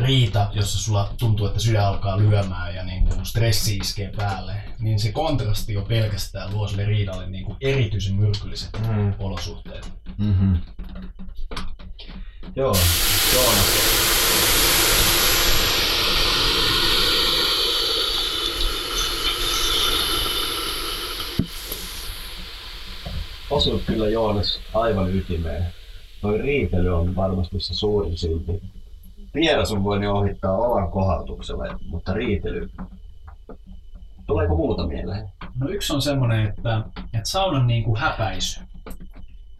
riita, 0.00 0.50
jossa 0.52 0.78
sulla 0.78 1.14
tuntuu, 1.18 1.46
että 1.46 1.60
sydän 1.60 1.86
alkaa 1.86 2.18
lyömään 2.18 2.74
ja 2.74 2.84
niin 2.84 3.08
kuin 3.08 3.26
stressi 3.26 3.76
iskee 3.76 4.12
päälle, 4.16 4.54
niin 4.78 4.98
se 4.98 5.12
kontrasti 5.12 5.72
jo 5.72 5.82
pelkästään 5.82 6.52
luo 6.52 6.68
sille 6.68 6.84
riidalle 6.84 7.26
niin 7.30 7.44
kuin 7.44 7.56
erityisen 7.60 8.14
myrkylliset 8.14 8.70
mm. 8.88 9.14
olosuhteet. 9.18 9.92
Mm-hmm. 10.18 10.58
Joo, 12.56 12.76
Joonas. 13.34 14.01
Osuit 23.52 23.82
kyllä 23.86 24.08
Joonas 24.08 24.60
aivan 24.74 25.16
ytimeen. 25.16 25.66
Toi 26.20 26.38
riitely 26.38 26.88
on 26.88 27.16
varmasti 27.16 27.60
se 27.60 27.74
suurin 27.74 28.16
synti. 28.16 28.62
Vierasun 29.34 29.84
voi 29.84 30.06
ohittaa 30.06 30.56
oman 30.56 30.90
kohautuksella, 30.90 31.78
mutta 31.88 32.12
riitely... 32.12 32.70
Tuleeko 34.26 34.56
muuta 34.56 34.86
mieleen? 34.86 35.28
No 35.60 35.68
yksi 35.68 35.92
on 35.92 36.02
semmoinen, 36.02 36.46
että, 36.46 36.82
että 37.04 37.28
saunan 37.28 37.66
niin 37.66 37.84
kuin 37.84 37.96
häpäisy. 37.96 38.60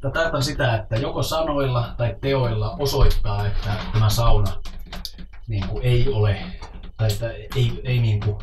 Tarkoittaa 0.00 0.40
sitä, 0.40 0.74
että 0.76 0.96
joko 0.96 1.22
sanoilla 1.22 1.94
tai 1.96 2.16
teoilla 2.20 2.76
osoittaa, 2.78 3.46
että 3.46 3.70
tämä 3.92 4.08
sauna 4.10 4.52
niin 5.48 5.68
kuin 5.68 5.84
ei 5.84 6.08
ole, 6.08 6.36
tai 6.96 7.12
että 7.12 7.30
ei, 7.30 7.80
ei, 7.84 7.98
niin 7.98 8.20
kuin, 8.20 8.36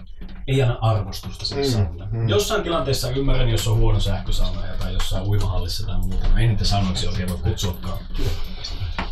ei 0.49 0.61
anna 0.61 0.77
arvostusta 0.81 1.45
sille 1.45 1.61
mm, 1.61 1.71
saunalle. 1.71 2.07
Mm. 2.11 2.29
Jossain 2.29 2.63
tilanteessa 2.63 3.09
ymmärrän, 3.09 3.49
jos 3.49 3.67
on 3.67 3.77
huono 3.77 3.99
sähkösauna 3.99 4.61
tai 4.79 4.93
jossain 4.93 5.27
uimahallissa 5.27 5.87
tai 5.87 5.97
muuta. 5.97 6.27
No 6.27 6.37
ei 6.37 6.47
niitä 6.47 6.65
saunoiksi 6.65 7.07
oikein 7.07 7.29
voi 7.29 7.37
kutsuakaan. 7.37 7.97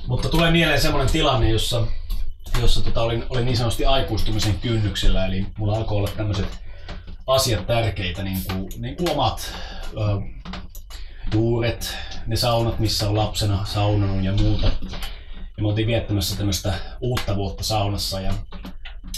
Mutta 0.07 0.29
tulee 0.29 0.51
mieleen 0.51 0.81
semmoinen 0.81 1.11
tilanne, 1.11 1.49
jossa, 1.49 1.87
jossa 2.61 2.83
tota, 2.83 3.01
olin, 3.01 3.23
olin 3.29 3.45
niin 3.45 3.57
sanotusti 3.57 3.85
aikuistumisen 3.85 4.59
kynnyksellä, 4.59 5.25
eli 5.25 5.45
mulla 5.57 5.77
alkoi 5.77 5.97
olla 5.97 6.09
tämmöiset 6.17 6.59
asiat 7.27 7.67
tärkeitä, 7.67 8.23
niin 8.23 8.37
kuin, 8.47 8.69
niin 8.77 8.97
kuin 8.97 9.09
omat 9.09 9.53
ö, 9.93 9.97
juuret, 11.33 11.97
ne 12.27 12.35
saunat, 12.35 12.79
missä 12.79 13.09
on 13.09 13.17
lapsena 13.17 13.65
saunannut 13.65 14.25
ja 14.25 14.33
muuta. 14.33 14.71
Ja 15.57 15.63
me 15.63 15.67
oltiin 15.67 15.87
viettämässä 15.87 16.37
tämmöistä 16.37 16.73
uutta 17.01 17.35
vuotta 17.35 17.63
saunassa 17.63 18.21
ja, 18.21 18.33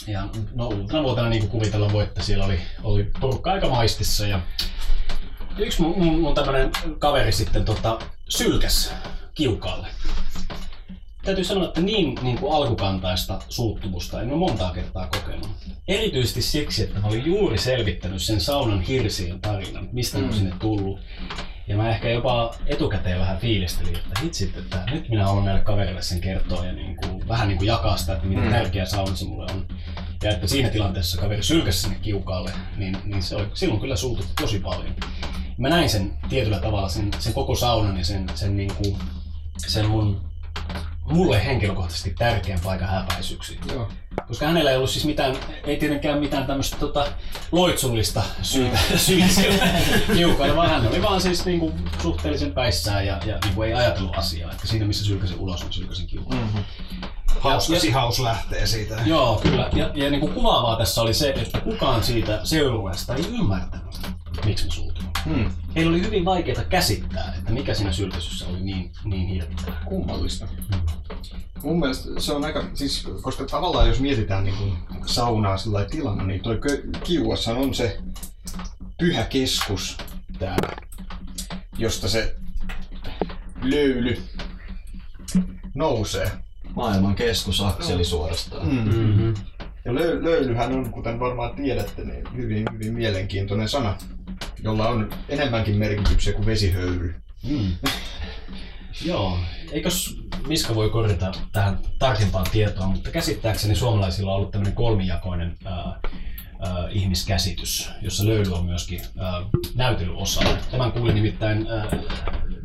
ja 0.07 0.29
no 0.55 0.67
uutena 0.67 1.03
vuotena 1.03 1.29
niin 1.29 1.41
kuin 1.41 1.51
kuvitella 1.51 1.93
voi, 1.93 2.03
että 2.03 2.23
siellä 2.23 2.45
oli, 2.45 2.59
oli 2.83 3.11
porukka 3.19 3.51
aika 3.51 3.69
maistissa 3.69 4.27
ja 4.27 4.41
yksi 5.57 5.81
mun, 5.81 5.99
mun, 5.99 6.19
mun 6.19 6.35
tämmönen 6.35 6.71
kaveri 6.99 7.31
sitten 7.31 7.65
tota, 7.65 7.99
sylkäs 8.29 8.93
kiukaalle. 9.35 9.87
Täytyy 11.23 11.43
sanoa, 11.43 11.67
että 11.67 11.81
niin, 11.81 12.19
niin 12.21 12.37
kuin 12.37 12.53
alkukantaista 12.53 13.39
suuttumusta 13.49 14.21
en 14.21 14.29
ole 14.29 14.37
montaa 14.37 14.73
kertaa 14.73 15.07
kokenut. 15.07 15.49
Erityisesti 15.87 16.41
siksi, 16.41 16.83
että 16.83 16.99
mä 16.99 17.07
olin 17.07 17.25
juuri 17.25 17.57
selvittänyt 17.57 18.21
sen 18.21 18.41
saunan 18.41 18.81
hirsien 18.81 19.41
tarinan, 19.41 19.89
mistä 19.91 20.17
mm. 20.17 20.23
oon 20.23 20.33
sinne 20.33 20.53
tullut. 20.59 20.99
Ja 21.69 21.77
mä 21.77 21.89
ehkä 21.89 22.09
jopa 22.09 22.55
etukäteen 22.65 23.19
vähän 23.19 23.37
fiilistelin, 23.37 23.95
että 23.95 24.19
hitsit, 24.23 24.57
että 24.57 24.83
nyt 24.91 25.09
minä 25.09 25.25
haluan 25.25 25.45
näille 25.45 25.61
kaverille 25.61 26.01
sen 26.01 26.21
kertoa 26.21 26.65
ja 26.65 26.73
niin 26.73 26.95
kuin, 26.95 27.27
vähän 27.27 27.47
niin 27.47 27.57
kuin 27.57 27.67
jakaa 27.67 27.97
sitä, 27.97 28.13
että 28.13 28.27
miten 28.27 28.51
tärkeä 28.51 28.85
sauna 28.85 29.15
se 29.15 29.25
mulle 29.25 29.51
on. 29.51 29.67
Ja 30.23 30.31
että 30.31 30.47
siinä 30.47 30.69
tilanteessa 30.69 31.21
kaveri 31.21 31.43
sylkäsi 31.43 31.81
sinne 31.81 31.97
kiukaalle, 32.01 32.51
niin, 32.77 32.97
niin 33.05 33.23
se 33.23 33.35
oli 33.35 33.47
silloin 33.53 33.81
kyllä 33.81 33.95
suututti 33.95 34.33
tosi 34.41 34.59
paljon. 34.59 34.95
Mä 35.57 35.69
näin 35.69 35.89
sen 35.89 36.13
tietyllä 36.29 36.59
tavalla, 36.59 36.89
sen, 36.89 37.11
sen 37.19 37.33
koko 37.33 37.55
saunan 37.55 37.97
ja 37.97 38.05
sen, 38.05 38.25
sen, 38.35 38.57
niin 38.57 38.71
kuin, 38.75 38.97
sen 39.57 39.89
mun 39.89 40.21
mulle 41.09 41.45
henkilökohtaisesti 41.45 42.15
tärkeän 42.17 42.59
paikan 42.63 42.89
häpäisyksi. 42.89 43.59
Joo. 43.73 43.89
Koska 44.27 44.45
hänellä 44.47 44.71
ei 44.71 44.77
ollut 44.77 44.89
siis 44.89 45.05
mitään, 45.05 45.37
ei 45.63 45.77
tietenkään 45.77 46.19
mitään 46.19 46.45
tämmöistä 46.45 46.77
tota, 46.77 47.07
loitsullista 47.51 48.23
syytä, 48.41 48.79
mm. 48.91 48.97
syytä 49.37 49.65
kiukailla, 50.15 50.55
vaan 50.55 50.69
hän 50.69 50.87
oli 50.87 51.01
vaan 51.01 51.21
siis 51.21 51.45
niinku 51.45 51.73
suhteellisen 52.01 52.53
päissään 52.53 53.05
ja, 53.05 53.19
ja 53.25 53.37
niinku 53.45 53.61
ei 53.61 53.73
ajatellut 53.73 54.17
asiaa. 54.17 54.51
Että 54.51 54.67
siinä 54.67 54.85
missä 54.85 55.05
sylkäsin 55.05 55.39
ulos, 55.39 55.63
niin 55.63 55.73
sylkäsin 55.73 56.07
kiukailla. 56.07 56.45
Mm-hmm. 56.45 56.63
Hauska 57.39 57.79
sihaus 57.79 58.19
lähtee 58.19 58.67
siitä. 58.67 58.97
Joo, 59.05 59.39
kyllä. 59.43 59.69
Ja, 59.73 59.91
ja 59.93 60.09
niin 60.11 60.21
kuin 60.21 60.33
kuvaavaa 60.33 60.77
tässä 60.77 61.01
oli 61.01 61.13
se, 61.13 61.29
että 61.29 61.61
kukaan 61.61 62.03
siitä 62.03 62.39
seurueesta 62.43 63.15
ei 63.15 63.25
ymmärtänyt, 63.39 63.99
miksi 64.45 64.65
mä 64.65 64.71
suutun. 64.71 65.08
Hmm. 65.25 65.51
Heillä 65.75 65.89
oli 65.89 66.01
hyvin 66.01 66.25
vaikeaa 66.25 66.63
käsittää, 66.63 67.33
että 67.37 67.51
mikä 67.51 67.73
siinä 67.73 67.91
sylkäsyssä 67.91 68.47
oli 68.47 68.59
niin, 68.61 68.91
niin 69.03 69.27
hirveää. 69.27 69.81
Kummallista. 69.85 70.47
Mun 71.63 71.79
mielestä 71.79 72.19
se 72.19 72.33
on 72.33 72.45
aika, 72.45 72.63
siis, 72.73 73.07
koska 73.21 73.45
tavallaan 73.45 73.87
jos 73.87 73.99
mietitään 73.99 74.43
niin 74.43 74.55
kuin 74.57 74.77
saunaa 75.05 75.57
sillä 75.57 75.85
tilana, 75.85 76.23
niin 76.23 76.41
toi 76.41 76.59
Kiuassa 77.03 77.51
on 77.51 77.73
se 77.73 77.99
pyhä 78.99 79.23
keskus 79.23 79.97
täällä, 80.39 80.69
josta 81.77 82.09
se 82.09 82.35
löyly 83.61 84.23
nousee. 85.75 86.31
Maailman 86.75 87.15
keskusakseli 87.15 88.05
suorastaan. 88.05 88.67
Mm-hmm. 88.67 89.33
Ja 89.85 89.91
löy- 89.91 90.23
löylyhän 90.23 90.73
on, 90.73 90.91
kuten 90.91 91.19
varmaan 91.19 91.55
tiedätte, 91.55 92.03
niin 92.03 92.23
hyvin, 92.35 92.65
hyvin 92.73 92.93
mielenkiintoinen 92.93 93.69
sana, 93.69 93.97
jolla 94.63 94.87
on 94.87 95.09
enemmänkin 95.29 95.77
merkityksiä 95.77 96.33
kuin 96.33 96.45
vesihöyry. 96.45 97.15
Mm. 97.43 97.71
Joo, 99.05 99.39
eikös 99.71 100.19
Miska 100.47 100.75
voi 100.75 100.89
korjata 100.89 101.31
tähän 101.51 101.79
tarkempaa 101.99 102.43
tietoa, 102.43 102.87
mutta 102.87 103.11
käsittääkseni 103.11 103.75
suomalaisilla 103.75 104.31
on 104.31 104.37
ollut 104.37 104.51
tämmöinen 104.51 104.75
kolmijakoinen 104.75 105.57
ää, 105.65 105.75
ää, 105.75 105.99
ihmiskäsitys, 106.89 107.89
jossa 108.01 108.25
löyly 108.25 108.53
on 108.53 108.65
myöskin 108.65 109.01
ää, 109.17 109.41
näytelyosa. 109.75 110.41
Tämän 110.71 110.91
kuulin 110.91 111.15
nimittäin, 111.15 111.67
ää, 111.67 111.87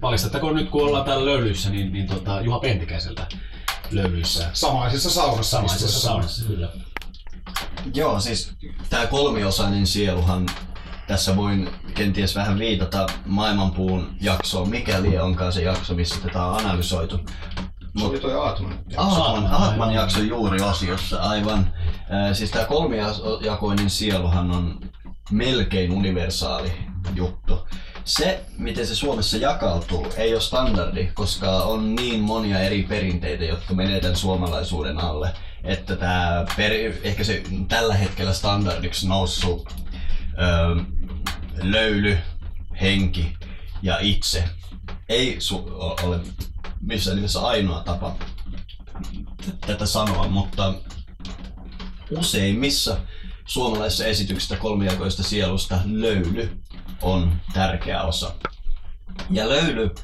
paljastettakoon 0.00 0.54
nyt 0.54 0.70
kun 0.70 0.84
ollaan 0.84 1.04
täällä 1.04 1.24
löylyissä, 1.24 1.70
niin, 1.70 1.92
niin 1.92 2.06
tota, 2.06 2.40
Juha 2.40 2.58
Pentikäiseltä 2.58 3.26
löylyissä. 3.90 4.50
Samaisessa 4.52 5.10
saunassa. 5.10 5.56
Samaisessa 5.56 6.00
saunassa, 6.00 6.46
kyllä. 6.46 6.68
Joo, 7.94 8.20
siis 8.20 8.52
tämä 8.90 9.06
kolmiosainen 9.06 9.86
sieluhan, 9.86 10.46
tässä 11.06 11.36
voin 11.36 11.70
kenties 11.94 12.36
vähän 12.36 12.58
viitata 12.58 13.06
maailmanpuun 13.26 14.16
jaksoon, 14.20 14.68
mikäli 14.68 15.18
onkaan 15.18 15.52
se 15.52 15.62
jakso, 15.62 15.94
missä 15.94 16.20
tätä 16.20 16.44
on 16.44 16.58
analysoitu. 16.60 17.20
Se 17.98 18.04
oli 18.04 18.20
toi 18.20 18.34
Aatman. 18.34 18.78
Aatman, 18.96 19.52
Aatman 19.52 19.94
jakso 19.94 20.20
juuri 20.20 20.62
osiossa, 20.62 21.22
aivan. 21.22 21.72
Äh, 21.88 22.32
siis 22.32 22.50
tämä 22.50 22.64
kolmijakoinen 22.64 23.90
sieluhan 23.90 24.50
on 24.50 24.80
melkein 25.30 25.92
universaali 25.92 26.72
juttu. 27.14 27.68
Se, 28.04 28.44
miten 28.58 28.86
se 28.86 28.94
Suomessa 28.94 29.36
jakautuu, 29.36 30.06
ei 30.16 30.32
ole 30.32 30.40
standardi, 30.40 31.06
koska 31.14 31.50
on 31.50 31.94
niin 31.94 32.20
monia 32.20 32.60
eri 32.60 32.82
perinteitä, 32.82 33.44
jotka 33.44 33.74
menee 33.74 34.00
tämän 34.00 34.16
suomalaisuuden 34.16 34.98
alle, 34.98 35.30
että 35.64 35.96
tämä 35.96 36.44
per, 36.56 36.72
ehkä 37.02 37.24
se 37.24 37.42
tällä 37.68 37.94
hetkellä 37.94 38.32
standardiksi 38.32 39.08
noussut 39.08 39.74
öö, 40.38 40.84
löyly, 41.62 42.18
henki 42.80 43.36
ja 43.82 43.98
itse 44.00 44.44
ei 45.08 45.38
su- 45.38 45.72
ole 46.02 46.20
missään 46.80 47.16
nimessä 47.16 47.46
ainoa 47.46 47.80
tapa 47.80 48.16
tätä 49.66 49.86
sanoa, 49.86 50.28
mutta 50.28 50.74
useimmissa 52.10 52.96
suomalaisissa 53.44 54.06
esityksissä 54.06 54.56
kolmijakoista 54.56 55.22
sielusta 55.22 55.80
löyly 55.84 56.58
on 57.02 57.40
tärkeä 57.52 58.02
osa. 58.02 58.34
Ja 59.30 59.48
löyly, 59.48 59.94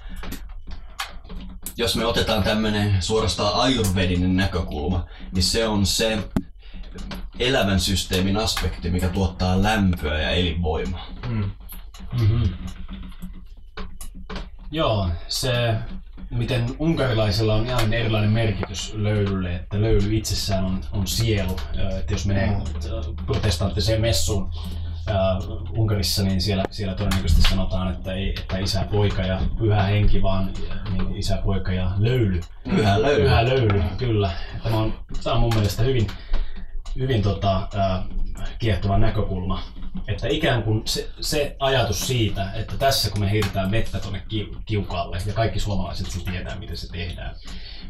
jos 1.76 1.96
me 1.96 2.06
otetaan 2.06 2.42
tämmönen 2.42 3.02
suorastaan 3.02 3.54
ayurvedinen 3.54 4.36
näkökulma, 4.36 5.06
niin 5.32 5.42
se 5.42 5.66
on 5.66 5.86
se 5.86 6.18
elävän 7.40 7.80
systeemin 7.80 8.36
aspekti, 8.36 8.90
mikä 8.90 9.08
tuottaa 9.08 9.62
lämpöä 9.62 10.20
ja 10.20 10.30
elinvoimaa. 10.30 11.06
Mm-hmm. 11.28 12.48
Joo, 14.70 15.08
se 15.28 15.74
miten 16.30 16.66
unkarilaisilla 16.78 17.54
on 17.54 17.66
ihan 17.66 17.94
erilainen 17.94 18.30
merkitys 18.30 18.94
löylylle, 18.94 19.54
että 19.54 19.80
löyly 19.80 20.16
itsessään 20.16 20.64
on, 20.64 20.80
on 20.92 21.06
sielu. 21.06 21.56
Että 21.98 22.14
jos 22.14 22.26
menee 22.26 22.62
protestanttiseen 23.26 24.00
messuun 24.00 24.42
uh, 24.42 25.78
Unkarissa, 25.78 26.22
niin 26.22 26.40
siellä, 26.40 26.64
siellä 26.70 26.94
todennäköisesti 26.94 27.50
sanotaan, 27.50 27.92
että 27.92 28.12
ei 28.12 28.34
että 28.40 28.58
isä, 28.58 28.86
poika 28.90 29.22
ja 29.22 29.40
pyhä 29.58 29.82
henki, 29.82 30.22
vaan 30.22 30.52
niin 30.90 31.16
isä, 31.16 31.38
poika 31.44 31.72
ja 31.72 31.92
löyly. 31.98 32.40
Pyhä 32.64 33.02
löyly. 33.02 33.22
Pyhä 33.22 33.44
löyly, 33.44 33.82
kyllä. 33.98 34.30
Tämä 34.62 34.76
on, 34.76 34.94
tämä 35.24 35.34
on 35.34 35.40
mun 35.40 35.54
mielestä 35.54 35.82
hyvin, 35.82 36.06
hyvin 37.00 37.22
tota, 37.22 37.68
uh, 37.74 38.20
kiehtova 38.58 38.98
näkökulma. 38.98 39.62
Että 40.08 40.28
ikään 40.28 40.62
kuin 40.62 40.82
se, 40.84 41.10
se 41.20 41.56
ajatus 41.58 42.06
siitä, 42.06 42.52
että 42.52 42.76
tässä 42.76 43.10
kun 43.10 43.20
me 43.20 43.30
heitetään 43.30 43.70
vettä 43.70 43.98
tuonne 43.98 44.22
kiukalle 44.66 45.18
ja 45.26 45.32
kaikki 45.32 45.60
suomalaiset 45.60 46.10
se 46.10 46.24
tietää, 46.24 46.58
miten 46.58 46.76
se 46.76 46.88
tehdään. 46.88 47.34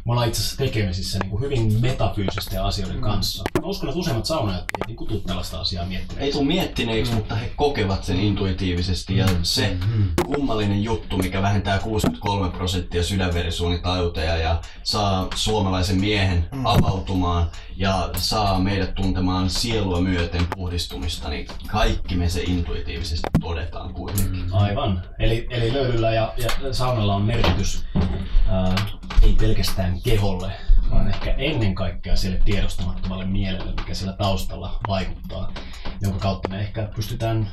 Me 0.05 0.11
ollaan 0.11 0.27
itse 0.27 0.41
asiassa 0.41 0.57
tekemisissä 0.57 1.19
niin 1.19 1.29
kuin 1.29 1.41
hyvin 1.41 1.81
metafyysisten 1.81 2.63
asioiden 2.63 2.95
mm. 2.95 3.01
kanssa. 3.01 3.43
Mä 3.61 3.67
uskon, 3.67 3.89
että 3.89 3.99
useimmat 3.99 4.25
saunajat 4.25 4.59
ei 4.61 4.87
niin 4.87 4.95
kuin 4.95 5.23
tällaista 5.23 5.61
asiaa 5.61 5.85
miettineeksi. 5.85 6.25
Ei 6.25 6.31
tule 6.31 6.45
miettineeksi, 6.45 7.11
mm. 7.11 7.17
mutta 7.17 7.35
he 7.35 7.51
kokevat 7.55 8.03
sen 8.03 8.19
intuitiivisesti. 8.19 9.17
Ja 9.17 9.25
se 9.43 9.77
kummallinen 10.25 10.83
juttu, 10.83 11.17
mikä 11.17 11.41
vähentää 11.41 11.79
63 11.79 12.49
prosenttia 12.49 13.03
sydänverisuonitauteja 13.03 14.37
ja 14.37 14.61
saa 14.83 15.27
suomalaisen 15.35 15.99
miehen 15.99 16.49
mm. 16.51 16.65
avautumaan 16.65 17.47
ja 17.81 18.09
saa 18.17 18.59
meidät 18.59 18.95
tuntemaan 18.95 19.49
sielua 19.49 20.01
myöten 20.01 20.47
puhdistumista, 20.55 21.29
niin 21.29 21.47
kaikki 21.67 22.15
me 22.15 22.29
se 22.29 22.41
intuitiivisesti 22.41 23.27
todetaan 23.39 23.93
kuitenkin. 23.93 24.53
Aivan. 24.53 25.01
Eli, 25.19 25.47
eli 25.49 25.73
löydyllä 25.73 26.11
ja, 26.11 26.33
ja 26.37 26.73
saunalla 26.73 27.15
on 27.15 27.21
merkitys 27.21 27.85
ää, 28.47 28.75
ei 29.21 29.35
pelkästään 29.39 30.01
keholle, 30.01 30.51
vaan 30.91 31.07
ehkä 31.07 31.31
ennen 31.31 31.75
kaikkea 31.75 32.15
sille 32.15 32.41
tiedostamattomalle 32.45 33.25
mielelle, 33.25 33.71
mikä 33.71 33.93
siellä 33.93 34.17
taustalla 34.17 34.79
vaikuttaa, 34.87 35.53
jonka 36.01 36.19
kautta 36.19 36.49
me 36.49 36.59
ehkä 36.59 36.89
pystytään 36.95 37.51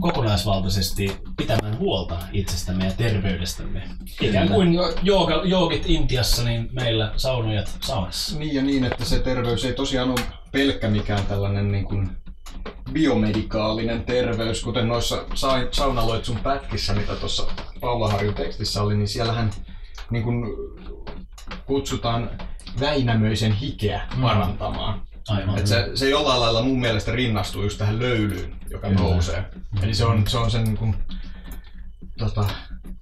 kokonaisvaltaisesti 0.00 1.16
pitämään 1.36 1.78
huolta 1.78 2.18
itsestämme 2.32 2.84
ja 2.84 2.92
terveydestämme. 2.92 3.82
Ikään 4.20 4.48
kuin 4.48 4.74
jooga, 5.02 5.42
joogit 5.44 5.82
Intiassa, 5.86 6.44
niin 6.44 6.68
meillä 6.72 7.12
saunojat 7.16 7.78
saunassa. 7.80 8.38
Niin 8.38 8.54
ja 8.54 8.62
niin, 8.62 8.84
että 8.84 9.04
se 9.04 9.18
terveys 9.18 9.64
ei 9.64 9.72
tosiaan 9.72 10.10
ole 10.10 10.20
pelkkä 10.52 10.88
mikään 10.88 11.26
tällainen 11.26 11.72
niin 11.72 11.84
kuin 11.84 12.10
biomedikaalinen 12.92 14.04
terveys, 14.04 14.62
kuten 14.62 14.88
noissa 14.88 15.24
sa- 15.34 15.66
saunaloitsun 15.70 16.38
pätkissä, 16.38 16.94
mitä 16.94 17.14
tuossa 17.14 17.46
Paula 17.80 18.10
Harjun 18.10 18.34
tekstissä 18.34 18.82
oli, 18.82 18.96
niin 18.96 19.08
siellähän 19.08 19.50
niin 20.10 20.24
kuin 20.24 20.44
kutsutaan 21.66 22.30
Väinämöisen 22.80 23.52
hikeä 23.52 24.00
parantamaan. 24.20 25.07
Aivan. 25.28 25.58
Et 25.58 25.66
se, 25.66 25.90
se 25.94 26.10
jollain 26.10 26.40
lailla 26.40 26.62
mun 26.62 26.80
mielestä 26.80 27.12
rinnastuu 27.12 27.62
just 27.62 27.78
tähän 27.78 27.98
löylyyn, 27.98 28.56
joka 28.70 28.88
Kyllä. 28.88 29.00
nousee. 29.00 29.44
Eli 29.82 29.94
se 29.94 30.04
on, 30.04 30.26
se 30.26 30.38
on 30.38 30.50
sen 30.50 30.64
niin 30.64 30.76
kuin, 30.76 30.94
tota, 32.18 32.44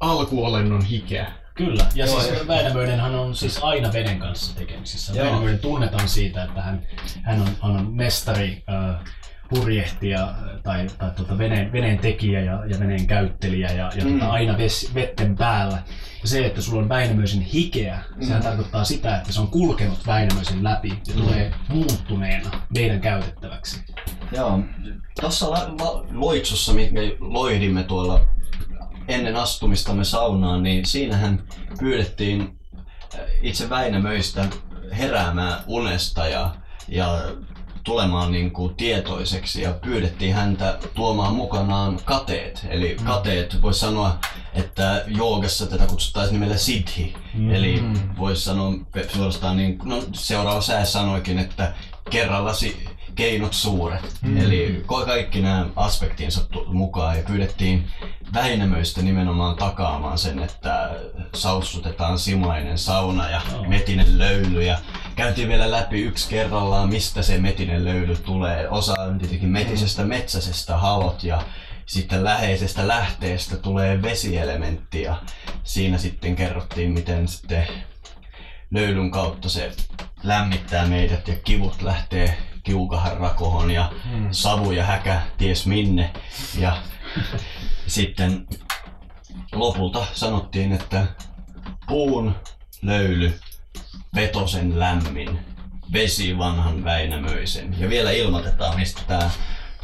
alkuolennon 0.00 0.84
hikeä. 0.84 1.32
Kyllä, 1.54 1.86
ja 1.94 2.06
Joo, 2.06 2.20
siis 2.20 2.48
Väinämöinenhän 2.48 3.14
on 3.14 3.36
siis 3.36 3.58
aina 3.62 3.92
veden 3.92 4.18
kanssa 4.18 4.56
tekemisissä. 4.56 5.14
Väinämöinen 5.14 5.58
tunnetaan 5.58 6.08
siitä, 6.08 6.44
että 6.44 6.62
hän, 6.62 6.86
hän, 7.22 7.40
on, 7.40 7.48
hän 7.62 7.76
on 7.76 7.94
mestari 7.94 8.64
äh, 8.70 9.00
purjehtija 9.48 10.34
tai, 10.62 10.86
tai 10.98 11.10
tuota 11.10 11.38
veneen, 11.38 11.72
veneen 11.72 11.98
tekijä 11.98 12.40
ja, 12.40 12.66
ja 12.66 12.80
veneen 12.80 13.06
käyttelijä 13.06 13.68
ja, 13.68 13.92
ja 13.96 14.04
mm. 14.04 14.10
tuota 14.10 14.32
aina 14.32 14.58
ves, 14.58 14.90
vetten 14.94 15.36
päällä. 15.36 15.82
Ja 16.22 16.28
se, 16.28 16.46
että 16.46 16.62
sulla 16.62 16.82
on 16.82 16.88
Väinämöisen 16.88 17.40
hikeä, 17.40 17.98
mm. 18.16 18.26
sehän 18.26 18.42
tarkoittaa 18.42 18.84
sitä, 18.84 19.16
että 19.16 19.32
se 19.32 19.40
on 19.40 19.48
kulkenut 19.48 20.06
Väinämöisen 20.06 20.64
läpi 20.64 20.88
ja 20.88 21.14
mm. 21.14 21.22
tulee 21.22 21.54
muuttuneena 21.68 22.50
meidän 22.76 23.00
käytettäväksi. 23.00 23.84
Joo, 24.32 24.60
tuossa 25.20 25.46
loitsussa, 26.12 26.72
minkä 26.72 27.00
loihdimme 27.20 27.82
tuolla 27.82 28.20
ennen 29.08 29.36
astumistamme 29.36 30.04
saunaan, 30.04 30.62
niin 30.62 30.86
siinähän 30.86 31.42
pyydettiin 31.78 32.58
itse 33.42 33.70
Väinämöistä 33.70 34.46
heräämään 34.98 35.60
unesta 35.66 36.28
ja, 36.28 36.54
ja 36.88 37.22
tulemaan 37.86 38.32
niin 38.32 38.50
kuin 38.50 38.74
tietoiseksi 38.74 39.62
ja 39.62 39.72
pyydettiin 39.72 40.34
häntä 40.34 40.78
tuomaan 40.94 41.34
mukanaan 41.34 42.00
kateet. 42.04 42.66
Eli 42.68 42.96
mm. 43.00 43.06
kateet, 43.06 43.62
voisi 43.62 43.80
sanoa, 43.80 44.18
että 44.54 45.04
joogassa 45.06 45.66
tätä 45.66 45.86
kutsuttaisiin 45.86 46.32
nimellä 46.32 46.56
siddhi. 46.56 47.14
Mm. 47.34 47.54
Eli 47.54 47.82
voisi 48.18 48.42
sanoa 48.42 48.72
suorastaan, 49.08 49.56
niin, 49.56 49.78
no 49.84 50.02
seuraava 50.12 50.60
sää 50.60 50.84
sanoikin, 50.84 51.38
että 51.38 51.72
kerrallasi 52.10 52.95
keinot 53.16 53.52
suuret. 53.52 54.14
Mm. 54.22 54.36
Eli 54.36 54.84
kaikki 55.06 55.40
nämä 55.40 55.66
aspektinsa 55.76 56.46
mukaan 56.66 57.16
ja 57.16 57.22
pyydettiin 57.22 57.90
Väinämöistä 58.34 59.02
nimenomaan 59.02 59.56
takaamaan 59.56 60.18
sen, 60.18 60.38
että 60.38 60.90
saussutetaan 61.34 62.18
simainen 62.18 62.78
sauna 62.78 63.30
ja 63.30 63.40
oh. 63.54 63.68
metinen 63.68 64.18
löyly 64.18 64.62
ja 64.62 64.78
käytiin 65.16 65.48
vielä 65.48 65.70
läpi 65.70 66.02
yksi 66.02 66.28
kerrallaan, 66.28 66.88
mistä 66.88 67.22
se 67.22 67.38
metinen 67.38 67.84
löyly 67.84 68.16
tulee. 68.16 68.68
Osa 68.68 69.02
on 69.02 69.18
tietenkin 69.18 69.48
metisestä 69.48 70.04
metsäisestä 70.04 70.76
halot 70.76 71.24
ja 71.24 71.42
sitten 71.86 72.24
läheisestä 72.24 72.88
lähteestä 72.88 73.56
tulee 73.56 74.02
vesielementti 74.02 75.02
ja 75.02 75.16
siinä 75.64 75.98
sitten 75.98 76.36
kerrottiin, 76.36 76.92
miten 76.92 77.28
sitten 77.28 77.66
löylyn 78.70 79.10
kautta 79.10 79.48
se 79.48 79.72
lämmittää 80.22 80.86
meidät 80.86 81.28
ja 81.28 81.34
kivut 81.44 81.82
lähtee 81.82 82.38
kiukahan 82.66 83.16
rakohon 83.16 83.70
ja 83.70 83.92
Hmm. 84.10 84.28
savu 84.30 84.72
ja 84.72 84.84
häkä 84.84 85.20
ties 85.38 85.66
minne. 85.66 86.12
Ja 86.58 86.76
sitten 87.86 88.46
lopulta 89.52 90.06
sanottiin, 90.12 90.72
että 90.72 91.06
puun 91.86 92.34
löyly, 92.82 93.38
vetosen 94.14 94.78
lämmin, 94.78 95.38
vesi 95.92 96.38
vanhan 96.38 96.84
Väinämöisen. 96.84 97.76
Ja 97.80 97.88
vielä 97.88 98.10
ilmoitetaan, 98.10 98.76
mistä 98.80 99.02
tämä 99.06 99.30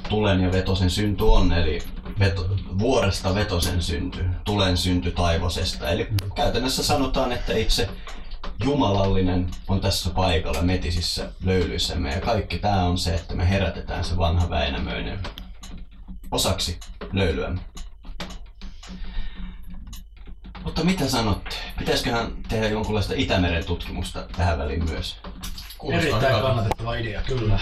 tulen 0.08 0.40
ja 0.40 0.52
vetosen 0.52 0.90
synty 0.90 1.24
on, 1.24 1.52
eli 1.52 1.78
veto, 2.18 2.48
vuoresta 2.78 3.34
vetosen 3.34 3.82
synty, 3.82 4.24
tulen 4.44 4.76
synty 4.76 5.10
taivosesta. 5.10 5.88
Eli 5.88 6.08
käytännössä 6.34 6.82
sanotaan, 6.82 7.32
että 7.32 7.52
itse 7.52 7.88
Jumalallinen 8.64 9.50
on 9.68 9.80
tässä 9.80 10.10
paikalla 10.10 10.62
metisissä 10.62 11.30
löylyissämme 11.44 12.10
ja 12.14 12.20
kaikki 12.20 12.58
tämä 12.58 12.84
on 12.84 12.98
se, 12.98 13.14
että 13.14 13.34
me 13.34 13.50
herätetään 13.50 14.04
se 14.04 14.16
vanha 14.16 14.50
Väinämöinen 14.50 15.18
osaksi 16.30 16.80
löylyämme. 17.12 17.60
Mutta 20.64 20.84
mitä 20.84 21.08
sanotte? 21.08 21.56
Pitäisiköhän 21.78 22.32
tehdä 22.48 22.68
jonkunlaista 22.68 23.12
Itämeren 23.16 23.64
tutkimusta 23.64 24.26
tähän 24.36 24.58
väliin 24.58 24.84
myös? 24.84 25.16
Erittäin 25.92 26.42
kannatettava 26.42 26.94
idea, 26.94 27.22
kyllä. 27.22 27.58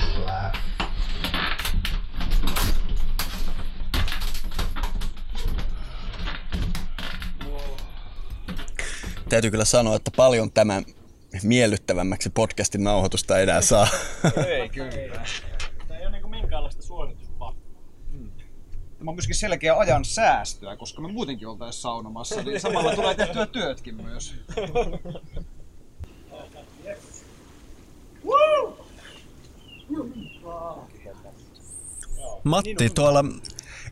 Täytyy 9.31 9.51
kyllä 9.51 9.65
sanoa, 9.65 9.97
että 9.97 10.11
paljon 10.16 10.52
tämän 10.52 10.85
miellyttävämmäksi 11.43 12.31
podcastin 12.31 12.85
nauhoitusta 12.85 13.36
ei 13.36 13.43
enää 13.43 13.61
saa. 13.61 13.89
Ei 14.47 14.69
kyllä. 14.69 14.90
Tämä 15.89 16.01
ei 16.01 16.07
ole 16.07 16.12
niinku 16.12 16.28
minkäänlaista 16.28 16.82
suorituspakkoa. 16.82 17.82
Tämä 18.98 19.11
on 19.11 19.15
myöskin 19.15 19.36
selkeä 19.36 19.78
ajan 19.78 20.05
säästöä, 20.05 20.77
koska 20.77 21.02
me 21.02 21.12
muutenkin 21.12 21.48
oltaisiin 21.48 21.82
saunomassa, 21.82 22.43
niin 22.43 22.61
samalla 22.61 22.94
tulee 22.94 23.15
tehtyä 23.15 23.47
työtkin 23.47 23.94
myös. 23.94 24.35
Matti, 32.44 32.90
tuolla 32.94 33.24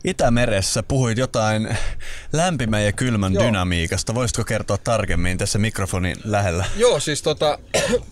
Itämeressä 0.03 0.83
puhuit 0.83 1.17
jotain 1.17 1.77
lämpimän 2.33 2.85
ja 2.85 2.91
kylmän 2.91 3.33
Joo. 3.33 3.43
dynamiikasta. 3.43 4.15
Voisitko 4.15 4.43
kertoa 4.43 4.77
tarkemmin 4.77 5.37
tässä 5.37 5.59
mikrofonin 5.59 6.15
lähellä? 6.23 6.65
Joo, 6.77 6.99
siis 6.99 7.21
tota, 7.21 7.59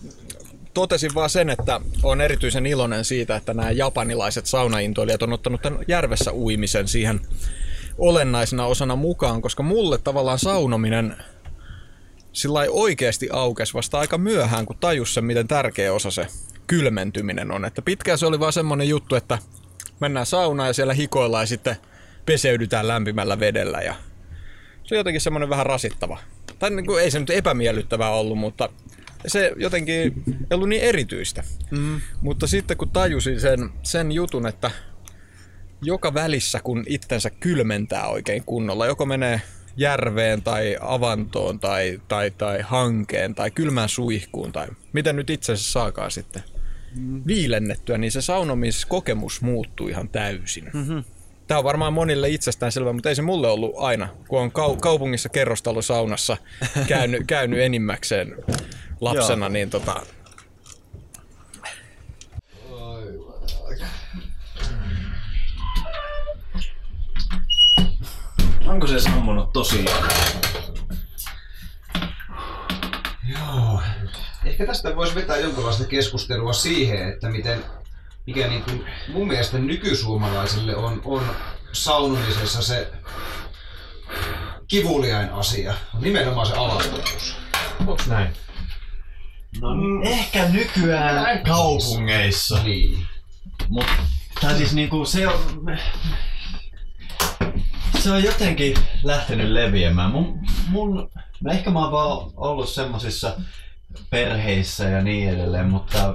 totesin 0.74 1.14
vaan 1.14 1.30
sen, 1.30 1.50
että 1.50 1.80
on 2.02 2.20
erityisen 2.20 2.66
iloinen 2.66 3.04
siitä, 3.04 3.36
että 3.36 3.54
nämä 3.54 3.70
japanilaiset 3.70 4.46
saunaintoilijat 4.46 5.22
on 5.22 5.32
ottanut 5.32 5.62
tämän 5.62 5.84
järvessä 5.88 6.32
uimisen 6.32 6.88
siihen 6.88 7.20
olennaisena 7.98 8.66
osana 8.66 8.96
mukaan, 8.96 9.42
koska 9.42 9.62
mulle 9.62 9.98
tavallaan 9.98 10.38
saunominen 10.38 11.16
sillä 12.32 12.62
ei 12.62 12.68
oikeasti 12.72 13.28
aukesi 13.32 13.74
vasta 13.74 13.98
aika 13.98 14.18
myöhään, 14.18 14.66
kun 14.66 14.76
tajus 14.80 15.14
sen, 15.14 15.24
miten 15.24 15.48
tärkeä 15.48 15.92
osa 15.92 16.10
se 16.10 16.26
kylmentyminen 16.66 17.50
on. 17.50 17.64
Että 17.64 17.82
pitkään 17.82 18.18
se 18.18 18.26
oli 18.26 18.40
vaan 18.40 18.52
semmonen 18.52 18.88
juttu, 18.88 19.14
että 19.14 19.38
mennään 20.00 20.26
saunaan 20.26 20.68
ja 20.68 20.72
siellä 20.72 20.94
hikoillaan 20.94 21.42
ja 21.42 21.46
sitten 21.46 21.76
peseydytään 22.26 22.88
lämpimällä 22.88 23.40
vedellä 23.40 23.80
ja 23.82 23.94
se 24.84 24.94
on 24.94 24.98
jotenkin 24.98 25.20
semmoinen 25.20 25.50
vähän 25.50 25.66
rasittava. 25.66 26.18
Tai 26.58 26.70
niin 26.70 26.86
kuin, 26.86 27.02
ei 27.02 27.10
se 27.10 27.18
nyt 27.18 27.30
epämiellyttävää 27.30 28.10
ollut, 28.10 28.38
mutta 28.38 28.68
se 29.26 29.52
jotenkin 29.56 29.94
ei 29.94 30.12
ollut 30.50 30.68
niin 30.68 30.82
erityistä. 30.82 31.44
Mm. 31.70 32.00
Mutta 32.20 32.46
sitten 32.46 32.76
kun 32.76 32.90
tajusin 32.90 33.40
sen, 33.40 33.70
sen 33.82 34.12
jutun, 34.12 34.46
että 34.46 34.70
joka 35.82 36.14
välissä 36.14 36.60
kun 36.64 36.84
itsensä 36.86 37.30
kylmentää 37.30 38.06
oikein 38.06 38.44
kunnolla, 38.44 38.86
joko 38.86 39.06
menee 39.06 39.40
järveen 39.76 40.42
tai 40.42 40.76
avantoon 40.80 41.60
tai, 41.60 42.00
tai, 42.08 42.30
tai 42.30 42.60
hankeen 42.62 43.34
tai 43.34 43.50
kylmään 43.50 43.88
suihkuun 43.88 44.52
tai 44.52 44.68
miten 44.92 45.16
nyt 45.16 45.30
itsensä 45.30 45.72
saakaan 45.72 46.10
sitten 46.10 46.42
viilennettyä, 47.26 47.98
niin 47.98 48.12
se 48.12 48.22
saunomiskokemus 48.22 49.42
muuttuu 49.42 49.88
ihan 49.88 50.08
täysin. 50.08 50.70
Mm-hmm. 50.72 51.04
Tämä 51.46 51.58
on 51.58 51.64
varmaan 51.64 51.92
monille 51.92 52.28
itsestäänselvä, 52.28 52.92
mutta 52.92 53.08
ei 53.08 53.14
se 53.14 53.22
mulle 53.22 53.48
ollut 53.48 53.74
aina, 53.76 54.08
kun 54.28 54.40
on 54.40 54.50
kau- 54.50 54.80
kaupungissa 54.80 55.28
kerrostalosaunassa 55.28 56.36
käynyt, 56.88 57.22
käynyt 57.26 57.60
enimmäkseen 57.60 58.36
lapsena, 59.00 59.48
niin 59.48 59.70
tota, 59.70 60.02
Onko 68.68 68.86
se 68.86 69.00
sammunut 69.00 69.52
tosiaan? 69.52 70.10
Joo. 73.28 73.80
Ehkä 74.48 74.66
tästä 74.66 74.96
voisi 74.96 75.14
vetää 75.14 75.36
jonkinlaista 75.36 75.84
keskustelua 75.84 76.52
siihen, 76.52 77.08
että 77.08 77.28
miten, 77.28 77.64
mikä 78.26 78.48
niin 78.48 78.62
kuin 78.62 78.84
mun 79.08 79.28
mielestä 79.28 79.58
nykysuomalaisille 79.58 80.76
on, 80.76 81.02
on 81.04 81.22
saunomisessa 81.72 82.62
se 82.62 82.92
kivuliain 84.68 85.30
asia. 85.30 85.74
Nimenomaan 86.00 86.46
se 86.46 86.54
alastomuus. 86.54 87.36
Onks 87.86 88.06
näin? 88.06 88.32
No, 89.60 89.68
ehkä 90.02 90.48
nykyään 90.48 91.42
kaupungeissa. 91.42 92.62
Niin. 92.62 93.06
Mut, 93.68 93.86
tai 94.40 94.56
siis 94.56 94.74
niinku 94.74 95.04
se 95.04 95.28
on... 95.28 95.40
Se 97.98 98.10
on 98.10 98.24
jotenkin 98.24 98.76
lähtenyt 99.02 99.50
leviämään. 99.50 100.10
Mun, 100.10 100.40
mun, 100.68 101.10
no 101.40 101.52
ehkä 101.52 101.70
mä 101.70 101.78
oon 101.78 101.92
vaan 101.92 102.30
ollut 102.36 102.68
semmosissa 102.68 103.36
perheissä 104.10 104.84
ja 104.88 105.02
niin 105.02 105.28
edelleen, 105.30 105.68
mutta 105.68 106.14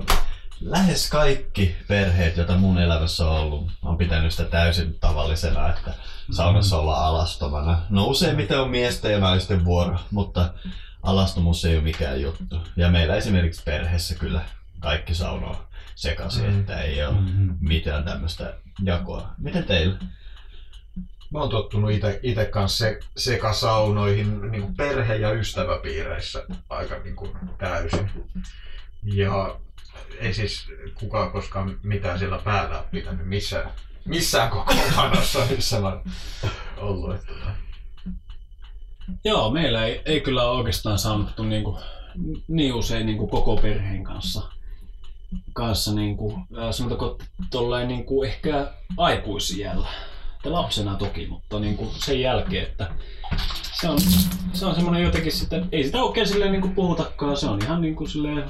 lähes 0.61 1.09
kaikki 1.09 1.75
perheet, 1.87 2.37
joita 2.37 2.55
mun 2.57 2.77
elämässä 2.77 3.25
on 3.27 3.39
ollut, 3.39 3.71
on 3.81 3.97
pitänyt 3.97 4.31
sitä 4.31 4.43
täysin 4.49 4.99
tavallisena, 4.99 5.69
että 5.69 5.93
saunassa 6.31 6.77
ollaan 6.77 7.05
alastomana. 7.05 7.81
No 7.89 8.05
useimmiten 8.05 8.59
on 8.61 8.69
miesten 8.69 9.11
ja 9.11 9.19
naisten 9.19 9.65
vuoro, 9.65 9.99
mutta 10.11 10.53
alastomuus 11.03 11.65
ei 11.65 11.75
ole 11.75 11.83
mikään 11.83 12.21
juttu. 12.21 12.57
Ja 12.75 12.89
meillä 12.91 13.15
esimerkiksi 13.15 13.63
perheessä 13.63 14.15
kyllä 14.15 14.41
kaikki 14.79 15.15
saunoo 15.15 15.55
sekaisin, 15.95 16.43
Mm. 16.53 16.59
että 16.59 16.81
ei 16.81 17.05
ole 17.05 17.15
mitään 17.59 18.03
tämmöistä 18.03 18.53
jakoa. 18.83 19.29
Miten 19.37 19.63
teillä? 19.63 19.97
Mä 21.33 21.39
oon 21.39 21.49
tottunut 21.49 21.91
ite 22.23 22.45
kanssa 22.45 22.77
se, 22.77 22.99
sekasaunoihin 23.17 24.51
niin 24.51 24.61
kuin 24.61 24.75
perhe- 24.75 25.15
ja 25.15 25.31
ystäväpiireissä 25.31 26.45
aika 26.69 26.99
niin 26.99 27.15
kuin 27.15 27.31
täysin. 27.57 28.09
Ja 29.03 29.59
ei 30.19 30.33
siis 30.33 30.67
kukaan 30.99 31.31
koskaan 31.31 31.79
mitään 31.83 32.19
siellä 32.19 32.39
päällä 32.43 32.79
ole 32.79 32.87
pitänyt 32.91 33.27
missään, 33.27 33.71
missään 34.05 34.49
kokoonpanossa, 34.49 35.39
missä 35.49 35.79
mä 35.79 36.01
ollut. 36.77 37.15
Että, 37.15 37.27
tota. 37.27 37.51
Joo, 39.25 39.51
meillä 39.51 39.85
ei, 39.85 40.01
ei 40.05 40.21
kyllä 40.21 40.43
oikeastaan 40.43 40.99
saanuttu 40.99 41.43
niinku, 41.43 41.79
niin 42.47 42.73
usein 42.73 43.05
niinku 43.05 43.27
koko 43.27 43.57
perheen 43.57 44.03
kanssa. 44.03 44.41
kanssa 45.53 45.95
niinku, 45.95 46.39
ää, 46.57 46.71
sanotaanko 46.71 47.17
tolleen 47.51 47.87
niinku 47.87 48.23
ehkä 48.23 48.73
aikuisijällä. 48.97 49.87
Tai 50.43 50.51
lapsena 50.51 50.95
toki, 50.95 51.27
mutta 51.27 51.59
niinku 51.59 51.93
sen 51.97 52.21
jälkeen, 52.21 52.63
että 52.63 52.91
se 53.79 53.89
on, 53.89 53.99
se 54.53 54.65
on 54.65 54.75
semmoinen 54.75 55.03
jotenkin 55.03 55.31
sitten, 55.31 55.69
ei 55.71 55.83
sitä 55.83 56.03
oikein 56.03 56.27
silleen 56.27 56.51
niinku 56.51 56.67
puhutakaan, 56.67 57.37
se 57.37 57.45
on 57.45 57.61
ihan 57.63 57.81
niinku 57.81 58.07
silleen 58.07 58.49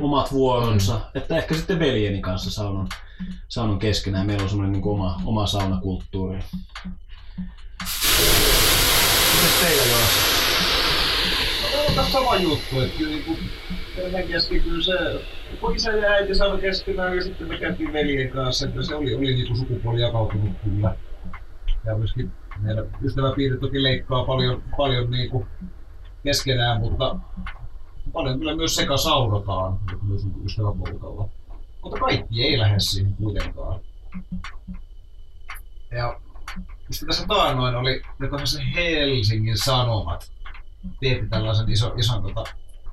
omat 0.00 0.32
vuoronsa. 0.32 0.94
Mm. 0.94 1.00
Että 1.14 1.36
ehkä 1.36 1.54
sitten 1.54 1.78
veljeni 1.78 2.20
kanssa 2.20 2.50
saunon, 2.50 2.88
saunon 3.48 3.78
keskenään. 3.78 4.26
Meillä 4.26 4.42
on 4.42 4.48
semmoinen 4.48 4.72
niinku 4.72 4.92
oma, 4.92 5.20
oma 5.24 5.46
saunakulttuuri. 5.46 6.38
Miten 9.34 9.50
teillä 9.60 9.82
Joonas? 9.82 10.37
On 11.98 12.04
sama 12.04 12.36
juttu, 12.36 12.80
että 12.80 12.98
kyllä 12.98 13.10
niinku 13.10 13.36
perheen 13.96 14.28
kesken 14.28 14.62
kyllä 14.62 14.82
se 14.82 15.24
isä 15.74 15.92
ja 15.92 16.10
äiti 16.10 16.34
saanut 16.34 16.60
keskenään 16.60 17.16
ja 17.16 17.22
sitten 17.22 17.48
me 17.48 17.58
käytiin 17.58 17.92
veljen 17.92 18.30
kanssa, 18.30 18.66
että 18.66 18.82
se 18.82 18.94
oli, 18.94 19.14
oli 19.14 19.34
niinku 19.34 19.56
sukupuoli 19.56 20.00
jakautunut 20.00 20.56
kyllä. 20.64 20.96
Ja 21.84 21.96
myöskin 21.96 22.32
meidän 22.60 22.84
ystäväpiiri 23.02 23.58
toki 23.58 23.82
leikkaa 23.82 24.24
paljon, 24.24 24.62
paljon 24.76 25.10
niinku 25.10 25.46
keskenään, 26.22 26.80
mutta 26.80 27.16
paljon 28.12 28.38
kyllä 28.38 28.56
myös 28.56 28.74
sekä 28.74 28.96
saunotaan 28.96 29.78
myös 30.02 30.24
niinku 30.24 30.40
ystäväporukalla. 30.44 31.28
Mutta 31.82 32.00
kaikki 32.00 32.42
ei 32.42 32.58
lähde 32.58 32.80
siihen 32.80 33.14
kuitenkaan. 33.14 33.80
Ja 35.90 36.20
Sitten 36.90 37.08
tässä 37.08 37.26
taannoin 37.28 37.74
oli, 37.74 38.02
olikohan 38.20 38.46
se 38.46 38.60
Helsingin 38.74 39.58
Sanomat, 39.58 40.32
teetti 41.00 41.28
tällaisen 41.28 41.70
iso, 41.70 41.94
ison 41.96 42.22
tota, 42.22 42.44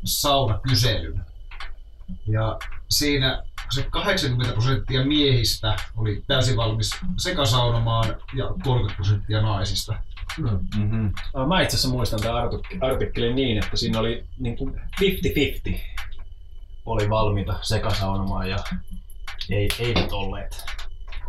saunakyselyn. 0.04 1.26
Ja 2.28 2.60
siinä 2.90 3.44
se 3.70 3.84
80 3.90 4.54
prosenttia 4.54 5.06
miehistä 5.06 5.76
oli 5.98 6.24
täysin 6.28 6.58
valmis 6.58 6.90
sekasaunomaan 7.18 8.16
ja 8.36 8.46
30 8.64 8.96
prosenttia 8.96 9.42
naisista. 9.42 9.94
Mm-hmm. 10.38 11.14
Mä 11.48 11.62
itse 11.62 11.76
asiassa 11.76 11.90
muistan 11.90 12.20
tämän 12.22 12.50
artikkelin 12.82 13.36
niin, 13.36 13.64
että 13.64 13.78
siinä 13.78 14.00
oli 14.00 14.26
niin 14.40 14.58
kuin 14.58 14.82
50-50 15.72 15.80
oli 16.86 17.10
valmiita 17.10 17.60
sekasaunomaan 17.62 18.50
ja 18.50 18.58
ei, 19.50 19.70
eivät 19.80 20.12
olleet. 20.12 20.66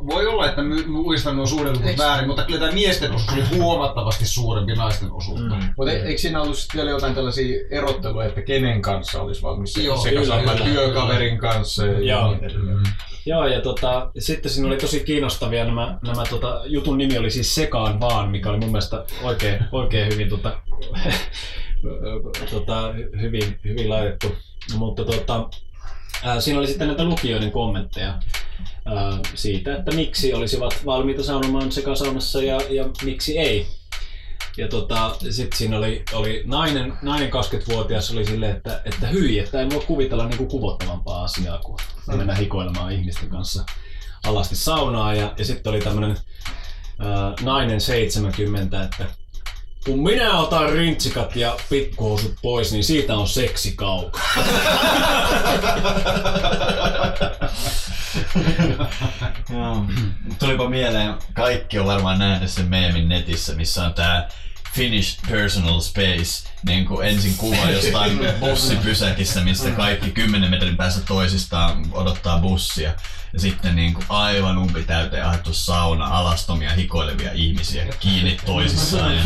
Voi 0.07 0.27
olla, 0.27 0.49
että 0.49 0.63
muistan 0.87 1.37
nuo 1.37 1.47
suhdeluvut 1.47 1.99
väärin, 1.99 2.27
mutta 2.27 2.43
kyllä 2.43 2.61
tämä 2.61 2.73
miesten 2.73 3.13
osuus 3.13 3.33
oli 3.33 3.59
huomattavasti 3.59 4.27
suurempi 4.27 4.75
naisten 4.75 5.13
osuutta. 5.13 5.55
Mm. 5.55 5.75
Mutta 5.77 5.93
e- 5.93 6.03
eikö 6.03 6.21
siinä 6.21 6.43
ollut 6.43 6.57
vielä 6.75 6.91
jotain 6.91 7.15
tällaisia 7.15 7.61
erotteluja, 7.71 8.27
että 8.27 8.43
kenen 8.43 8.83
kanssa 8.83 9.23
olisi 9.23 9.43
valmis 9.43 9.77
Joo, 9.77 9.97
sekä 9.97 10.21
kyllä, 10.21 10.65
työkaverin 10.65 11.39
kanssa 11.39 11.87
ja 11.87 12.01
Joo. 12.01 12.31
niin. 12.31 12.61
Mm. 12.63 12.83
Joo, 13.27 13.47
ja 13.47 13.61
tota, 13.61 14.11
sitten 14.19 14.51
siinä 14.51 14.69
oli 14.69 14.77
tosi 14.77 15.01
kiinnostavia 15.01 15.65
nämä, 15.65 15.99
nämä 16.07 16.25
tota, 16.31 16.63
jutun 16.65 16.99
nimi 16.99 17.19
oli 17.19 17.31
siis 17.31 17.55
Sekaan 17.55 18.01
vaan, 18.01 18.31
mikä 18.31 18.51
oli 18.51 18.59
mun 18.59 18.69
mielestä 18.69 19.05
oikein, 19.23 19.59
oikein 19.73 20.13
hyvin, 20.13 20.29
tota, 20.29 20.59
tota, 22.51 22.95
hyvin, 23.21 23.61
hyvin 23.65 23.91
laitettu. 23.91 24.35
Mutta 24.77 25.05
tota, 25.05 25.49
ää, 26.25 26.41
siinä 26.41 26.59
oli 26.59 26.67
sitten 26.67 26.87
näitä 26.89 27.05
lukijoiden 27.05 27.51
kommentteja 27.51 28.15
siitä, 29.35 29.77
että 29.77 29.91
miksi 29.93 30.35
olisivat 30.35 30.75
valmiita 30.85 31.23
saunomaan 31.23 31.73
sekasaunassa 31.73 32.43
ja, 32.43 32.61
ja 32.71 32.89
miksi 33.05 33.39
ei. 33.39 33.67
Ja 34.57 34.69
tota, 34.69 35.17
sitten 35.31 35.59
siinä 35.59 35.79
oli, 35.79 36.03
oli 36.13 36.43
nainen, 36.47 36.93
nainen 37.03 37.31
20-vuotias 37.31 38.11
oli 38.11 38.27
silleen, 38.27 38.57
että, 38.57 38.83
että 38.85 39.07
hyi, 39.07 39.39
että 39.39 39.61
ei 39.61 39.71
voi 39.71 39.85
kuvitella 39.87 40.29
niinku 40.29 40.47
kuvottavampaa 40.47 41.25
asiaa 41.25 41.59
kuin 41.59 41.79
mennä 42.07 42.35
hikoilemaan 42.35 42.93
ihmisten 42.93 43.29
kanssa 43.29 43.65
alasti 44.25 44.57
saunaa. 44.57 45.15
Ja, 45.15 45.35
ja 45.39 45.45
sitten 45.45 45.73
oli 45.73 45.81
tämmöinen 45.81 46.17
nainen 47.43 47.81
70, 47.81 48.83
että 48.83 49.07
kun 49.87 50.03
minä 50.03 50.39
otan 50.39 50.73
rintsikat 50.73 51.37
ja 51.37 51.57
pikkuhousut 51.71 52.35
pois, 52.43 52.73
niin 52.73 52.85
siitä 52.85 53.15
on 53.17 53.29
seksi 53.29 53.73
kaukaa. 53.77 54.23
Tulipa 60.39 60.69
mieleen, 60.69 61.15
kaikki 61.35 61.79
on 61.79 61.87
varmaan 61.87 62.19
nähnyt 62.19 62.51
sen 62.51 62.67
meemin 62.67 63.09
netissä, 63.09 63.55
missä 63.55 63.85
on 63.85 63.95
tää 63.95 64.29
Finnish 64.75 65.19
Personal 65.31 65.81
Space, 65.81 66.49
niin 66.67 66.87
kuin 66.87 67.09
ensin 67.09 67.35
kuva 67.37 67.71
jostain 67.71 68.19
bussipysäkissä, 68.41 69.41
missä 69.41 69.71
kaikki 69.71 70.11
10 70.11 70.51
metrin 70.51 70.77
päässä 70.77 71.01
toisistaan 71.01 71.87
odottaa 71.93 72.39
bussia. 72.39 72.95
Ja 73.37 73.41
sitten 73.41 73.77
niin 73.77 73.95
kuin 73.95 74.05
aivan 74.09 74.59
umpi 74.59 74.83
täyteen 74.83 75.25
ahdettu 75.27 75.53
sauna, 75.53 76.07
alastomia, 76.07 76.71
hikoilevia 76.71 77.33
ihmisiä 77.33 77.87
kiinni 78.01 78.37
toisissaan. 78.47 79.17
Ja... 79.17 79.23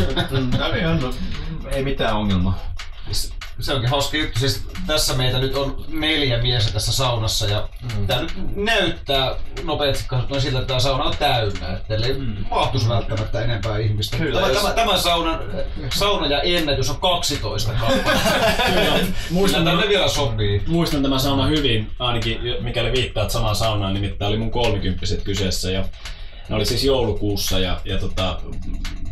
Ei 1.73 1.85
mitään 1.85 2.17
ongelmaa 2.17 2.59
se 3.61 3.75
onkin 3.75 3.91
hauska 3.91 4.17
juttu. 4.17 4.39
Siis 4.39 4.63
tässä 4.87 5.15
meitä 5.15 5.39
nyt 5.39 5.57
on 5.57 5.85
neljä 5.89 6.43
miestä 6.43 6.73
tässä 6.73 6.93
saunassa 6.93 7.47
ja 7.47 7.69
mm. 7.83 8.07
tämä 8.07 8.21
nyt 8.21 8.57
näyttää 8.57 9.35
nopeasti 9.65 10.05
katsottuna 10.07 10.41
siltä, 10.41 10.59
että 10.59 10.69
tämä 10.69 10.81
sauna 10.81 11.05
on 11.05 11.17
täynnä. 11.19 11.73
Että 11.73 12.07
ei 12.07 12.13
mm. 12.13 12.37
mahtuisi 12.51 12.89
välttämättä 12.89 13.41
enempää 13.41 13.79
ihmistä. 13.79 14.17
Kyllä, 14.17 14.41
tämä, 14.41 14.53
jos... 14.53 14.63
tämä, 14.63 14.75
tämä 14.75 14.99
saunan, 14.99 15.41
sauna 15.95 16.27
ja 16.27 16.43
ennätys 16.43 16.91
on 16.91 16.97
12 16.97 17.73
kappaletta. 17.73 18.11
Muistan, 19.31 19.65
tämä 19.65 19.89
vielä 19.89 20.09
sopii. 20.09 20.63
Muistan 20.67 21.03
tämän 21.03 21.21
sauna 21.21 21.47
hyvin, 21.47 21.91
ainakin 21.99 22.41
mikäli 22.61 22.93
viittaat 22.93 23.31
samaan 23.31 23.57
saunaan, 23.57 23.95
nimittäin 23.95 24.29
oli 24.29 24.39
mun 24.39 24.51
kolmikymppiset 24.51 25.23
kyseessä. 25.23 25.71
Ja 25.71 25.85
ne 26.49 26.57
oli 26.57 26.67
siis 26.67 26.85
joulukuussa 26.85 27.59
ja, 27.59 27.81
ja 27.85 27.99
tota, 27.99 28.41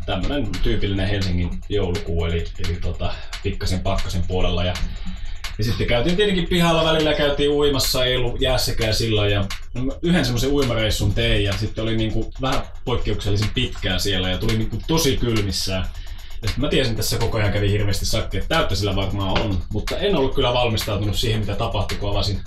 tämmönen 0.09 0.49
tyypillinen 0.63 1.09
Helsingin 1.09 1.51
joulukuu, 1.69 2.25
eli, 2.25 2.45
eli 2.65 2.79
tota, 2.81 3.13
pikkasen 3.43 3.81
pakkasen 3.81 4.23
puolella. 4.29 4.65
Ja, 4.65 4.75
ja 5.59 5.65
sitten 5.65 5.87
käytiin 5.87 6.17
tietenkin 6.17 6.47
pihalla 6.47 6.85
välillä, 6.85 7.15
käytiin 7.15 7.51
uimassa, 7.51 8.05
ei 8.05 8.17
ollut 8.17 8.41
jäässäkään 8.41 8.95
silloin. 8.95 9.33
Ja 9.33 9.45
yhden 10.03 10.25
semmoisen 10.25 10.51
uimareissun 10.51 11.15
tein 11.15 11.45
ja 11.45 11.53
sitten 11.53 11.85
oli 11.85 11.97
niinku 11.97 12.33
vähän 12.43 12.63
poikkeuksellisen 12.85 13.51
pitkään 13.55 14.01
siellä 14.01 14.31
ja 14.31 14.39
tuli 14.39 14.59
niinku 14.59 14.79
tosi 14.87 15.17
kylmissään. 15.17 15.87
Mä 16.57 16.69
tiesin 16.69 16.97
tässä 16.97 17.19
koko 17.19 17.39
ajan 17.39 17.53
kävi 17.53 17.71
hirveästi 17.71 18.07
sakki, 18.07 18.37
että 18.37 18.49
täyttä 18.49 18.75
sillä 18.75 18.97
varmaan 18.97 19.41
on, 19.41 19.59
mutta 19.73 19.97
en 19.97 20.17
ollut 20.17 20.35
kyllä 20.35 20.55
valmistautunut 20.55 21.17
siihen, 21.17 21.41
mitä 21.41 21.55
tapahtui, 21.55 21.99
kun 21.99 22.11
avasin 22.11 22.41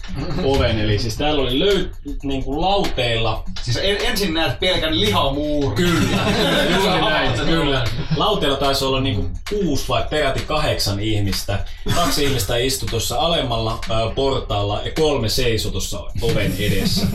oven. 0.44 0.80
Eli 0.80 1.00
siis 1.00 1.18
täällä 1.18 1.42
oli 1.42 1.60
löy, 1.60 1.92
niin 2.24 2.44
kuin 2.44 2.62
lauteilla. 2.62 3.44
Siis 3.62 3.78
en, 3.78 3.98
ensin 4.02 4.34
näet 4.34 4.60
pelkän 4.60 5.00
lihamuur. 5.00 5.76
Kyllä, 5.76 6.18
juuri 6.76 7.02
näin, 7.02 7.40
kyllä. 7.46 7.86
Lauteilla 8.18 8.58
taisi 8.58 8.86
olla 8.86 9.02
niin 9.02 9.16
kuin 9.16 9.32
kuusi 9.50 9.88
vai 9.88 10.06
peräti 10.10 10.40
kahdeksan 10.40 11.00
ihmistä. 11.00 11.66
Kaksi 11.96 12.24
ihmistä 12.24 12.58
istui 12.58 12.90
tuossa 12.90 13.20
alemmalla 13.20 13.80
äh, 13.92 14.16
portaalla 14.16 14.82
ja 14.86 14.92
kolme 14.92 15.30
seisoi 15.30 15.72
tuossa 15.72 16.00
oven 16.22 16.54
edessä. 16.60 17.08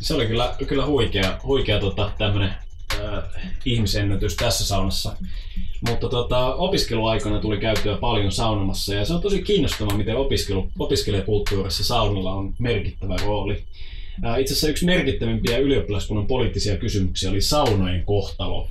Se 0.00 0.14
oli 0.14 0.26
kyllä, 0.26 0.54
kyllä 0.66 0.86
huikea, 0.86 1.38
huikea 1.44 1.80
tota, 1.80 2.10
tämmönen 2.18 2.54
äh, 2.92 3.24
ihmisennätys 3.64 4.36
tässä 4.36 4.66
saunassa. 4.66 5.16
Mutta 5.88 6.08
tota, 6.08 6.54
opiskeluaikana 6.54 7.40
tuli 7.40 7.58
käytyä 7.58 7.96
paljon 7.96 8.32
saunomassa 8.32 8.94
ja 8.94 9.04
se 9.04 9.14
on 9.14 9.20
tosi 9.20 9.42
kiinnostavaa, 9.42 9.96
miten 9.96 10.16
opiskelu, 10.16 10.68
opiskelijakulttuurissa 10.78 11.84
saunalla 11.84 12.32
on 12.32 12.54
merkittävä 12.58 13.16
rooli. 13.24 13.62
Itse 14.38 14.52
asiassa 14.52 14.68
yksi 14.68 14.86
merkittävimpiä 14.86 15.58
ylioppilaskunnan 15.58 16.26
poliittisia 16.26 16.76
kysymyksiä 16.76 17.30
oli 17.30 17.40
saunojen 17.40 18.04
kohtalo, 18.04 18.68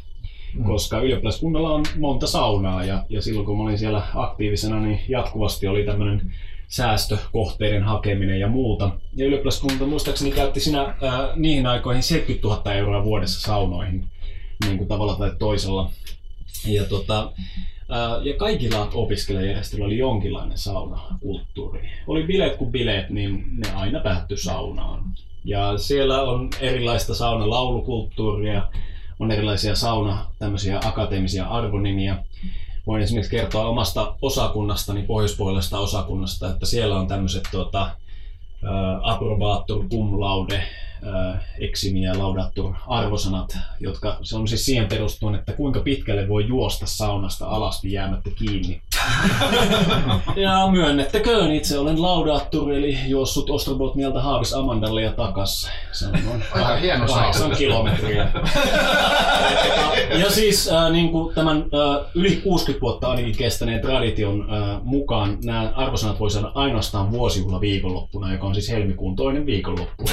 mm. 0.54 0.64
koska 0.64 1.00
ylioppilaskunnalla 1.00 1.74
on 1.74 1.86
monta 1.98 2.28
saunaa 2.28 2.86
ja, 2.86 3.04
ja 3.10 3.22
silloin 3.22 3.46
kun 3.46 3.58
mä 3.58 3.64
olin 3.64 3.78
siellä 3.78 4.08
aktiivisena, 4.16 4.80
niin 4.80 5.00
jatkuvasti 5.10 5.68
oli 5.68 5.84
tämmöinen 5.84 6.34
säästökohteiden 6.68 7.84
hakeminen 7.84 8.40
ja 8.40 8.48
muuta. 8.48 8.92
Ja 9.16 9.26
ylioppilaskunta 9.26 9.86
muistaakseni 9.86 10.32
käytti 10.32 10.60
siinä 10.60 10.82
ää, 10.82 10.96
niihin 11.36 11.68
aikoihin 11.68 12.04
70 12.04 12.48
000 12.48 12.74
euroa 12.74 13.04
vuodessa 13.04 13.42
saunoihin 13.42 14.06
niin 14.66 14.78
kuin 14.78 14.88
tavalla 14.88 15.16
tai 15.16 15.32
toisella. 15.40 15.92
Ja, 16.68 16.86
tota, 16.86 17.32
ja 18.24 18.34
kaikilla 18.38 18.90
opiskelijajärjestöillä 18.94 19.86
oli 19.86 19.98
jonkinlainen 19.98 20.58
saunakulttuuri. 20.58 21.90
Oli 22.08 22.24
bileet 22.24 22.56
kuin 22.56 22.72
bileet, 22.72 23.10
niin 23.10 23.46
ne 23.58 23.74
aina 23.76 24.00
päättyi 24.00 24.38
saunaan. 24.38 25.04
Ja 25.44 25.78
siellä 25.78 26.22
on 26.22 26.50
erilaista 26.60 27.16
saunalaulukulttuuria, 27.16 28.64
on 29.20 29.32
erilaisia 29.32 29.76
sauna, 29.76 30.26
tämmöisiä 30.40 30.80
akateemisia 30.86 31.46
arvonimiä. 31.46 32.24
Voin 32.88 33.02
esimerkiksi 33.02 33.32
kertoa 33.32 33.68
omasta 33.68 34.16
osakunnastani, 34.22 35.04
pohjoispuolesta 35.04 35.80
osakunnasta, 35.80 36.50
että 36.50 36.66
siellä 36.66 37.00
on 37.00 37.08
tämmöiset 37.08 37.44
tuota, 37.52 37.90
approbator 39.02 39.90
cum 39.90 40.20
laude 40.20 40.64
eksimi 41.60 42.04
ja 42.04 42.18
laudattu 42.18 42.76
arvosanat, 42.88 43.58
jotka 43.80 44.18
se 44.22 44.36
on 44.36 44.48
siis 44.48 44.66
siihen 44.66 44.88
perustuen, 44.88 45.36
että 45.36 45.54
kuinka 45.54 45.80
pitkälle 45.80 46.28
voi 46.28 46.48
juosta 46.48 46.86
saunasta 46.86 47.48
alasti 47.48 47.92
jäämättä 47.92 48.30
kiinni. 48.30 48.82
ja 50.46 50.68
myönnettäköön, 50.72 51.52
itse 51.52 51.80
olen 51.80 52.02
laudaattur, 52.02 52.72
eli 52.72 52.98
juossut 53.08 53.50
Ostrobot 53.50 53.96
mieltä 53.96 54.22
Haavis 54.22 54.54
Amandalle 54.54 55.02
ja 55.02 55.12
takas. 55.12 55.70
Se 55.92 56.06
on 56.06 56.12
noin 56.26 56.44
Aika 56.52 56.76
hieno 56.76 57.06
kahdeksan 57.06 57.52
kilometriä. 57.52 58.32
ja 60.22 60.32
siis 60.32 60.70
äh, 60.70 60.92
niin 60.92 61.10
kuin 61.10 61.36
tämän 61.36 61.58
äh, 61.58 62.12
yli 62.16 62.36
60 62.36 62.82
vuotta 62.82 63.10
ainakin 63.10 63.38
kestäneen 63.38 63.82
tradition 63.82 64.42
äh, 64.42 64.82
mukaan 64.84 65.38
nämä 65.44 65.72
arvosanat 65.76 66.20
voi 66.20 66.32
saada 66.32 66.52
ainoastaan 66.56 67.12
vuosijuhla 67.12 67.62
viikonloppuna, 67.62 68.34
joka 68.34 68.48
on 68.48 68.54
siis 68.54 68.70
helmikuun 68.70 69.16
toinen 69.16 69.46
viikonloppu. 69.46 70.06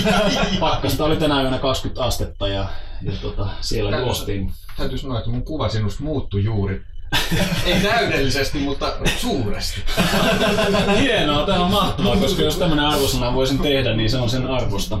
pakkasta 0.60 1.04
oli 1.04 1.16
tänä 1.16 1.42
yönä 1.42 1.58
20 1.58 2.04
astetta 2.04 2.48
ja, 2.48 2.66
ja 3.02 3.12
tota, 3.22 3.46
siellä 3.60 3.98
juostiin. 3.98 4.52
Täytyy 4.76 4.98
sanoa, 4.98 5.18
että 5.18 5.30
mun 5.30 5.44
kuva 5.44 5.68
sinusta 5.68 6.04
muuttui 6.04 6.44
juuri 6.44 6.82
ei 7.66 7.80
täydellisesti, 7.80 8.58
mutta 8.58 8.92
suuresti. 9.16 9.80
Hienoa, 11.00 11.46
tämä 11.46 11.64
on 11.64 11.70
mahtavaa, 11.70 12.16
koska 12.16 12.42
jos 12.42 12.56
tämmöinen 12.56 12.84
arvosana 12.84 13.34
voisin 13.34 13.58
tehdä, 13.58 13.96
niin 13.96 14.10
se 14.10 14.18
on 14.18 14.30
sen 14.30 14.46
arvosta. 14.46 14.98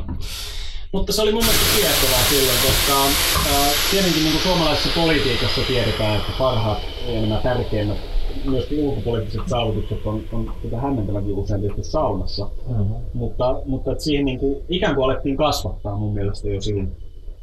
Mutta 0.92 1.12
se 1.12 1.22
oli 1.22 1.32
mun 1.32 1.44
mielestä 1.44 1.66
kiehtovaa 1.76 2.24
silloin, 2.28 2.58
koska 2.66 3.04
äh, 3.04 3.72
tietenkin 3.90 4.24
niin 4.24 4.42
suomalaisessa 4.42 4.90
politiikassa 4.94 5.60
tiedetään, 5.68 6.16
että 6.16 6.32
parhaat 6.38 6.78
ja 7.06 7.20
nämä 7.20 7.36
tärkeimmät 7.36 7.98
myöskin 8.44 8.78
ulkopoliittiset 8.78 9.40
saavutukset 9.46 10.06
on, 10.06 10.22
on 10.32 10.52
tätä 10.62 10.76
hämmentävänkin 10.76 11.34
usein 11.34 11.60
tietysti 11.60 11.92
saunassa. 11.92 12.50
Mm-hmm. 12.68 12.94
Mutta, 13.14 13.62
mutta 13.64 13.92
että 13.92 14.04
siihen 14.04 14.24
niin 14.24 14.38
kuin, 14.38 14.64
ikään 14.68 14.94
kuin 14.94 15.04
alettiin 15.04 15.36
kasvattaa 15.36 15.96
mun 15.96 16.14
mielestä 16.14 16.48
jo 16.48 16.60
silloin 16.60 16.96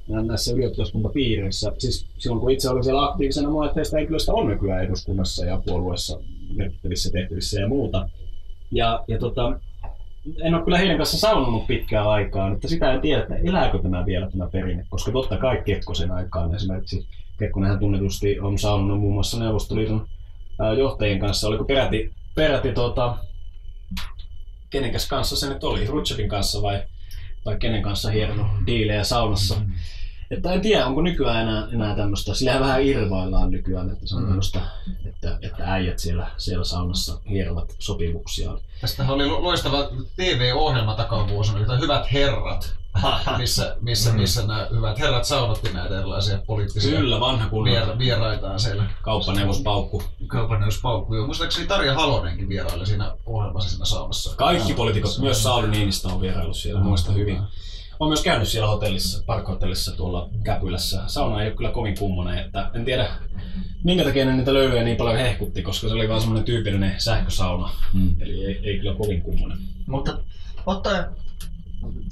näissä 0.08 0.54
ylioppilaskuntapiireissä. 0.54 1.72
Siis 1.78 2.08
silloin 2.18 2.42
kun 2.42 2.52
itse 2.52 2.70
olin 2.70 2.84
siellä 2.84 3.04
aktiivisena, 3.04 3.50
monet 3.50 3.74
teistä 3.74 3.98
henkilöistä 3.98 4.34
on 4.34 4.48
nykyään 4.48 4.84
eduskunnassa 4.84 5.46
ja 5.46 5.62
puolueessa 5.66 6.20
merkittävissä 6.56 7.12
tehtävissä 7.12 7.62
ja 7.62 7.68
muuta. 7.68 8.10
Ja, 8.72 9.04
ja 9.08 9.20
tota, 9.20 9.60
en 10.42 10.54
ole 10.56 10.64
kyllä 10.64 10.78
heidän 10.78 10.98
kanssa 10.98 11.18
saunonut 11.18 11.68
pitkään 11.68 12.08
aikaan, 12.08 12.54
että 12.54 12.68
sitä 12.68 12.94
en 12.94 13.02
tiedä, 13.02 13.22
että 13.22 13.36
elääkö 13.36 13.80
tämä 13.80 14.06
vielä 14.06 14.32
tämä 14.32 14.50
perinne, 14.52 14.86
koska 14.90 15.12
totta 15.12 15.38
kai 15.38 15.62
Kekkosen 15.66 16.12
aikaan 16.12 16.56
esimerkiksi 16.56 17.08
Kekkonenhan 17.40 17.80
tunnetusti 17.80 18.40
on 18.40 18.58
saunonut 18.58 19.00
muun 19.00 19.14
muassa 19.14 19.40
Neuvostoliiton 19.40 20.08
johtajien 20.78 21.20
kanssa, 21.20 21.48
oliko 21.48 21.64
peräti, 21.64 22.14
peräti 22.36 22.72
tota, 22.72 23.18
kenenkäs 24.70 25.08
kanssa 25.08 25.36
se 25.36 25.50
nyt 25.50 25.64
oli, 25.64 25.88
Rutschepin 25.88 26.30
kanssa 26.30 26.62
vai, 26.62 26.84
vai 27.46 27.58
kenen 27.60 27.82
kanssa 27.82 28.12
hieronut 28.12 28.48
diilejä 28.68 29.04
saunassa. 29.04 29.62
Että 30.32 30.52
en 30.54 30.62
tiedä, 30.62 30.86
onko 30.86 31.02
nykyään 31.02 31.42
enää, 31.48 31.68
enää 31.74 31.96
tämmöistä, 31.96 32.34
sillähän 32.34 32.62
vähän 32.62 32.84
irvaillaan 32.84 33.52
nykyään, 33.52 33.90
että 33.90 34.08
se 34.08 34.16
on 34.16 34.26
tämmöistä, 34.26 34.62
että, 35.06 35.40
että 35.42 35.64
äijät 35.74 36.00
siellä, 36.00 36.28
siellä 36.38 36.64
saunassa 36.64 37.20
hierovat 37.30 37.76
sopimuksiaan. 37.80 38.60
Tästähän 38.82 39.16
oli 39.16 39.26
lo- 39.26 39.44
loistava 39.44 39.90
TV-ohjelma 40.16 40.96
takavuosina, 40.96 41.60
jota 41.60 41.78
Hyvät 41.78 42.14
herrat, 42.14 42.76
missä, 43.38 43.76
missä, 43.82 44.14
missä 44.14 44.42
nämä 44.48 44.68
hyvät 44.72 45.00
herrat 45.00 45.26
saunotti 45.26 45.74
näitä 45.74 46.00
erilaisia 46.00 46.40
poliittisia 46.48 46.98
Kyllä, 47.00 47.20
vanha 47.20 47.50
kunnon 47.50 47.74
vier, 47.74 47.98
vieraitaan 47.98 48.60
siellä. 48.60 48.84
kauppaneuvospaukku. 49.02 50.04
Kaupanneus 50.28 50.82
Paukku. 50.82 51.16
Joo, 51.16 51.26
Muistaakseni 51.26 51.68
Tarja 51.68 51.94
Halonenkin 51.94 52.50
vieraili 52.50 52.86
siinä 52.86 53.16
ohjelmassa 53.26 53.70
siinä 53.70 53.86
saunassa. 53.86 54.36
Kaikki 54.36 54.74
poliitikot, 54.74 55.18
myös 55.20 55.44
Sauli 55.44 55.68
Niinistö 55.68 56.08
on 56.08 56.22
vieraillut 56.22 56.58
siellä, 56.58 56.82
muista 56.82 57.12
hyvin. 57.12 57.42
Olen 58.00 58.10
myös 58.10 58.24
käynyt 58.24 58.48
siellä 58.48 58.68
hotellissa, 58.70 59.24
parkhotellissa 59.26 59.98
tuolla 59.98 60.30
Käpylässä. 60.44 61.02
Sauna 61.08 61.42
ei 61.42 61.48
ole 61.48 61.56
kyllä 61.56 61.72
kovin 61.72 61.98
kummonen, 61.98 62.38
että 62.38 62.72
en 62.74 62.86
tiedä 62.86 63.08
minkä 63.84 64.04
takia 64.04 64.26
ne 64.26 64.36
niitä 64.36 64.54
löylyjä 64.54 64.84
niin 64.84 64.98
paljon 64.98 65.18
hehkutti, 65.18 65.62
koska 65.62 65.88
se 65.88 65.94
oli 65.94 66.10
vaan 66.10 66.22
semmoinen 66.22 66.46
tyypillinen 66.46 66.96
sähkösauna. 66.98 67.70
Mm. 67.94 68.16
Eli 68.22 68.46
ei, 68.46 68.60
ei 68.64 68.78
kyllä 68.78 68.96
kovin 68.96 69.22
kummonen. 69.22 69.58
Mutta 69.88 70.18
ottaen, 70.66 71.06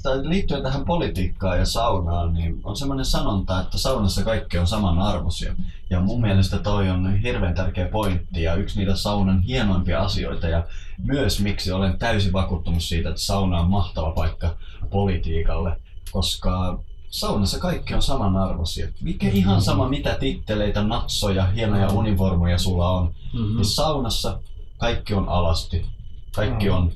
tai 0.02 0.28
liittyen 0.28 0.62
tähän 0.62 0.84
politiikkaan 0.84 1.58
ja 1.58 1.66
saunaan, 1.66 2.34
niin 2.34 2.60
on 2.64 2.76
semmoinen 2.76 3.04
sanonta, 3.04 3.60
että 3.60 3.78
saunassa 3.78 4.24
kaikki 4.24 4.58
on 4.58 4.66
samanarvoisia. 4.66 5.56
Ja 5.90 6.00
mun 6.00 6.20
mielestä 6.20 6.58
toi 6.58 6.90
on 6.90 7.16
hirveän 7.16 7.54
tärkeä 7.54 7.88
pointti 7.88 8.42
ja 8.42 8.54
yksi 8.54 8.78
niitä 8.78 8.96
saunan 8.96 9.42
hienoimpia 9.42 10.00
asioita 10.00 10.48
ja 10.48 10.64
myös 11.04 11.40
miksi 11.40 11.72
olen 11.72 11.98
täysin 11.98 12.32
vakuuttunut 12.32 12.82
siitä, 12.82 13.08
että 13.08 13.20
sauna 13.20 13.60
on 13.60 13.70
mahtava 13.70 14.10
paikka 14.10 14.56
politiikalle, 14.90 15.80
koska 16.10 16.78
saunassa 17.10 17.58
kaikki 17.58 17.94
on 17.94 18.02
samanarvoisia. 18.02 18.88
Mikä 19.00 19.28
ihan 19.28 19.62
sama 19.62 19.88
mitä 19.88 20.16
titteleitä, 20.20 20.82
natsoja, 20.82 21.46
hienoja 21.46 21.88
univormuja 21.88 22.58
sulla 22.58 22.90
on, 22.90 23.14
Mm-hmm. 23.32 23.56
niin 23.56 23.64
saunassa 23.64 24.40
kaikki 24.78 25.14
on 25.14 25.28
alasti. 25.28 25.86
Kaikki 26.34 26.70
on 26.70 26.92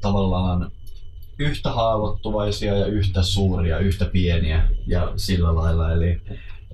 tavallaan 0.00 0.70
yhtä 1.38 1.72
haavoittuvaisia 1.72 2.78
ja 2.78 2.86
yhtä 2.86 3.22
suuria, 3.22 3.78
yhtä 3.78 4.04
pieniä 4.04 4.68
ja 4.86 5.12
sillä 5.16 5.54
lailla. 5.54 5.92
Eli, 5.92 6.20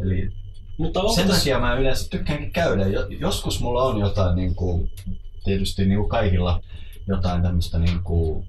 eli 0.01 0.31
Mutta 0.79 1.01
sen 1.15 1.29
takia 1.29 1.61
mä 1.61 1.75
yleensä 1.75 2.11
tykkäänkin 2.11 2.53
käydä. 2.53 2.87
Jo- 2.87 3.07
Joskus 3.21 3.61
mulla 3.61 3.83
on 3.83 3.99
jotain, 4.01 4.37
niin 4.37 4.55
kuin, 4.55 4.91
tietysti 5.45 5.85
niin 5.87 5.99
kuin 5.99 6.09
kaikilla 6.09 6.61
jotain 7.07 7.43
tämmöistä 7.43 7.79
niin 7.79 8.03
kuin, 8.03 8.49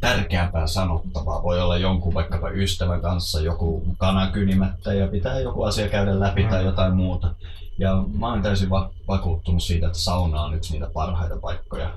tärkeämpää 0.00 0.66
sanottavaa. 0.66 1.42
Voi 1.42 1.60
olla 1.60 1.76
jonkun 1.76 2.14
vaikkapa 2.14 2.50
ystävän 2.50 3.00
kanssa 3.00 3.40
joku 3.40 3.82
kana 3.98 4.30
kynimättä 4.30 4.92
ja 4.94 5.08
pitää 5.08 5.40
joku 5.40 5.62
asia 5.62 5.88
käydä 5.88 6.20
läpi 6.20 6.44
tai 6.44 6.64
jotain 6.64 6.94
muuta. 6.94 7.34
Ja 7.78 8.04
mä 8.18 8.28
oon 8.28 8.42
täysin 8.42 8.70
va- 8.70 8.90
vakuuttunut 9.08 9.62
siitä, 9.62 9.86
että 9.86 9.98
sauna 9.98 10.42
on 10.42 10.54
yksi 10.54 10.72
niitä 10.72 10.90
parhaita 10.94 11.36
paikkoja 11.36 11.90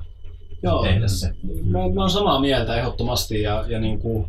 Joo. 0.63 0.83
tehdä 0.83 1.07
se. 1.07 1.27
Mä, 1.65 1.79
mä 1.93 2.01
oon 2.01 2.09
samaa 2.09 2.39
mieltä 2.39 2.75
ehdottomasti 2.75 3.41
ja, 3.41 3.65
ja 3.67 3.79
niin 3.79 3.99
kuin, 3.99 4.25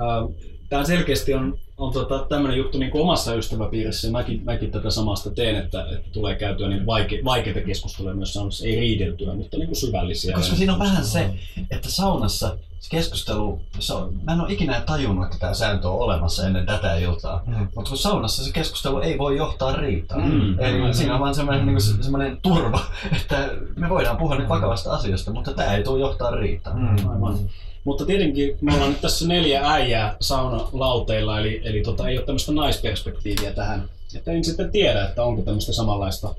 äh, 0.00 0.36
tämä 0.68 0.84
selkeästi 0.84 1.34
on, 1.34 1.58
on 1.82 1.92
tota, 1.92 2.26
tämmöinen 2.28 2.58
juttu 2.58 2.78
niin 2.78 2.90
kuin 2.90 3.02
omassa 3.02 3.34
ystäväpiirissä 3.34 4.08
ja 4.08 4.12
mäkin, 4.12 4.44
mäkin 4.44 4.70
tätä 4.70 4.90
samasta 4.90 5.30
teen, 5.30 5.56
että, 5.56 5.86
että 5.92 6.10
tulee 6.12 6.34
käytyä 6.34 6.68
niin 6.68 6.86
vaike, 6.86 7.20
vaikeita 7.24 7.60
keskusteluja 7.60 8.14
myös 8.14 8.32
saunassa, 8.32 8.66
ei 8.66 8.80
riideltyä, 8.80 9.34
mutta 9.34 9.56
niin 9.56 9.66
kuin 9.66 9.76
syvällisiä. 9.76 10.34
Koska 10.34 10.56
siinä 10.56 10.72
on 10.72 10.78
vähän 10.78 11.04
se, 11.04 11.30
että 11.70 11.90
saunassa 11.90 12.56
se 12.82 12.90
keskustelu, 12.90 13.60
se 13.78 13.94
on, 13.94 14.20
mä 14.24 14.32
en 14.32 14.40
ole 14.40 14.52
ikinä 14.52 14.80
tajunnut, 14.80 15.24
että 15.24 15.38
tämä 15.38 15.54
sääntö 15.54 15.88
on 15.88 15.98
olemassa 15.98 16.46
ennen 16.46 16.66
tätä 16.66 16.96
iltaa. 16.96 17.42
Mm. 17.46 17.68
Mutta 17.74 17.88
kun 17.88 17.98
saunassa 17.98 18.44
se 18.44 18.52
keskustelu 18.52 19.00
ei 19.00 19.18
voi 19.18 19.36
johtaa 19.36 19.76
riitaan. 19.76 20.30
Mm. 20.30 20.58
Eli 20.58 20.94
siinä 20.94 21.14
on 21.14 21.20
vaan 21.20 21.34
semmoinen, 21.34 21.66
niin 21.66 21.80
se, 21.80 22.02
semmoinen 22.02 22.38
turva, 22.42 22.80
että 23.22 23.48
me 23.76 23.88
voidaan 23.88 24.16
puhua 24.16 24.38
nyt 24.38 24.48
vakavasta 24.48 24.92
asiasta, 24.92 25.32
mutta 25.32 25.52
tämä 25.54 25.74
ei 25.74 25.84
tule 25.84 26.00
johtaa 26.00 26.30
riitaan. 26.30 26.80
Mm. 26.80 27.10
Aivan. 27.10 27.38
Mutta 27.84 28.06
tietenkin 28.06 28.58
me 28.60 28.74
ollaan 28.74 28.90
nyt 28.90 29.00
tässä 29.00 29.28
neljä 29.28 29.72
äijää 29.72 30.16
saunalauteilla, 30.20 31.40
eli, 31.40 31.60
eli 31.64 31.82
tota, 31.82 32.08
ei 32.08 32.18
ole 32.18 32.26
tämmöistä 32.26 32.52
naisperspektiiviä 32.52 33.52
tähän. 33.52 33.88
Että 34.14 34.32
en 34.32 34.44
sitten 34.44 34.70
tiedä, 34.70 35.04
että 35.08 35.24
onko 35.24 35.42
tämmöistä 35.42 35.72
samanlaista, 35.72 36.34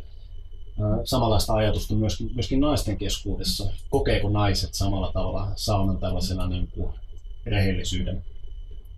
ää, 0.81 0.97
samanlaista 1.03 1.53
ajatusta 1.53 1.93
myöskin, 1.95 2.31
myöskin 2.33 2.59
naisten 2.59 2.97
keskuudessa. 2.97 3.73
Kokeeko 3.89 4.29
naiset 4.29 4.73
samalla 4.73 5.11
tavalla 5.13 5.47
saunan 5.55 5.97
tällaisena 5.97 6.47
niin 6.47 6.67
kuin 6.75 6.93
rehellisyyden 7.45 8.23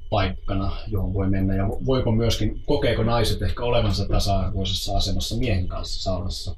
paikkana, 0.09 0.71
johon 0.87 1.13
voi 1.13 1.29
mennä? 1.29 1.55
Ja 1.55 1.67
vo- 1.67 1.85
voiko 1.85 2.11
myöskin, 2.11 2.61
kokeeko 2.65 3.03
naiset 3.03 3.41
ehkä 3.41 3.63
olevansa 3.63 4.05
tasa-arvoisessa 4.05 4.97
asemassa 4.97 5.35
miehen 5.35 5.67
kanssa 5.67 6.03
saunassa? 6.03 6.55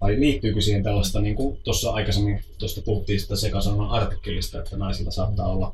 Vai 0.00 0.20
liittyykö 0.20 0.60
siihen 0.60 0.82
tällaista, 0.82 1.20
niin 1.20 1.34
kuin 1.34 1.58
tuossa 1.64 1.90
aikaisemmin 1.90 2.44
tuosta 2.58 2.82
puhuttiin 2.82 3.20
sitä 3.20 3.36
sekasaunan 3.36 3.90
artikkelista, 3.90 4.58
että 4.58 4.76
naisilla 4.76 5.10
saattaa 5.10 5.46
olla 5.48 5.72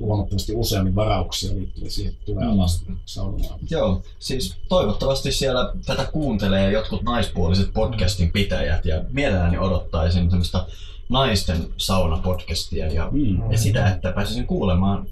huomattavasti 0.00 0.52
useammin 0.54 0.94
varauksia 0.94 1.54
liittyen 1.54 1.90
siihen, 1.90 2.12
että 2.12 2.24
tulee 2.26 2.46
alas 2.46 2.84
saunomaan. 3.06 3.60
Joo, 3.70 4.02
siis 4.18 4.56
toivottavasti 4.68 5.32
siellä 5.32 5.72
tätä 5.86 6.04
kuuntelee 6.12 6.72
jotkut 6.72 7.02
naispuoliset 7.02 7.72
podcastin 7.72 8.32
pitäjät 8.32 8.84
ja 8.84 9.04
mielelläni 9.12 9.58
odottaisin 9.58 10.30
semmoista 10.30 10.66
naisten 11.08 11.68
saunapodcastia 11.76 12.92
ja, 12.92 13.08
Mm. 13.12 13.52
ja 13.52 13.58
sitä, 13.58 13.88
että 13.88 14.12
pääsisin 14.12 14.46
kuulemaan, 14.46 15.06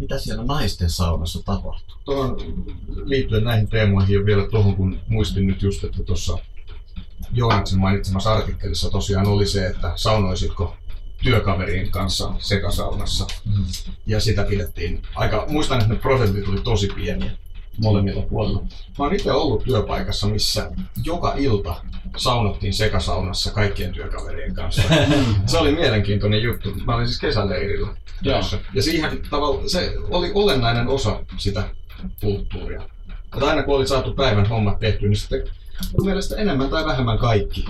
mitä 0.00 0.18
siellä 0.18 0.44
naisten 0.44 0.90
saunassa 0.90 1.42
tapahtuu. 1.44 1.96
Tuohon 2.04 2.36
liittyen 3.04 3.44
näihin 3.44 3.68
teemoihin 3.68 4.14
ja 4.14 4.24
vielä 4.24 4.48
tuohon, 4.50 4.76
kun 4.76 4.98
muistin 5.08 5.46
nyt 5.46 5.62
just, 5.62 5.84
että 5.84 6.02
tuossa 6.02 6.38
Joonaksen 7.32 7.78
mainitsemassa 7.78 8.34
artikkelissa 8.34 8.90
tosiaan 8.90 9.26
oli 9.26 9.46
se, 9.46 9.66
että 9.66 9.92
saunoisitko 9.96 10.76
työkaverin 11.22 11.90
kanssa 11.90 12.32
sekasaunassa. 12.38 13.26
Mm. 13.44 13.64
Ja 14.06 14.20
sitä 14.20 14.44
pidettiin 14.44 15.02
aika, 15.14 15.46
muistan, 15.48 15.80
että 15.80 15.94
ne 15.94 16.00
prosentit 16.00 16.48
oli 16.48 16.60
tosi 16.60 16.88
pieniä 16.94 17.30
molemmilla 17.78 18.22
puolilla. 18.22 18.60
Mä 18.98 19.04
oon 19.04 19.14
itse 19.14 19.32
ollut 19.32 19.64
työpaikassa, 19.64 20.26
missä 20.26 20.70
joka 21.04 21.34
ilta 21.36 21.82
saunottiin 22.16 22.74
sekasaunassa 22.74 23.50
kaikkien 23.52 23.92
työkaverien 23.92 24.54
kanssa. 24.54 24.82
se 25.46 25.58
oli 25.58 25.72
mielenkiintoinen 25.72 26.42
juttu. 26.42 26.74
Mä 26.86 26.94
olin 26.94 27.06
siis 27.06 27.20
kesäleirillä 27.20 27.88
työssä. 28.22 28.58
Ja 28.74 28.82
siihen 28.82 29.22
tavalla, 29.30 29.68
se 29.68 29.92
oli 30.10 30.30
olennainen 30.34 30.88
osa 30.88 31.20
sitä 31.38 31.68
kulttuuria. 32.20 32.82
Että 33.24 33.46
aina 33.46 33.62
kun 33.62 33.76
oli 33.76 33.86
saatu 33.86 34.14
päivän 34.14 34.46
hommat 34.46 34.78
tehty, 34.78 35.08
niin 35.08 35.16
sitten 35.16 35.42
mun 35.98 36.06
mielestä 36.06 36.36
enemmän 36.36 36.68
tai 36.68 36.84
vähemmän 36.84 37.18
kaikki, 37.18 37.64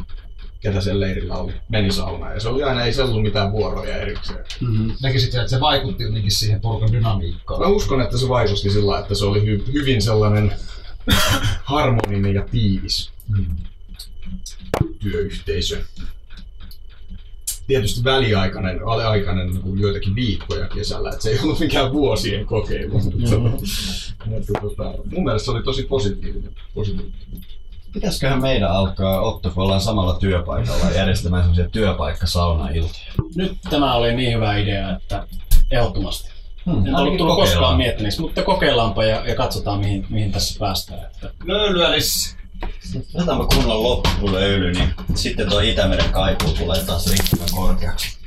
ketä 0.60 0.80
siellä 0.80 1.00
leirillä 1.00 1.34
oli, 1.34 1.52
meni 1.68 1.92
saunaan. 1.92 2.34
Ja 2.34 2.40
se 2.40 2.48
oli 2.48 2.62
aina, 2.62 2.84
ei 2.84 2.92
se 2.92 3.02
ollut 3.02 3.22
mitään 3.22 3.52
vuoroja 3.52 3.96
erikseen. 3.96 4.44
Mm-hmm. 4.60 4.92
Näkisit, 5.02 5.34
että 5.34 5.48
se 5.48 5.60
vaikutti 5.60 6.02
jotenkin 6.02 6.32
siihen 6.32 6.60
porukan 6.60 6.92
dynamiikkaan. 6.92 7.60
Mä 7.60 7.66
uskon, 7.66 8.00
että 8.00 8.18
se 8.18 8.28
vaikutti 8.28 8.70
sillä 8.70 8.98
että 8.98 9.14
se 9.14 9.24
oli 9.24 9.40
hy- 9.40 9.72
hyvin 9.72 10.02
sellainen 10.02 10.52
harmoninen 11.64 12.34
ja 12.34 12.42
tiivis 12.50 13.10
työyhteisö. 15.00 15.84
Tietysti 17.66 18.04
väliaikainen, 18.04 18.80
aleaikainen 18.86 19.50
niin 19.50 19.62
kuin 19.62 19.80
joitakin 19.80 20.14
viikkoja 20.14 20.68
kesällä, 20.68 21.10
että 21.10 21.22
se 21.22 21.30
ei 21.30 21.38
ollut 21.38 21.60
mikään 21.60 21.92
vuosien 21.92 22.46
kokeilu. 22.46 23.00
Mutta, 23.00 23.38
mutta 24.30 24.52
tota, 24.60 24.94
mun 25.04 25.24
mielestä 25.24 25.44
se 25.44 25.50
oli 25.50 25.62
tosi 25.62 25.82
positiivinen. 25.82 26.54
positiivinen. 26.74 27.20
Pitäisiköhän 27.92 28.42
meidän 28.42 28.70
alkaa, 28.70 29.20
Otto, 29.20 29.50
kun 29.50 29.62
ollaan 29.62 29.80
samalla 29.80 30.14
työpaikalla, 30.18 30.90
järjestämään 30.90 31.42
semmoisia 31.42 31.68
työpaikka-saunailtoja? 31.68 33.12
Nyt 33.34 33.58
tämä 33.70 33.94
oli 33.94 34.14
niin 34.14 34.34
hyvä 34.34 34.56
idea, 34.56 34.96
että 34.96 35.26
ehdottomasti. 35.70 36.30
Hmm, 36.66 36.86
En 36.86 36.94
ollut 36.94 37.16
tullut 37.16 37.36
koskaan 37.36 37.76
miettineeksi, 37.76 38.20
mutta 38.20 38.42
kokeillaanpa 38.42 39.04
ja, 39.04 39.26
ja 39.28 39.34
katsotaan 39.34 39.78
mihin, 39.78 40.06
mihin 40.10 40.32
tässä 40.32 40.58
päästään. 40.58 41.00
Että 41.06 41.30
Löylyälis! 41.44 42.36
Otetaan 43.14 43.38
me 43.38 43.44
kunnon 43.54 43.82
loppulöyly, 43.82 44.72
niin 44.72 44.88
sitten 45.14 45.48
tuo 45.48 45.60
Itämeren 45.60 46.10
kaipuu 46.12 46.52
tulee 46.52 46.84
taas 46.84 47.06
riittävän 47.06 47.48
korkeaksi. 47.54 48.18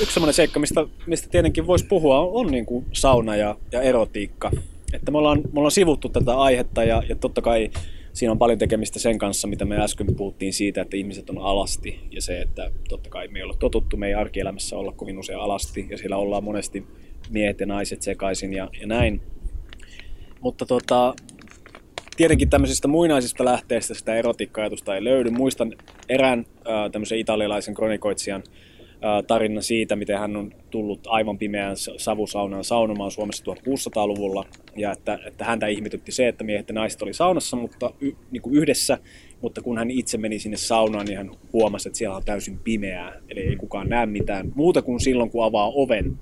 yksi 0.00 0.14
sellainen 0.14 0.34
seikka, 0.34 0.60
mistä, 0.60 0.86
mistä 1.06 1.28
tietenkin 1.28 1.66
voisi 1.66 1.86
puhua, 1.86 2.18
on, 2.18 2.28
on 2.32 2.46
niin 2.46 2.66
kuin 2.66 2.86
sauna 2.92 3.36
ja, 3.36 3.56
ja 3.72 3.82
erotiikka. 3.82 4.50
Että 4.92 5.10
me 5.10 5.18
ollaan, 5.18 5.38
me 5.38 5.58
ollaan 5.60 5.70
sivuttu 5.70 6.08
tätä 6.08 6.34
aihetta 6.34 6.84
ja, 6.84 7.02
ja 7.08 7.16
totta 7.16 7.42
kai 7.42 7.70
siinä 8.12 8.32
on 8.32 8.38
paljon 8.38 8.58
tekemistä 8.58 8.98
sen 8.98 9.18
kanssa, 9.18 9.48
mitä 9.48 9.64
me 9.64 9.82
äsken 9.82 10.14
puhuttiin 10.16 10.52
siitä, 10.52 10.82
että 10.82 10.96
ihmiset 10.96 11.30
on 11.30 11.38
alasti 11.38 12.00
ja 12.10 12.22
se, 12.22 12.40
että 12.40 12.70
totta 12.88 13.10
kai 13.10 13.28
me 13.28 13.38
ei 13.38 13.42
ole 13.42 13.54
totuttu 13.58 13.96
meidän 13.96 14.20
arkielämässä 14.20 14.76
olla 14.76 14.92
kovin 14.92 15.18
usein 15.18 15.38
alasti 15.38 15.86
ja 15.90 15.98
siellä 15.98 16.16
ollaan 16.16 16.44
monesti 16.44 16.86
miehet 17.30 17.60
ja 17.60 17.66
naiset 17.66 18.02
sekaisin 18.02 18.52
ja, 18.52 18.68
ja 18.80 18.86
näin. 18.86 19.20
Mutta 20.40 20.66
tota, 20.66 21.14
tietenkin 22.16 22.50
tämmöisistä 22.50 22.88
muinaisista 22.88 23.44
lähteistä 23.44 23.94
sitä 23.94 24.14
erotiikka-ajatusta 24.14 24.94
ei 24.94 25.04
löydy. 25.04 25.30
Muistan 25.30 25.72
erään 26.08 26.38
äh, 26.38 26.90
tämmöisen 26.92 27.18
italialaisen 27.18 27.74
kronikoitsijan 27.74 28.42
tarina 29.26 29.60
siitä, 29.60 29.96
miten 29.96 30.18
hän 30.18 30.36
on 30.36 30.52
tullut 30.70 31.00
aivan 31.06 31.38
pimeään 31.38 31.76
savusaunaan 31.96 32.64
saunomaan 32.64 33.10
Suomessa 33.10 33.44
1600-luvulla. 33.44 34.44
Ja 34.76 34.92
että, 34.92 35.18
että 35.26 35.44
häntä 35.44 35.66
ihmetytti 35.66 36.12
se, 36.12 36.28
että 36.28 36.44
miehet 36.44 36.68
ja 36.68 36.74
naiset 36.74 37.02
oli 37.02 37.14
saunassa 37.14 37.56
mutta 37.56 37.94
y, 38.00 38.12
niin 38.30 38.42
kuin 38.42 38.54
yhdessä, 38.54 38.98
mutta 39.40 39.62
kun 39.62 39.78
hän 39.78 39.90
itse 39.90 40.18
meni 40.18 40.38
sinne 40.38 40.56
saunaan, 40.56 41.06
niin 41.06 41.16
hän 41.16 41.30
huomasi, 41.52 41.88
että 41.88 41.98
siellä 41.98 42.16
on 42.16 42.24
täysin 42.24 42.58
pimeää. 42.58 43.20
Eli 43.28 43.40
ei 43.40 43.56
kukaan 43.56 43.88
näe 43.88 44.06
mitään 44.06 44.52
muuta 44.54 44.82
kuin 44.82 45.00
silloin, 45.00 45.30
kun 45.30 45.44
avaa 45.44 45.72
oven. 45.74 46.18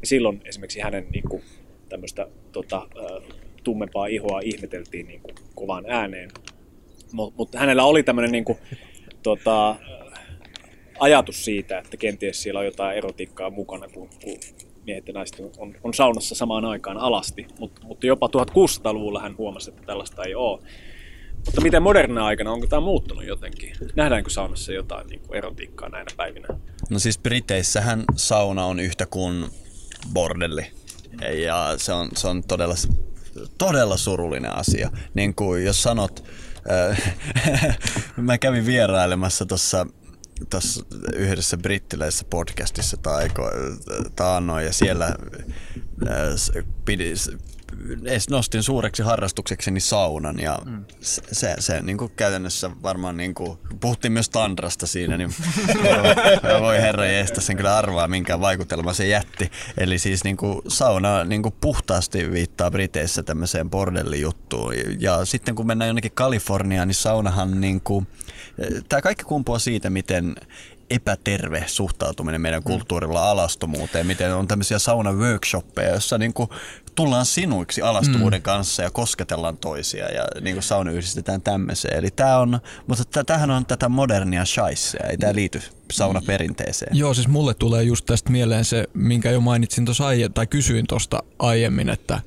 Ja 0.00 0.06
silloin 0.06 0.42
esimerkiksi 0.44 0.80
hänen 0.80 1.06
niin 1.12 1.28
kuin, 1.28 1.42
tämmöistä 1.88 2.28
tota, 2.52 2.88
tummempaa 3.64 4.06
ihoa 4.06 4.40
ihmeteltiin 4.44 5.06
niin 5.06 5.20
kuin 5.20 5.34
kovaan 5.54 5.84
ääneen. 5.88 6.30
Mutta 7.12 7.36
mut 7.36 7.54
hänellä 7.54 7.84
oli 7.84 8.02
tämmöinen 8.02 8.32
niin 8.32 8.44
kuin, 8.44 8.58
tota, 9.22 9.76
ajatus 11.00 11.44
siitä, 11.44 11.78
että 11.78 11.96
kenties 11.96 12.42
siellä 12.42 12.60
on 12.60 12.66
jotain 12.66 12.96
erotiikkaa 12.96 13.50
mukana, 13.50 13.88
kun, 13.88 14.08
kun 14.24 14.38
miehet 14.86 15.08
ja 15.08 15.14
naiset 15.14 15.40
on, 15.58 15.74
on 15.82 15.94
saunassa 15.94 16.34
samaan 16.34 16.64
aikaan 16.64 16.96
alasti. 16.96 17.46
Mutta 17.58 17.82
mut 17.84 18.04
jopa 18.04 18.26
1600-luvulla 18.26 19.20
hän 19.20 19.36
huomasi, 19.38 19.70
että 19.70 19.82
tällaista 19.86 20.24
ei 20.24 20.34
ole. 20.34 20.60
Mutta 21.46 21.60
miten 21.60 21.82
moderna 21.82 22.26
aikana, 22.26 22.52
onko 22.52 22.66
tämä 22.66 22.80
muuttunut 22.80 23.24
jotenkin? 23.24 23.72
Nähdäänkö 23.96 24.30
saunassa 24.30 24.72
jotain 24.72 25.06
niin 25.06 25.20
kuin 25.20 25.38
erotiikkaa 25.38 25.88
näinä 25.88 26.10
päivinä? 26.16 26.48
No 26.90 26.98
siis 26.98 27.18
Briteissähän 27.18 28.04
sauna 28.16 28.64
on 28.64 28.80
yhtä 28.80 29.06
kuin 29.06 29.44
bordelli. 30.12 30.66
Ja 31.44 31.74
se 31.76 31.92
on, 31.92 32.08
se 32.14 32.28
on 32.28 32.42
todella 32.42 32.74
todella 33.58 33.96
surullinen 33.96 34.56
asia. 34.56 34.90
Niin 35.14 35.34
kuin 35.34 35.64
jos 35.64 35.82
sanot, 35.82 36.24
äh, 36.70 37.16
mä 38.16 38.38
kävin 38.38 38.66
vierailemassa 38.66 39.46
tuossa 39.46 39.86
tuossa 40.50 40.84
yhdessä 41.14 41.56
brittiläisessä 41.56 42.26
podcastissa 42.30 42.96
tai 42.96 43.28
taannoin 44.16 44.66
ja 44.66 44.72
siellä 44.72 45.06
äh, 45.06 45.16
pidi, 47.88 48.18
nostin 48.30 48.62
suureksi 48.62 49.02
harrastuksekseni 49.02 49.80
saunan 49.80 50.38
ja 50.40 50.58
mm. 50.64 50.84
se, 51.00 51.22
se, 51.32 51.54
se 51.58 51.80
niin 51.82 51.98
kuin 51.98 52.12
käytännössä 52.16 52.70
varmaan, 52.82 53.16
niin 53.16 53.34
kuin, 53.34 53.58
puhuttiin 53.80 54.12
myös 54.12 54.28
Tandrasta 54.28 54.86
siinä, 54.86 55.16
niin 55.16 55.30
voi 56.60 56.80
herra 56.80 57.06
jeestä 57.06 57.40
sen 57.40 57.56
kyllä 57.56 57.78
arvaa, 57.78 58.08
minkä 58.08 58.40
vaikutelma 58.40 58.92
se 58.92 59.06
jätti. 59.08 59.50
Eli 59.76 59.98
siis 59.98 60.24
niin 60.24 60.36
kuin, 60.36 60.62
sauna 60.68 61.24
niin 61.24 61.42
kuin 61.42 61.54
puhtaasti 61.60 62.32
viittaa 62.32 62.70
Briteissä 62.70 63.22
tämmöiseen 63.22 63.70
bordellijuttuun 63.70 64.74
ja 64.98 65.24
sitten 65.24 65.54
kun 65.54 65.66
mennään 65.66 65.88
jonnekin 65.88 66.12
Kaliforniaan, 66.14 66.88
niin 66.88 66.94
saunahan 66.94 67.60
niin 67.60 67.80
kuin, 67.80 68.06
tämä 68.88 69.02
kaikki 69.02 69.24
kumpuaa 69.24 69.58
siitä, 69.58 69.90
miten 69.90 70.34
epäterve 70.90 71.64
suhtautuminen 71.66 72.40
meidän 72.40 72.60
mm. 72.60 72.64
kulttuurilla 72.64 73.30
alastomuuteen, 73.30 74.06
miten 74.06 74.34
on 74.34 74.48
tämmöisiä 74.48 74.78
sauna-workshoppeja, 74.78 75.88
joissa 75.88 76.18
niin 76.18 76.32
kuin 76.32 76.50
tullaan 76.96 77.26
sinuiksi 77.26 77.82
alastomuuden 77.82 78.40
mm. 78.40 78.42
kanssa 78.42 78.82
ja 78.82 78.90
kosketellaan 78.90 79.56
toisia 79.56 80.12
ja 80.12 80.24
niin 80.40 80.54
kuin 80.54 80.62
sauna 80.62 80.90
yhdistetään 80.90 81.42
tämmöiseen. 81.42 81.98
Eli 81.98 82.10
tämä 82.10 82.38
on, 82.38 82.60
mutta 82.86 83.24
tämähän 83.24 83.50
on 83.50 83.66
tätä 83.66 83.88
modernia 83.88 84.44
shaisea, 84.44 85.06
ei 85.10 85.16
tämä 85.16 85.34
liity 85.34 85.62
saunaperinteeseen. 85.92 86.96
Joo, 86.96 87.14
siis 87.14 87.28
mulle 87.28 87.54
tulee 87.54 87.82
just 87.82 88.06
tästä 88.06 88.32
mieleen 88.32 88.64
se, 88.64 88.84
minkä 88.94 89.30
jo 89.30 89.40
mainitsin 89.40 89.84
tuossa 89.84 90.06
aiemmin, 90.06 90.32
tai 90.32 90.46
kysyin 90.46 90.86
tuosta 90.86 91.22
aiemmin, 91.38 91.88
että 91.88 92.20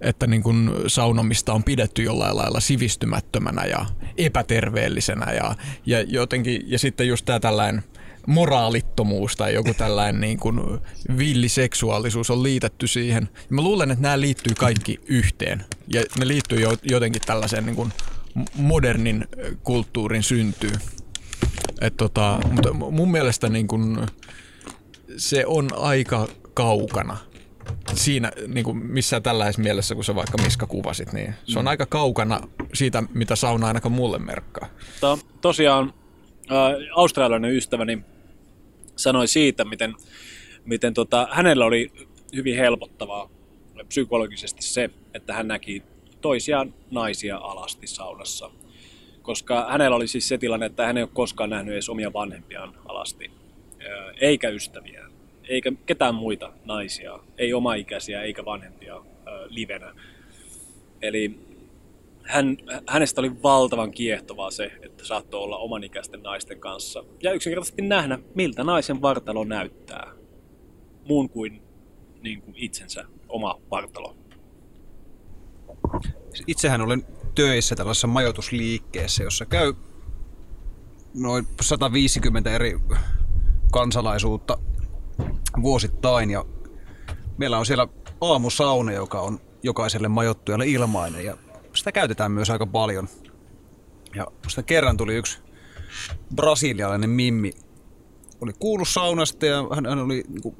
että 0.00 0.26
niin 0.26 0.42
kun 0.42 0.84
saunomista 0.86 1.52
on 1.52 1.64
pidetty 1.64 2.02
jollain 2.02 2.36
lailla 2.36 2.60
sivistymättömänä 2.60 3.64
ja 3.64 3.86
epäterveellisenä 4.18 5.32
ja, 5.32 5.54
ja 5.86 6.02
jotenkin, 6.02 6.62
ja 6.66 6.78
sitten 6.78 7.08
just 7.08 7.24
tämä 7.24 7.40
tällainen 7.40 7.84
moraalittomuus 8.26 9.36
tai 9.36 9.54
joku 9.54 9.74
tällainen 9.74 10.20
niin 10.20 10.38
kuin 10.38 10.60
villiseksuaalisuus 11.18 12.30
on 12.30 12.42
liitetty 12.42 12.86
siihen. 12.86 13.28
Ja 13.34 13.46
mä 13.50 13.62
luulen, 13.62 13.90
että 13.90 14.02
nämä 14.02 14.20
liittyy 14.20 14.54
kaikki 14.58 15.00
yhteen 15.06 15.64
ja 15.88 16.02
ne 16.18 16.28
liittyy 16.28 16.58
jotenkin 16.82 17.22
tällaiseen 17.26 17.66
niin 17.66 17.76
kuin 17.76 17.92
modernin 18.54 19.28
kulttuurin 19.62 20.22
syntyyn. 20.22 20.78
Et 21.80 21.96
tota, 21.96 22.40
mutta 22.50 22.72
mun 22.72 23.10
mielestä 23.10 23.48
niin 23.48 23.68
kuin 23.68 24.06
se 25.16 25.46
on 25.46 25.68
aika 25.76 26.28
kaukana 26.54 27.16
siinä 27.94 28.32
niin 28.46 28.64
kuin 28.64 28.76
missä 28.76 29.20
tällaisessa 29.20 29.62
mielessä, 29.62 29.94
kun 29.94 30.04
sä 30.04 30.14
vaikka 30.14 30.38
Miska 30.42 30.66
kuvasit, 30.66 31.12
niin 31.12 31.34
se 31.44 31.58
on 31.58 31.64
mm. 31.64 31.68
aika 31.68 31.86
kaukana 31.86 32.40
siitä, 32.74 33.02
mitä 33.14 33.36
sauna 33.36 33.66
ainakaan 33.66 33.92
mulle 33.92 34.18
merkkaa. 34.18 34.68
To, 35.00 35.18
tosiaan 35.40 35.94
äh, 36.50 36.96
australialainen 36.96 37.56
ystäväni 37.56 38.04
sanoi 38.96 39.28
siitä, 39.28 39.64
miten, 39.64 39.94
miten 40.64 40.94
tota, 40.94 41.28
hänellä 41.30 41.64
oli 41.64 41.92
hyvin 42.36 42.56
helpottavaa 42.56 43.30
psykologisesti 43.88 44.62
se, 44.62 44.90
että 45.14 45.32
hän 45.34 45.48
näki 45.48 45.82
toisia 46.20 46.66
naisia 46.90 47.36
alasti 47.36 47.86
saunassa. 47.86 48.50
Koska 49.22 49.66
hänellä 49.70 49.96
oli 49.96 50.08
siis 50.08 50.28
se 50.28 50.38
tilanne, 50.38 50.66
että 50.66 50.86
hän 50.86 50.96
ei 50.96 51.02
ole 51.02 51.10
koskaan 51.12 51.50
nähnyt 51.50 51.72
edes 51.72 51.88
omia 51.88 52.12
vanhempiaan 52.12 52.74
alasti, 52.84 53.30
eikä 54.20 54.48
ystäviä, 54.48 55.08
eikä 55.48 55.72
ketään 55.86 56.14
muita 56.14 56.52
naisia, 56.64 57.18
ei 57.38 57.54
omaikäisiä 57.54 58.22
eikä 58.22 58.44
vanhempia 58.44 59.04
livenä. 59.48 59.94
Eli 61.02 61.38
hän, 62.22 62.56
hänestä 62.88 63.20
oli 63.20 63.42
valtavan 63.42 63.90
kiehtovaa 63.90 64.50
se, 64.50 64.72
että 64.82 65.04
saattoi 65.04 65.40
olla 65.40 65.56
omanikäisten 65.56 66.22
naisten 66.22 66.60
kanssa 66.60 67.04
ja 67.22 67.32
yksinkertaisesti 67.32 67.82
nähdä, 67.82 68.18
miltä 68.34 68.64
naisen 68.64 69.02
vartalo 69.02 69.44
näyttää. 69.44 70.12
Muun 71.08 71.30
kuin, 71.30 71.62
niin 72.22 72.42
kuin 72.42 72.54
itsensä 72.56 73.04
oma 73.28 73.60
vartalo. 73.70 74.16
Itsehän 76.46 76.80
olen 76.80 77.06
töissä 77.34 77.76
tällaisessa 77.76 78.06
majoitusliikkeessä, 78.06 79.22
jossa 79.22 79.46
käy 79.46 79.74
noin 81.14 81.46
150 81.60 82.50
eri 82.50 82.78
kansalaisuutta 83.72 84.58
vuosittain 85.62 86.30
ja 86.30 86.44
meillä 87.38 87.58
on 87.58 87.66
siellä 87.66 87.88
aamusauna, 88.20 88.92
joka 88.92 89.20
on 89.20 89.40
jokaiselle 89.62 90.08
majoittujalle 90.08 90.66
ilmainen 90.66 91.24
ja 91.24 91.36
sitä 91.74 91.92
käytetään 91.92 92.32
myös 92.32 92.50
aika 92.50 92.66
paljon. 92.66 93.08
Ja 94.14 94.26
sitä 94.48 94.62
kerran 94.62 94.96
tuli 94.96 95.14
yksi 95.14 95.38
brasilialainen 96.34 97.10
mimmi, 97.10 97.52
oli 98.40 98.52
kuullut 98.58 98.88
saunasta 98.88 99.46
ja 99.46 99.68
hän, 99.74 99.86
hän 99.86 99.98
oli 99.98 100.24
niin 100.28 100.42
kuin, 100.42 100.56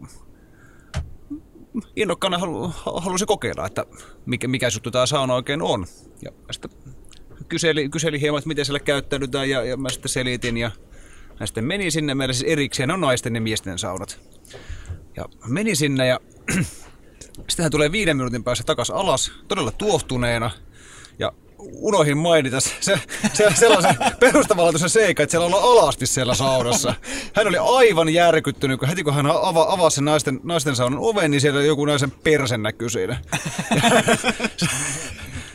innokkaana 1.97 2.39
halu, 2.39 2.73
halusi 2.97 3.27
kokeilla, 3.27 3.67
että 3.67 3.87
mikä, 4.27 4.49
mikä 4.49 4.69
juttu 4.75 4.91
tämä 4.91 5.07
sauna 5.07 5.35
oikein 5.35 5.63
on. 5.63 5.87
Ja 6.23 6.31
sitten 6.51 6.71
kyseli, 7.49 7.89
kyseli 7.89 8.21
hieman, 8.21 8.39
että 8.39 8.49
miten 8.49 8.65
siellä 8.65 8.81
käyttäydytään 8.81 9.51
ja, 9.51 9.65
ja 9.65 9.77
mä 9.77 9.89
sitten 9.89 10.09
selitin 10.09 10.57
ja 10.57 10.71
hän 11.37 11.47
sitten 11.47 11.65
meni 11.65 11.91
sinne, 11.91 12.15
meillä 12.15 12.35
siis 12.35 12.53
erikseen 12.53 12.91
on 12.91 13.01
naisten 13.01 13.35
ja 13.35 13.41
miesten 13.41 13.79
saunat. 13.79 14.21
Ja 15.17 15.25
meni 15.47 15.77
sinne 15.77 16.07
ja 16.07 16.21
sitten 17.49 17.63
hän 17.63 17.71
tulee 17.71 17.93
viiden 17.93 18.17
minuutin 18.17 18.45
päässä 18.45 18.65
takas 18.65 18.91
alas, 18.91 19.33
todella 19.49 19.71
tuohtuneena– 19.71 20.51
ja 21.19 21.33
unohin 21.59 22.19
mainita 22.19 22.61
se, 22.61 22.71
se, 22.81 23.01
se 23.33 23.53
sellaisen 23.55 23.97
perustavanlaatuisen 24.21 24.91
seikan, 24.91 25.25
että 25.25 25.31
siellä 25.31 25.47
ollaan 25.47 25.65
alasti 25.65 26.07
siellä 26.07 26.35
saunassa. 26.35 26.95
Hän 27.35 27.47
oli 27.47 27.59
aivan 27.59 28.09
järkyttynyt, 28.09 28.79
kun 28.79 28.89
heti 28.89 29.05
kun 29.05 29.15
hän 29.15 29.27
ava, 29.27 29.67
avasi 29.69 29.95
sen 29.95 30.05
naisten, 30.05 30.41
naisten 30.43 30.77
saunan 30.77 30.99
oven, 30.99 31.31
niin 31.31 31.41
siellä 31.41 31.63
joku 31.63 31.85
naisen 31.85 32.11
persen 32.11 32.63
näkyy 32.63 32.91
siinä. 32.91 33.21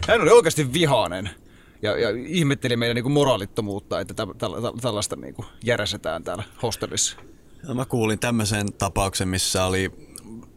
hän 0.08 0.22
oli 0.22 0.32
oikeasti 0.32 0.74
vihainen 0.74 1.30
ja, 1.82 1.98
ja 1.98 2.10
ihmetteli 2.26 2.78
meidän 2.78 2.96
niin 2.96 3.12
moraalittomuutta, 3.12 4.00
että 4.00 4.14
tä, 4.14 4.26
tä, 4.26 4.34
tä, 4.34 4.82
tällaista 4.82 5.16
niin 5.16 5.34
kuin 5.34 5.46
järjestetään 5.64 6.24
täällä 6.24 6.44
hostellissa. 6.64 7.18
No, 7.68 7.74
mä 7.74 7.86
kuulin 7.86 8.20
tämmöisen 8.20 8.74
tapauksen, 8.74 9.28
missä 9.28 9.66
oli 9.66 9.92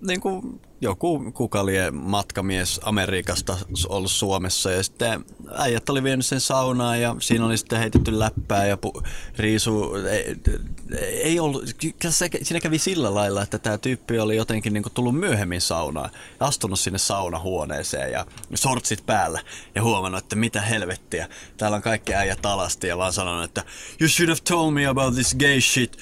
niin 0.00 0.20
kuin 0.20 0.60
joku 0.80 1.30
kuka 1.34 1.66
lie 1.66 1.90
matkamies 1.90 2.80
Amerikasta 2.82 3.56
ollut 3.88 4.10
Suomessa 4.10 4.70
ja 4.70 4.82
sitten 4.82 5.24
äijät 5.58 5.88
oli 5.88 6.02
vienyt 6.02 6.26
sen 6.26 6.40
saunaan 6.40 7.00
ja 7.00 7.16
siinä 7.18 7.46
oli 7.46 7.58
sitten 7.58 7.78
heitetty 7.78 8.18
läppää 8.18 8.66
ja 8.66 8.76
pu- 8.86 9.02
riisu. 9.36 9.94
Ei, 10.10 10.36
ei 11.00 11.40
ollut, 11.40 11.64
siinä 12.42 12.60
kävi 12.60 12.78
sillä 12.78 13.14
lailla, 13.14 13.42
että 13.42 13.58
tämä 13.58 13.78
tyyppi 13.78 14.18
oli 14.18 14.36
jotenkin 14.36 14.72
niin 14.72 14.82
kuin 14.82 14.92
tullut 14.92 15.16
myöhemmin 15.16 15.60
saunaan 15.60 16.10
ja 16.40 16.46
astunut 16.46 16.80
sinne 16.80 16.98
saunahuoneeseen 16.98 18.12
ja 18.12 18.26
sortsit 18.54 19.06
päällä 19.06 19.40
ja 19.74 19.82
huomannut, 19.82 20.24
että 20.24 20.36
mitä 20.36 20.60
helvettiä. 20.60 21.28
Täällä 21.56 21.74
on 21.74 21.82
kaikki 21.82 22.14
äijät 22.14 22.46
alasti 22.46 22.86
ja 22.86 22.98
vaan 22.98 23.12
sanonut, 23.12 23.44
että 23.44 23.64
you 24.00 24.08
should 24.08 24.28
have 24.28 24.40
told 24.48 24.74
me 24.74 24.86
about 24.86 25.14
this 25.14 25.36
gay 25.38 25.60
shit. 25.60 25.98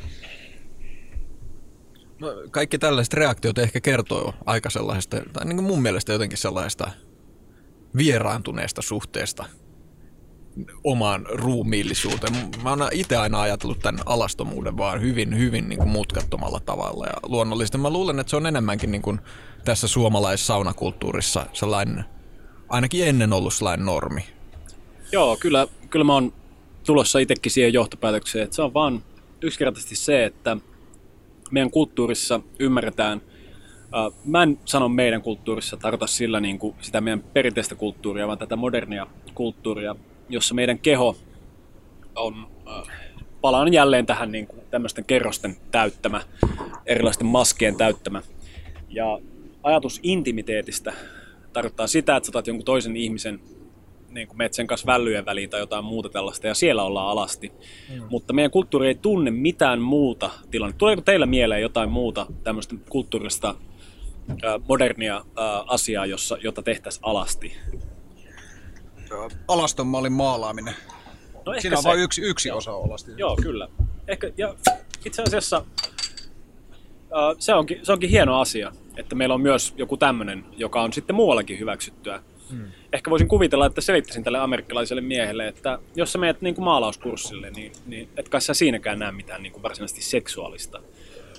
No, 2.20 2.28
kaikki 2.50 2.78
tällaiset 2.78 3.14
reaktiot 3.14 3.58
ehkä 3.58 3.80
kertoo 3.80 4.34
aika 4.46 4.70
sellaisesta, 4.70 5.16
tai 5.32 5.44
niin 5.44 5.56
kuin 5.56 5.66
mun 5.66 5.82
mielestä 5.82 6.12
jotenkin 6.12 6.38
sellaista 6.38 6.90
vieraantuneesta 7.96 8.82
suhteesta 8.82 9.44
omaan 10.84 11.26
ruumiillisuuteen. 11.32 12.32
Mä 12.62 12.70
oon 12.70 12.88
itse 12.92 13.16
aina 13.16 13.40
ajatellut 13.40 13.78
tämän 13.78 14.02
alastomuuden 14.06 14.76
vaan 14.76 15.00
hyvin, 15.00 15.38
hyvin 15.38 15.68
niin 15.68 15.78
kuin 15.78 15.88
mutkattomalla 15.88 16.60
tavalla 16.60 17.06
ja 17.06 17.14
luonnollisesti. 17.22 17.78
Mä 17.78 17.90
luulen, 17.90 18.18
että 18.18 18.30
se 18.30 18.36
on 18.36 18.46
enemmänkin 18.46 18.90
niin 18.90 19.02
kuin 19.02 19.20
tässä 19.64 19.88
suomalaissaunakulttuurissa 19.88 21.46
sellainen, 21.52 22.04
ainakin 22.68 23.08
ennen 23.08 23.32
ollut 23.32 23.54
sellainen 23.54 23.86
normi. 23.86 24.24
Joo, 25.12 25.36
kyllä, 25.36 25.66
kyllä 25.90 26.04
mä 26.04 26.14
oon 26.14 26.32
tulossa 26.86 27.18
itsekin 27.18 27.52
siihen 27.52 27.72
johtopäätökseen, 27.72 28.44
että 28.44 28.56
se 28.56 28.62
on 28.62 28.74
vaan 28.74 29.02
yksinkertaisesti 29.42 29.96
se, 29.96 30.24
että 30.24 30.56
meidän 31.50 31.70
kulttuurissa 31.70 32.40
ymmärretään, 32.58 33.20
äh, 33.94 34.20
mä 34.24 34.42
en 34.42 34.58
sano 34.64 34.88
meidän 34.88 35.22
kulttuurissa, 35.22 35.76
tarkoita 35.76 36.06
sillä 36.06 36.40
niin 36.40 36.58
kuin 36.58 36.74
sitä 36.80 37.00
meidän 37.00 37.20
perinteistä 37.20 37.74
kulttuuria, 37.74 38.26
vaan 38.26 38.38
tätä 38.38 38.56
modernia 38.56 39.06
kulttuuria, 39.34 39.96
jossa 40.28 40.54
meidän 40.54 40.78
keho 40.78 41.16
on, 42.16 42.46
äh, 42.68 42.94
palaan 43.40 43.72
jälleen 43.72 44.06
tähän 44.06 44.32
niin 44.32 44.46
kuin 44.46 44.60
tämmöisten 44.70 45.04
kerrosten 45.04 45.56
täyttämä, 45.70 46.20
erilaisten 46.86 47.26
maskien 47.26 47.76
täyttämä. 47.76 48.22
Ja 48.88 49.18
ajatus 49.62 50.00
intimiteetistä 50.02 50.92
tarkoittaa 51.52 51.86
sitä, 51.86 52.16
että 52.16 52.26
sä 52.26 52.30
otat 52.30 52.46
jonkun 52.46 52.64
toisen 52.64 52.96
ihmisen 52.96 53.40
niin 54.10 54.28
kuin 54.28 54.38
menet 54.38 54.54
sen 54.54 54.66
kanssa 54.66 54.86
vällyjen 54.86 55.24
väliin 55.24 55.50
tai 55.50 55.60
jotain 55.60 55.84
muuta 55.84 56.08
tällaista, 56.08 56.46
ja 56.46 56.54
siellä 56.54 56.82
ollaan 56.82 57.08
alasti. 57.08 57.52
Mm. 57.88 58.02
Mutta 58.10 58.32
meidän 58.32 58.50
kulttuuri 58.50 58.88
ei 58.88 58.94
tunne 58.94 59.30
mitään 59.30 59.80
muuta 59.80 60.30
tilannetta. 60.50 60.78
Tuleeko 60.78 61.02
teillä 61.02 61.26
mieleen 61.26 61.62
jotain 61.62 61.90
muuta 61.90 62.26
tämmöistä 62.44 62.74
kulttuurista 62.88 63.54
äh, 64.30 64.36
modernia 64.68 65.16
äh, 65.16 65.24
asiaa, 65.66 66.06
jossa, 66.06 66.38
jota 66.42 66.62
tehtäisiin 66.62 67.04
alasti? 67.04 67.56
Alaston 69.48 69.86
mallin 69.86 70.12
maalaaminen. 70.12 70.74
No 71.46 71.54
Siinä 71.58 71.76
on 71.76 71.82
se- 71.82 71.88
vain 71.88 72.00
yksi, 72.00 72.22
yksi 72.22 72.50
osa 72.50 72.72
alasti. 72.72 73.12
Joo, 73.16 73.36
kyllä. 73.42 73.68
Ehkä, 74.08 74.32
ja 74.36 74.54
itse 75.04 75.22
asiassa 75.22 75.56
äh, 75.56 77.36
se, 77.38 77.54
onkin, 77.54 77.80
se 77.82 77.92
onkin 77.92 78.10
hieno 78.10 78.40
asia, 78.40 78.72
että 78.96 79.14
meillä 79.14 79.34
on 79.34 79.40
myös 79.40 79.74
joku 79.76 79.96
tämmöinen, 79.96 80.44
joka 80.56 80.82
on 80.82 80.92
sitten 80.92 81.16
muuallakin 81.16 81.58
hyväksyttyä. 81.58 82.22
Hmm. 82.50 82.64
Ehkä 82.92 83.10
voisin 83.10 83.28
kuvitella, 83.28 83.66
että 83.66 83.80
selittäisin 83.80 84.24
tälle 84.24 84.38
amerikkalaiselle 84.38 85.00
miehelle, 85.00 85.48
että 85.48 85.78
jos 85.94 86.12
sä 86.12 86.18
menet 86.18 86.42
niin 86.42 86.54
kuin 86.54 86.64
maalauskurssille, 86.64 87.50
niin, 87.50 87.72
niin 87.86 88.08
et 88.16 88.28
kai 88.28 88.40
sä 88.40 88.54
siinäkään 88.54 88.98
näe 88.98 89.12
mitään 89.12 89.42
niin 89.42 89.52
kuin 89.52 89.62
varsinaisesti 89.62 90.02
seksuaalista, 90.02 90.82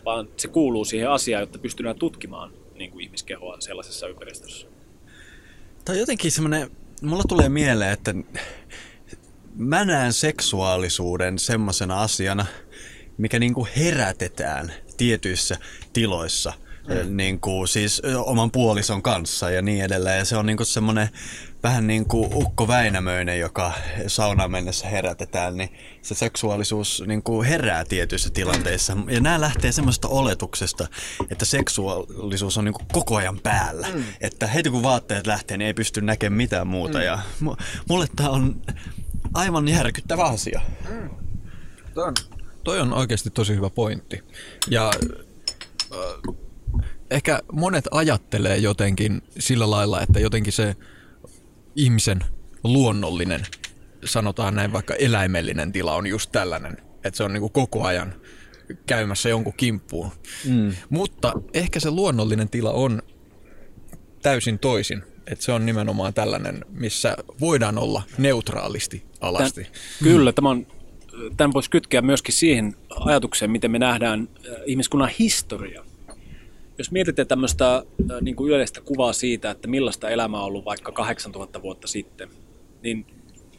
vaan 0.05 0.27
se 0.37 0.47
kuuluu 0.47 0.85
siihen 0.85 1.09
asiaan, 1.09 1.41
jotta 1.41 1.59
pystytään 1.59 1.95
tutkimaan 1.95 2.51
niin 2.75 2.91
kuin 2.91 3.05
ihmiskehoa 3.05 3.57
sellaisessa 3.59 4.07
ympäristössä. 4.07 4.67
On 5.89 5.99
jotenkin 5.99 6.31
semmoinen, 6.31 6.71
mulla 7.01 7.23
tulee 7.29 7.49
mieleen, 7.49 7.93
että 7.93 8.13
mä 9.55 9.85
näen 9.85 10.13
seksuaalisuuden 10.13 11.39
semmoisena 11.39 12.01
asiana, 12.01 12.45
mikä 13.17 13.39
niinku 13.39 13.67
herätetään 13.77 14.73
tietyissä 14.97 15.57
tiloissa. 15.93 16.53
Mm. 16.87 17.17
Niin 17.17 17.39
kuin, 17.39 17.67
siis 17.67 18.01
oman 18.25 18.51
puolison 18.51 19.01
kanssa 19.01 19.49
ja 19.49 19.61
niin 19.61 19.83
edelleen. 19.83 20.17
Ja 20.17 20.25
se 20.25 20.37
on 20.37 20.45
niinku 20.45 20.65
semmoinen 20.65 21.09
vähän 21.63 21.87
niin 21.87 22.05
kuin 22.05 22.29
Ukko 22.33 22.67
Väinämöinen, 22.67 23.39
joka 23.39 23.73
saunaan 24.07 24.51
mennessä 24.51 24.87
herätetään, 24.87 25.57
niin 25.57 25.69
se 26.01 26.15
seksuaalisuus 26.15 27.03
niin 27.07 27.23
kuin 27.23 27.47
herää 27.47 27.85
tietyissä 27.85 28.29
tilanteissa. 28.29 28.97
Ja 29.09 29.19
nämä 29.19 29.41
lähtee 29.41 29.71
semmoista 29.71 30.07
oletuksesta, 30.07 30.87
että 31.29 31.45
seksuaalisuus 31.45 32.57
on 32.57 32.65
niin 32.65 32.73
kuin 32.73 32.87
koko 32.91 33.15
ajan 33.15 33.39
päällä. 33.39 33.87
Mm. 33.93 34.03
Että 34.21 34.47
heti 34.47 34.69
kun 34.69 34.83
vaatteet 34.83 35.27
lähtee, 35.27 35.57
niin 35.57 35.67
ei 35.67 35.73
pysty 35.73 36.01
näkemään 36.01 36.37
mitään 36.37 36.67
muuta. 36.67 36.97
Mm. 36.97 37.03
Ja 37.03 37.19
mu- 37.43 37.63
mulle 37.89 38.07
tämä 38.15 38.29
on 38.29 38.61
aivan 39.33 39.67
järkyttävä 39.67 40.23
asia. 40.23 40.61
Toi 41.93 42.07
on, 42.07 42.13
toi 42.63 42.79
on 42.79 42.93
oikeasti 42.93 43.29
tosi 43.29 43.55
hyvä 43.55 43.69
pointti. 43.69 44.23
Ja 44.67 44.91
äh, 45.93 46.35
ehkä 47.11 47.39
monet 47.51 47.85
ajattelee 47.91 48.57
jotenkin 48.57 49.21
sillä 49.39 49.71
lailla, 49.71 50.01
että 50.01 50.19
jotenkin 50.19 50.53
se 50.53 50.75
ihmisen 51.75 52.19
luonnollinen, 52.63 53.41
sanotaan 54.05 54.55
näin 54.55 54.73
vaikka 54.73 54.93
eläimellinen 54.93 55.71
tila 55.71 55.95
on 55.95 56.07
just 56.07 56.31
tällainen, 56.31 56.77
että 57.03 57.17
se 57.17 57.23
on 57.23 57.33
niinku 57.33 57.49
koko 57.49 57.83
ajan 57.83 58.13
käymässä 58.85 59.29
jonkun 59.29 59.53
kimppuun. 59.57 60.11
Mm. 60.45 60.73
Mutta 60.89 61.33
ehkä 61.53 61.79
se 61.79 61.91
luonnollinen 61.91 62.49
tila 62.49 62.71
on 62.71 63.01
täysin 64.21 64.59
toisin. 64.59 65.03
Että 65.27 65.45
se 65.45 65.51
on 65.51 65.65
nimenomaan 65.65 66.13
tällainen, 66.13 66.65
missä 66.69 67.17
voidaan 67.39 67.77
olla 67.77 68.03
neutraalisti 68.17 69.03
alasti. 69.21 69.63
Tän, 69.63 69.71
kyllä, 70.03 70.33
tämä 70.33 70.49
on, 70.49 70.67
tämän 71.37 71.53
voisi 71.53 71.69
kytkeä 71.69 72.01
myöskin 72.01 72.35
siihen 72.35 72.75
ajatukseen, 72.89 73.51
miten 73.51 73.71
me 73.71 73.79
nähdään 73.79 74.29
äh, 74.49 74.55
ihmiskunnan 74.65 75.09
historia. 75.19 75.83
Jos 76.77 76.91
mietitte 76.91 77.25
tämmöistä 77.25 77.75
äh, 77.75 78.21
niin 78.21 78.35
kuin 78.35 78.49
yleistä 78.49 78.81
kuvaa 78.81 79.13
siitä, 79.13 79.51
että 79.51 79.67
millaista 79.67 80.09
elämää 80.09 80.39
on 80.39 80.45
ollut 80.45 80.65
vaikka 80.65 80.91
8000 80.91 81.61
vuotta 81.61 81.87
sitten, 81.87 82.29
niin 82.83 83.05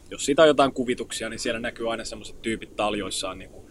jos 0.09 0.25
siitä 0.25 0.41
on 0.41 0.47
jotain 0.47 0.73
kuvituksia, 0.73 1.29
niin 1.29 1.39
siellä 1.39 1.59
näkyy 1.59 1.91
aina 1.91 2.05
sellaiset 2.05 2.41
tyypit 2.41 2.75
taljoissaan 2.75 3.39
niin 3.39 3.49
kuin, 3.49 3.65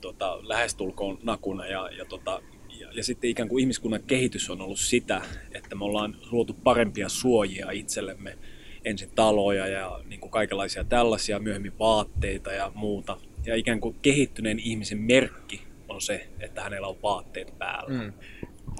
tota, 0.00 0.48
lähestulkoon 0.48 1.18
nakuna 1.22 1.66
ja, 1.66 1.90
ja, 1.90 2.04
tota, 2.04 2.42
ja, 2.80 2.88
ja 2.92 3.04
sitten 3.04 3.30
ikään 3.30 3.48
kuin 3.48 3.60
ihmiskunnan 3.60 4.02
kehitys 4.06 4.50
on 4.50 4.60
ollut 4.60 4.78
sitä, 4.78 5.22
että 5.52 5.74
me 5.74 5.84
ollaan 5.84 6.16
luotu 6.30 6.52
parempia 6.64 7.08
suojia 7.08 7.70
itsellemme, 7.70 8.38
ensin 8.84 9.10
taloja 9.14 9.66
ja 9.66 10.00
niin 10.04 10.20
kuin 10.20 10.30
kaikenlaisia 10.30 10.84
tällaisia, 10.84 11.38
myöhemmin 11.38 11.78
vaatteita 11.78 12.52
ja 12.52 12.72
muuta. 12.74 13.16
Ja 13.46 13.56
ikään 13.56 13.80
kuin 13.80 13.96
kehittyneen 14.02 14.58
ihmisen 14.58 14.98
merkki 14.98 15.65
on 15.96 16.02
se, 16.02 16.28
että 16.40 16.62
hänellä 16.62 16.86
on 16.86 17.02
vaatteet 17.02 17.58
päällä. 17.58 18.02
Mm. 18.02 18.12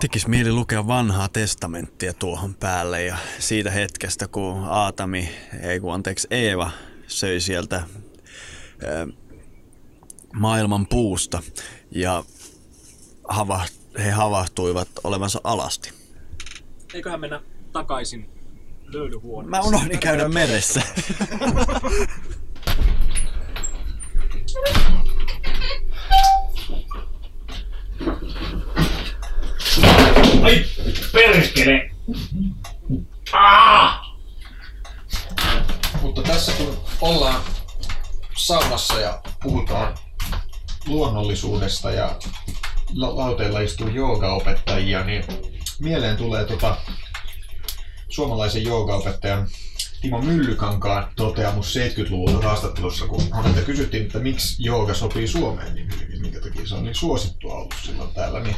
Tekis 0.00 0.26
mieli 0.26 0.52
lukea 0.52 0.86
vanhaa 0.86 1.28
testamenttia 1.28 2.14
tuohon 2.14 2.54
päälle 2.54 3.04
ja 3.04 3.16
siitä 3.38 3.70
hetkestä, 3.70 4.28
kun 4.28 4.64
Aatami, 4.64 5.30
ei 5.62 5.80
kun 5.80 5.94
anteeksi 5.94 6.28
Eeva, 6.30 6.70
söi 7.06 7.40
sieltä 7.40 7.76
ää, 7.76 7.86
maailman 10.32 10.86
puusta 10.86 11.42
ja 11.90 12.24
hava, 13.28 13.64
he 13.98 14.10
havahtuivat 14.10 14.88
olevansa 15.04 15.40
alasti. 15.44 15.92
Eiköhän 16.94 17.20
mennä 17.20 17.40
takaisin 17.72 18.30
löylyhuoneeseen. 18.84 19.50
Mä 19.50 19.68
unohdin 19.68 19.98
käydä 19.98 20.28
meressä. 20.28 20.82
Ai 30.42 30.64
perkele! 31.12 31.90
Ah! 33.32 34.00
Mutta 36.02 36.22
tässä 36.22 36.52
kun 36.52 36.78
ollaan 37.00 37.40
saunassa 38.36 39.00
ja 39.00 39.20
puhutaan 39.42 39.94
luonnollisuudesta 40.86 41.90
ja 41.90 42.16
la- 42.94 43.16
lauteilla 43.16 43.60
istuu 43.60 43.88
joogaopettajia, 43.88 45.04
niin 45.04 45.24
mieleen 45.80 46.16
tulee 46.16 46.44
tota 46.44 46.76
suomalaisen 48.08 48.64
joogaopettajan 48.64 49.48
Timo 50.00 50.22
Myllykankaan 50.22 51.08
toteamus 51.16 51.76
70-luvulta 51.76 52.46
haastattelussa, 52.46 53.06
kun 53.06 53.22
häneltä 53.32 53.60
kysyttiin, 53.60 54.06
että 54.06 54.18
miksi 54.18 54.62
jooga 54.64 54.94
sopii 54.94 55.28
Suomeen 55.28 55.74
niin 55.74 55.88
hyvin, 56.00 56.20
minkä 56.20 56.40
takia 56.40 56.66
se 56.66 56.74
on 56.74 56.84
niin 56.84 56.94
suosittua 56.94 57.54
ollut 57.54 57.74
silloin 57.82 58.14
täällä, 58.14 58.40
niin 58.40 58.56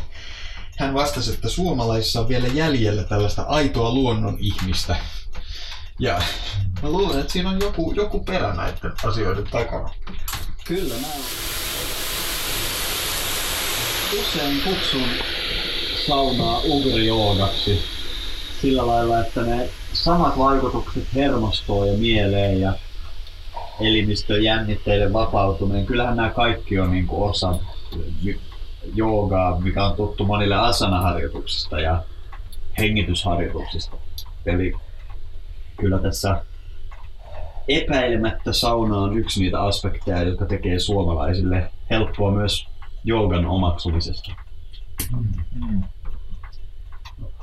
hän 0.79 0.95
vastasi, 0.95 1.33
että 1.33 1.49
suomalaisissa 1.49 2.21
on 2.21 2.29
vielä 2.29 2.47
jäljellä 2.47 3.05
tällaista 3.05 3.43
aitoa 3.43 3.95
luonnon 3.95 4.37
ihmistä. 4.41 4.97
Ja 5.99 6.23
mä 6.83 6.89
luulen, 6.89 7.21
että 7.21 7.33
siinä 7.33 7.51
on 7.51 7.61
joku, 7.61 7.93
joku 7.97 8.25
perä 8.25 8.55
näiden 8.55 8.93
asioiden 9.05 9.45
takana. 9.45 9.91
Kyllä 10.65 10.95
näin. 10.95 11.25
usein 14.21 14.61
kutsun 14.61 15.09
saunaa 16.07 16.61
ugri-joogaksi 16.61 17.79
sillä 18.63 18.87
lailla, 18.87 19.21
että 19.21 19.43
ne 19.43 19.71
samat 20.05 20.39
vaikutukset 20.39 21.15
hermostoon 21.15 21.89
ja 21.89 21.99
mieleen 21.99 22.61
ja 22.61 22.73
elimistön 23.81 24.43
jännitteiden 24.43 25.13
vapautuminen, 25.13 25.87
kyllähän 25.87 26.17
nämä 26.17 26.31
kaikki 26.31 26.79
on 26.79 26.91
niin 26.91 27.07
kuin 27.07 27.31
osa 27.31 27.59
joogaa, 28.95 29.61
mikä 29.61 29.85
on 29.85 29.97
tuttu 29.97 30.25
monille 30.25 30.55
asanaharjoituksista 30.55 31.81
ja 31.81 32.03
hengitysharjoituksista. 32.79 33.97
Eli 34.47 34.75
kyllä 35.77 35.99
tässä 35.99 36.43
epäilemättä 37.69 38.53
sauna 38.53 38.97
on 38.99 39.19
yksi 39.19 39.41
niitä 39.41 39.63
aspekteja, 39.63 40.23
jotka 40.23 40.47
tekee 40.47 40.79
suomalaisille 40.79 41.71
helppoa 41.91 42.31
myös 42.31 42.69
joogan 43.05 43.47
omaksumisesta. 43.47 44.33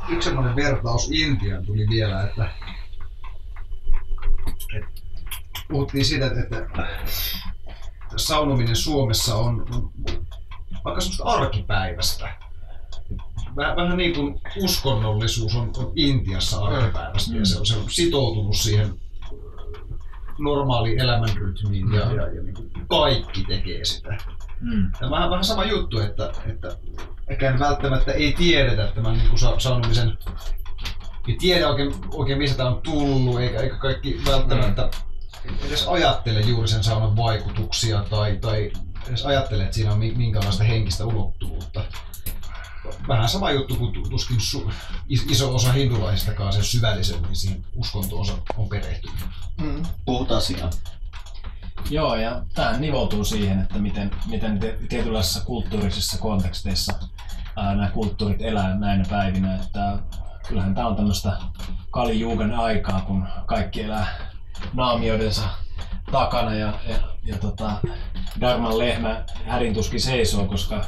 Yksi 0.09 0.25
semmoinen 0.29 0.55
vertaus 0.55 1.09
Intian 1.11 1.65
tuli 1.65 1.87
vielä, 1.89 2.23
että, 2.23 2.49
että 4.75 5.01
puhuttiin 5.67 6.05
siitä, 6.05 6.25
että, 6.25 6.57
että 6.57 6.87
saunominen 8.15 8.75
Suomessa 8.75 9.35
on, 9.35 9.65
on 9.75 9.91
vaikka 10.85 11.01
semmoista 11.01 11.23
arkipäivästä. 11.23 12.29
Vähän, 13.55 13.75
vähän 13.75 13.97
niin 13.97 14.15
kuin 14.15 14.41
uskonnollisuus 14.63 15.55
on, 15.55 15.71
on 15.77 15.91
Intiassa 15.95 16.65
arkipäivästä 16.65 17.31
mm. 17.31 17.39
ja 17.39 17.45
se 17.45 17.59
on, 17.59 17.65
se 17.65 17.77
on 17.77 17.89
sitoutunut 17.89 18.55
siihen 18.55 18.93
normaali 20.39 20.97
elämänrytmiin 20.99 21.93
ja, 21.93 22.13
ja, 22.13 22.27
ja 22.27 22.43
niin 22.43 22.55
kuin 22.55 22.71
kaikki 22.89 23.43
tekee 23.43 23.85
sitä. 23.85 24.17
Mm. 24.61 24.91
Ja 25.01 25.09
vähän, 25.09 25.29
vähän 25.29 25.43
sama 25.43 25.65
juttu, 25.65 25.99
että, 25.99 26.31
että 26.45 26.77
ehkä 27.27 27.59
välttämättä 27.59 28.11
ei 28.11 28.33
tiedetä 28.33 28.87
tämän 28.87 29.17
niin 29.17 29.29
kuin 29.29 29.39
sa- 29.39 29.59
saunomisen, 29.59 30.17
ei 31.27 31.35
tiedä 31.39 31.69
oikein, 31.69 31.95
oikein 32.11 32.37
missä 32.37 32.57
tämä 32.57 32.69
on 32.69 32.81
tullut, 32.81 33.39
eikä, 33.39 33.59
eikä 33.59 33.75
kaikki 33.75 34.21
välttämättä 34.25 34.89
mm. 35.43 35.55
edes 35.67 35.87
ajattele 35.87 36.41
juuri 36.41 36.67
sen 36.67 36.83
saunan 36.83 37.17
vaikutuksia 37.17 38.05
tai, 38.09 38.37
tai 38.41 38.71
edes 39.07 39.25
ajattele, 39.25 39.63
että 39.63 39.75
siinä 39.75 39.91
on 39.91 39.99
minkälaista 39.99 40.63
henkistä 40.63 41.05
ulottuvuutta. 41.05 41.83
Vähän 43.07 43.29
sama 43.29 43.51
juttu 43.51 43.75
kuin 43.75 44.09
tuskin 44.09 44.37
su- 44.37 44.71
iso 45.09 45.55
osa 45.55 45.71
hindulaisistakaan 45.71 46.53
sen 46.53 46.63
syvällisemmin 46.63 47.35
siihen 47.35 47.65
uskontoonsa 47.75 48.33
on 48.57 48.69
perehtynyt. 48.69 49.19
Mm. 49.61 49.85
Puhut 50.05 50.31
asiaa. 50.31 50.69
Joo, 51.89 52.15
ja 52.15 52.41
tämä 52.53 52.77
nivoutuu 52.77 53.23
siihen, 53.23 53.59
että 53.59 53.79
miten, 53.79 54.11
miten 54.27 54.59
tietynlaisissa 54.89 55.45
kulttuurisissa 55.45 56.17
konteksteissa 56.17 56.93
ää, 57.55 57.75
nämä 57.75 57.89
kulttuurit 57.89 58.41
elää 58.41 58.75
näinä 58.75 59.03
päivinä. 59.09 59.55
Että 59.55 59.99
kyllähän 60.47 60.75
tämä 60.75 60.87
on 60.87 60.95
tämmöistä 60.95 61.31
kalijuugan 61.91 62.53
aikaa, 62.53 63.01
kun 63.01 63.27
kaikki 63.45 63.81
elää 63.81 64.07
naamioidensa 64.73 65.41
takana 66.11 66.55
ja, 66.55 66.73
ja, 66.87 66.97
ja 67.23 67.37
tota, 67.37 67.71
Darman 68.41 68.77
lehmä 68.77 69.23
hädintuskin 69.45 70.01
seisoo, 70.01 70.45
koska 70.45 70.85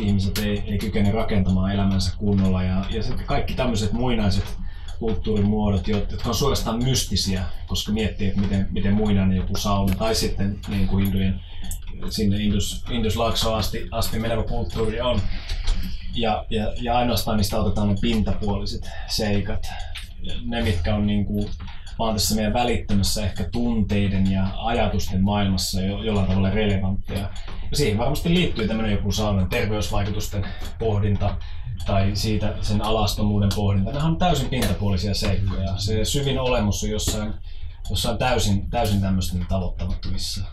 ihmiset 0.00 0.38
ei, 0.38 0.64
ei 0.66 0.78
kykene 0.78 1.12
rakentamaan 1.12 1.72
elämänsä 1.72 2.16
kunnolla. 2.16 2.62
Ja, 2.62 2.84
ja 2.90 3.02
kaikki 3.26 3.54
tämmöiset 3.54 3.92
muinaiset 3.92 4.58
kulttuurimuodot, 4.98 5.88
jotka 5.88 6.28
on 6.28 6.34
suorastaan 6.34 6.84
mystisiä, 6.84 7.44
koska 7.66 7.92
miettii, 7.92 8.28
että 8.28 8.40
miten, 8.40 8.68
miten 8.70 8.94
muinainen 8.94 9.36
joku 9.36 9.56
sauna 9.56 9.94
tai 9.94 10.14
sitten 10.14 10.60
niin 10.68 10.88
kuin 10.88 11.06
Indojen, 11.06 11.40
sinne 12.10 12.36
Indus, 12.36 12.84
Induslaaksoon 12.90 13.58
asti, 13.58 13.88
asti 13.90 14.18
menevä 14.18 14.42
kulttuuri 14.42 15.00
on. 15.00 15.20
Ja, 16.14 16.46
ja, 16.50 16.72
ja 16.80 16.98
ainoastaan 16.98 17.36
niistä 17.36 17.60
otetaan 17.60 17.88
ne 17.88 17.94
pintapuoliset 18.00 18.90
seikat, 19.08 19.68
ne 20.44 20.62
mitkä 20.62 20.94
on 20.94 21.06
niin 21.06 21.24
kuin, 21.24 21.50
vaan 21.98 22.14
tässä 22.14 22.34
meidän 22.34 22.52
välittömässä 22.52 23.24
ehkä 23.24 23.44
tunteiden 23.52 24.32
ja 24.32 24.46
ajatusten 24.56 25.22
maailmassa 25.22 25.80
jo, 25.80 26.02
jollain 26.02 26.26
tavalla 26.26 26.50
relevantteja. 26.50 27.30
Ja 27.70 27.76
siihen 27.76 27.98
varmasti 27.98 28.34
liittyy 28.34 28.68
tämmöinen 28.68 28.92
joku 28.92 29.12
saunan 29.12 29.48
terveysvaikutusten 29.48 30.46
pohdinta, 30.78 31.36
tai 31.86 32.10
siitä 32.14 32.54
sen 32.62 32.82
alastomuuden 32.82 33.48
pohdinta. 33.54 33.92
Nämä 33.92 34.06
on 34.06 34.18
täysin 34.18 34.48
pintapuolisia 34.48 35.14
seikkoja. 35.14 35.78
Se 35.78 36.04
syvin 36.04 36.40
olemus 36.40 36.82
on 36.82 36.90
jossain, 36.90 37.34
jossain 37.90 38.18
täysin, 38.18 38.70
täysin 38.70 39.00
tämmöisten 39.00 39.46
tavoittamattomissa. 39.48 40.44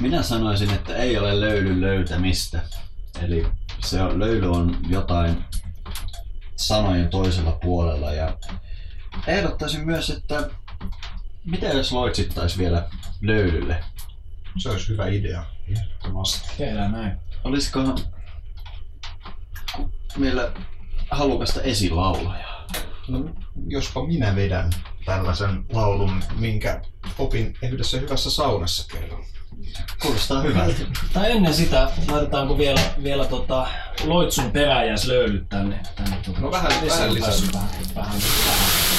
Minä 0.00 0.22
sanoisin, 0.22 0.70
että 0.70 0.96
ei 0.96 1.18
ole 1.18 1.40
löydy 1.40 1.80
löytämistä. 1.80 2.62
Eli 3.22 3.46
se 3.84 4.02
on, 4.02 4.18
löydy 4.18 4.46
on 4.46 4.78
jotain 4.88 5.44
sanojen 6.56 7.08
toisella 7.08 7.52
puolella. 7.52 8.12
Ja 8.12 8.38
ehdottaisin 9.26 9.86
myös, 9.86 10.10
että 10.10 10.50
mitä 11.44 11.66
jos 11.66 11.92
loitsittaisi 11.92 12.58
vielä 12.58 12.88
löydylle? 13.20 13.84
Se 14.58 14.70
olisi 14.70 14.88
hyvä 14.88 15.06
idea. 15.06 15.44
Tehdään 16.58 16.92
näin. 16.92 17.18
Olisiko 17.44 17.94
meillä 20.16 20.52
halukasta 21.10 21.62
esilaulajaa? 21.62 22.66
No, 23.08 23.30
jospa 23.66 24.06
minä 24.06 24.36
vedän 24.36 24.70
tällaisen 25.04 25.64
laulun, 25.72 26.22
minkä 26.38 26.82
opin 27.18 27.56
yhdessä 27.62 27.98
hyvässä 27.98 28.30
saunassa 28.30 28.88
kerran. 28.92 29.24
Kuulostaa 30.02 30.42
hyvältä. 30.42 30.80
Tai 31.12 31.30
ennen 31.30 31.54
sitä, 31.54 31.90
laitetaanko 32.10 32.58
vielä, 32.58 32.80
vielä 33.02 33.24
tota, 33.24 33.68
loitsun 34.04 34.50
peräjäs 34.50 35.06
löydyt 35.06 35.48
tänne? 35.48 35.82
tänne 35.96 36.16
tota, 36.26 36.40
no 36.40 36.50
vähän, 36.50 36.72
vähän 36.88 37.14
lisää. 37.14 37.30
Vähän, 37.54 37.68
vähän, 37.94 38.20
vähän. 38.46 38.89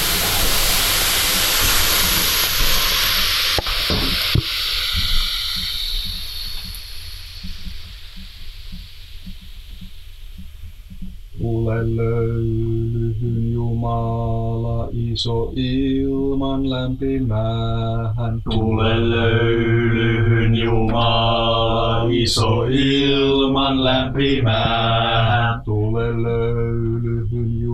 Tule 11.42 11.96
löylyhyn 11.96 13.52
Jumala 13.52 14.88
iso 14.92 15.52
ilman 15.56 16.70
lämpimäähän. 16.70 18.42
Tule 18.50 19.10
löylyhyn 19.10 20.54
Jumala 20.54 22.06
iso 22.10 22.64
ilman 22.70 23.84
lämpimäähän. 23.84 25.62
Tule 25.64 26.22
löylyhyn 26.22 27.60
Jumala 27.60 27.71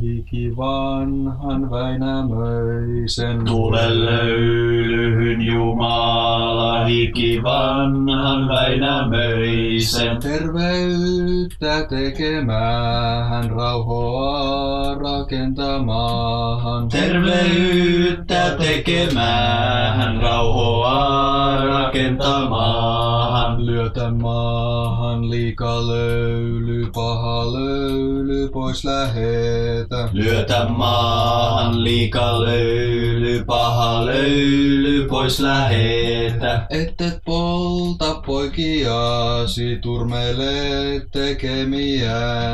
hiki 0.00 0.56
vanhan 0.56 1.70
Väinämöisen. 1.70 3.44
Tule 3.44 4.04
löylyhyn 4.04 5.42
Jumala 5.42 6.84
hiki 6.84 7.42
vanhan 7.42 8.48
Väinämöisen. 8.48 10.20
Terveyttä 10.20 11.86
tekemään, 11.88 13.50
rauhoa 13.50 14.94
rakentamaan. 14.94 16.88
Terveyttä 16.88 18.56
tekemään, 18.58 20.22
rauhoa 20.22 21.64
rakentamaan. 21.64 23.66
Lyötä 23.66 24.10
maahan 24.10 25.30
liika 25.30 25.86
löyly, 25.86 26.90
paha 26.94 27.52
löyly 27.52 28.48
pois 28.48 28.84
lähetä. 28.90 30.08
Lyötä 30.12 30.66
maahan 30.68 31.84
liika 31.84 32.40
löyly, 32.40 33.44
paha 33.44 34.06
löyly 34.06 35.08
pois 35.08 35.40
lähetä. 35.40 36.66
Ettet 36.70 37.18
polta 37.24 38.22
poikiasi, 38.26 39.76
turmele 39.82 41.00
tekemiä 41.12 41.60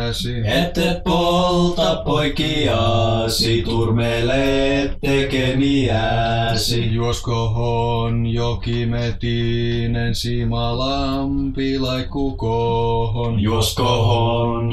tekemiäsi. 0.06 0.42
Ette 0.44 1.02
polta 1.04 2.02
poikiasi, 2.04 3.62
turmele 3.62 4.90
tekemiäsi. 5.00 6.94
Juoskohon 6.94 8.26
jokimetinen 8.26 10.14
simalampi 10.14 11.78
laikkukohon. 11.78 13.40
Juoskohon 13.40 14.72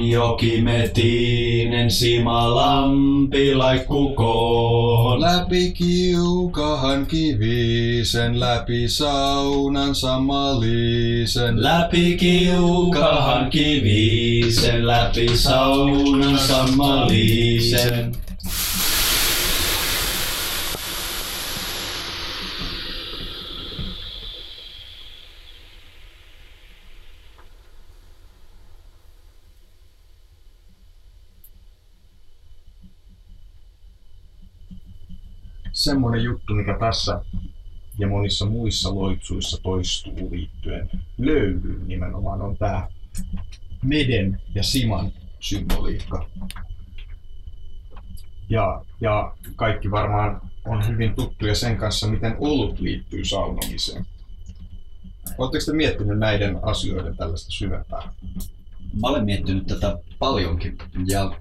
jokimetinen 1.53 1.91
simalampi 1.91 3.55
laikkukohon. 3.55 5.21
Läpi 5.21 5.71
kiukahan 5.71 7.05
kivisen, 7.05 8.39
läpi 8.39 8.87
saunan 8.87 9.95
samalisen. 9.95 11.63
Läpi 11.63 12.17
kiukahan 12.17 13.49
kivisen, 13.49 14.87
läpi 14.87 15.37
saunan 15.37 16.39
sammaliisen. 16.39 17.92
Semmoinen 35.83 36.23
juttu, 36.23 36.53
mikä 36.53 36.77
tässä 36.79 37.21
ja 37.97 38.07
monissa 38.07 38.45
muissa 38.45 38.95
loitsuissa 38.95 39.61
toistuu 39.63 40.31
liittyen 40.31 40.89
löylyyn 41.17 41.87
nimenomaan 41.87 42.41
on 42.41 42.57
tämä 42.57 42.87
meden 43.83 44.41
ja 44.55 44.63
siman 44.63 45.11
symboliikka. 45.39 46.29
Ja, 48.49 48.85
ja 49.01 49.35
kaikki 49.55 49.91
varmaan 49.91 50.41
on 50.65 50.87
hyvin 50.87 51.15
tuttuja 51.15 51.55
sen 51.55 51.77
kanssa, 51.77 52.07
miten 52.07 52.35
olut 52.39 52.79
liittyy 52.79 53.25
saunomiseen. 53.25 54.05
Oletteko 55.37 55.65
te 55.65 55.73
miettinyt 55.73 56.19
näiden 56.19 56.59
asioiden 56.61 57.17
tällaista 57.17 57.51
syvempää? 57.51 58.13
Mä 59.01 59.07
olen 59.07 59.25
miettinyt 59.25 59.67
tätä 59.67 59.97
paljonkin 60.19 60.77
ja 61.07 61.31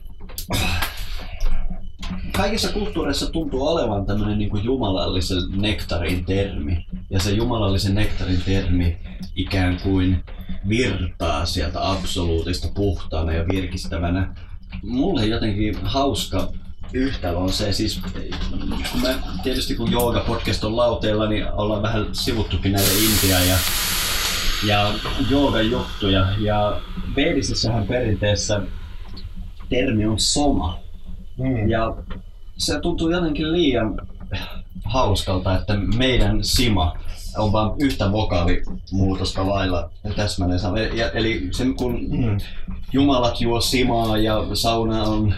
kaikissa 2.32 2.72
kulttuureissa 2.72 3.30
tuntuu 3.30 3.66
olevan 3.66 4.06
tämmöinen 4.06 4.38
niin 4.38 4.50
kuin 4.50 4.64
jumalallisen 4.64 5.42
nektarin 5.56 6.24
termi. 6.24 6.86
Ja 7.10 7.20
se 7.20 7.30
jumalallisen 7.30 7.94
nektarin 7.94 8.42
termi 8.44 8.98
ikään 9.36 9.80
kuin 9.82 10.24
virtaa 10.68 11.46
sieltä 11.46 11.90
absoluutista 11.90 12.68
puhtaana 12.74 13.32
ja 13.32 13.44
virkistävänä. 13.48 14.34
Mulle 14.82 15.26
jotenkin 15.26 15.76
hauska 15.82 16.52
yhtälö 16.92 17.36
on 17.36 17.52
se, 17.52 17.72
siis 17.72 18.00
kun 18.92 19.02
me, 19.02 19.14
tietysti 19.42 19.74
kun 19.74 19.92
Jooga 19.92 20.20
podcast 20.20 20.64
on 20.64 20.76
lauteella, 20.76 21.28
niin 21.28 21.52
ollaan 21.52 21.82
vähän 21.82 22.06
sivuttukin 22.12 22.72
näitä 22.72 22.90
Intia 22.90 23.40
ja 23.40 23.56
ja 24.66 24.94
joogan 25.30 25.70
juttuja. 25.70 26.26
Ja 26.38 26.80
veedisessähän 27.16 27.86
perinteessä 27.86 28.62
termi 29.68 30.06
on 30.06 30.20
soma. 30.20 30.81
Mm. 31.42 31.68
Ja 31.68 31.96
se 32.56 32.80
tuntuu 32.80 33.10
jotenkin 33.10 33.52
liian 33.52 34.00
hauskalta, 34.84 35.58
että 35.58 35.74
meidän 35.96 36.44
sima 36.44 36.96
on 37.38 37.52
vain 37.52 37.70
yhtä 37.78 38.12
vokaalimuutosta 38.12 39.48
lailla 39.48 39.90
täsmälleen 40.16 40.60
sama. 40.60 40.78
Ja, 40.78 41.10
eli 41.10 41.48
se, 41.50 41.64
kun 41.76 42.00
mm. 42.08 42.38
jumalat 42.92 43.40
juo 43.40 43.60
simaa 43.60 44.18
ja 44.18 44.44
sauna 44.54 45.02
on 45.02 45.34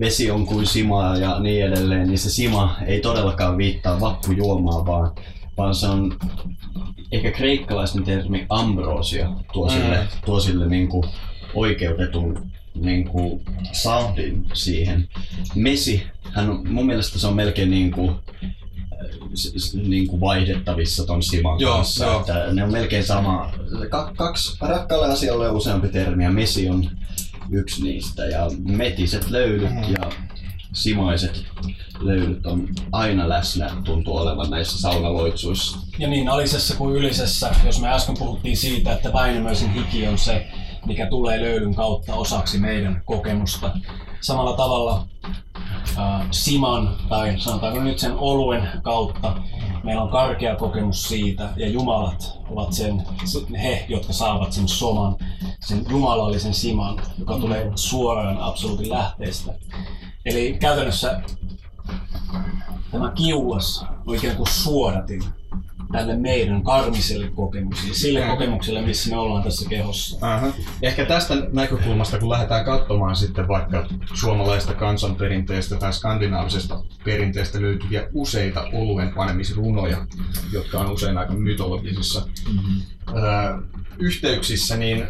vesi 0.00 0.30
on 0.30 0.46
kuin 0.46 0.66
simaa 0.66 1.16
ja 1.16 1.40
niin 1.40 1.66
edelleen, 1.66 2.06
niin 2.06 2.18
se 2.18 2.30
sima 2.30 2.76
ei 2.86 3.00
todellakaan 3.00 3.58
viittaa 3.58 4.00
vappujuomaan, 4.00 4.86
vaan, 4.86 5.10
vaan 5.56 5.74
se 5.74 5.86
on 5.86 6.18
ehkä 7.12 7.30
kreikkalaisen 7.30 8.04
termi 8.04 8.46
ambrosia 8.48 9.30
tuo 9.52 9.68
sille, 9.68 9.96
mm. 9.96 10.06
tuo 10.24 10.40
sille 10.40 10.66
niin 10.66 10.88
kuin 10.88 11.04
oikeutetun 11.54 12.50
niin 12.80 13.08
kuin 13.08 13.42
soundin 13.72 14.46
siihen. 14.52 15.08
Mesi, 15.54 16.06
hän 16.32 16.50
on, 16.50 16.68
mun 16.68 16.86
mielestä 16.86 17.18
se 17.18 17.26
on 17.26 17.36
melkein 17.36 17.70
niin 17.70 17.90
kuin, 17.90 18.14
niin 19.88 20.06
kuin 20.06 20.20
vaihdettavissa 20.20 21.06
ton 21.06 21.22
Siman 21.22 21.60
joo, 21.60 21.76
kanssa. 21.76 22.04
Joo. 22.04 22.20
Että 22.20 22.52
ne 22.52 22.64
on 22.64 22.72
melkein 22.72 23.04
sama. 23.04 23.52
Kaksi 24.16 24.56
rakkaalle 24.60 25.06
asialle 25.06 25.48
on 25.48 25.56
useampi 25.56 25.88
termi 25.88 26.24
ja 26.24 26.30
Mesi 26.30 26.68
on 26.68 26.90
yksi 27.50 27.82
niistä. 27.82 28.24
Ja 28.24 28.50
metiset 28.58 29.30
löylyt 29.30 29.70
mm. 29.70 29.82
ja 29.82 30.10
simaiset 30.72 31.44
löylyt 32.00 32.46
on 32.46 32.68
aina 32.92 33.28
läsnä, 33.28 33.70
tuntuu 33.84 34.16
olevan 34.16 34.50
näissä 34.50 34.78
saunaloitsuissa. 34.78 35.78
Ja 35.98 36.08
niin 36.08 36.28
alisessa 36.28 36.76
kuin 36.76 36.96
ylisessä, 36.96 37.54
jos 37.64 37.80
me 37.80 37.88
äsken 37.88 38.18
puhuttiin 38.18 38.56
siitä, 38.56 38.92
että 38.92 39.12
Väinämöisen 39.12 39.72
hiki 39.72 40.08
on 40.08 40.18
se, 40.18 40.46
mikä 40.86 41.06
tulee 41.06 41.40
löylyn 41.40 41.74
kautta 41.74 42.14
osaksi 42.14 42.58
meidän 42.58 43.02
kokemusta. 43.04 43.70
Samalla 44.20 44.56
tavalla 44.56 45.06
äh, 45.98 46.26
Siman, 46.30 46.96
tai 47.08 47.34
sanotaanko 47.38 47.80
nyt 47.80 47.98
sen 47.98 48.12
oluen 48.12 48.68
kautta, 48.82 49.36
meillä 49.84 50.02
on 50.02 50.10
karkea 50.10 50.56
kokemus 50.56 51.02
siitä, 51.02 51.48
ja 51.56 51.68
jumalat 51.68 52.38
ovat 52.50 52.72
sen, 52.72 53.02
he, 53.62 53.86
jotka 53.88 54.12
saavat 54.12 54.52
sen 54.52 54.68
soman, 54.68 55.16
sen 55.60 55.84
jumalallisen 55.90 56.54
siman, 56.54 57.02
joka 57.18 57.38
tulee 57.38 57.70
suoraan 57.74 58.38
absoluutin 58.38 58.90
lähteestä. 58.90 59.54
Eli 60.24 60.56
käytännössä 60.60 61.22
tämä 62.90 63.12
kiuas 63.12 63.84
on 64.06 64.14
ikään 64.14 64.36
kuin 64.36 64.50
suodatin 64.50 65.22
tälle 65.92 66.16
meidän 66.16 66.62
karmiselle 66.62 67.30
kokemukselle, 67.30 67.94
sille 67.94 68.22
kokemukselle, 68.22 68.82
missä 68.82 69.10
me 69.10 69.16
ollaan 69.16 69.42
tässä 69.42 69.68
kehossa. 69.68 70.34
Aha. 70.34 70.46
Ehkä 70.82 71.04
tästä 71.04 71.34
näkökulmasta, 71.52 72.18
kun 72.18 72.30
lähdetään 72.30 72.64
katsomaan 72.64 73.16
sitten 73.16 73.48
vaikka 73.48 73.86
suomalaista 74.14 74.74
kansanperinteestä 74.74 75.76
tai 75.76 75.92
skandinaavisesta 75.92 76.84
perinteestä 77.04 77.60
löytyviä 77.60 78.08
useita 78.12 78.68
oluen 78.72 79.12
panemisrunoja, 79.14 80.06
jotka 80.52 80.78
on 80.78 80.90
usein 80.90 81.18
aika 81.18 81.32
mytologisissa 81.32 82.26
mm-hmm. 82.52 82.82
ö, 83.16 83.62
yhteyksissä, 83.98 84.76
niin 84.76 85.06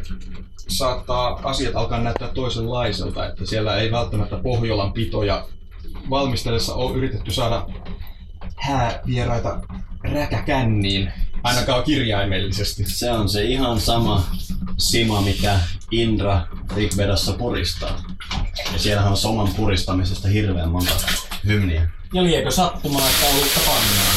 saattaa 0.69 1.41
asiat 1.43 1.77
alkaa 1.77 2.01
näyttää 2.01 2.29
toisenlaiselta, 2.29 3.27
että 3.27 3.47
siellä 3.47 3.77
ei 3.77 3.91
välttämättä 3.91 4.37
Pohjolan 4.37 4.93
pitoja 4.93 5.47
valmistellessa 6.11 6.75
ole 6.75 6.97
yritetty 6.97 7.31
saada 7.31 7.67
häävieraita 8.57 9.61
räkäkänniin, 10.05 11.13
ainakaan 11.43 11.85
kirjaimellisesti. 11.85 12.85
Se 12.87 13.11
on 13.11 13.29
se 13.29 13.45
ihan 13.45 13.81
sama 13.81 14.27
sima, 14.79 15.21
mikä 15.21 15.59
Indra 15.91 16.41
Rigvedassa 16.77 17.33
puristaa. 17.33 18.03
Ja 18.73 18.79
siellähän 18.79 19.11
on 19.11 19.17
soman 19.17 19.49
puristamisesta 19.57 20.29
hirveän 20.29 20.69
monta 20.69 20.93
hymniä. 21.47 21.91
Ja 22.15 22.25
liekö 22.25 22.51
sattumaa, 22.51 23.09
että 23.09 23.27
olutta 23.27 23.61
pannaan? 23.67 24.17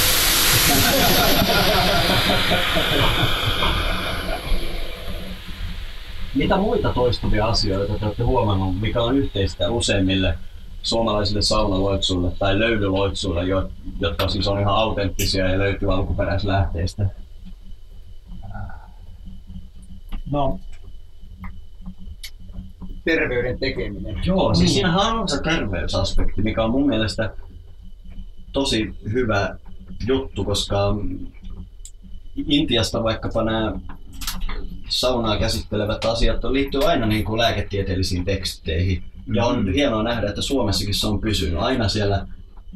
Mitä 6.35 6.57
muita 6.57 6.93
toistuvia 6.93 7.45
asioita 7.45 7.99
te 7.99 8.05
olette 8.05 8.23
huomannut, 8.23 8.81
mikä 8.81 9.01
on 9.01 9.17
yhteistä 9.17 9.69
useimmille 9.69 10.37
suomalaisille 10.83 11.41
saunaloitsuille 11.41 12.31
tai 12.39 12.59
löydyloitsuille, 12.59 13.43
jotka 13.99 14.27
siis 14.27 14.47
on 14.47 14.59
ihan 14.59 14.75
autenttisia 14.75 15.49
ja 15.49 15.59
löytyy 15.59 15.93
alkuperäislähteistä? 15.93 17.05
No, 20.31 20.59
terveyden 23.05 23.59
tekeminen. 23.59 24.21
Joo, 24.25 24.53
siis 24.53 24.69
niin. 24.69 24.73
siinähän 24.73 25.19
on 25.19 25.29
se 25.29 25.41
terveysaspekti, 25.41 26.41
mikä 26.41 26.63
on 26.63 26.71
mun 26.71 26.87
mielestä 26.87 27.33
tosi 28.51 28.95
hyvä 29.11 29.57
juttu, 30.07 30.45
koska 30.45 30.95
Intiasta 32.35 33.03
vaikkapa 33.03 33.43
nämä 33.43 33.79
saunaa 34.89 35.39
käsittelevät 35.39 36.05
asiat 36.05 36.43
liittyy 36.43 36.83
aina 36.83 37.05
niin 37.05 37.25
kuin 37.25 37.37
lääketieteellisiin 37.37 38.25
teksteihin. 38.25 39.03
Ja 39.33 39.45
on 39.45 39.65
mm. 39.65 39.73
hienoa 39.73 40.03
nähdä, 40.03 40.29
että 40.29 40.41
Suomessakin 40.41 40.93
se 40.93 41.07
on 41.07 41.21
pysynyt. 41.21 41.59
Aina 41.59 41.87
siellä 41.87 42.27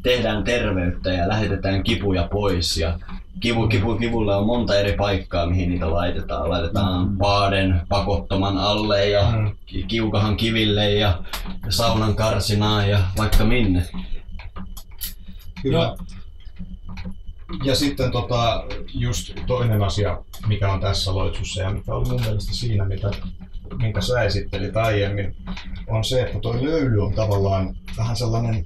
tehdään 0.04 0.44
terveyttä 0.44 1.12
ja 1.12 1.28
lähetetään 1.28 1.84
kipuja 1.84 2.28
pois. 2.32 2.78
Ja 2.78 3.00
kivu, 3.40 3.68
kivu, 3.68 3.96
kivulle 3.96 4.36
on 4.36 4.46
monta 4.46 4.80
eri 4.80 4.94
paikkaa, 4.94 5.46
mihin 5.46 5.70
niitä 5.70 5.92
laitetaan. 5.92 6.50
Laitetaan 6.50 7.10
mm. 7.10 7.18
paaden 7.18 7.82
pakottoman 7.90 8.58
alle 8.58 9.10
ja 9.10 9.32
mm. 9.32 9.52
kiukahan 9.88 10.38
kiville 10.38 10.92
ja 10.92 11.24
saunan 11.70 12.16
karsinaan 12.16 12.90
ja 12.90 13.00
vaikka 13.18 13.46
minne. 13.46 13.90
Hyvä. 15.64 15.96
Ja 17.64 17.76
sitten 17.76 18.12
tota, 18.12 18.64
just 18.94 19.34
toinen 19.48 19.84
asia, 19.84 20.24
mikä 20.48 20.72
on 20.72 20.80
tässä 20.80 21.16
loitsussa 21.16 21.62
ja 21.62 21.70
mikä 21.70 21.94
oli 21.94 22.10
mun 22.10 22.22
mielestä 22.22 22.54
siinä, 22.54 22.86
mitä, 22.86 23.12
minkä 23.78 24.02
sä 24.02 24.24
esittelit 24.24 24.78
aiemmin, 24.78 25.36
on 25.88 26.04
se, 26.04 26.22
että 26.22 26.40
tuo 26.40 26.54
löyly 26.62 27.06
on 27.06 27.14
tavallaan 27.14 27.76
vähän 27.98 28.16
sellainen 28.16 28.66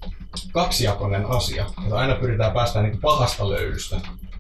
kaksijakoinen 0.52 1.26
asia. 1.26 1.66
Että 1.84 1.96
aina 1.96 2.16
pyritään 2.16 2.52
päästä 2.52 2.82
niin 2.82 3.02
pahasta 3.02 3.50
löylystä 3.50 3.96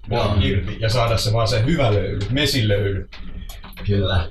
vaan 0.10 0.44
irti 0.44 0.78
ja 0.80 0.90
saada 0.90 1.18
se 1.18 1.34
vaan 1.34 1.48
se 1.48 1.66
hyvä 1.66 1.94
löyly, 1.94 2.20
mesilöyly. 2.32 3.10
Kyllä 3.86 4.30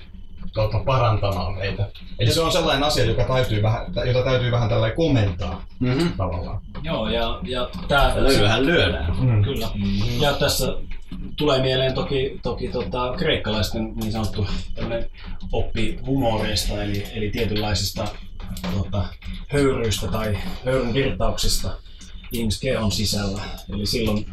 tuota, 0.57 0.79
parantamaan 0.79 1.55
meitä. 1.55 1.89
Eli 2.19 2.33
se 2.33 2.41
on 2.41 2.53
sellainen 2.53 2.85
asia, 2.85 3.05
joka 3.05 3.25
täytyy 3.25 3.63
vähän, 3.63 3.87
jota 4.07 4.25
täytyy 4.25 4.51
vähän 4.51 4.69
tällä 4.69 4.91
komentaa 4.91 5.65
mm-hmm. 5.81 6.13
tavallaan. 6.17 6.61
Joo, 6.83 7.09
ja, 7.09 7.41
ja 7.43 7.69
tää... 7.89 8.13
Löylyhän 8.17 8.67
lyödään. 8.67 9.17
Mm. 9.21 9.43
Kyllä. 9.43 9.67
Mm-hmm. 9.75 10.21
Ja 10.21 10.33
tässä 10.33 10.67
tulee 11.37 11.63
mieleen 11.63 11.95
toki, 11.95 12.41
toki 12.43 12.69
tota, 12.69 13.15
kreikkalaisten 13.19 13.95
niin 13.95 14.13
sanottu 14.13 14.47
oppi 15.53 15.99
humoreista, 16.07 16.83
eli, 16.83 17.07
eli 17.15 17.31
tietynlaisista 17.31 18.09
tota, 18.75 19.05
höyryistä 19.49 20.07
tai 20.07 20.39
höyryn 20.65 20.95
virtauksista 20.95 21.77
ihmiskehon 22.33 22.93
sisällä. 22.93 23.43
Eli 23.73 23.87
silloin 23.87 24.27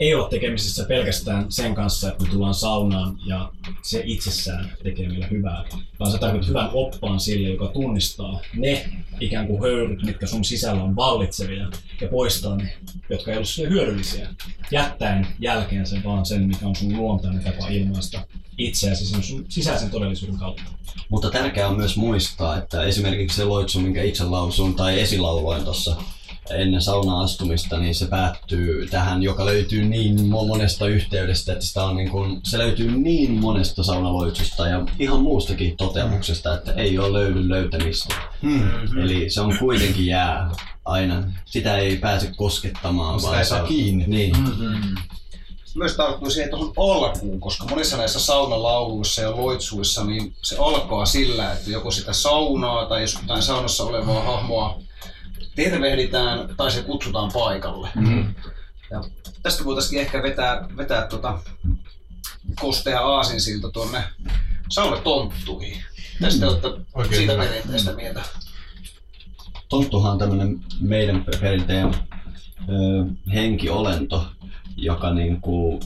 ei 0.00 0.14
ole 0.14 0.30
tekemisissä 0.30 0.84
pelkästään 0.84 1.52
sen 1.52 1.74
kanssa, 1.74 2.08
että 2.08 2.24
me 2.24 2.30
tullaan 2.30 2.54
saunaan 2.54 3.18
ja 3.26 3.52
se 3.82 4.02
itsessään 4.04 4.72
tekee 4.82 5.08
meille 5.08 5.30
hyvää, 5.30 5.64
vaan 6.00 6.12
sä 6.12 6.18
tarvitset 6.18 6.48
hyvän 6.48 6.70
oppaan 6.72 7.20
sille, 7.20 7.48
joka 7.48 7.68
tunnistaa 7.68 8.40
ne 8.54 8.90
ikään 9.20 9.46
kuin 9.46 9.62
höyryt, 9.62 10.02
mitkä 10.02 10.26
sun 10.26 10.44
sisällä 10.44 10.82
on 10.82 10.96
vallitsevia 10.96 11.70
ja 12.00 12.08
poistaa 12.08 12.56
ne, 12.56 12.76
jotka 13.10 13.30
ei 13.30 13.36
ole 13.36 13.44
sulle 13.44 13.68
hyödyllisiä, 13.68 14.28
jättäen 14.70 15.26
jälkeensä 15.38 15.96
vaan 16.04 16.26
sen, 16.26 16.42
mikä 16.42 16.66
on 16.66 16.76
sun 16.76 16.96
luontainen 16.96 17.44
tapa 17.44 17.68
ilmaista 17.68 18.26
itseäsi 18.58 19.06
sen 19.06 19.22
sun 19.22 19.44
sisäisen 19.48 19.90
todellisuuden 19.90 20.38
kautta. 20.38 20.62
Mutta 21.08 21.30
tärkeää 21.30 21.68
on 21.68 21.76
myös 21.76 21.96
muistaa, 21.96 22.58
että 22.58 22.82
esimerkiksi 22.82 23.36
se 23.36 23.44
loitsu, 23.44 23.80
minkä 23.80 24.02
itse 24.02 24.24
lausuin 24.24 24.74
tai 24.74 25.00
esilauloin 25.00 25.64
tuossa 25.64 25.96
ennen 26.54 26.82
saunaan 26.82 27.24
astumista, 27.24 27.78
niin 27.78 27.94
se 27.94 28.06
päättyy 28.06 28.88
tähän, 28.90 29.22
joka 29.22 29.46
löytyy 29.46 29.84
niin 29.84 30.26
monesta 30.26 30.86
yhteydestä, 30.86 31.52
että 31.52 31.64
sitä 31.64 31.84
on 31.84 31.96
niin 31.96 32.10
kuin, 32.10 32.40
se 32.44 32.58
löytyy 32.58 32.90
niin 32.90 33.32
monesta 33.32 33.84
saunaloitsusta 33.84 34.68
ja 34.68 34.86
ihan 34.98 35.20
muustakin 35.20 35.76
toteamuksesta, 35.76 36.54
että 36.54 36.72
ei 36.72 36.98
ole 36.98 37.12
löydy 37.12 37.48
löytämistä. 37.48 38.14
Hmm. 38.42 38.98
Eli 39.02 39.30
se 39.30 39.40
on 39.40 39.58
kuitenkin 39.58 40.06
jää 40.06 40.50
aina. 40.84 41.32
Sitä 41.44 41.76
ei 41.76 41.96
pääse 41.96 42.32
koskettamaan. 42.36 43.20
Sitä 43.20 43.38
ei 43.38 43.44
saa 43.44 43.66
kiinni. 43.66 44.04
Niin. 44.06 44.36
Mm-hmm. 44.36 44.94
Myös 45.74 45.96
tarttuu 45.96 46.30
siihen 46.30 46.50
tuohon 46.50 46.72
alkuun, 46.76 47.40
koska 47.40 47.66
monissa 47.70 47.96
näissä 47.96 48.20
saunalauluissa 48.20 49.22
ja 49.22 49.36
loitsuissa 49.36 50.04
niin 50.04 50.34
se 50.42 50.56
alkaa 50.58 51.06
sillä, 51.06 51.52
että 51.52 51.70
joko 51.70 51.90
sitä 51.90 52.12
saunaa 52.12 52.86
tai 52.86 53.00
jos 53.00 53.18
jotain 53.22 53.42
saunassa 53.42 53.84
olevaa 53.84 54.22
hahmoa 54.22 54.78
tervehditään 55.54 56.56
tai 56.56 56.70
se 56.70 56.82
kutsutaan 56.82 57.30
paikalle. 57.32 57.88
Mm. 57.94 58.34
Ja 58.90 59.04
tästä 59.42 59.64
voitaisiin 59.64 60.00
ehkä 60.00 60.22
vetää, 60.22 60.68
vetää 60.76 61.06
tuota 61.06 61.38
kostea 62.60 63.00
aasinsilta 63.00 63.70
tuonne 63.70 64.04
saunatonttuihin. 64.68 65.82
Tästä 66.20 66.46
mm. 66.46 66.52
olette 66.94 67.16
siitä 67.16 67.34
perinteistä 67.34 67.92
mieltä. 67.92 68.22
Tonttuhan 69.68 70.12
on 70.12 70.18
tämmöinen 70.18 70.60
meidän 70.80 71.24
perinteen 71.40 71.94
ö, 72.68 73.04
henkiolento, 73.32 74.26
joka 74.76 75.14
niinku, 75.14 75.80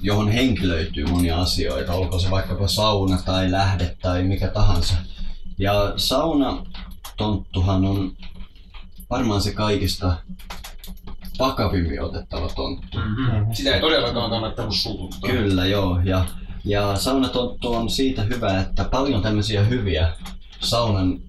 johon 0.00 0.28
henkilöityy 0.28 1.06
monia 1.06 1.40
asioita, 1.40 1.92
olko 1.92 2.18
se 2.18 2.30
vaikkapa 2.30 2.68
sauna 2.68 3.18
tai 3.24 3.50
lähde 3.50 3.96
tai 4.02 4.22
mikä 4.22 4.48
tahansa. 4.48 4.94
Ja 5.58 5.92
sauna 5.96 6.66
tonttuhan 7.18 7.84
on 7.84 8.12
varmaan 9.10 9.42
se 9.42 9.54
kaikista 9.54 10.16
vakavimmin 11.38 12.02
otettava 12.02 12.48
tonttu. 12.48 12.98
Mm-hmm. 12.98 13.54
Sitä 13.54 13.74
ei 13.74 13.80
todellakaan 13.80 14.30
kannattanut 14.30 14.74
suututtaa. 14.74 15.30
Kyllä, 15.30 15.66
joo. 15.66 16.00
Ja, 16.04 16.24
ja 16.64 16.96
saunatonttu 16.96 17.74
on 17.74 17.90
siitä 17.90 18.22
hyvä, 18.22 18.60
että 18.60 18.84
paljon 18.84 19.22
tämmöisiä 19.22 19.62
hyviä 19.62 20.12
saunan 20.60 21.20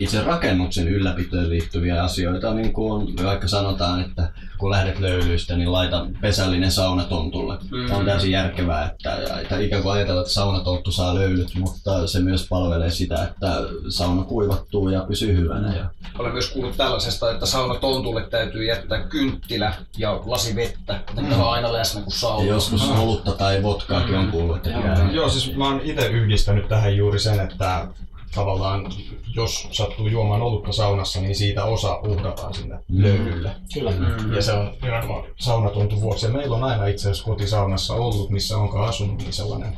itse 0.00 0.22
rakennuksen 0.22 0.88
ylläpitoon 0.88 1.50
liittyviä 1.50 2.02
asioita, 2.02 2.54
niin 2.54 2.72
kuin 2.72 3.24
vaikka 3.24 3.48
sanotaan, 3.48 4.00
että 4.00 4.28
kun 4.58 4.70
lähdet 4.70 4.98
löylyistä, 4.98 5.56
niin 5.56 5.72
laita 5.72 6.06
pesällinen 6.20 6.70
sauna 6.70 7.04
tontulle. 7.04 7.58
Mm. 7.70 7.90
On 7.90 8.04
täysin 8.04 8.30
järkevää, 8.30 8.90
että, 8.90 9.16
että 9.40 9.58
ikään 9.58 9.82
kuin 9.82 9.92
ajatellaan, 9.92 10.22
että 10.22 10.34
saunatonttu 10.34 10.92
saa 10.92 11.14
löylyt, 11.14 11.54
mutta 11.54 12.06
se 12.06 12.20
myös 12.20 12.46
palvelee 12.48 12.90
sitä, 12.90 13.24
että 13.24 13.62
sauna 13.88 14.22
kuivattuu 14.22 14.88
ja 14.88 15.04
pysyy 15.08 15.36
hyvänä. 15.36 15.76
Ja... 15.76 15.90
Olen 16.18 16.32
myös 16.32 16.50
kuullut 16.50 16.76
tällaisesta, 16.76 17.30
että 17.30 17.46
saunatontulle 17.46 18.26
täytyy 18.30 18.64
jättää 18.64 19.02
kynttilä 19.02 19.74
ja 19.98 20.20
lasi 20.26 20.56
vettä, 20.56 20.96
että 20.96 21.22
mm. 21.22 21.32
on 21.32 21.52
aina 21.52 21.72
läsnä 21.72 22.00
kuin 22.00 22.12
sauna. 22.12 22.44
Ja 22.44 22.48
joskus 22.48 22.90
olutta 22.90 23.32
tai 23.32 23.62
vodkaakin 23.62 24.14
mm. 24.14 24.20
on 24.20 24.30
kuullut, 24.30 24.56
että 24.56 24.70
Joo, 24.70 25.10
Joo, 25.12 25.28
siis 25.28 25.56
mä 25.56 25.64
oon 25.68 25.80
itse 25.84 26.06
yhdistänyt 26.06 26.68
tähän 26.68 26.96
juuri 26.96 27.18
sen, 27.18 27.40
että 27.40 27.86
tavallaan, 28.34 28.92
jos 29.34 29.68
sattuu 29.70 30.06
juomaan 30.06 30.42
olutta 30.42 30.72
saunassa, 30.72 31.20
niin 31.20 31.34
siitä 31.34 31.64
osa 31.64 31.96
uhrataan 31.96 32.54
sinne 32.54 32.74
mm. 32.88 33.02
löydylle. 33.02 33.56
Kyllä. 33.74 33.90
Mm. 33.90 34.32
Ja 34.32 34.42
se 34.42 34.52
on 34.52 34.74
nimenomaan 34.82 35.24
saunatuntu 35.36 36.00
vuoksi. 36.00 36.26
Ja 36.26 36.32
meillä 36.32 36.56
on 36.56 36.64
aina 36.64 36.86
itse 36.86 37.02
asiassa 37.02 37.24
kotisaunassa 37.24 37.94
ollut, 37.94 38.30
missä 38.30 38.56
onkaan 38.56 38.88
asunut, 38.88 39.18
niin 39.18 39.32
sellainen 39.32 39.76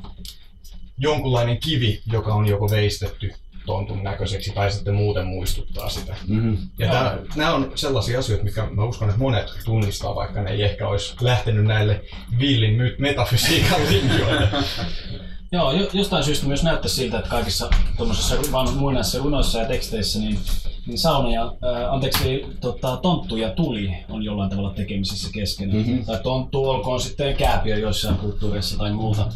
jonkunlainen 0.99 1.59
kivi, 1.59 2.03
joka 2.13 2.35
on 2.35 2.47
joko 2.47 2.71
veistetty 2.71 3.33
tontun 3.67 4.03
näköiseksi 4.03 4.53
tai 4.53 4.73
sitten 4.73 4.95
muuten 4.95 5.27
muistuttaa 5.27 5.89
sitä. 5.89 6.17
Mm-hmm. 6.29 6.59
Ja 6.79 6.91
tää, 6.91 7.19
nämä 7.37 7.55
on 7.55 7.73
sellaisia 7.75 8.19
asioita, 8.19 8.45
mikä 8.45 8.69
mä 8.71 8.85
uskon, 8.85 9.09
että 9.09 9.21
monet 9.21 9.47
tunnistaa, 9.65 10.15
vaikka 10.15 10.43
ne 10.43 10.51
ei 10.51 10.63
ehkä 10.63 10.89
olisi 10.89 11.17
lähtenyt 11.21 11.65
näille 11.65 12.05
villin 12.39 12.81
metafysiikan 12.99 13.81
linjoille. 13.91 14.49
Joo, 15.53 15.73
jostain 15.93 16.25
syystä 16.25 16.47
myös 16.47 16.63
näyttää 16.63 16.89
siltä, 16.89 17.19
että 17.19 17.31
kaikissa 17.31 17.71
tuommoisissa 17.97 18.37
muinaisissa 18.77 19.19
runoissa 19.19 19.59
ja 19.59 19.69
teksteissä 19.69 20.19
niin, 20.19 20.39
niin 20.87 20.99
sauna 20.99 21.31
ja, 21.31 21.53
ää, 21.63 21.93
anteeksi, 21.93 22.47
tota, 22.61 22.97
tonttu 22.97 23.37
ja 23.37 23.51
tuli 23.51 23.95
on 24.09 24.23
jollain 24.23 24.51
tavalla 24.51 24.75
tekemisissä 24.75 25.31
keskenään. 25.33 25.79
Mm-hmm. 25.79 26.05
Tai 26.05 26.21
tonttu 26.23 26.65
olkoon 26.65 27.01
sitten 27.01 27.37
kääpiö 27.37 27.79
joissain 27.79 28.19
kulttuureissa 28.19 28.79
tai 28.79 28.93
muuta. 28.93 29.27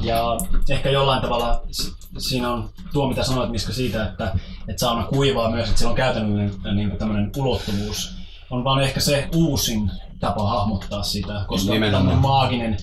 Ja 0.00 0.36
ehkä 0.70 0.90
jollain 0.90 1.22
tavalla 1.22 1.62
siinä 2.18 2.50
on 2.50 2.70
tuo, 2.92 3.08
mitä 3.08 3.22
sanoit 3.22 3.50
Miska 3.50 3.72
siitä, 3.72 4.06
että, 4.06 4.32
että 4.68 4.80
sauna 4.80 5.04
kuivaa 5.04 5.50
myös, 5.50 5.68
että 5.68 5.78
sillä 5.78 5.90
on 5.90 5.96
käytännöllinen 5.96 6.76
niin 6.76 6.96
tämmöinen 6.98 7.30
ulottuvuus. 7.36 8.14
On 8.50 8.64
vaan 8.64 8.82
ehkä 8.82 9.00
se 9.00 9.28
uusin 9.34 9.90
tapa 10.22 10.48
hahmottaa 10.48 11.02
sitä, 11.02 11.44
koska 11.46 11.72
tämmöinen 11.72 12.18
maaginen 12.18 12.76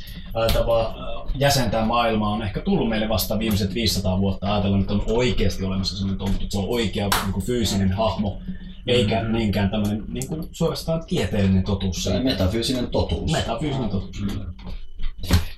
tapa 0.54 0.96
jäsentää 1.36 1.86
maailmaa 1.86 2.30
on 2.30 2.42
ehkä 2.42 2.62
tullut 2.62 2.90
meille 2.90 3.10
vasta 3.10 3.40
viimeiset 3.40 3.74
500 3.74 4.20
vuotta. 4.20 4.54
Ajatellaan, 4.54 4.82
että 4.82 4.94
on 4.94 5.04
oikeasti 5.08 5.66
olemassa 5.66 5.98
sellainen 5.98 6.18
tonttu, 6.18 6.44
että 6.44 6.52
se 6.52 6.58
on 6.58 6.70
oikea 6.70 7.10
niin 7.24 7.34
kuin 7.34 7.46
fyysinen 7.46 7.92
hahmo, 7.94 8.42
eikä 8.88 9.24
mm. 9.24 9.32
niinkään 9.32 9.70
tämmöinen 9.70 10.04
niin 10.08 10.28
kuin 10.28 10.50
suorastaan 10.52 11.06
tieteellinen 11.06 11.64
totuus. 11.64 12.04
Se 12.04 12.20
metafyysinen 12.20 12.88
totuus. 12.88 13.32
Metafyysinen 13.32 13.90
totuus. 13.90 14.22
Mm. 14.22 14.40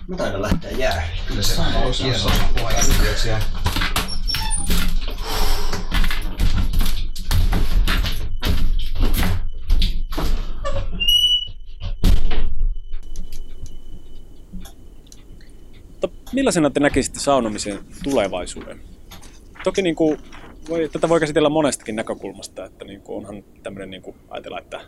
Mä 0.08 0.16
taidan 0.18 0.42
lähteä 0.42 0.72
jää. 0.72 1.04
Kyllä 1.28 1.42
se 1.42 1.62
on 1.62 1.68
hienoa. 2.04 3.61
Millaisena 16.34 16.70
te 16.70 16.80
näkisitte 16.80 17.20
saunomisen 17.20 17.80
tulevaisuuden? 18.04 18.80
Toki 19.64 19.82
niin 19.82 19.96
kuin, 19.96 20.20
voi, 20.70 20.90
tätä 20.90 21.10
voi 21.10 21.20
käsitellä 21.20 21.50
monestakin 21.50 21.96
näkökulmasta, 21.96 22.66
että 22.66 22.86
niin 22.86 23.02
kuin 23.02 23.18
onhan 23.18 23.44
tämmöinen, 23.64 23.90
niin 23.90 24.02
kuin 24.02 24.16
ajatellaan, 24.30 24.64
että 24.64 24.82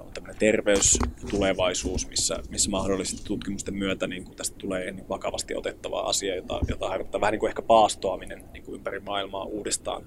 on 0.00 0.10
tämmöinen 0.14 0.38
terveystulevaisuus, 0.38 2.08
missä, 2.08 2.38
missä 2.50 2.70
mahdollisesti 2.70 3.24
tutkimusten 3.24 3.74
myötä 3.74 4.06
niin 4.06 4.24
kuin 4.24 4.36
tästä 4.36 4.58
tulee 4.58 4.92
niin 4.92 5.08
vakavasti 5.08 5.54
otettavaa 5.54 6.08
asia, 6.08 6.36
jota, 6.36 6.60
jota 6.68 6.88
harjoittaa 6.88 7.20
vähän 7.20 7.32
niin 7.32 7.40
kuin 7.40 7.48
ehkä 7.48 7.62
paastoaminen 7.62 8.44
niin 8.52 8.64
kuin 8.64 8.74
ympäri 8.74 9.00
maailmaa 9.00 9.44
uudestaan 9.44 10.02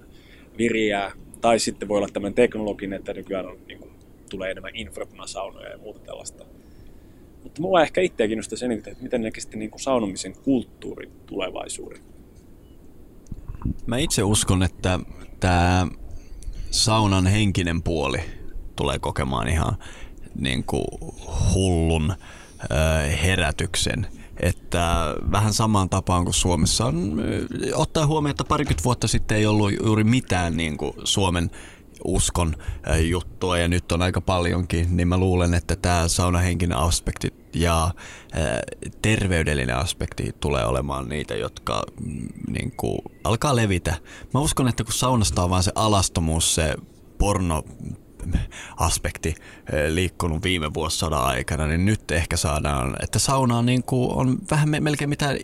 viriää. 0.58 1.12
Tai 1.40 1.58
sitten 1.58 1.88
voi 1.88 1.98
olla 1.98 2.08
tämmöinen 2.12 2.34
teknologinen, 2.34 2.98
että 2.98 3.14
nykyään 3.14 3.46
on, 3.46 3.58
niin 3.66 3.78
kuin, 3.78 3.90
tulee 4.30 4.50
enemmän 4.50 4.76
infrapunasaunoja 4.76 5.70
ja 5.70 5.78
muuta 5.78 6.00
tällaista. 6.00 6.44
Mutta 7.46 7.62
mua 7.62 7.82
ehkä 7.82 8.00
itseä 8.00 8.26
kiinnostaa 8.26 8.58
sen, 8.58 8.72
että 8.72 8.90
miten 9.00 9.22
näkisitte 9.22 9.56
niin 9.56 9.70
saunomisen 9.76 10.34
kulttuurin 10.44 11.10
tulevaisuuden. 11.26 12.00
Mä 13.86 13.98
itse 13.98 14.22
uskon, 14.22 14.62
että 14.62 15.00
tämä 15.40 15.86
saunan 16.70 17.26
henkinen 17.26 17.82
puoli 17.82 18.18
tulee 18.76 18.98
kokemaan 18.98 19.48
ihan 19.48 19.76
niin 20.38 20.64
kuin 20.64 20.84
hullun 21.54 22.14
herätyksen. 23.22 24.06
Että 24.40 25.14
vähän 25.32 25.52
samaan 25.52 25.88
tapaan 25.88 26.24
kuin 26.24 26.34
Suomessa 26.34 26.86
on, 26.86 27.22
ottaa 27.74 28.06
huomioon, 28.06 28.30
että 28.30 28.44
parikymmentä 28.44 28.84
vuotta 28.84 29.08
sitten 29.08 29.38
ei 29.38 29.46
ollut 29.46 29.72
juuri 29.84 30.04
mitään 30.04 30.56
niin 30.56 30.76
kuin 30.76 30.92
Suomen 31.04 31.50
uskon 32.04 32.54
juttua 33.08 33.58
ja 33.58 33.68
nyt 33.68 33.92
on 33.92 34.02
aika 34.02 34.20
paljonkin, 34.20 34.96
niin 34.96 35.08
mä 35.08 35.18
luulen, 35.18 35.54
että 35.54 35.76
tämä 35.76 36.08
saunahenkinen 36.08 36.78
aspekti 36.78 37.34
ja 37.54 37.90
terveydellinen 39.02 39.76
aspekti 39.76 40.34
tulee 40.40 40.64
olemaan 40.64 41.08
niitä, 41.08 41.34
jotka 41.34 41.82
mm, 42.00 42.28
niin 42.48 42.72
kuin, 42.76 42.98
alkaa 43.24 43.56
levitä. 43.56 43.94
Mä 44.34 44.40
uskon, 44.40 44.68
että 44.68 44.84
kun 44.84 44.92
saunasta 44.92 45.44
on 45.44 45.50
vaan 45.50 45.62
se 45.62 45.72
alastomuus, 45.74 46.54
se 46.54 46.74
porno 47.18 47.62
aspekti 48.76 49.34
liikkunut 49.88 50.42
viime 50.42 50.74
vuosisadan 50.74 51.24
aikana, 51.24 51.66
niin 51.66 51.84
nyt 51.84 52.10
ehkä 52.10 52.36
saadaan, 52.36 52.96
että 53.02 53.18
sauna 53.18 53.58
on, 53.58 53.66
niin 53.66 53.82
kuin, 53.82 54.12
on 54.12 54.38
vähän 54.50 54.68
melkein 54.80 55.10
mitä 55.10 55.34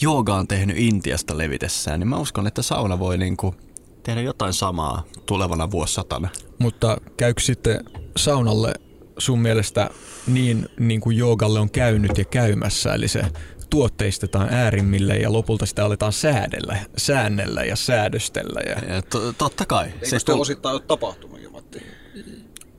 jooga 0.00 0.34
on 0.34 0.48
tehnyt 0.48 0.78
Intiasta 0.78 1.38
levitessään, 1.38 2.00
niin 2.00 2.08
mä 2.08 2.16
uskon, 2.16 2.46
että 2.46 2.62
sauna 2.62 2.98
voi 2.98 3.18
niin 3.18 3.36
kuin 3.36 3.56
tehdä 4.02 4.20
jotain 4.20 4.52
samaa 4.52 5.04
tulevana 5.26 5.70
vuosisatana. 5.70 6.28
Mutta 6.58 6.96
käykö 7.16 7.40
sitten 7.42 7.84
saunalle 8.16 8.74
sun 9.18 9.38
mielestä 9.38 9.90
niin, 10.26 10.68
niin 10.78 11.00
kuin 11.00 11.16
joogalle 11.16 11.60
on 11.60 11.70
käynyt 11.70 12.18
ja 12.18 12.24
käymässä, 12.24 12.94
eli 12.94 13.08
se 13.08 13.22
tuotteistetaan 13.70 14.48
äärimmille 14.54 15.16
ja 15.16 15.32
lopulta 15.32 15.66
sitä 15.66 15.84
aletaan 15.84 16.12
säädellä, 16.12 16.78
säännellä 16.96 17.64
ja 17.64 17.76
säädöstellä. 17.76 18.60
Ja... 18.66 18.94
Ja 18.94 19.02
to, 19.02 19.32
totta 19.32 19.66
kai. 19.66 19.86
Eikö 19.86 20.06
Se 20.06 20.18
se 20.18 20.32
tul- 20.32 20.40
osittain 20.40 20.74
ole 20.74 20.82
tapahtunut 20.82 21.42
jo, 21.42 21.50
Matti? 21.50 21.82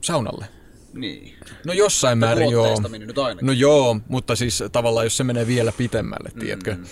Saunalle. 0.02 0.46
Niin. 0.94 1.36
No 1.66 1.74
jossain 1.74 2.18
määrin 2.18 2.50
joo. 2.52 2.82
Nyt 3.00 3.18
ainakin. 3.18 3.46
No 3.46 3.52
joo, 3.52 4.00
mutta 4.08 4.36
siis 4.36 4.64
tavallaan 4.72 5.06
jos 5.06 5.18
se 5.18 5.24
menee 5.24 5.48
vielä 5.48 5.72
pitemmälle, 5.72 6.30
tiedätkö? 6.40 6.76
Mm. 6.76 6.86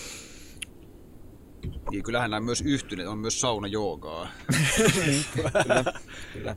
Niin, 1.92 2.04
kyllähän 2.04 2.32
nämä 2.32 2.46
myös 2.46 2.62
yhtyneet, 2.62 3.10
on 3.10 3.18
myös 3.18 3.42
sauna 3.42 3.68
joogaa. 3.68 4.28
kyllä, 5.34 5.84
kyllä. 6.34 6.56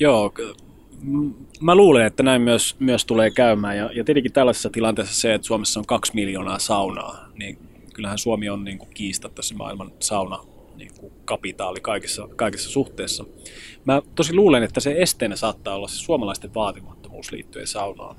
Joo, 0.00 0.32
mä 1.60 1.74
luulen, 1.74 2.06
että 2.06 2.22
näin 2.22 2.42
myös, 2.42 2.76
myös 2.78 3.04
tulee 3.04 3.30
käymään. 3.30 3.76
Ja, 3.76 3.90
ja 3.94 4.04
tietenkin 4.04 4.32
tällaisessa 4.32 4.70
tilanteessa 4.70 5.20
se, 5.20 5.34
että 5.34 5.46
Suomessa 5.46 5.80
on 5.80 5.86
kaksi 5.86 6.14
miljoonaa 6.14 6.58
saunaa, 6.58 7.28
niin 7.34 7.58
kyllähän 7.94 8.18
Suomi 8.18 8.48
on 8.48 8.64
niin 8.64 8.78
kuin 8.78 8.90
kiistatta 8.94 9.42
se 9.42 9.54
maailman 9.54 9.92
sauna 10.00 10.38
niin 10.76 10.90
kuin 11.00 11.12
kapitaali 11.24 11.80
kaikissa, 11.80 12.28
kaikissa 12.36 12.70
suhteissa. 12.70 13.24
Mä 13.84 14.02
tosi 14.14 14.34
luulen, 14.34 14.62
että 14.62 14.80
se 14.80 14.94
esteenä 14.98 15.36
saattaa 15.36 15.74
olla 15.74 15.88
se 15.88 15.96
suomalaisten 15.96 16.54
vaatimattomuus 16.54 17.32
liittyen 17.32 17.66
saunaan. 17.66 18.16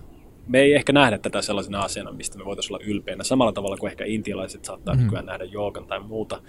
Me 0.47 0.59
ei 0.59 0.73
ehkä 0.73 0.93
nähdä 0.93 1.17
tätä 1.17 1.41
sellaisena 1.41 1.79
asiana, 1.79 2.11
mistä 2.11 2.37
me 2.37 2.45
voitaisiin 2.45 2.75
olla 2.75 2.85
ylpeänä, 2.85 3.23
samalla 3.23 3.51
tavalla 3.51 3.77
kuin 3.77 3.89
ehkä 3.91 4.05
intialaiset 4.05 4.65
saattaa 4.65 4.93
Mhm. 4.95 5.03
nykyään 5.03 5.25
nähdä 5.25 5.43
joogan 5.43 5.85
tai 5.87 5.99
muuta, 5.99 6.41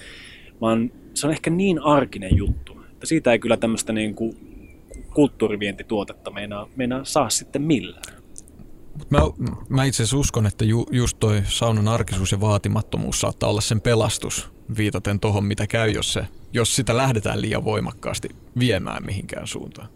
vaan 0.61 0.91
se 1.15 1.27
on 1.27 1.33
ehkä 1.33 1.51
niin 1.51 1.79
arkinen 1.79 2.37
juttu, 2.37 2.73
että 2.93 3.07
siitä 3.07 3.33
ei 3.33 3.39
kyllä 3.39 3.57
tämmöistä 3.57 3.93
niin 3.93 4.15
kuin 4.15 4.37
kulttuurivientituotetta 5.15 6.31
meinaa, 6.31 6.69
meinaa 6.77 7.05
saa 7.05 7.31
sitten 7.31 7.63
millään. 7.63 8.03
Mut 8.99 9.11
Mä, 9.11 9.19
mä 9.69 9.85
itse 9.85 10.03
asiassa 10.03 10.17
uskon, 10.17 10.47
että 10.47 10.65
ju, 10.65 10.87
just 10.93 11.17
toi 11.21 11.43
saunan 11.45 11.89
arkisuus 11.89 12.33
ja 12.33 12.41
vaatimattomuus 12.41 13.21
saattaa 13.21 13.51
olla 13.51 13.61
sen 13.61 13.81
pelastus 13.81 14.49
viitaten 14.77 15.21
tohon, 15.21 15.45
mitä 15.45 15.67
käy, 15.67 15.91
jos, 15.91 16.13
se, 16.13 16.27
jos 16.53 16.77
sitä 16.77 16.97
lähdetään 16.97 17.41
liian 17.41 17.65
voimakkaasti 17.65 18.29
viemään 18.59 19.05
mihinkään 19.07 19.47
suuntaan. 19.47 19.89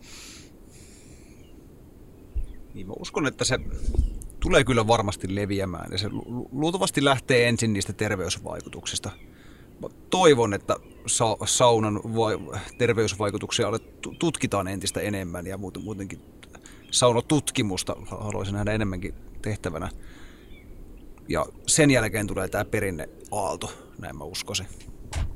Niin 2.78 2.86
mä 2.86 2.94
uskon, 2.98 3.26
että 3.26 3.44
se 3.44 3.58
tulee 4.40 4.64
kyllä 4.64 4.86
varmasti 4.86 5.34
leviämään 5.34 5.92
ja 5.92 5.98
se 5.98 6.08
lu- 6.08 6.48
luultavasti 6.52 7.04
lähtee 7.04 7.48
ensin 7.48 7.72
niistä 7.72 7.92
terveysvaikutuksista. 7.92 9.10
Mä 9.82 9.88
toivon, 10.10 10.54
että 10.54 10.76
sa- 11.06 11.36
saunan 11.44 12.00
va- 12.04 12.58
terveysvaikutuksia 12.78 13.68
tutkitaan 14.18 14.68
entistä 14.68 15.00
enemmän 15.00 15.46
ja 15.46 15.58
muuten, 15.58 15.82
muutenkin 15.84 16.20
saunatutkimusta 16.90 17.96
haluaisin 18.06 18.54
nähdä 18.54 18.72
enemmänkin 18.72 19.14
tehtävänä. 19.42 19.88
Ja 21.28 21.46
sen 21.66 21.90
jälkeen 21.90 22.26
tulee 22.26 22.48
tämä 22.48 22.64
perinne 22.64 23.08
aalto, 23.30 23.72
näin 23.98 24.16
mä 24.16 24.24
uskoisin. 24.24 24.66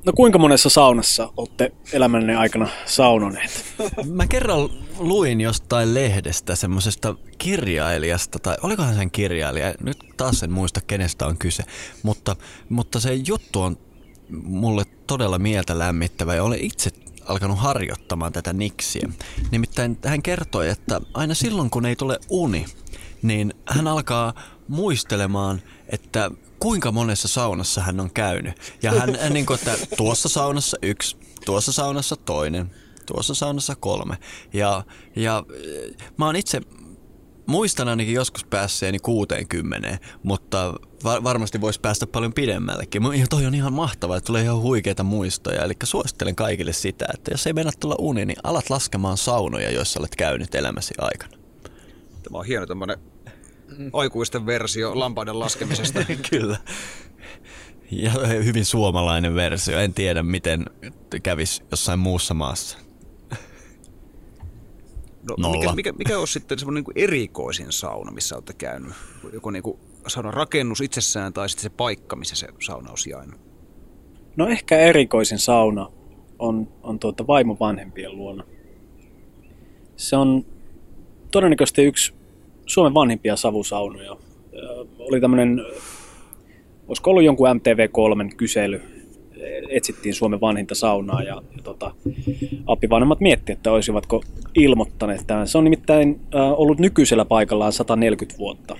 No 0.05 0.13
kuinka 0.15 0.37
monessa 0.37 0.69
saunassa 0.69 1.33
olette 1.37 1.71
elämänne 1.93 2.35
aikana 2.35 2.67
saunoneet? 2.85 3.65
Mä 4.05 4.27
kerran 4.27 4.69
luin 4.97 5.41
jostain 5.41 5.93
lehdestä 5.93 6.55
semmoisesta 6.55 7.15
kirjailijasta, 7.37 8.39
tai 8.39 8.57
olikohan 8.63 8.95
sen 8.95 9.11
kirjailija, 9.11 9.73
nyt 9.83 9.97
taas 10.17 10.43
en 10.43 10.51
muista 10.51 10.81
kenestä 10.81 11.25
on 11.25 11.37
kyse, 11.37 11.63
mutta, 12.03 12.35
mutta 12.69 12.99
se 12.99 13.13
juttu 13.13 13.61
on 13.61 13.77
mulle 14.43 14.83
todella 15.07 15.39
mieltä 15.39 15.79
lämmittävä 15.79 16.35
ja 16.35 16.43
olen 16.43 16.59
itse 16.59 16.91
alkanut 17.25 17.59
harjoittamaan 17.59 18.33
tätä 18.33 18.53
niksiä. 18.53 19.09
Nimittäin 19.51 19.97
hän 20.05 20.21
kertoi, 20.21 20.69
että 20.69 21.01
aina 21.13 21.33
silloin 21.33 21.69
kun 21.69 21.85
ei 21.85 21.95
tule 21.95 22.19
uni, 22.29 22.65
niin 23.21 23.53
hän 23.67 23.87
alkaa 23.87 24.33
muistelemaan, 24.67 25.61
että 25.89 26.31
kuinka 26.63 26.91
monessa 26.91 27.27
saunassa 27.27 27.81
hän 27.81 27.99
on 27.99 28.11
käynyt. 28.13 28.73
Ja 28.83 28.91
hän, 28.91 29.19
hän 29.19 29.33
niin 29.33 29.45
kuin, 29.45 29.59
että 29.59 29.77
tuossa 29.97 30.29
saunassa 30.29 30.77
yksi, 30.81 31.17
tuossa 31.45 31.71
saunassa 31.71 32.15
toinen, 32.15 32.71
tuossa 33.05 33.33
saunassa 33.33 33.75
kolme. 33.75 34.17
Ja, 34.53 34.83
ja 35.15 35.43
eh, 35.53 35.95
mä 36.17 36.25
oon 36.25 36.35
itse 36.35 36.61
muistan 37.45 37.87
ainakin 37.87 38.13
joskus 38.13 38.45
päässeeni 38.45 38.99
60, 38.99 39.99
mutta 40.23 40.73
va- 41.03 41.23
varmasti 41.23 41.61
voisi 41.61 41.79
päästä 41.79 42.07
paljon 42.07 42.33
pidemmällekin. 42.33 43.01
Ja 43.19 43.27
toi 43.29 43.45
on 43.45 43.55
ihan 43.55 43.73
mahtavaa, 43.73 44.17
että 44.17 44.27
tulee 44.27 44.43
ihan 44.43 44.61
huikeita 44.61 45.03
muistoja. 45.03 45.63
Eli 45.63 45.73
suosittelen 45.83 46.35
kaikille 46.35 46.73
sitä, 46.73 47.05
että 47.13 47.31
jos 47.31 47.47
ei 47.47 47.53
mennä 47.53 47.71
tulla 47.79 47.95
uni, 47.99 48.25
niin 48.25 48.39
alat 48.43 48.69
laskemaan 48.69 49.17
saunoja, 49.17 49.71
joissa 49.71 49.99
olet 49.99 50.15
käynyt 50.15 50.55
elämäsi 50.55 50.93
aikana. 50.97 51.37
Tämä 52.23 52.39
on 52.39 52.45
hieno 52.45 52.65
tämmöinen 52.65 53.12
aikuisten 53.93 54.45
versio 54.45 54.99
lampaiden 54.99 55.39
laskemisesta. 55.39 55.99
Kyllä. 56.29 56.57
Ja 57.91 58.11
hyvin 58.43 58.65
suomalainen 58.65 59.35
versio. 59.35 59.79
En 59.79 59.93
tiedä, 59.93 60.23
miten 60.23 60.65
kävisi 61.23 61.63
jossain 61.71 61.99
muussa 61.99 62.33
maassa. 62.33 62.77
No, 65.29 65.35
Nolla. 65.37 65.59
mikä, 65.59 65.73
mikä, 65.75 65.91
mikä 65.91 66.19
olisi 66.19 66.33
sitten 66.33 66.59
semmoinen 66.59 66.83
niin 66.83 67.03
erikoisin 67.03 67.71
sauna, 67.71 68.11
missä 68.11 68.35
olette 68.35 68.53
käynyt? 68.53 68.93
Joku 69.33 69.49
niin 69.49 69.63
kuin 69.63 69.79
saunan 70.07 70.33
rakennus 70.33 70.81
itsessään 70.81 71.33
tai 71.33 71.49
sitten 71.49 71.63
se 71.63 71.69
paikka, 71.69 72.15
missä 72.15 72.35
se 72.35 72.47
sauna 72.61 72.91
on 72.91 72.97
sijainnut? 72.97 73.39
No 74.35 74.47
ehkä 74.47 74.79
erikoisin 74.79 75.39
sauna 75.39 75.89
on, 76.39 76.67
on 76.83 76.99
tuota 76.99 77.27
vaimo 77.27 77.57
vanhempien 77.59 78.17
luona. 78.17 78.43
Se 79.95 80.15
on 80.15 80.45
todennäköisesti 81.31 81.83
yksi 81.83 82.13
Suomen 82.73 82.93
vanhimpia 82.93 83.35
savusaunoja. 83.35 84.15
Oli 84.99 85.21
tämmöinen, 85.21 85.61
olisiko 86.87 87.09
ollut 87.09 87.23
jonkun 87.23 87.47
MTV3 87.47 88.35
kysely, 88.35 88.81
etsittiin 89.69 90.15
Suomen 90.15 90.41
vanhinta 90.41 90.75
saunaa 90.75 91.23
ja, 91.23 91.41
ja 91.57 91.63
tota, 91.63 91.91
appivanhemmat 92.65 93.19
miettivät, 93.19 93.57
että 93.57 93.71
olisivatko 93.71 94.23
ilmoittaneet 94.55 95.21
tämän. 95.27 95.47
Se 95.47 95.57
on 95.57 95.63
nimittäin 95.63 96.19
äh, 96.35 96.51
ollut 96.51 96.79
nykyisellä 96.79 97.25
paikallaan 97.25 97.73
140 97.73 98.37
vuotta. 98.37 98.77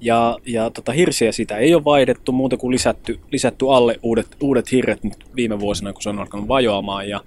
Ja, 0.00 0.38
ja 0.46 0.70
tota, 0.70 0.92
hirsiä 0.92 1.32
sitä 1.32 1.56
ei 1.56 1.74
ole 1.74 1.84
vaihdettu 1.84 2.32
muuta 2.32 2.56
kuin 2.56 2.72
lisätty, 2.72 3.20
lisätty 3.30 3.64
alle 3.68 3.98
uudet, 4.02 4.36
uudet 4.42 4.72
hirret 4.72 5.04
nyt 5.04 5.16
viime 5.36 5.60
vuosina, 5.60 5.92
kun 5.92 6.02
se 6.02 6.08
on 6.08 6.18
alkanut 6.18 6.48
vajoamaan. 6.48 7.08
Ja, 7.08 7.20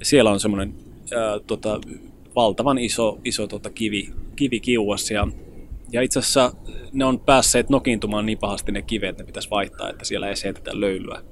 ja 0.00 0.04
siellä 0.04 0.30
on 0.30 0.40
semmoinen 0.40 0.74
ää, 1.16 1.40
tota, 1.46 1.80
valtavan 2.36 2.78
iso, 2.78 3.18
iso 3.24 3.46
tota, 3.46 3.70
kivi, 3.70 4.08
kivikiuas. 4.36 5.10
Ja, 5.10 5.28
ja 5.92 6.02
itse 6.02 6.18
asiassa 6.18 6.52
ne 6.92 7.04
on 7.04 7.20
päässeet 7.20 7.70
nokiintumaan 7.70 8.26
niin 8.26 8.38
pahasti 8.38 8.72
ne 8.72 8.82
kivet, 8.82 9.18
ne 9.18 9.24
pitäisi 9.24 9.50
vaihtaa, 9.50 9.90
että 9.90 10.04
siellä 10.04 10.28
ei 10.28 10.36
seetetä 10.36 10.80
löylyä. 10.80 11.22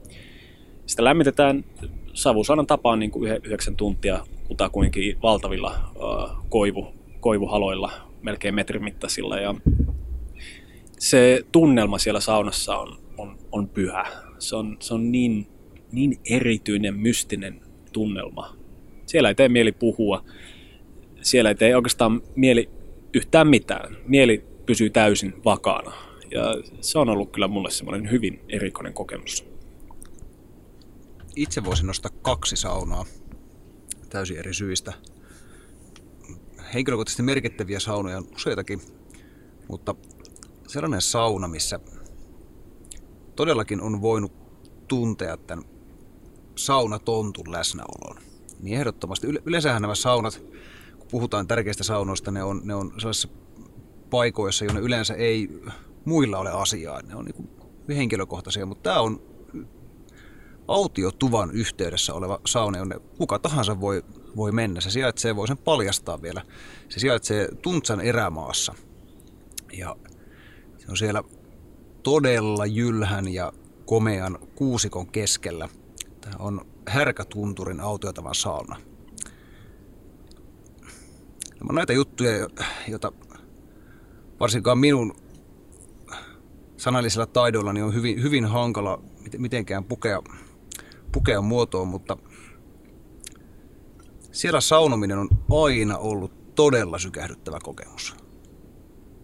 Sitä 0.87 1.05
lämmitetään 1.05 1.65
savusanan 2.13 2.67
tapaan 2.67 2.99
niin 2.99 3.11
kuin 3.11 3.33
yhdeksän 3.45 3.77
tuntia 3.77 4.25
kutakuinkin 4.49 5.23
valtavilla 5.23 5.71
ää, 5.71 6.37
koivu, 6.49 6.95
koivuhaloilla, 7.21 7.93
melkein 8.23 8.55
metrin 8.55 8.85
mittaisilla. 8.85 9.39
Ja 9.39 9.55
se 10.99 11.45
tunnelma 11.53 11.99
siellä 11.99 12.21
saunassa 12.21 12.79
on, 12.79 12.99
on, 13.19 13.39
on 13.53 13.69
pyhä. 13.69 14.07
Se 14.39 14.57
on, 14.57 14.77
se 14.81 14.95
on 14.95 15.13
niin, 15.13 15.47
niin 15.93 16.21
erityinen, 16.31 16.95
mystinen 16.95 17.61
tunnelma. 17.93 18.57
Siellä 19.07 19.29
ei 19.29 19.35
tee 19.35 19.49
mieli 19.49 19.73
puhua. 19.73 20.25
Siellä 21.23 21.49
ei 21.49 21.55
tee 21.55 21.77
oikeastaan 21.77 22.23
mieli 22.37 22.71
yhtään 23.15 23.49
mitään. 23.49 23.97
Mieli 24.07 24.45
pysyy 24.67 24.91
täysin 24.91 25.35
vakaana. 25.45 25.93
Ja 26.31 26.45
se 26.81 26.99
on 26.99 27.09
ollut 27.09 27.33
kyllä 27.33 27.49
mulle 27.49 27.71
semmoinen 27.71 28.11
hyvin 28.11 28.41
erikoinen 28.49 28.93
kokemus. 28.95 29.45
Itse 31.37 31.65
voisin 31.65 31.87
nostaa 31.87 32.11
kaksi 32.23 32.57
saunaa 32.57 33.05
täysin 34.11 34.39
eri 34.39 34.55
syistä. 34.55 34.93
Henkilökohtaisesti 36.75 37.23
merkittäviä 37.23 37.81
saunoja 37.81 38.17
on 38.17 38.29
useitakin, 38.35 38.81
mutta 39.69 39.95
sellainen 40.67 41.03
sauna, 41.03 41.49
missä 41.49 41.81
todellakin 43.37 43.81
on 43.81 44.03
voinut 44.03 44.33
tuntea 44.89 45.37
tämän 45.37 45.65
saunatontun 46.57 47.53
läsnäolon. 47.53 48.23
Niin 48.61 48.79
ehdottomasti. 48.79 49.27
Yle- 49.27 49.43
yleensähän 49.45 49.83
nämä 49.83 49.95
saunat, 49.95 50.43
puhutaan 51.11 51.47
tärkeistä 51.47 51.85
saunoista, 51.85 52.31
ne 52.31 52.43
on, 52.43 52.61
ne 52.65 52.75
on 52.75 52.93
sellaisissa 52.99 53.29
paikoissa, 54.11 54.65
jonne 54.65 54.81
yleensä 54.81 55.15
ei 55.15 55.49
muilla 56.05 56.39
ole 56.39 56.51
asiaa. 56.51 57.03
Ne 57.03 57.15
on 57.15 57.25
niin 57.25 57.97
henkilökohtaisia, 57.97 58.67
mutta 58.67 58.83
tämä 58.83 59.01
on 59.01 59.23
autiotuvan 60.69 61.51
yhteydessä 61.51 62.15
oleva 62.15 62.41
sauna, 62.47 62.79
jonne 62.79 63.01
kuka 63.19 63.39
tahansa 63.39 63.81
voi, 63.81 64.05
voi 64.37 64.53
mennä. 64.53 64.81
Se 64.81 64.91
sijaitsee, 64.91 65.37
voi 65.37 65.49
sen 65.49 65.59
paljastaa 65.59 66.23
vielä, 66.23 66.43
se 66.89 67.01
sijaitsee 67.01 67.49
Tuntsan 67.63 68.01
erämaassa. 68.01 68.75
Ja 69.73 69.97
se 70.79 70.87
on 70.91 70.97
siellä 70.97 71.23
todella 72.03 72.67
jylhän 72.67 73.29
ja 73.29 73.53
komean 73.87 74.39
kuusikon 74.55 75.07
keskellä. 75.07 75.69
Tämä 76.21 76.37
on 76.39 76.67
Härkätunturin 76.89 77.81
autiotavan 77.81 78.35
sauna. 78.35 78.77
Nämä 81.61 81.69
on 81.69 81.75
näitä 81.75 81.93
juttuja, 81.93 82.49
joita 82.89 83.13
varsinkaan 84.41 84.79
minun 84.79 85.15
sanallisella 86.77 87.27
taidolla 87.27 87.73
niin 87.73 87.85
on 87.85 87.95
hyvin, 87.95 88.23
hyvin 88.23 88.45
hankala 88.45 89.03
mitenkään 89.39 89.85
pukea, 89.85 90.23
pukea 91.13 91.41
muotoon, 91.41 91.89
mutta 91.89 92.17
siellä 94.33 94.61
saunominen 94.61 95.19
on 95.19 95.29
aina 95.65 95.99
ollut 95.99 96.55
todella 96.55 96.99
sykähdyttävä 96.99 97.59
kokemus. 97.63 98.17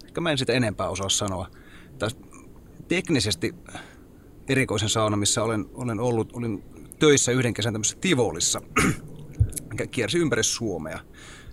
Ehkä 0.06 0.20
mä 0.20 0.30
en 0.30 0.38
sitä 0.38 0.52
enempää 0.52 0.88
osaa 0.88 1.08
sanoa. 1.08 1.50
Täs 1.98 2.16
teknisesti 2.88 3.54
erikoisen 4.48 4.88
sauna, 4.88 5.16
missä 5.16 5.42
olen, 5.42 5.66
olen 5.74 6.00
ollut, 6.00 6.32
olin 6.32 6.64
töissä 6.98 7.32
yhden 7.32 7.54
kesän 7.54 7.72
tämmöisessä 7.72 7.98
Tivolissa, 8.00 8.60
mikä 9.70 9.86
kiersi 9.86 10.18
ympäri 10.18 10.42
Suomea. 10.42 11.00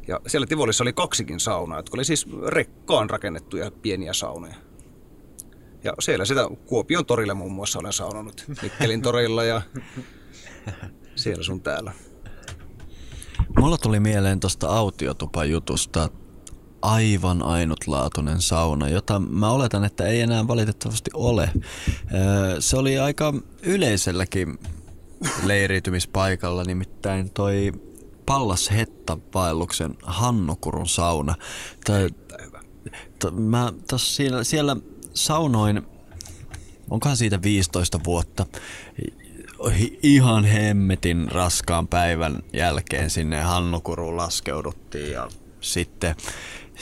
Ja 0.08 0.20
siellä 0.28 0.48
Tivolissa 0.48 0.84
oli 0.84 0.94
kaksikin 0.94 1.40
saunaa, 1.40 1.80
jotka 1.80 1.98
oli 1.98 2.06
siis 2.06 2.28
rekkaan 2.48 3.10
rakennettuja 3.10 3.72
pieniä 3.72 4.14
saunoja. 4.14 4.56
Ja 5.84 5.94
siellä 6.00 6.26
sitä 6.26 6.48
Kuopion 6.66 7.06
torille 7.06 7.34
muun 7.34 7.52
muassa 7.52 7.80
olen 7.80 7.94
saunonut. 7.94 8.46
Mikkelin 8.62 9.02
torilla 9.02 9.44
ja 9.44 9.62
siellä 11.16 11.44
sun 11.44 11.62
täällä. 11.62 11.94
Mulla 13.60 13.78
tuli 13.78 14.00
mieleen 14.00 14.40
tuosta 14.40 14.68
autiotupan 14.68 15.50
jutusta 15.50 16.10
aivan 16.82 17.44
ainutlaatuinen 17.44 18.42
sauna, 18.42 18.90
jota 18.90 19.20
mä 19.20 19.52
oletan, 19.52 19.84
että 19.84 20.06
ei 20.06 20.22
enää 20.22 20.48
valitettavasti 20.48 21.12
ole. 21.14 21.50
Se 22.60 22.78
oli 22.78 23.00
aika 23.00 23.34
yleiselläkin 23.62 24.60
leiriytymispaikalla, 25.44 26.64
nimittäin 26.64 27.32
toi 27.32 27.72
Pallas 28.26 28.72
Hetta-vaelluksen 28.72 29.98
Hannukurun 30.04 30.88
sauna. 30.88 31.36
Tai, 31.86 32.10
mä 33.32 33.74
tos 33.90 34.16
siellä, 34.16 34.44
siellä 34.44 34.78
saunoin, 35.14 35.82
onkohan 36.90 37.18
siitä 37.18 37.42
15 37.42 38.00
vuotta, 38.06 38.46
ihan 40.04 40.46
hemmetin 40.46 41.32
raskaan 41.32 41.88
päivän 41.88 42.44
jälkeen 42.54 43.10
sinne 43.10 43.42
Hannukuruun 43.42 44.18
laskeuduttiin 44.18 45.12
ja 45.12 45.30
sitten 45.62 46.16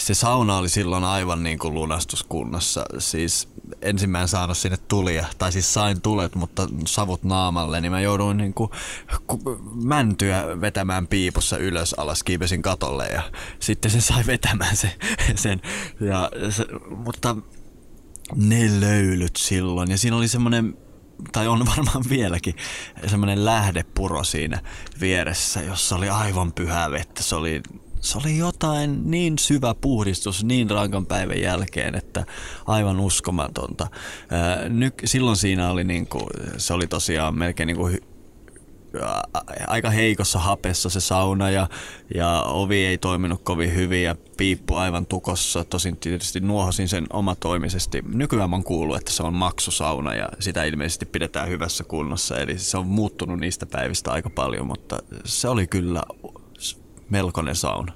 se 0.06 0.14
sauna 0.14 0.58
oli 0.58 0.70
silloin 0.70 1.04
aivan 1.04 1.44
niin 1.44 1.60
kuin 1.60 1.74
lunastuskunnassa. 1.74 2.86
Siis 3.00 3.48
ensimmäinen 3.82 4.28
saanut 4.28 4.58
sinne 4.58 4.78
tulia, 4.78 5.26
tai 5.38 5.52
siis 5.52 5.74
sain 5.74 6.02
tulet, 6.02 6.36
mutta 6.36 6.68
savut 6.88 7.24
naamalle, 7.24 7.82
niin 7.82 7.92
mä 7.92 8.02
jouduin 8.02 8.38
niin 8.38 8.54
kuin 8.54 8.72
mäntyä 9.74 10.62
vetämään 10.62 11.08
piipussa 11.08 11.58
ylös 11.58 11.94
alas, 11.94 12.24
kiipesin 12.24 12.62
katolle 12.62 13.08
ja 13.08 13.22
sitten 13.60 13.92
se 13.92 14.02
sai 14.02 14.26
vetämään 14.28 14.76
se, 14.76 14.96
sen. 15.36 15.62
Ja 16.00 16.32
se, 16.50 16.66
mutta 16.90 17.36
ne 18.36 18.80
löylyt 18.80 19.36
silloin, 19.36 19.92
ja 19.92 19.98
siinä 19.98 20.18
oli 20.18 20.28
semmoinen 20.28 20.78
tai 21.32 21.48
on 21.48 21.66
varmaan 21.66 22.06
vieläkin, 22.10 22.56
semmoinen 23.08 23.46
lähdepuro 23.46 24.24
siinä 24.24 24.62
vieressä, 25.02 25.62
jossa 25.62 25.96
oli 25.96 26.10
aivan 26.10 26.54
pyhää 26.54 26.92
vettä. 26.92 27.24
Se 27.24 27.36
oli 27.36 27.62
se 28.02 28.18
oli 28.18 28.38
jotain 28.38 29.12
niin 29.12 29.40
syvä 29.40 29.76
puhdistus 29.82 30.44
niin 30.44 30.70
rankan 30.70 31.06
päivän 31.06 31.42
jälkeen, 31.42 31.96
että 31.96 32.26
aivan 32.66 33.00
uskomatonta. 33.00 33.88
Nyt, 34.70 34.94
silloin 35.06 35.38
siinä 35.38 35.72
oli 35.72 35.84
niin 35.84 36.08
kuin, 36.08 36.28
se 36.58 36.74
oli 36.74 36.88
tosiaan 36.88 37.38
melkein 37.38 37.68
niin 37.68 37.78
kuin 37.78 38.00
aika 39.68 39.90
heikossa 39.90 40.40
hapessa 40.40 40.90
se 40.90 41.00
sauna 41.00 41.50
ja, 41.50 41.70
ja 42.16 42.44
ovi 42.48 42.86
ei 42.86 42.98
toiminut 42.98 43.42
kovin 43.44 43.76
hyvin 43.76 44.04
ja 44.04 44.16
piippu 44.38 44.76
aivan 44.76 45.06
tukossa. 45.06 45.64
Tosin 45.64 45.98
tietysti 45.98 46.40
nuohosin 46.40 46.88
sen 46.88 47.06
omatoimisesti. 47.14 48.02
Nykyään 48.14 48.54
on 48.54 48.64
kuullut, 48.64 48.98
että 48.98 49.12
se 49.12 49.24
on 49.24 49.34
maksusauna 49.34 50.14
ja 50.14 50.30
sitä 50.40 50.64
ilmeisesti 50.64 51.06
pidetään 51.06 51.50
hyvässä 51.50 51.84
kunnossa. 51.84 52.38
Eli 52.38 52.58
se 52.58 52.78
on 52.78 52.88
muuttunut 52.88 53.40
niistä 53.40 53.66
päivistä 53.66 54.12
aika 54.12 54.30
paljon, 54.30 54.68
mutta 54.68 55.00
se 55.26 55.48
oli 55.48 55.68
kyllä 55.68 56.04
melkoinen 57.12 57.56
sauna. 57.56 57.94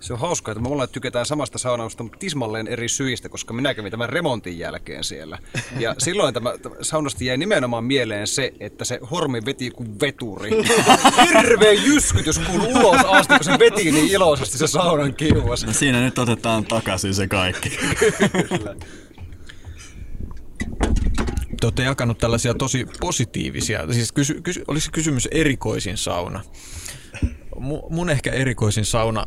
Se 0.00 0.12
on 0.12 0.18
hauskaa, 0.18 0.52
että 0.52 0.62
me 0.62 0.68
molemmat 0.68 0.92
tykätään 0.92 1.26
samasta 1.26 1.58
saunausta, 1.58 2.02
mutta 2.02 2.18
tismalleen 2.18 2.68
eri 2.68 2.88
syistä, 2.88 3.28
koska 3.28 3.54
minä 3.54 3.74
kävin 3.74 3.90
tämän 3.90 4.08
remontin 4.08 4.58
jälkeen 4.58 5.04
siellä. 5.04 5.38
Ja 5.78 5.94
silloin 6.04 6.34
tämä, 6.34 6.58
tämä 6.58 6.74
saunasta 6.82 7.24
jäi 7.24 7.36
nimenomaan 7.36 7.84
mieleen 7.84 8.26
se, 8.26 8.52
että 8.60 8.84
se 8.84 9.00
hormi 9.10 9.44
veti 9.44 9.70
kuin 9.70 10.00
veturi. 10.00 10.50
Hirveä 11.28 11.72
jyskytys 11.72 12.38
kuului 12.38 12.74
ulos 12.74 13.00
asti, 13.04 13.34
kun 13.34 13.44
se 13.44 13.58
veti 13.58 13.92
niin 13.92 14.08
iloisesti 14.08 14.58
se 14.58 14.66
saunan 14.66 15.14
kiuas. 15.14 15.66
No 15.66 15.72
siinä 15.72 16.00
nyt 16.00 16.18
otetaan 16.18 16.64
takaisin 16.64 17.14
se 17.14 17.28
kaikki. 17.28 17.70
Kyllä. 18.48 18.76
Te 21.60 21.66
olette 21.66 21.82
jakanut 21.82 22.18
tällaisia 22.18 22.54
tosi 22.54 22.86
positiivisia, 23.00 23.92
siis 23.92 24.12
kysy, 24.12 24.40
kysy, 24.40 24.64
olisi 24.68 24.90
kysymys 24.90 25.28
erikoisin 25.30 25.96
sauna 25.96 26.42
mun 27.90 28.10
ehkä 28.10 28.30
erikoisin 28.30 28.84
sauna 28.84 29.26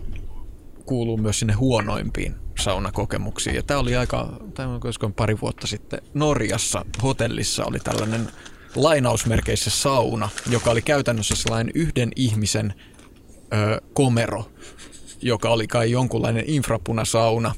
kuuluu 0.85 1.17
myös 1.17 1.39
sinne 1.39 1.53
huonoimpiin 1.53 2.35
saunakokemuksiin. 2.59 3.55
Ja 3.55 3.63
tämä 3.63 3.79
oli 3.79 3.95
aika, 3.95 4.39
tämä 4.53 4.79
on 5.03 5.13
pari 5.13 5.41
vuotta 5.41 5.67
sitten 5.67 6.01
Norjassa 6.13 6.85
hotellissa 7.03 7.65
oli 7.65 7.79
tällainen 7.79 8.27
lainausmerkeissä 8.75 9.69
sauna, 9.69 10.29
joka 10.49 10.71
oli 10.71 10.81
käytännössä 10.81 11.35
sellainen 11.35 11.71
yhden 11.75 12.11
ihmisen 12.15 12.73
ö, 13.53 13.81
komero, 13.93 14.51
joka 15.21 15.49
oli 15.49 15.67
kai 15.67 15.91
jonkunlainen 15.91 16.43
infrapunasauna. 16.47 17.55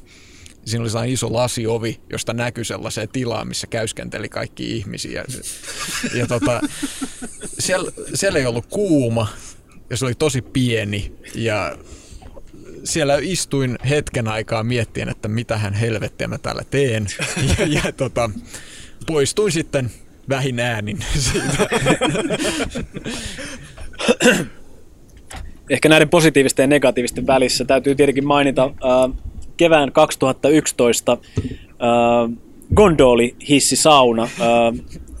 Siinä 0.64 0.82
oli 0.82 0.90
sellainen 0.90 1.14
iso 1.14 1.32
lasiovi, 1.32 2.00
josta 2.12 2.32
näkyi 2.32 2.64
sellaiseen 2.64 3.08
tilaan, 3.08 3.48
missä 3.48 3.66
käyskenteli 3.66 4.28
kaikki 4.28 4.76
ihmisiä. 4.76 5.24
Ja 6.14 6.26
tota, 6.26 6.60
siellä, 7.58 7.92
siellä 8.14 8.38
ei 8.38 8.46
ollut 8.46 8.66
kuuma, 8.66 9.26
ja 9.90 9.96
se 9.96 10.04
oli 10.04 10.14
tosi 10.14 10.42
pieni 10.42 11.12
ja 11.34 11.76
siellä 12.84 13.18
istuin 13.20 13.78
hetken 13.88 14.28
aikaa 14.28 14.62
miettien, 14.62 15.08
että 15.08 15.28
mitä 15.28 15.58
hän 15.58 15.74
helvettiä 15.74 16.28
mä 16.28 16.38
täällä 16.38 16.62
teen. 16.70 17.06
Ja, 17.58 17.66
ja 17.66 17.92
tota, 17.92 18.30
poistuin 19.06 19.52
sitten 19.52 19.90
vähin 20.28 20.60
äänin 20.60 20.98
siitä. 21.18 21.56
Ehkä 25.70 25.88
näiden 25.88 26.08
positiivisten 26.08 26.62
ja 26.62 26.66
negatiivisten 26.66 27.26
välissä 27.26 27.64
täytyy 27.64 27.94
tietenkin 27.94 28.26
mainita 28.26 28.64
äh, 28.64 28.72
kevään 29.56 29.92
2011 29.92 31.12
äh, 31.12 31.18
Gondoli 32.74 33.36
hissi 33.48 33.76
sauna 33.76 34.22
äh, 34.22 34.30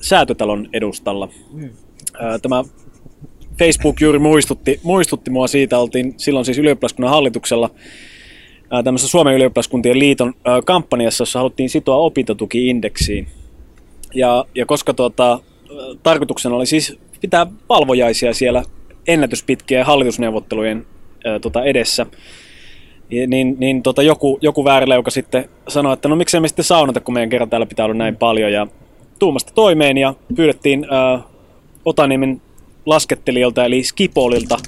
säätötalon 0.00 0.68
edustalla. 0.72 1.28
Äh, 2.22 2.40
tämä 2.42 2.64
Facebook 3.58 4.00
juuri 4.00 4.18
muistutti, 4.18 4.80
muistutti 4.82 5.30
mua 5.30 5.46
siitä, 5.46 5.78
oltiin 5.78 6.14
silloin 6.16 6.44
siis 6.44 6.58
ylioppilaskunnan 6.58 7.10
hallituksella 7.10 7.70
tämmöisessä 8.84 9.10
Suomen 9.10 9.34
ylioppilaskuntien 9.34 9.98
liiton 9.98 10.34
kampanjassa, 10.64 11.22
jossa 11.22 11.38
haluttiin 11.38 11.70
sitoa 11.70 11.96
opintotuki-indeksiin. 11.96 13.26
Ja, 14.14 14.44
ja 14.54 14.66
koska 14.66 14.94
tuota, 14.94 15.38
tarkoituksena 16.02 16.56
oli 16.56 16.66
siis 16.66 16.98
pitää 17.20 17.46
valvojaisia 17.68 18.34
siellä 18.34 18.62
ennätyspitkiä 19.06 19.84
hallitusneuvottelujen 19.84 20.86
ää, 21.24 21.38
tota 21.38 21.64
edessä, 21.64 22.06
niin, 23.26 23.56
niin 23.58 23.82
tota 23.82 24.02
joku, 24.02 24.38
joku 24.40 24.64
väärileuka 24.64 25.10
sitten 25.10 25.48
sanoi, 25.68 25.92
että 25.92 26.08
no 26.08 26.16
miksei 26.16 26.40
me 26.40 26.48
sitten 26.48 26.64
saunata, 26.64 27.00
kun 27.00 27.14
meidän 27.14 27.30
kerran 27.30 27.50
täällä 27.50 27.66
pitää 27.66 27.84
olla 27.84 27.94
näin 27.94 28.16
paljon. 28.16 28.52
Ja 28.52 28.66
tuumasta 29.18 29.52
toimeen 29.54 29.98
ja 29.98 30.14
pyydettiin 30.36 30.86
ää, 30.90 31.20
Otaniemen 31.84 32.40
laskettelijalta 32.86 33.64
eli 33.64 33.82
Skipolilta 33.82 34.58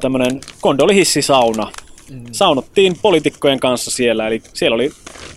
tämmöinen 0.00 0.40
kondolihissisauna. 0.60 1.70
Mm. 2.10 2.24
Saunottiin 2.32 2.96
poliitikkojen 3.02 3.60
kanssa 3.60 3.90
siellä, 3.90 4.26
eli 4.26 4.42
siellä 4.52 4.74
oli 4.74 4.90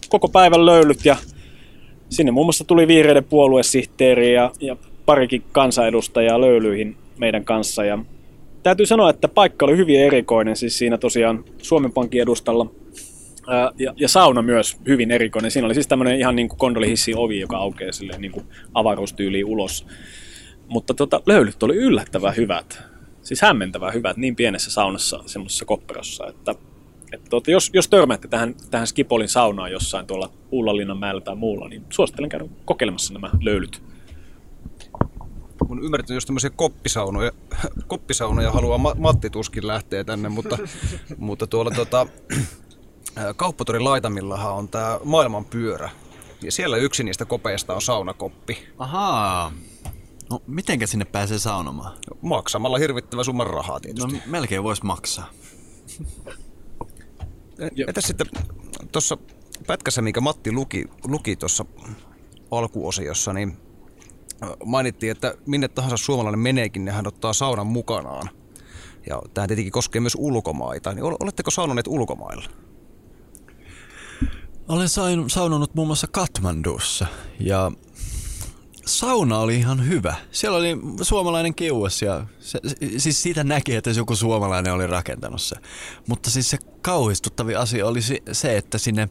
koko 0.09 0.27
päivän 0.27 0.65
löylyt 0.65 1.05
ja 1.05 1.15
sinne 2.09 2.31
muun 2.31 2.45
muassa 2.45 2.63
tuli 2.63 2.87
vihreiden 2.87 3.23
puoluesihteeri 3.23 4.33
ja, 4.33 4.51
ja 4.59 4.77
parikin 5.05 5.43
kansanedustajaa 5.51 6.41
löylyihin 6.41 6.95
meidän 7.17 7.43
kanssa. 7.43 7.85
Ja 7.85 7.99
täytyy 8.63 8.85
sanoa, 8.85 9.09
että 9.09 9.27
paikka 9.27 9.65
oli 9.65 9.77
hyvin 9.77 9.99
erikoinen, 10.01 10.55
siis 10.55 10.77
siinä 10.77 10.97
tosiaan 10.97 11.43
Suomen 11.61 11.91
Pankin 11.91 12.21
edustalla 12.21 12.71
ää, 13.47 13.71
ja, 13.79 13.93
ja 13.97 14.07
sauna 14.07 14.41
myös 14.41 14.77
hyvin 14.87 15.11
erikoinen. 15.11 15.51
Siinä 15.51 15.65
oli 15.65 15.73
siis 15.73 15.87
tämmöinen 15.87 16.19
ihan 16.19 16.35
niin 16.35 16.49
kuin 16.49 16.59
kondolihissi 16.59 17.13
ovi, 17.15 17.39
joka 17.39 17.57
aukeaa 17.57 17.91
silleen 17.91 18.21
niin 18.21 18.31
kuin 18.31 18.45
avaruustyyliin 18.73 19.45
ulos. 19.45 19.85
Mutta 20.71 20.93
tota, 20.93 21.21
löylyt 21.25 21.63
oli 21.63 21.75
yllättävän 21.75 22.35
hyvät. 22.35 22.83
Siis 23.21 23.41
hämmentävän 23.41 23.93
hyvät 23.93 24.17
niin 24.17 24.35
pienessä 24.35 24.71
saunassa, 24.71 25.23
semmoisessa 25.25 25.65
kopperossa, 25.65 26.27
että, 26.27 26.55
että 27.11 27.29
tuota, 27.29 27.51
jos, 27.51 27.69
jos 27.73 27.87
törmäätte 27.87 28.27
tähän, 28.27 28.55
tähän 28.71 28.87
Skipolin 28.87 29.29
saunaan 29.29 29.71
jossain 29.71 30.07
tuolla 30.07 30.31
Ullanlinnan 30.51 30.97
mäellä 30.97 31.21
tai 31.21 31.35
muulla, 31.35 31.67
niin 31.67 31.85
suosittelen 31.89 32.29
käydä 32.29 32.45
kokeilemassa 32.65 33.13
nämä 33.13 33.29
löylyt. 33.41 33.83
on 35.69 35.83
ymmärtänyt, 35.83 36.15
jos 36.15 36.25
tämmöisiä 36.25 36.49
koppisaunoja, 36.49 37.31
koppisaunoja 37.87 38.51
haluaa 38.51 38.77
Ma- 38.77 38.95
Matti 38.97 39.29
tuskin 39.29 39.67
lähteä 39.67 40.03
tänne, 40.03 40.29
mutta, 40.29 40.57
mutta 41.17 41.47
tuolla 41.47 41.71
tota, 41.71 42.07
ää, 43.15 43.33
kauppatorin 43.33 43.83
laitamillahan 43.83 44.53
on 44.53 44.67
tämä 44.67 44.99
maailman 45.03 45.45
pyörä. 45.45 45.89
Ja 46.41 46.51
siellä 46.51 46.77
yksi 46.77 47.03
niistä 47.03 47.25
kopeista 47.25 47.73
on 47.73 47.81
saunakoppi. 47.81 48.67
Ahaa. 48.77 49.51
No, 50.31 50.41
mitenkä 50.47 50.87
sinne 50.87 51.05
pääsee 51.05 51.39
saunomaan? 51.39 51.97
Maksamalla 52.21 52.77
hirvittävä 52.77 53.23
summan 53.23 53.47
rahaa 53.47 53.75
No, 53.75 53.79
tietysti. 53.79 54.21
melkein 54.25 54.63
voisi 54.63 54.85
maksaa. 54.85 55.29
No, 57.59 57.67
Entäs 57.87 58.03
sitten 58.03 58.27
tuossa 58.91 59.17
pätkässä, 59.67 60.01
minkä 60.01 60.21
Matti 60.21 60.51
luki, 60.51 60.85
luki 61.07 61.35
tuossa 61.35 61.65
alkuosiossa, 62.51 63.33
niin 63.33 63.57
mainittiin, 64.65 65.11
että 65.11 65.35
minne 65.47 65.67
tahansa 65.67 65.97
suomalainen 65.97 66.39
meneekin, 66.39 66.85
niin 66.85 66.93
hän 66.95 67.07
ottaa 67.07 67.33
saunan 67.33 67.67
mukanaan. 67.67 68.29
Ja 69.09 69.21
tämä 69.33 69.47
tietenkin 69.47 69.71
koskee 69.71 70.01
myös 70.01 70.15
ulkomaita. 70.19 70.93
Niin 70.93 71.03
ol- 71.03 71.15
oletteko 71.19 71.51
saunoneet 71.51 71.87
ulkomailla? 71.87 72.45
Olen 74.69 74.89
sain, 74.89 75.29
saunonut 75.29 75.75
muun 75.75 75.87
muassa 75.87 76.07
Katmandussa 76.07 77.05
ja 77.39 77.71
sauna 78.85 79.39
oli 79.39 79.57
ihan 79.57 79.87
hyvä. 79.87 80.15
Siellä 80.31 80.57
oli 80.57 80.77
suomalainen 81.01 81.55
kiuas 81.55 82.01
ja 82.01 82.25
se, 82.39 82.59
siis 82.97 83.23
siitä 83.23 83.43
näki, 83.43 83.75
että 83.75 83.89
joku 83.89 84.15
suomalainen 84.15 84.73
oli 84.73 84.87
rakentanut 84.87 85.41
se. 85.41 85.55
Mutta 86.07 86.29
siis 86.29 86.49
se 86.49 86.57
kauhistuttavi 86.81 87.55
asia 87.55 87.87
oli 87.87 87.99
se, 88.31 88.57
että 88.57 88.77
sinne 88.77 89.09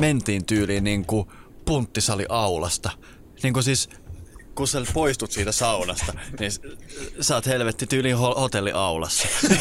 mentiin 0.00 0.46
tyyliin 0.46 0.84
niin 0.84 1.06
kuin 1.06 1.28
punttisali 1.64 2.26
aulasta. 2.28 2.90
Niin 3.42 3.52
kuin 3.54 3.64
siis 3.64 3.88
kun 4.54 4.68
sä 4.68 4.82
poistut 4.94 5.32
siitä 5.32 5.52
saunasta, 5.52 6.12
niin 6.40 6.50
sä 7.20 7.34
oot 7.34 7.46
helvetti 7.46 7.86
tyyliin 7.86 8.16
ho- 8.16 8.38
hotelliaulassa. 8.38 9.28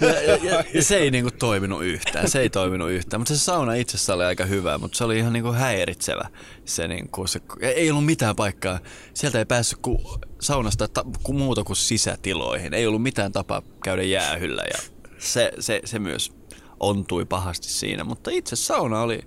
ja, 0.00 0.22
ja, 0.22 0.36
ja, 0.42 0.64
ja, 0.74 0.82
se 0.82 0.96
ei 0.96 1.10
niinku 1.10 1.30
toiminut 1.30 1.82
yhtään, 1.82 2.28
se 2.28 2.40
ei 2.40 2.50
toiminut 2.50 2.90
yhtään. 2.90 3.20
Mutta 3.20 3.34
se 3.34 3.40
sauna 3.40 3.74
itsessä 3.74 4.14
oli 4.14 4.24
aika 4.24 4.44
hyvä, 4.44 4.78
mutta 4.78 4.98
se 4.98 5.04
oli 5.04 5.18
ihan 5.18 5.32
niinku 5.32 5.52
häiritsevä. 5.52 6.28
Se, 6.64 6.88
niinku, 6.88 7.26
se, 7.26 7.40
ei 7.60 7.90
ollut 7.90 8.06
mitään 8.06 8.36
paikkaa. 8.36 8.80
Sieltä 9.14 9.38
ei 9.38 9.46
päässyt 9.46 9.78
ku, 9.82 10.18
saunasta 10.40 10.88
ta, 10.88 11.04
ku, 11.22 11.32
muuta 11.32 11.64
kuin 11.64 11.76
sisätiloihin. 11.76 12.74
Ei 12.74 12.86
ollut 12.86 13.02
mitään 13.02 13.32
tapaa 13.32 13.62
käydä 13.84 14.02
jäähyllä 14.02 14.62
ja 14.72 14.78
se, 15.18 15.52
se, 15.60 15.80
se 15.84 15.98
myös 15.98 16.32
ontui 16.80 17.24
pahasti 17.24 17.68
siinä. 17.68 18.04
Mutta 18.04 18.30
itse 18.30 18.56
sauna 18.56 19.00
oli 19.00 19.20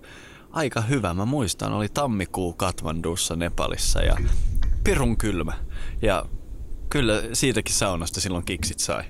aika 0.51 0.81
hyvä. 0.81 1.13
Mä 1.13 1.25
muistan, 1.25 1.73
oli 1.73 1.89
tammikuu 1.89 2.53
Katmandussa 2.53 3.35
Nepalissa 3.35 4.01
ja 4.01 4.17
pirun 4.83 5.17
kylmä. 5.17 5.53
Ja 6.01 6.25
kyllä 6.89 7.23
siitäkin 7.33 7.75
saunasta 7.75 8.21
silloin 8.21 8.45
kiksit 8.45 8.79
sai. 8.79 9.03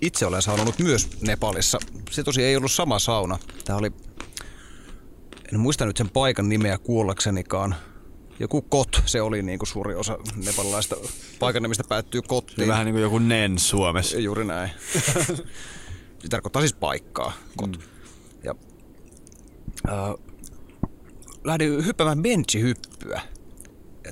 Itse 0.00 0.26
olen 0.26 0.42
saunonut 0.42 0.78
myös 0.78 1.20
Nepalissa. 1.20 1.78
Se 2.10 2.22
tosi 2.22 2.42
ei 2.42 2.56
ollut 2.56 2.72
sama 2.72 2.98
sauna. 2.98 3.38
Tämä 3.64 3.78
oli, 3.78 3.92
en 5.52 5.60
muista 5.60 5.86
nyt 5.86 5.96
sen 5.96 6.10
paikan 6.10 6.48
nimeä 6.48 6.78
kuollaksenikaan. 6.78 7.74
Joku 8.40 8.62
kot, 8.62 9.02
se 9.06 9.22
oli 9.22 9.42
niin 9.42 9.58
kuin 9.58 9.68
suuri 9.68 9.94
osa 9.94 10.18
nepalilaista 10.46 10.96
paikan 11.38 11.62
nimistä 11.62 11.84
päättyy 11.88 12.22
kottiin. 12.22 12.68
Vähän 12.68 12.84
niin 12.84 12.94
kuin 12.94 13.02
joku 13.02 13.18
nen 13.18 13.58
Suomessa. 13.58 14.18
Juuri 14.18 14.44
näin. 14.44 14.70
se 16.22 16.28
tarkoittaa 16.30 16.62
siis 16.62 16.72
paikkaa. 16.72 17.32
Kot. 17.56 17.70
Mm. 17.70 17.82
Ja, 18.44 18.54
äh, 19.88 20.14
lähdin 21.44 21.86
hyppäämään 21.86 22.22
benchihyppyä 22.22 23.20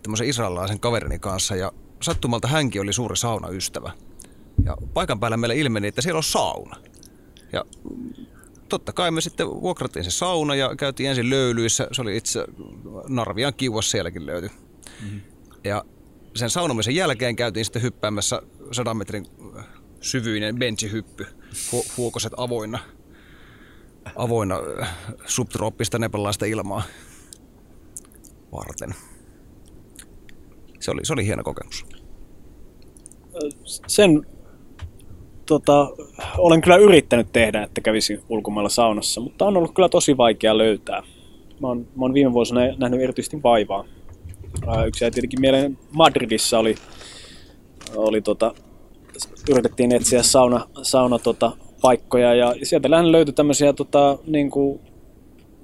tämmöisen 0.00 0.28
israelilaisen 0.28 0.80
kaverini 0.80 1.18
kanssa 1.18 1.56
ja 1.56 1.72
sattumalta 2.02 2.48
hänkin 2.48 2.82
oli 2.82 2.92
suuri 2.92 3.16
saunaystävä. 3.16 3.92
Ja 4.64 4.76
paikan 4.94 5.20
päällä 5.20 5.36
meille 5.36 5.56
ilmeni, 5.56 5.88
että 5.88 6.02
siellä 6.02 6.18
on 6.18 6.22
sauna. 6.22 6.76
Ja 7.52 7.64
totta 8.68 8.92
kai 8.92 9.10
me 9.10 9.20
sitten 9.20 9.46
vuokrattiin 9.46 10.04
se 10.04 10.10
sauna 10.10 10.54
ja 10.54 10.76
käytiin 10.76 11.08
ensin 11.08 11.30
löylyissä. 11.30 11.88
Se 11.92 12.02
oli 12.02 12.16
itse 12.16 12.44
Narvian 13.08 13.54
kiuas 13.54 13.90
sielläkin 13.90 14.26
löytyi. 14.26 14.50
Mm-hmm. 15.02 15.20
Ja 15.64 15.84
sen 16.34 16.50
saunomisen 16.50 16.94
jälkeen 16.94 17.36
käytiin 17.36 17.64
sitten 17.64 17.82
hyppäämässä 17.82 18.42
sadan 18.72 18.96
metrin 18.96 19.26
syvyinen 20.00 20.56
benchihyppy. 20.56 21.26
Hu- 21.72 21.92
huokoset 21.96 22.32
avoinna, 22.36 22.78
avoinna 24.16 24.56
äh, 24.82 24.96
subtrooppista 25.26 25.98
nepalaista 25.98 26.46
ilmaa 26.46 26.82
varten. 28.52 28.94
Se 30.84 30.90
oli, 30.90 31.00
se 31.04 31.12
oli 31.12 31.26
hieno 31.26 31.42
kokemus. 31.42 31.86
sen 33.86 34.26
tota, 35.46 35.90
olen 36.38 36.60
kyllä 36.60 36.76
yrittänyt 36.76 37.32
tehdä, 37.32 37.62
että 37.62 37.80
kävisi 37.80 38.20
ulkomailla 38.28 38.68
saunassa, 38.68 39.20
mutta 39.20 39.46
on 39.46 39.56
ollut 39.56 39.74
kyllä 39.74 39.88
tosi 39.88 40.16
vaikea 40.16 40.58
löytää. 40.58 41.02
Mä 41.60 41.68
oon, 41.68 41.78
mä 41.78 42.04
oon 42.04 42.14
viime 42.14 42.32
vuosina 42.32 42.60
nähnyt 42.78 43.00
erityisesti 43.00 43.42
vaivaa. 43.42 43.84
Yksi 44.86 45.04
jäi 45.04 45.10
tietenkin 45.10 45.40
mieleen 45.40 45.78
Madridissa 45.92 46.58
oli, 46.58 46.74
oli 47.96 48.20
tota, 48.20 48.54
yritettiin 49.50 49.94
etsiä 49.94 50.22
sauna, 50.22 50.68
sauna 50.82 51.18
tota, 51.18 51.52
paikkoja 51.82 52.34
ja 52.34 52.54
sieltä 52.62 52.90
lähinnä 52.90 53.12
löytyi 53.12 53.34
tämmöisiä 53.34 53.72
tota, 53.72 54.18
niin 54.26 54.50
kuin, 54.50 54.80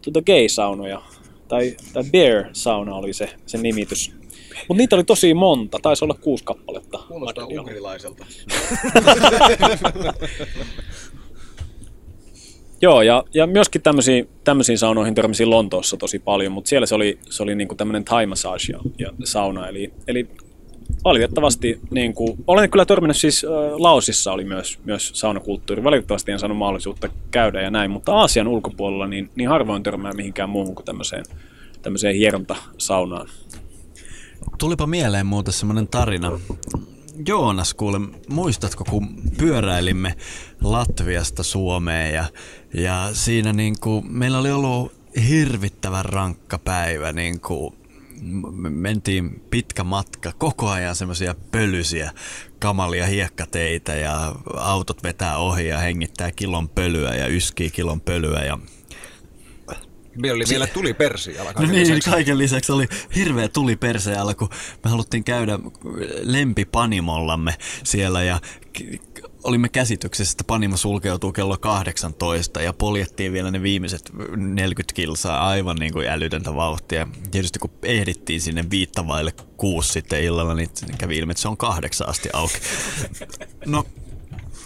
tota 0.03 0.23
gay-saunoja. 0.23 1.03
Tai, 1.49 1.77
tai 1.93 2.03
bear-sauna 2.13 2.95
oli 2.95 3.13
se, 3.13 3.29
se 3.47 3.59
nimitys. 3.59 4.20
Mutta 4.69 4.79
niitä 4.79 4.97
oli 4.97 5.05
tosi 5.05 5.35
monta, 5.35 5.79
taisi 5.83 6.05
olla 6.05 6.15
kuusi 6.20 6.45
kappaletta. 6.45 6.99
Kuulostaa 7.09 7.47
unkarilaiselta. 7.47 8.27
Joo, 12.83 13.03
ja, 13.03 13.25
ja 13.35 13.47
myöskin 13.47 13.83
tämmöisiin, 13.83 14.29
tämmöisiin 14.45 14.79
saunoihin 14.79 15.15
törmäsin 15.15 15.51
Lontoossa 15.51 15.97
tosi 15.97 16.19
paljon, 16.19 16.53
mutta 16.53 16.69
siellä 16.69 16.87
se 16.87 16.95
oli, 16.95 17.19
se 17.31 17.43
oli 17.43 17.55
niinku 17.55 17.75
tämmöinen 17.75 18.05
Thai 18.05 18.27
massage 18.27 18.73
ja, 18.73 18.81
ja 18.99 19.11
sauna. 19.25 19.69
Eli, 19.69 19.93
eli 20.09 20.29
valitettavasti, 21.05 21.81
niin 21.91 22.15
kuin, 22.15 22.37
olen 22.47 22.70
kyllä 22.70 22.85
törmännyt 22.85 23.17
siis 23.17 23.45
äh, 23.45 23.51
Laosissa 23.81 24.33
oli 24.33 24.45
myös, 24.45 24.79
myös 24.85 25.11
saunakulttuuri. 25.15 25.85
Valitettavasti 25.85 26.33
en 26.33 26.39
saanut 26.39 26.59
mahdollisuutta 26.59 27.09
käydä 27.31 27.62
ja 27.62 27.70
näin, 27.70 27.91
mutta 27.91 28.12
Aasian 28.12 28.49
ulkopuolella 28.49 29.07
niin, 29.07 29.31
niin 29.35 29.49
harvoin 29.49 29.83
törmää 29.83 30.12
mihinkään 30.12 30.51
muuhun 30.51 30.75
kuin 30.75 30.87
tämmöiseen, 30.87 31.25
tämmöiseen 31.83 32.15
hierontasaunaan. 32.15 33.29
Tulipa 34.59 34.86
mieleen 34.86 35.27
muuten 35.27 35.52
semmonen 35.55 35.89
tarina. 35.89 36.41
Joonas, 37.27 37.75
kuule, 37.75 38.01
muistatko, 38.28 38.85
kun 38.85 39.23
pyöräilimme 39.36 40.17
Latviasta 40.60 41.43
Suomeen 41.43 42.15
ja, 42.15 42.25
ja 42.75 43.10
siinä 43.12 43.52
niinku, 43.52 44.05
meillä 44.09 44.39
oli 44.39 44.51
ollut 44.52 44.93
hirvittävän 45.28 46.05
rankka 46.05 46.59
päivä, 46.59 47.12
niinku, 47.12 47.75
me 48.52 48.70
mentiin 48.70 49.43
pitkä 49.51 49.85
matka, 49.85 50.33
koko 50.39 50.69
ajan 50.69 50.97
semmoisia 50.97 51.35
pölyisiä, 51.52 52.12
kamalia 52.59 53.07
hiekkateitä 53.07 53.94
ja 53.94 54.35
autot 54.57 55.02
vetää 55.02 55.36
ohi 55.36 55.69
ja 55.69 55.78
hengittää 55.78 56.33
kilon 56.33 56.69
pölyä 56.69 57.15
ja 57.15 57.27
yskii 57.27 57.70
kilon 57.70 58.01
pölyä 58.01 58.44
ja 58.44 58.59
Meillä 60.17 60.37
oli 60.37 60.45
vielä 60.49 60.67
tuli 60.67 60.95
persi 60.95 61.39
alla 61.39 61.51
No 61.51 61.55
kaiken 61.55 61.75
niin, 61.75 61.89
lisäksi. 61.89 62.11
kaiken 62.11 62.39
lisäksi 62.39 62.73
oli 62.73 62.87
hirveä 63.17 63.49
tuli 63.49 63.77
perseen 63.77 64.21
alla, 64.21 64.35
kun 64.35 64.49
me 64.85 64.91
haluttiin 64.91 65.25
käydä 65.25 65.59
lempipanimollamme 66.23 67.55
siellä 67.85 68.23
ja 68.23 68.41
olimme 69.45 69.69
käsityksessä, 69.69 70.33
että 70.33 70.45
panimo 70.45 70.77
sulkeutuu 70.77 71.33
kello 71.33 71.57
18 71.57 72.63
ja 72.63 72.73
poljettiin 72.73 73.33
vielä 73.33 73.51
ne 73.51 73.63
viimeiset 73.63 74.11
40 74.37 74.95
kilsaa 74.95 75.49
aivan 75.49 75.77
niin 75.77 75.93
kuin 75.93 76.09
älytöntä 76.09 76.55
vauhtia. 76.55 77.09
Tietysti 77.31 77.59
kun 77.59 77.71
ehdittiin 77.83 78.41
sinne 78.41 78.65
viittavaille 78.71 79.33
kuusi 79.57 79.93
sitten 79.93 80.25
illalla, 80.25 80.55
niin 80.55 80.71
kävi 80.99 81.17
ilmi, 81.19 81.31
että 81.31 81.41
se 81.41 81.49
on 81.49 81.57
kahdeksan 81.57 82.09
asti 82.09 82.29
auki. 82.33 82.59
No, 83.67 83.85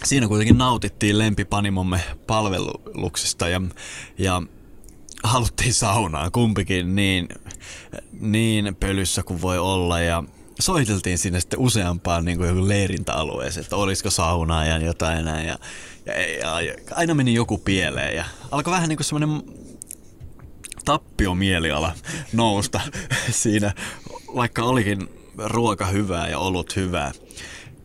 siinä 0.05 0.27
kuitenkin 0.27 0.57
nautittiin 0.57 1.17
lempipanimomme 1.17 1.99
palveluksista 2.27 3.47
ja, 3.47 3.61
ja 4.17 4.41
haluttiin 5.27 5.73
saunaan 5.73 6.31
kumpikin 6.31 6.95
niin, 6.95 7.27
niin 8.19 8.75
pölyssä 8.75 9.23
kuin 9.23 9.41
voi 9.41 9.57
olla 9.57 9.99
ja 9.99 10.23
soiteltiin 10.59 11.17
sinne 11.17 11.39
sitten 11.39 11.59
useampaan 11.59 12.25
niin 12.25 12.37
kuin 12.37 12.67
leirintäalueeseen, 12.67 13.63
että 13.63 13.75
olisiko 13.75 14.09
saunaa 14.09 14.65
ja 14.65 14.77
jotain 14.77 15.25
näin 15.25 15.47
ja, 15.47 15.57
ja, 16.05 16.13
ja, 16.13 16.61
ja 16.61 16.73
aina 16.91 17.13
meni 17.13 17.33
joku 17.33 17.57
pieleen 17.57 18.15
ja 18.15 18.25
alkoi 18.51 18.73
vähän 18.73 18.89
niin 18.89 18.97
kuin 18.97 19.05
semmoinen 19.05 19.43
tappiomieliala 20.85 21.93
nousta 22.33 22.81
siinä, 23.31 23.73
vaikka 24.35 24.63
olikin 24.63 25.09
ruoka 25.37 25.85
hyvää 25.85 26.27
ja 26.27 26.39
olut 26.39 26.75
hyvää. 26.75 27.11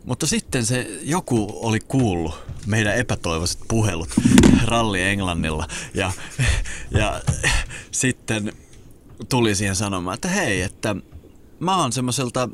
Mutta 0.05 0.27
sitten 0.27 0.65
se 0.65 0.99
joku 1.01 1.59
oli 1.61 1.79
kuullut 1.79 2.35
meidän 2.65 2.95
epätoivoiset 2.95 3.59
puhelut 3.67 4.09
ralli 4.65 5.01
Englannilla 5.01 5.67
ja, 5.93 6.11
ja 6.91 7.21
sitten 7.91 8.53
tuli 9.29 9.55
siihen 9.55 9.75
sanomaan, 9.75 10.15
että 10.15 10.27
hei, 10.27 10.61
että 10.61 10.95
mä 11.59 11.77
oon 11.77 11.91
semmoiselta 11.91 12.49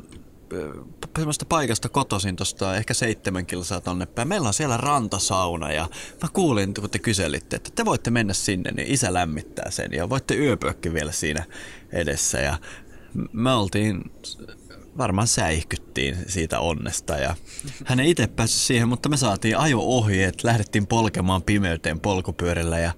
semmoista 1.16 1.44
paikasta 1.44 1.88
kotoisin 1.88 2.36
tuosta 2.36 2.76
ehkä 2.76 2.94
seitsemän 2.94 3.46
kilsaa 3.46 3.80
tonne 3.80 4.06
päin. 4.06 4.28
Meillä 4.28 4.48
on 4.48 4.54
siellä 4.54 4.76
rantasauna 4.76 5.72
ja 5.72 5.88
mä 6.22 6.28
kuulin, 6.32 6.74
kun 6.74 6.90
te 6.90 6.98
kyselitte, 6.98 7.56
että 7.56 7.70
te 7.74 7.84
voitte 7.84 8.10
mennä 8.10 8.32
sinne, 8.32 8.70
niin 8.70 8.88
isä 8.88 9.14
lämmittää 9.14 9.70
sen 9.70 9.92
ja 9.92 10.08
voitte 10.08 10.34
yöpyökki 10.34 10.92
vielä 10.92 11.12
siinä 11.12 11.44
edessä. 11.92 12.40
Ja 12.40 12.58
me 13.32 13.52
oltiin 13.52 14.10
varmaan 14.98 15.28
säihkyttiin 15.28 16.16
siitä 16.26 16.60
onnesta 16.60 17.16
ja 17.16 17.34
hän 17.84 18.00
ei 18.00 18.10
itse 18.10 18.26
päässyt 18.26 18.62
siihen, 18.62 18.88
mutta 18.88 19.08
me 19.08 19.16
saatiin 19.16 19.58
ajo-ohjeet, 19.58 20.44
lähdettiin 20.44 20.86
polkemaan 20.86 21.42
pimeyteen 21.42 22.00
polkupyörillä 22.00 22.78
ja 22.78 22.92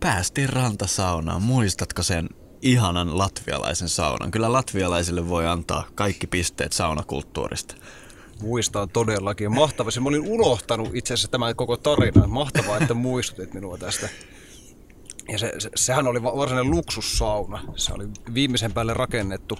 päästiin 0.00 0.48
rantasaunaan. 0.48 1.42
Muistatko 1.42 2.02
sen 2.02 2.28
ihanan 2.62 3.18
latvialaisen 3.18 3.88
saunan? 3.88 4.30
Kyllä 4.30 4.52
latvialaisille 4.52 5.28
voi 5.28 5.46
antaa 5.46 5.86
kaikki 5.94 6.26
pisteet 6.26 6.72
saunakulttuurista. 6.72 7.74
Muistan 8.40 8.88
todellakin. 8.88 9.52
Mahtavaa. 9.52 9.92
Mä 10.00 10.08
olin 10.08 10.28
unohtanut 10.28 10.90
itse 10.94 11.14
asiassa 11.14 11.30
tämän 11.30 11.56
koko 11.56 11.76
tarinan. 11.76 12.30
Mahtavaa, 12.30 12.78
että 12.78 12.94
muistutit 12.94 13.54
minua 13.54 13.78
tästä. 13.78 14.08
Ja 15.28 15.38
se, 15.38 15.52
se, 15.58 15.70
sehän 15.76 16.06
oli 16.06 16.22
varsinainen 16.22 16.70
luksussauna. 16.70 17.62
Se 17.76 17.92
oli 17.92 18.08
viimeisen 18.34 18.72
päälle 18.72 18.94
rakennettu. 18.94 19.58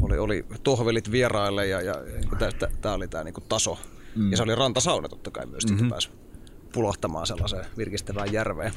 Oli, 0.00 0.18
oli 0.18 0.44
tohvelit 0.62 1.10
vieraille 1.10 1.66
ja, 1.66 1.80
ja 1.80 1.94
niin 1.94 2.54
tämä 2.80 2.94
oli 2.94 3.08
tämä 3.08 3.24
niin 3.24 3.34
taso. 3.48 3.78
Mm. 4.16 4.30
Ja 4.30 4.36
se 4.36 4.42
oli 4.42 4.54
rantasauna 4.54 5.08
totta 5.08 5.30
kai 5.30 5.46
myös, 5.46 5.66
mm-hmm. 5.66 5.88
pääsi 5.88 6.08
pulahtamaan 6.72 7.26
sellaiseen 7.26 7.66
virkistävään 7.76 8.32
järveen. 8.32 8.72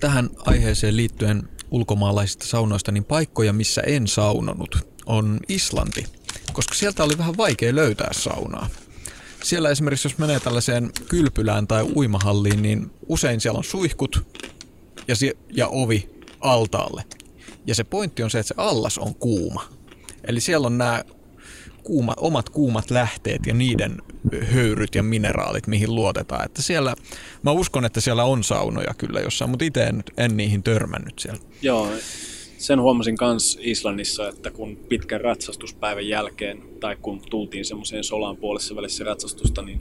Tähän 0.00 0.30
aiheeseen 0.46 0.96
liittyen 0.96 1.48
ulkomaalaisista 1.70 2.46
saunoista, 2.46 2.92
niin 2.92 3.04
paikkoja, 3.04 3.52
missä 3.52 3.80
en 3.80 4.06
saunonut, 4.06 4.88
on 5.06 5.40
Islanti, 5.48 6.04
koska 6.52 6.74
sieltä 6.74 7.04
oli 7.04 7.18
vähän 7.18 7.36
vaikea 7.36 7.74
löytää 7.74 8.12
saunaa. 8.12 8.68
Siellä 9.42 9.70
esimerkiksi, 9.70 10.08
jos 10.08 10.18
menee 10.18 10.40
tällaiseen 10.40 10.90
kylpylään 11.08 11.66
tai 11.66 11.82
uimahalliin, 11.82 12.62
niin 12.62 12.90
usein 13.08 13.40
siellä 13.40 13.58
on 13.58 13.64
suihkut 13.64 14.26
ja, 15.08 15.16
si- 15.16 15.38
ja 15.50 15.68
ovi 15.68 16.10
altaalle. 16.40 17.04
Ja 17.66 17.74
se 17.74 17.84
pointti 17.84 18.22
on 18.22 18.30
se, 18.30 18.38
että 18.38 18.48
se 18.48 18.54
allas 18.56 18.98
on 18.98 19.14
kuuma. 19.14 19.75
Eli 20.26 20.40
siellä 20.40 20.66
on 20.66 20.78
nämä 20.78 21.02
kuuma, 21.82 22.14
omat 22.16 22.48
kuumat 22.48 22.90
lähteet 22.90 23.46
ja 23.46 23.54
niiden 23.54 24.02
höyryt 24.52 24.94
ja 24.94 25.02
mineraalit, 25.02 25.66
mihin 25.66 25.94
luotetaan. 25.94 26.44
Että 26.44 26.62
siellä, 26.62 26.94
mä 27.42 27.50
uskon, 27.50 27.84
että 27.84 28.00
siellä 28.00 28.24
on 28.24 28.44
saunoja 28.44 28.94
kyllä 28.94 29.20
jossain, 29.20 29.50
mutta 29.50 29.64
itse 29.64 29.82
en, 29.82 30.04
en 30.16 30.36
niihin 30.36 30.62
törmännyt 30.62 31.18
siellä. 31.18 31.40
Joo, 31.62 31.88
sen 32.58 32.80
huomasin 32.80 33.16
kans 33.16 33.58
Islannissa, 33.60 34.28
että 34.28 34.50
kun 34.50 34.76
pitkän 34.88 35.20
ratsastuspäivän 35.20 36.08
jälkeen, 36.08 36.62
tai 36.80 36.96
kun 37.02 37.20
tultiin 37.30 37.64
semmoiseen 37.64 38.04
solaan 38.04 38.36
puolessa 38.36 38.76
välissä 38.76 39.04
ratsastusta, 39.04 39.62
niin, 39.62 39.80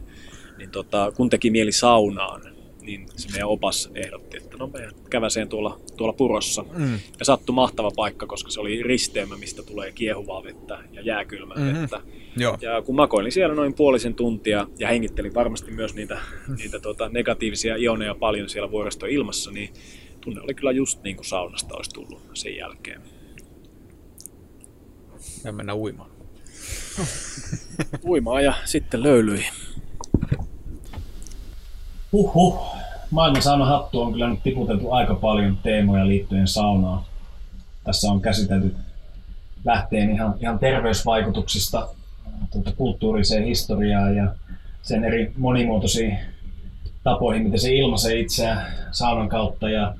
niin 0.57 0.71
tota, 0.71 1.11
kun 1.15 1.29
teki 1.29 1.49
mieli 1.49 1.71
saunaan, 1.71 2.54
niin 2.85 3.05
se 3.15 3.29
meidän 3.31 3.47
opas 3.47 3.91
ehdotti, 3.95 4.37
että 4.37 4.57
no 4.57 4.67
me 4.67 4.89
käväseen 5.09 5.49
tuolla, 5.49 5.79
tuolla 5.97 6.13
purossa. 6.13 6.65
Mm. 6.77 6.99
Ja 7.19 7.25
sattui 7.25 7.55
mahtava 7.55 7.91
paikka, 7.95 8.27
koska 8.27 8.51
se 8.51 8.59
oli 8.59 8.83
risteemä, 8.83 9.37
mistä 9.37 9.63
tulee 9.63 9.91
kiehuvaa 9.91 10.43
vettä 10.43 10.79
ja 10.91 11.01
jääkylmää 11.01 11.57
mm-hmm. 11.57 11.81
vettä. 11.81 12.01
Joo. 12.37 12.57
Ja 12.61 12.81
kun 12.81 12.95
makoilin 12.95 13.31
siellä 13.31 13.55
noin 13.55 13.73
puolisen 13.73 14.13
tuntia 14.13 14.67
ja 14.79 14.87
hengittelin 14.87 15.33
varmasti 15.33 15.71
myös 15.71 15.95
niitä, 15.95 16.19
niitä 16.57 16.79
tota, 16.79 17.09
negatiivisia 17.09 17.77
ioneja 17.77 18.15
paljon 18.15 18.49
siellä 18.49 18.71
vuoristoilmassa, 18.71 19.51
niin 19.51 19.73
tunne 20.21 20.41
oli 20.41 20.53
kyllä 20.53 20.71
just 20.71 21.03
niin 21.03 21.15
kuin 21.15 21.25
saunasta 21.25 21.75
olisi 21.75 21.89
tullut 21.93 22.21
sen 22.33 22.55
jälkeen. 22.55 23.01
Ja 25.43 25.51
mennä 25.51 25.75
uimaan. 25.75 26.11
uimaan 28.05 28.43
ja 28.43 28.53
sitten 28.65 29.03
löylyihin. 29.03 29.53
Huhhuh. 32.15 32.59
Maailman 33.11 33.41
saunahattu 33.41 34.01
on 34.01 34.11
kyllä 34.13 34.29
nyt 34.29 34.43
tiputeltu 34.43 34.91
aika 34.91 35.15
paljon 35.15 35.57
teemoja 35.63 36.07
liittyen 36.07 36.47
saunaan. 36.47 37.03
Tässä 37.83 38.11
on 38.11 38.21
käsitelty 38.21 38.75
lähteen 39.65 40.11
ihan, 40.11 40.35
ihan 40.39 40.59
terveysvaikutuksista 40.59 41.87
tuota, 42.51 42.71
kulttuuriseen 42.71 43.43
historiaan 43.43 44.15
ja 44.15 44.35
sen 44.81 45.03
eri 45.03 45.33
monimuotoisiin 45.37 46.17
tapoihin, 47.03 47.43
miten 47.43 47.59
se 47.59 47.75
ilmaisee 47.75 48.19
itseään 48.19 48.73
saunan 48.91 49.29
kautta 49.29 49.69
ja 49.69 49.95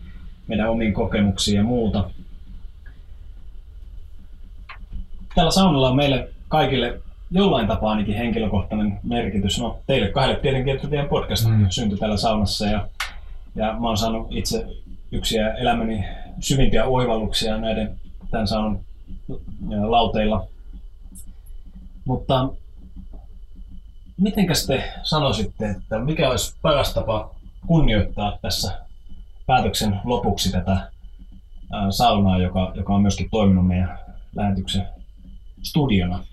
meidän 0.48 0.70
omiin 0.70 0.94
kokemuksiin 0.94 1.58
ja 1.58 1.64
muuta. 1.64 2.10
Tällä 5.36 5.52
saunalla 5.52 5.90
on 5.90 5.96
meille 5.96 6.30
kaikille 6.48 7.02
jollain 7.32 7.68
tapaa 7.68 7.92
ainakin 7.92 8.16
henkilökohtainen 8.16 9.00
merkitys. 9.04 9.60
No 9.60 9.80
teille 9.88 10.12
kahdelle 10.12 10.40
tietenkin, 10.40 10.76
että 10.76 10.88
teidän 10.88 11.10
podcast 11.10 11.48
mm. 11.50 11.66
syntyi 11.70 11.98
täällä 11.98 12.18
saunassa 12.18 12.66
ja, 12.66 12.88
ja 13.56 13.76
mä 13.80 13.88
oon 13.88 13.98
saanut 13.98 14.28
itse 14.30 14.68
yksiä 15.12 15.54
elämäni 15.54 16.06
syvimpiä 16.40 16.86
oivalluksia 16.86 17.58
näiden 17.58 18.00
tämän 18.32 18.48
saunan 18.48 18.80
lauteilla. 19.70 20.48
Mutta 22.06 22.50
mitenkäs 24.22 24.66
te 24.66 24.94
sanoisitte, 25.04 25.70
että 25.70 26.00
mikä 26.00 26.30
olisi 26.30 26.56
paras 26.62 26.94
tapa 26.94 27.36
kunnioittaa 27.68 28.38
tässä 28.42 28.86
päätöksen 29.46 30.00
lopuksi 30.04 30.52
tätä 30.52 30.92
saunaa, 31.90 32.38
joka, 32.38 32.72
joka 32.76 32.96
on 32.96 33.02
myöskin 33.02 33.30
toiminut 33.30 33.68
meidän 33.68 34.00
lähetyksen 34.36 34.88
studiona? 35.64 36.24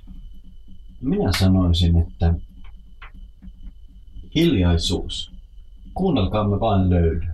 Minä 1.03 1.33
sanoisin, 1.39 1.97
että 1.97 2.35
hiljaisuus. 4.35 5.33
Kuunnelkaamme 5.95 6.61
vain 6.61 6.91
löydy. 6.91 7.27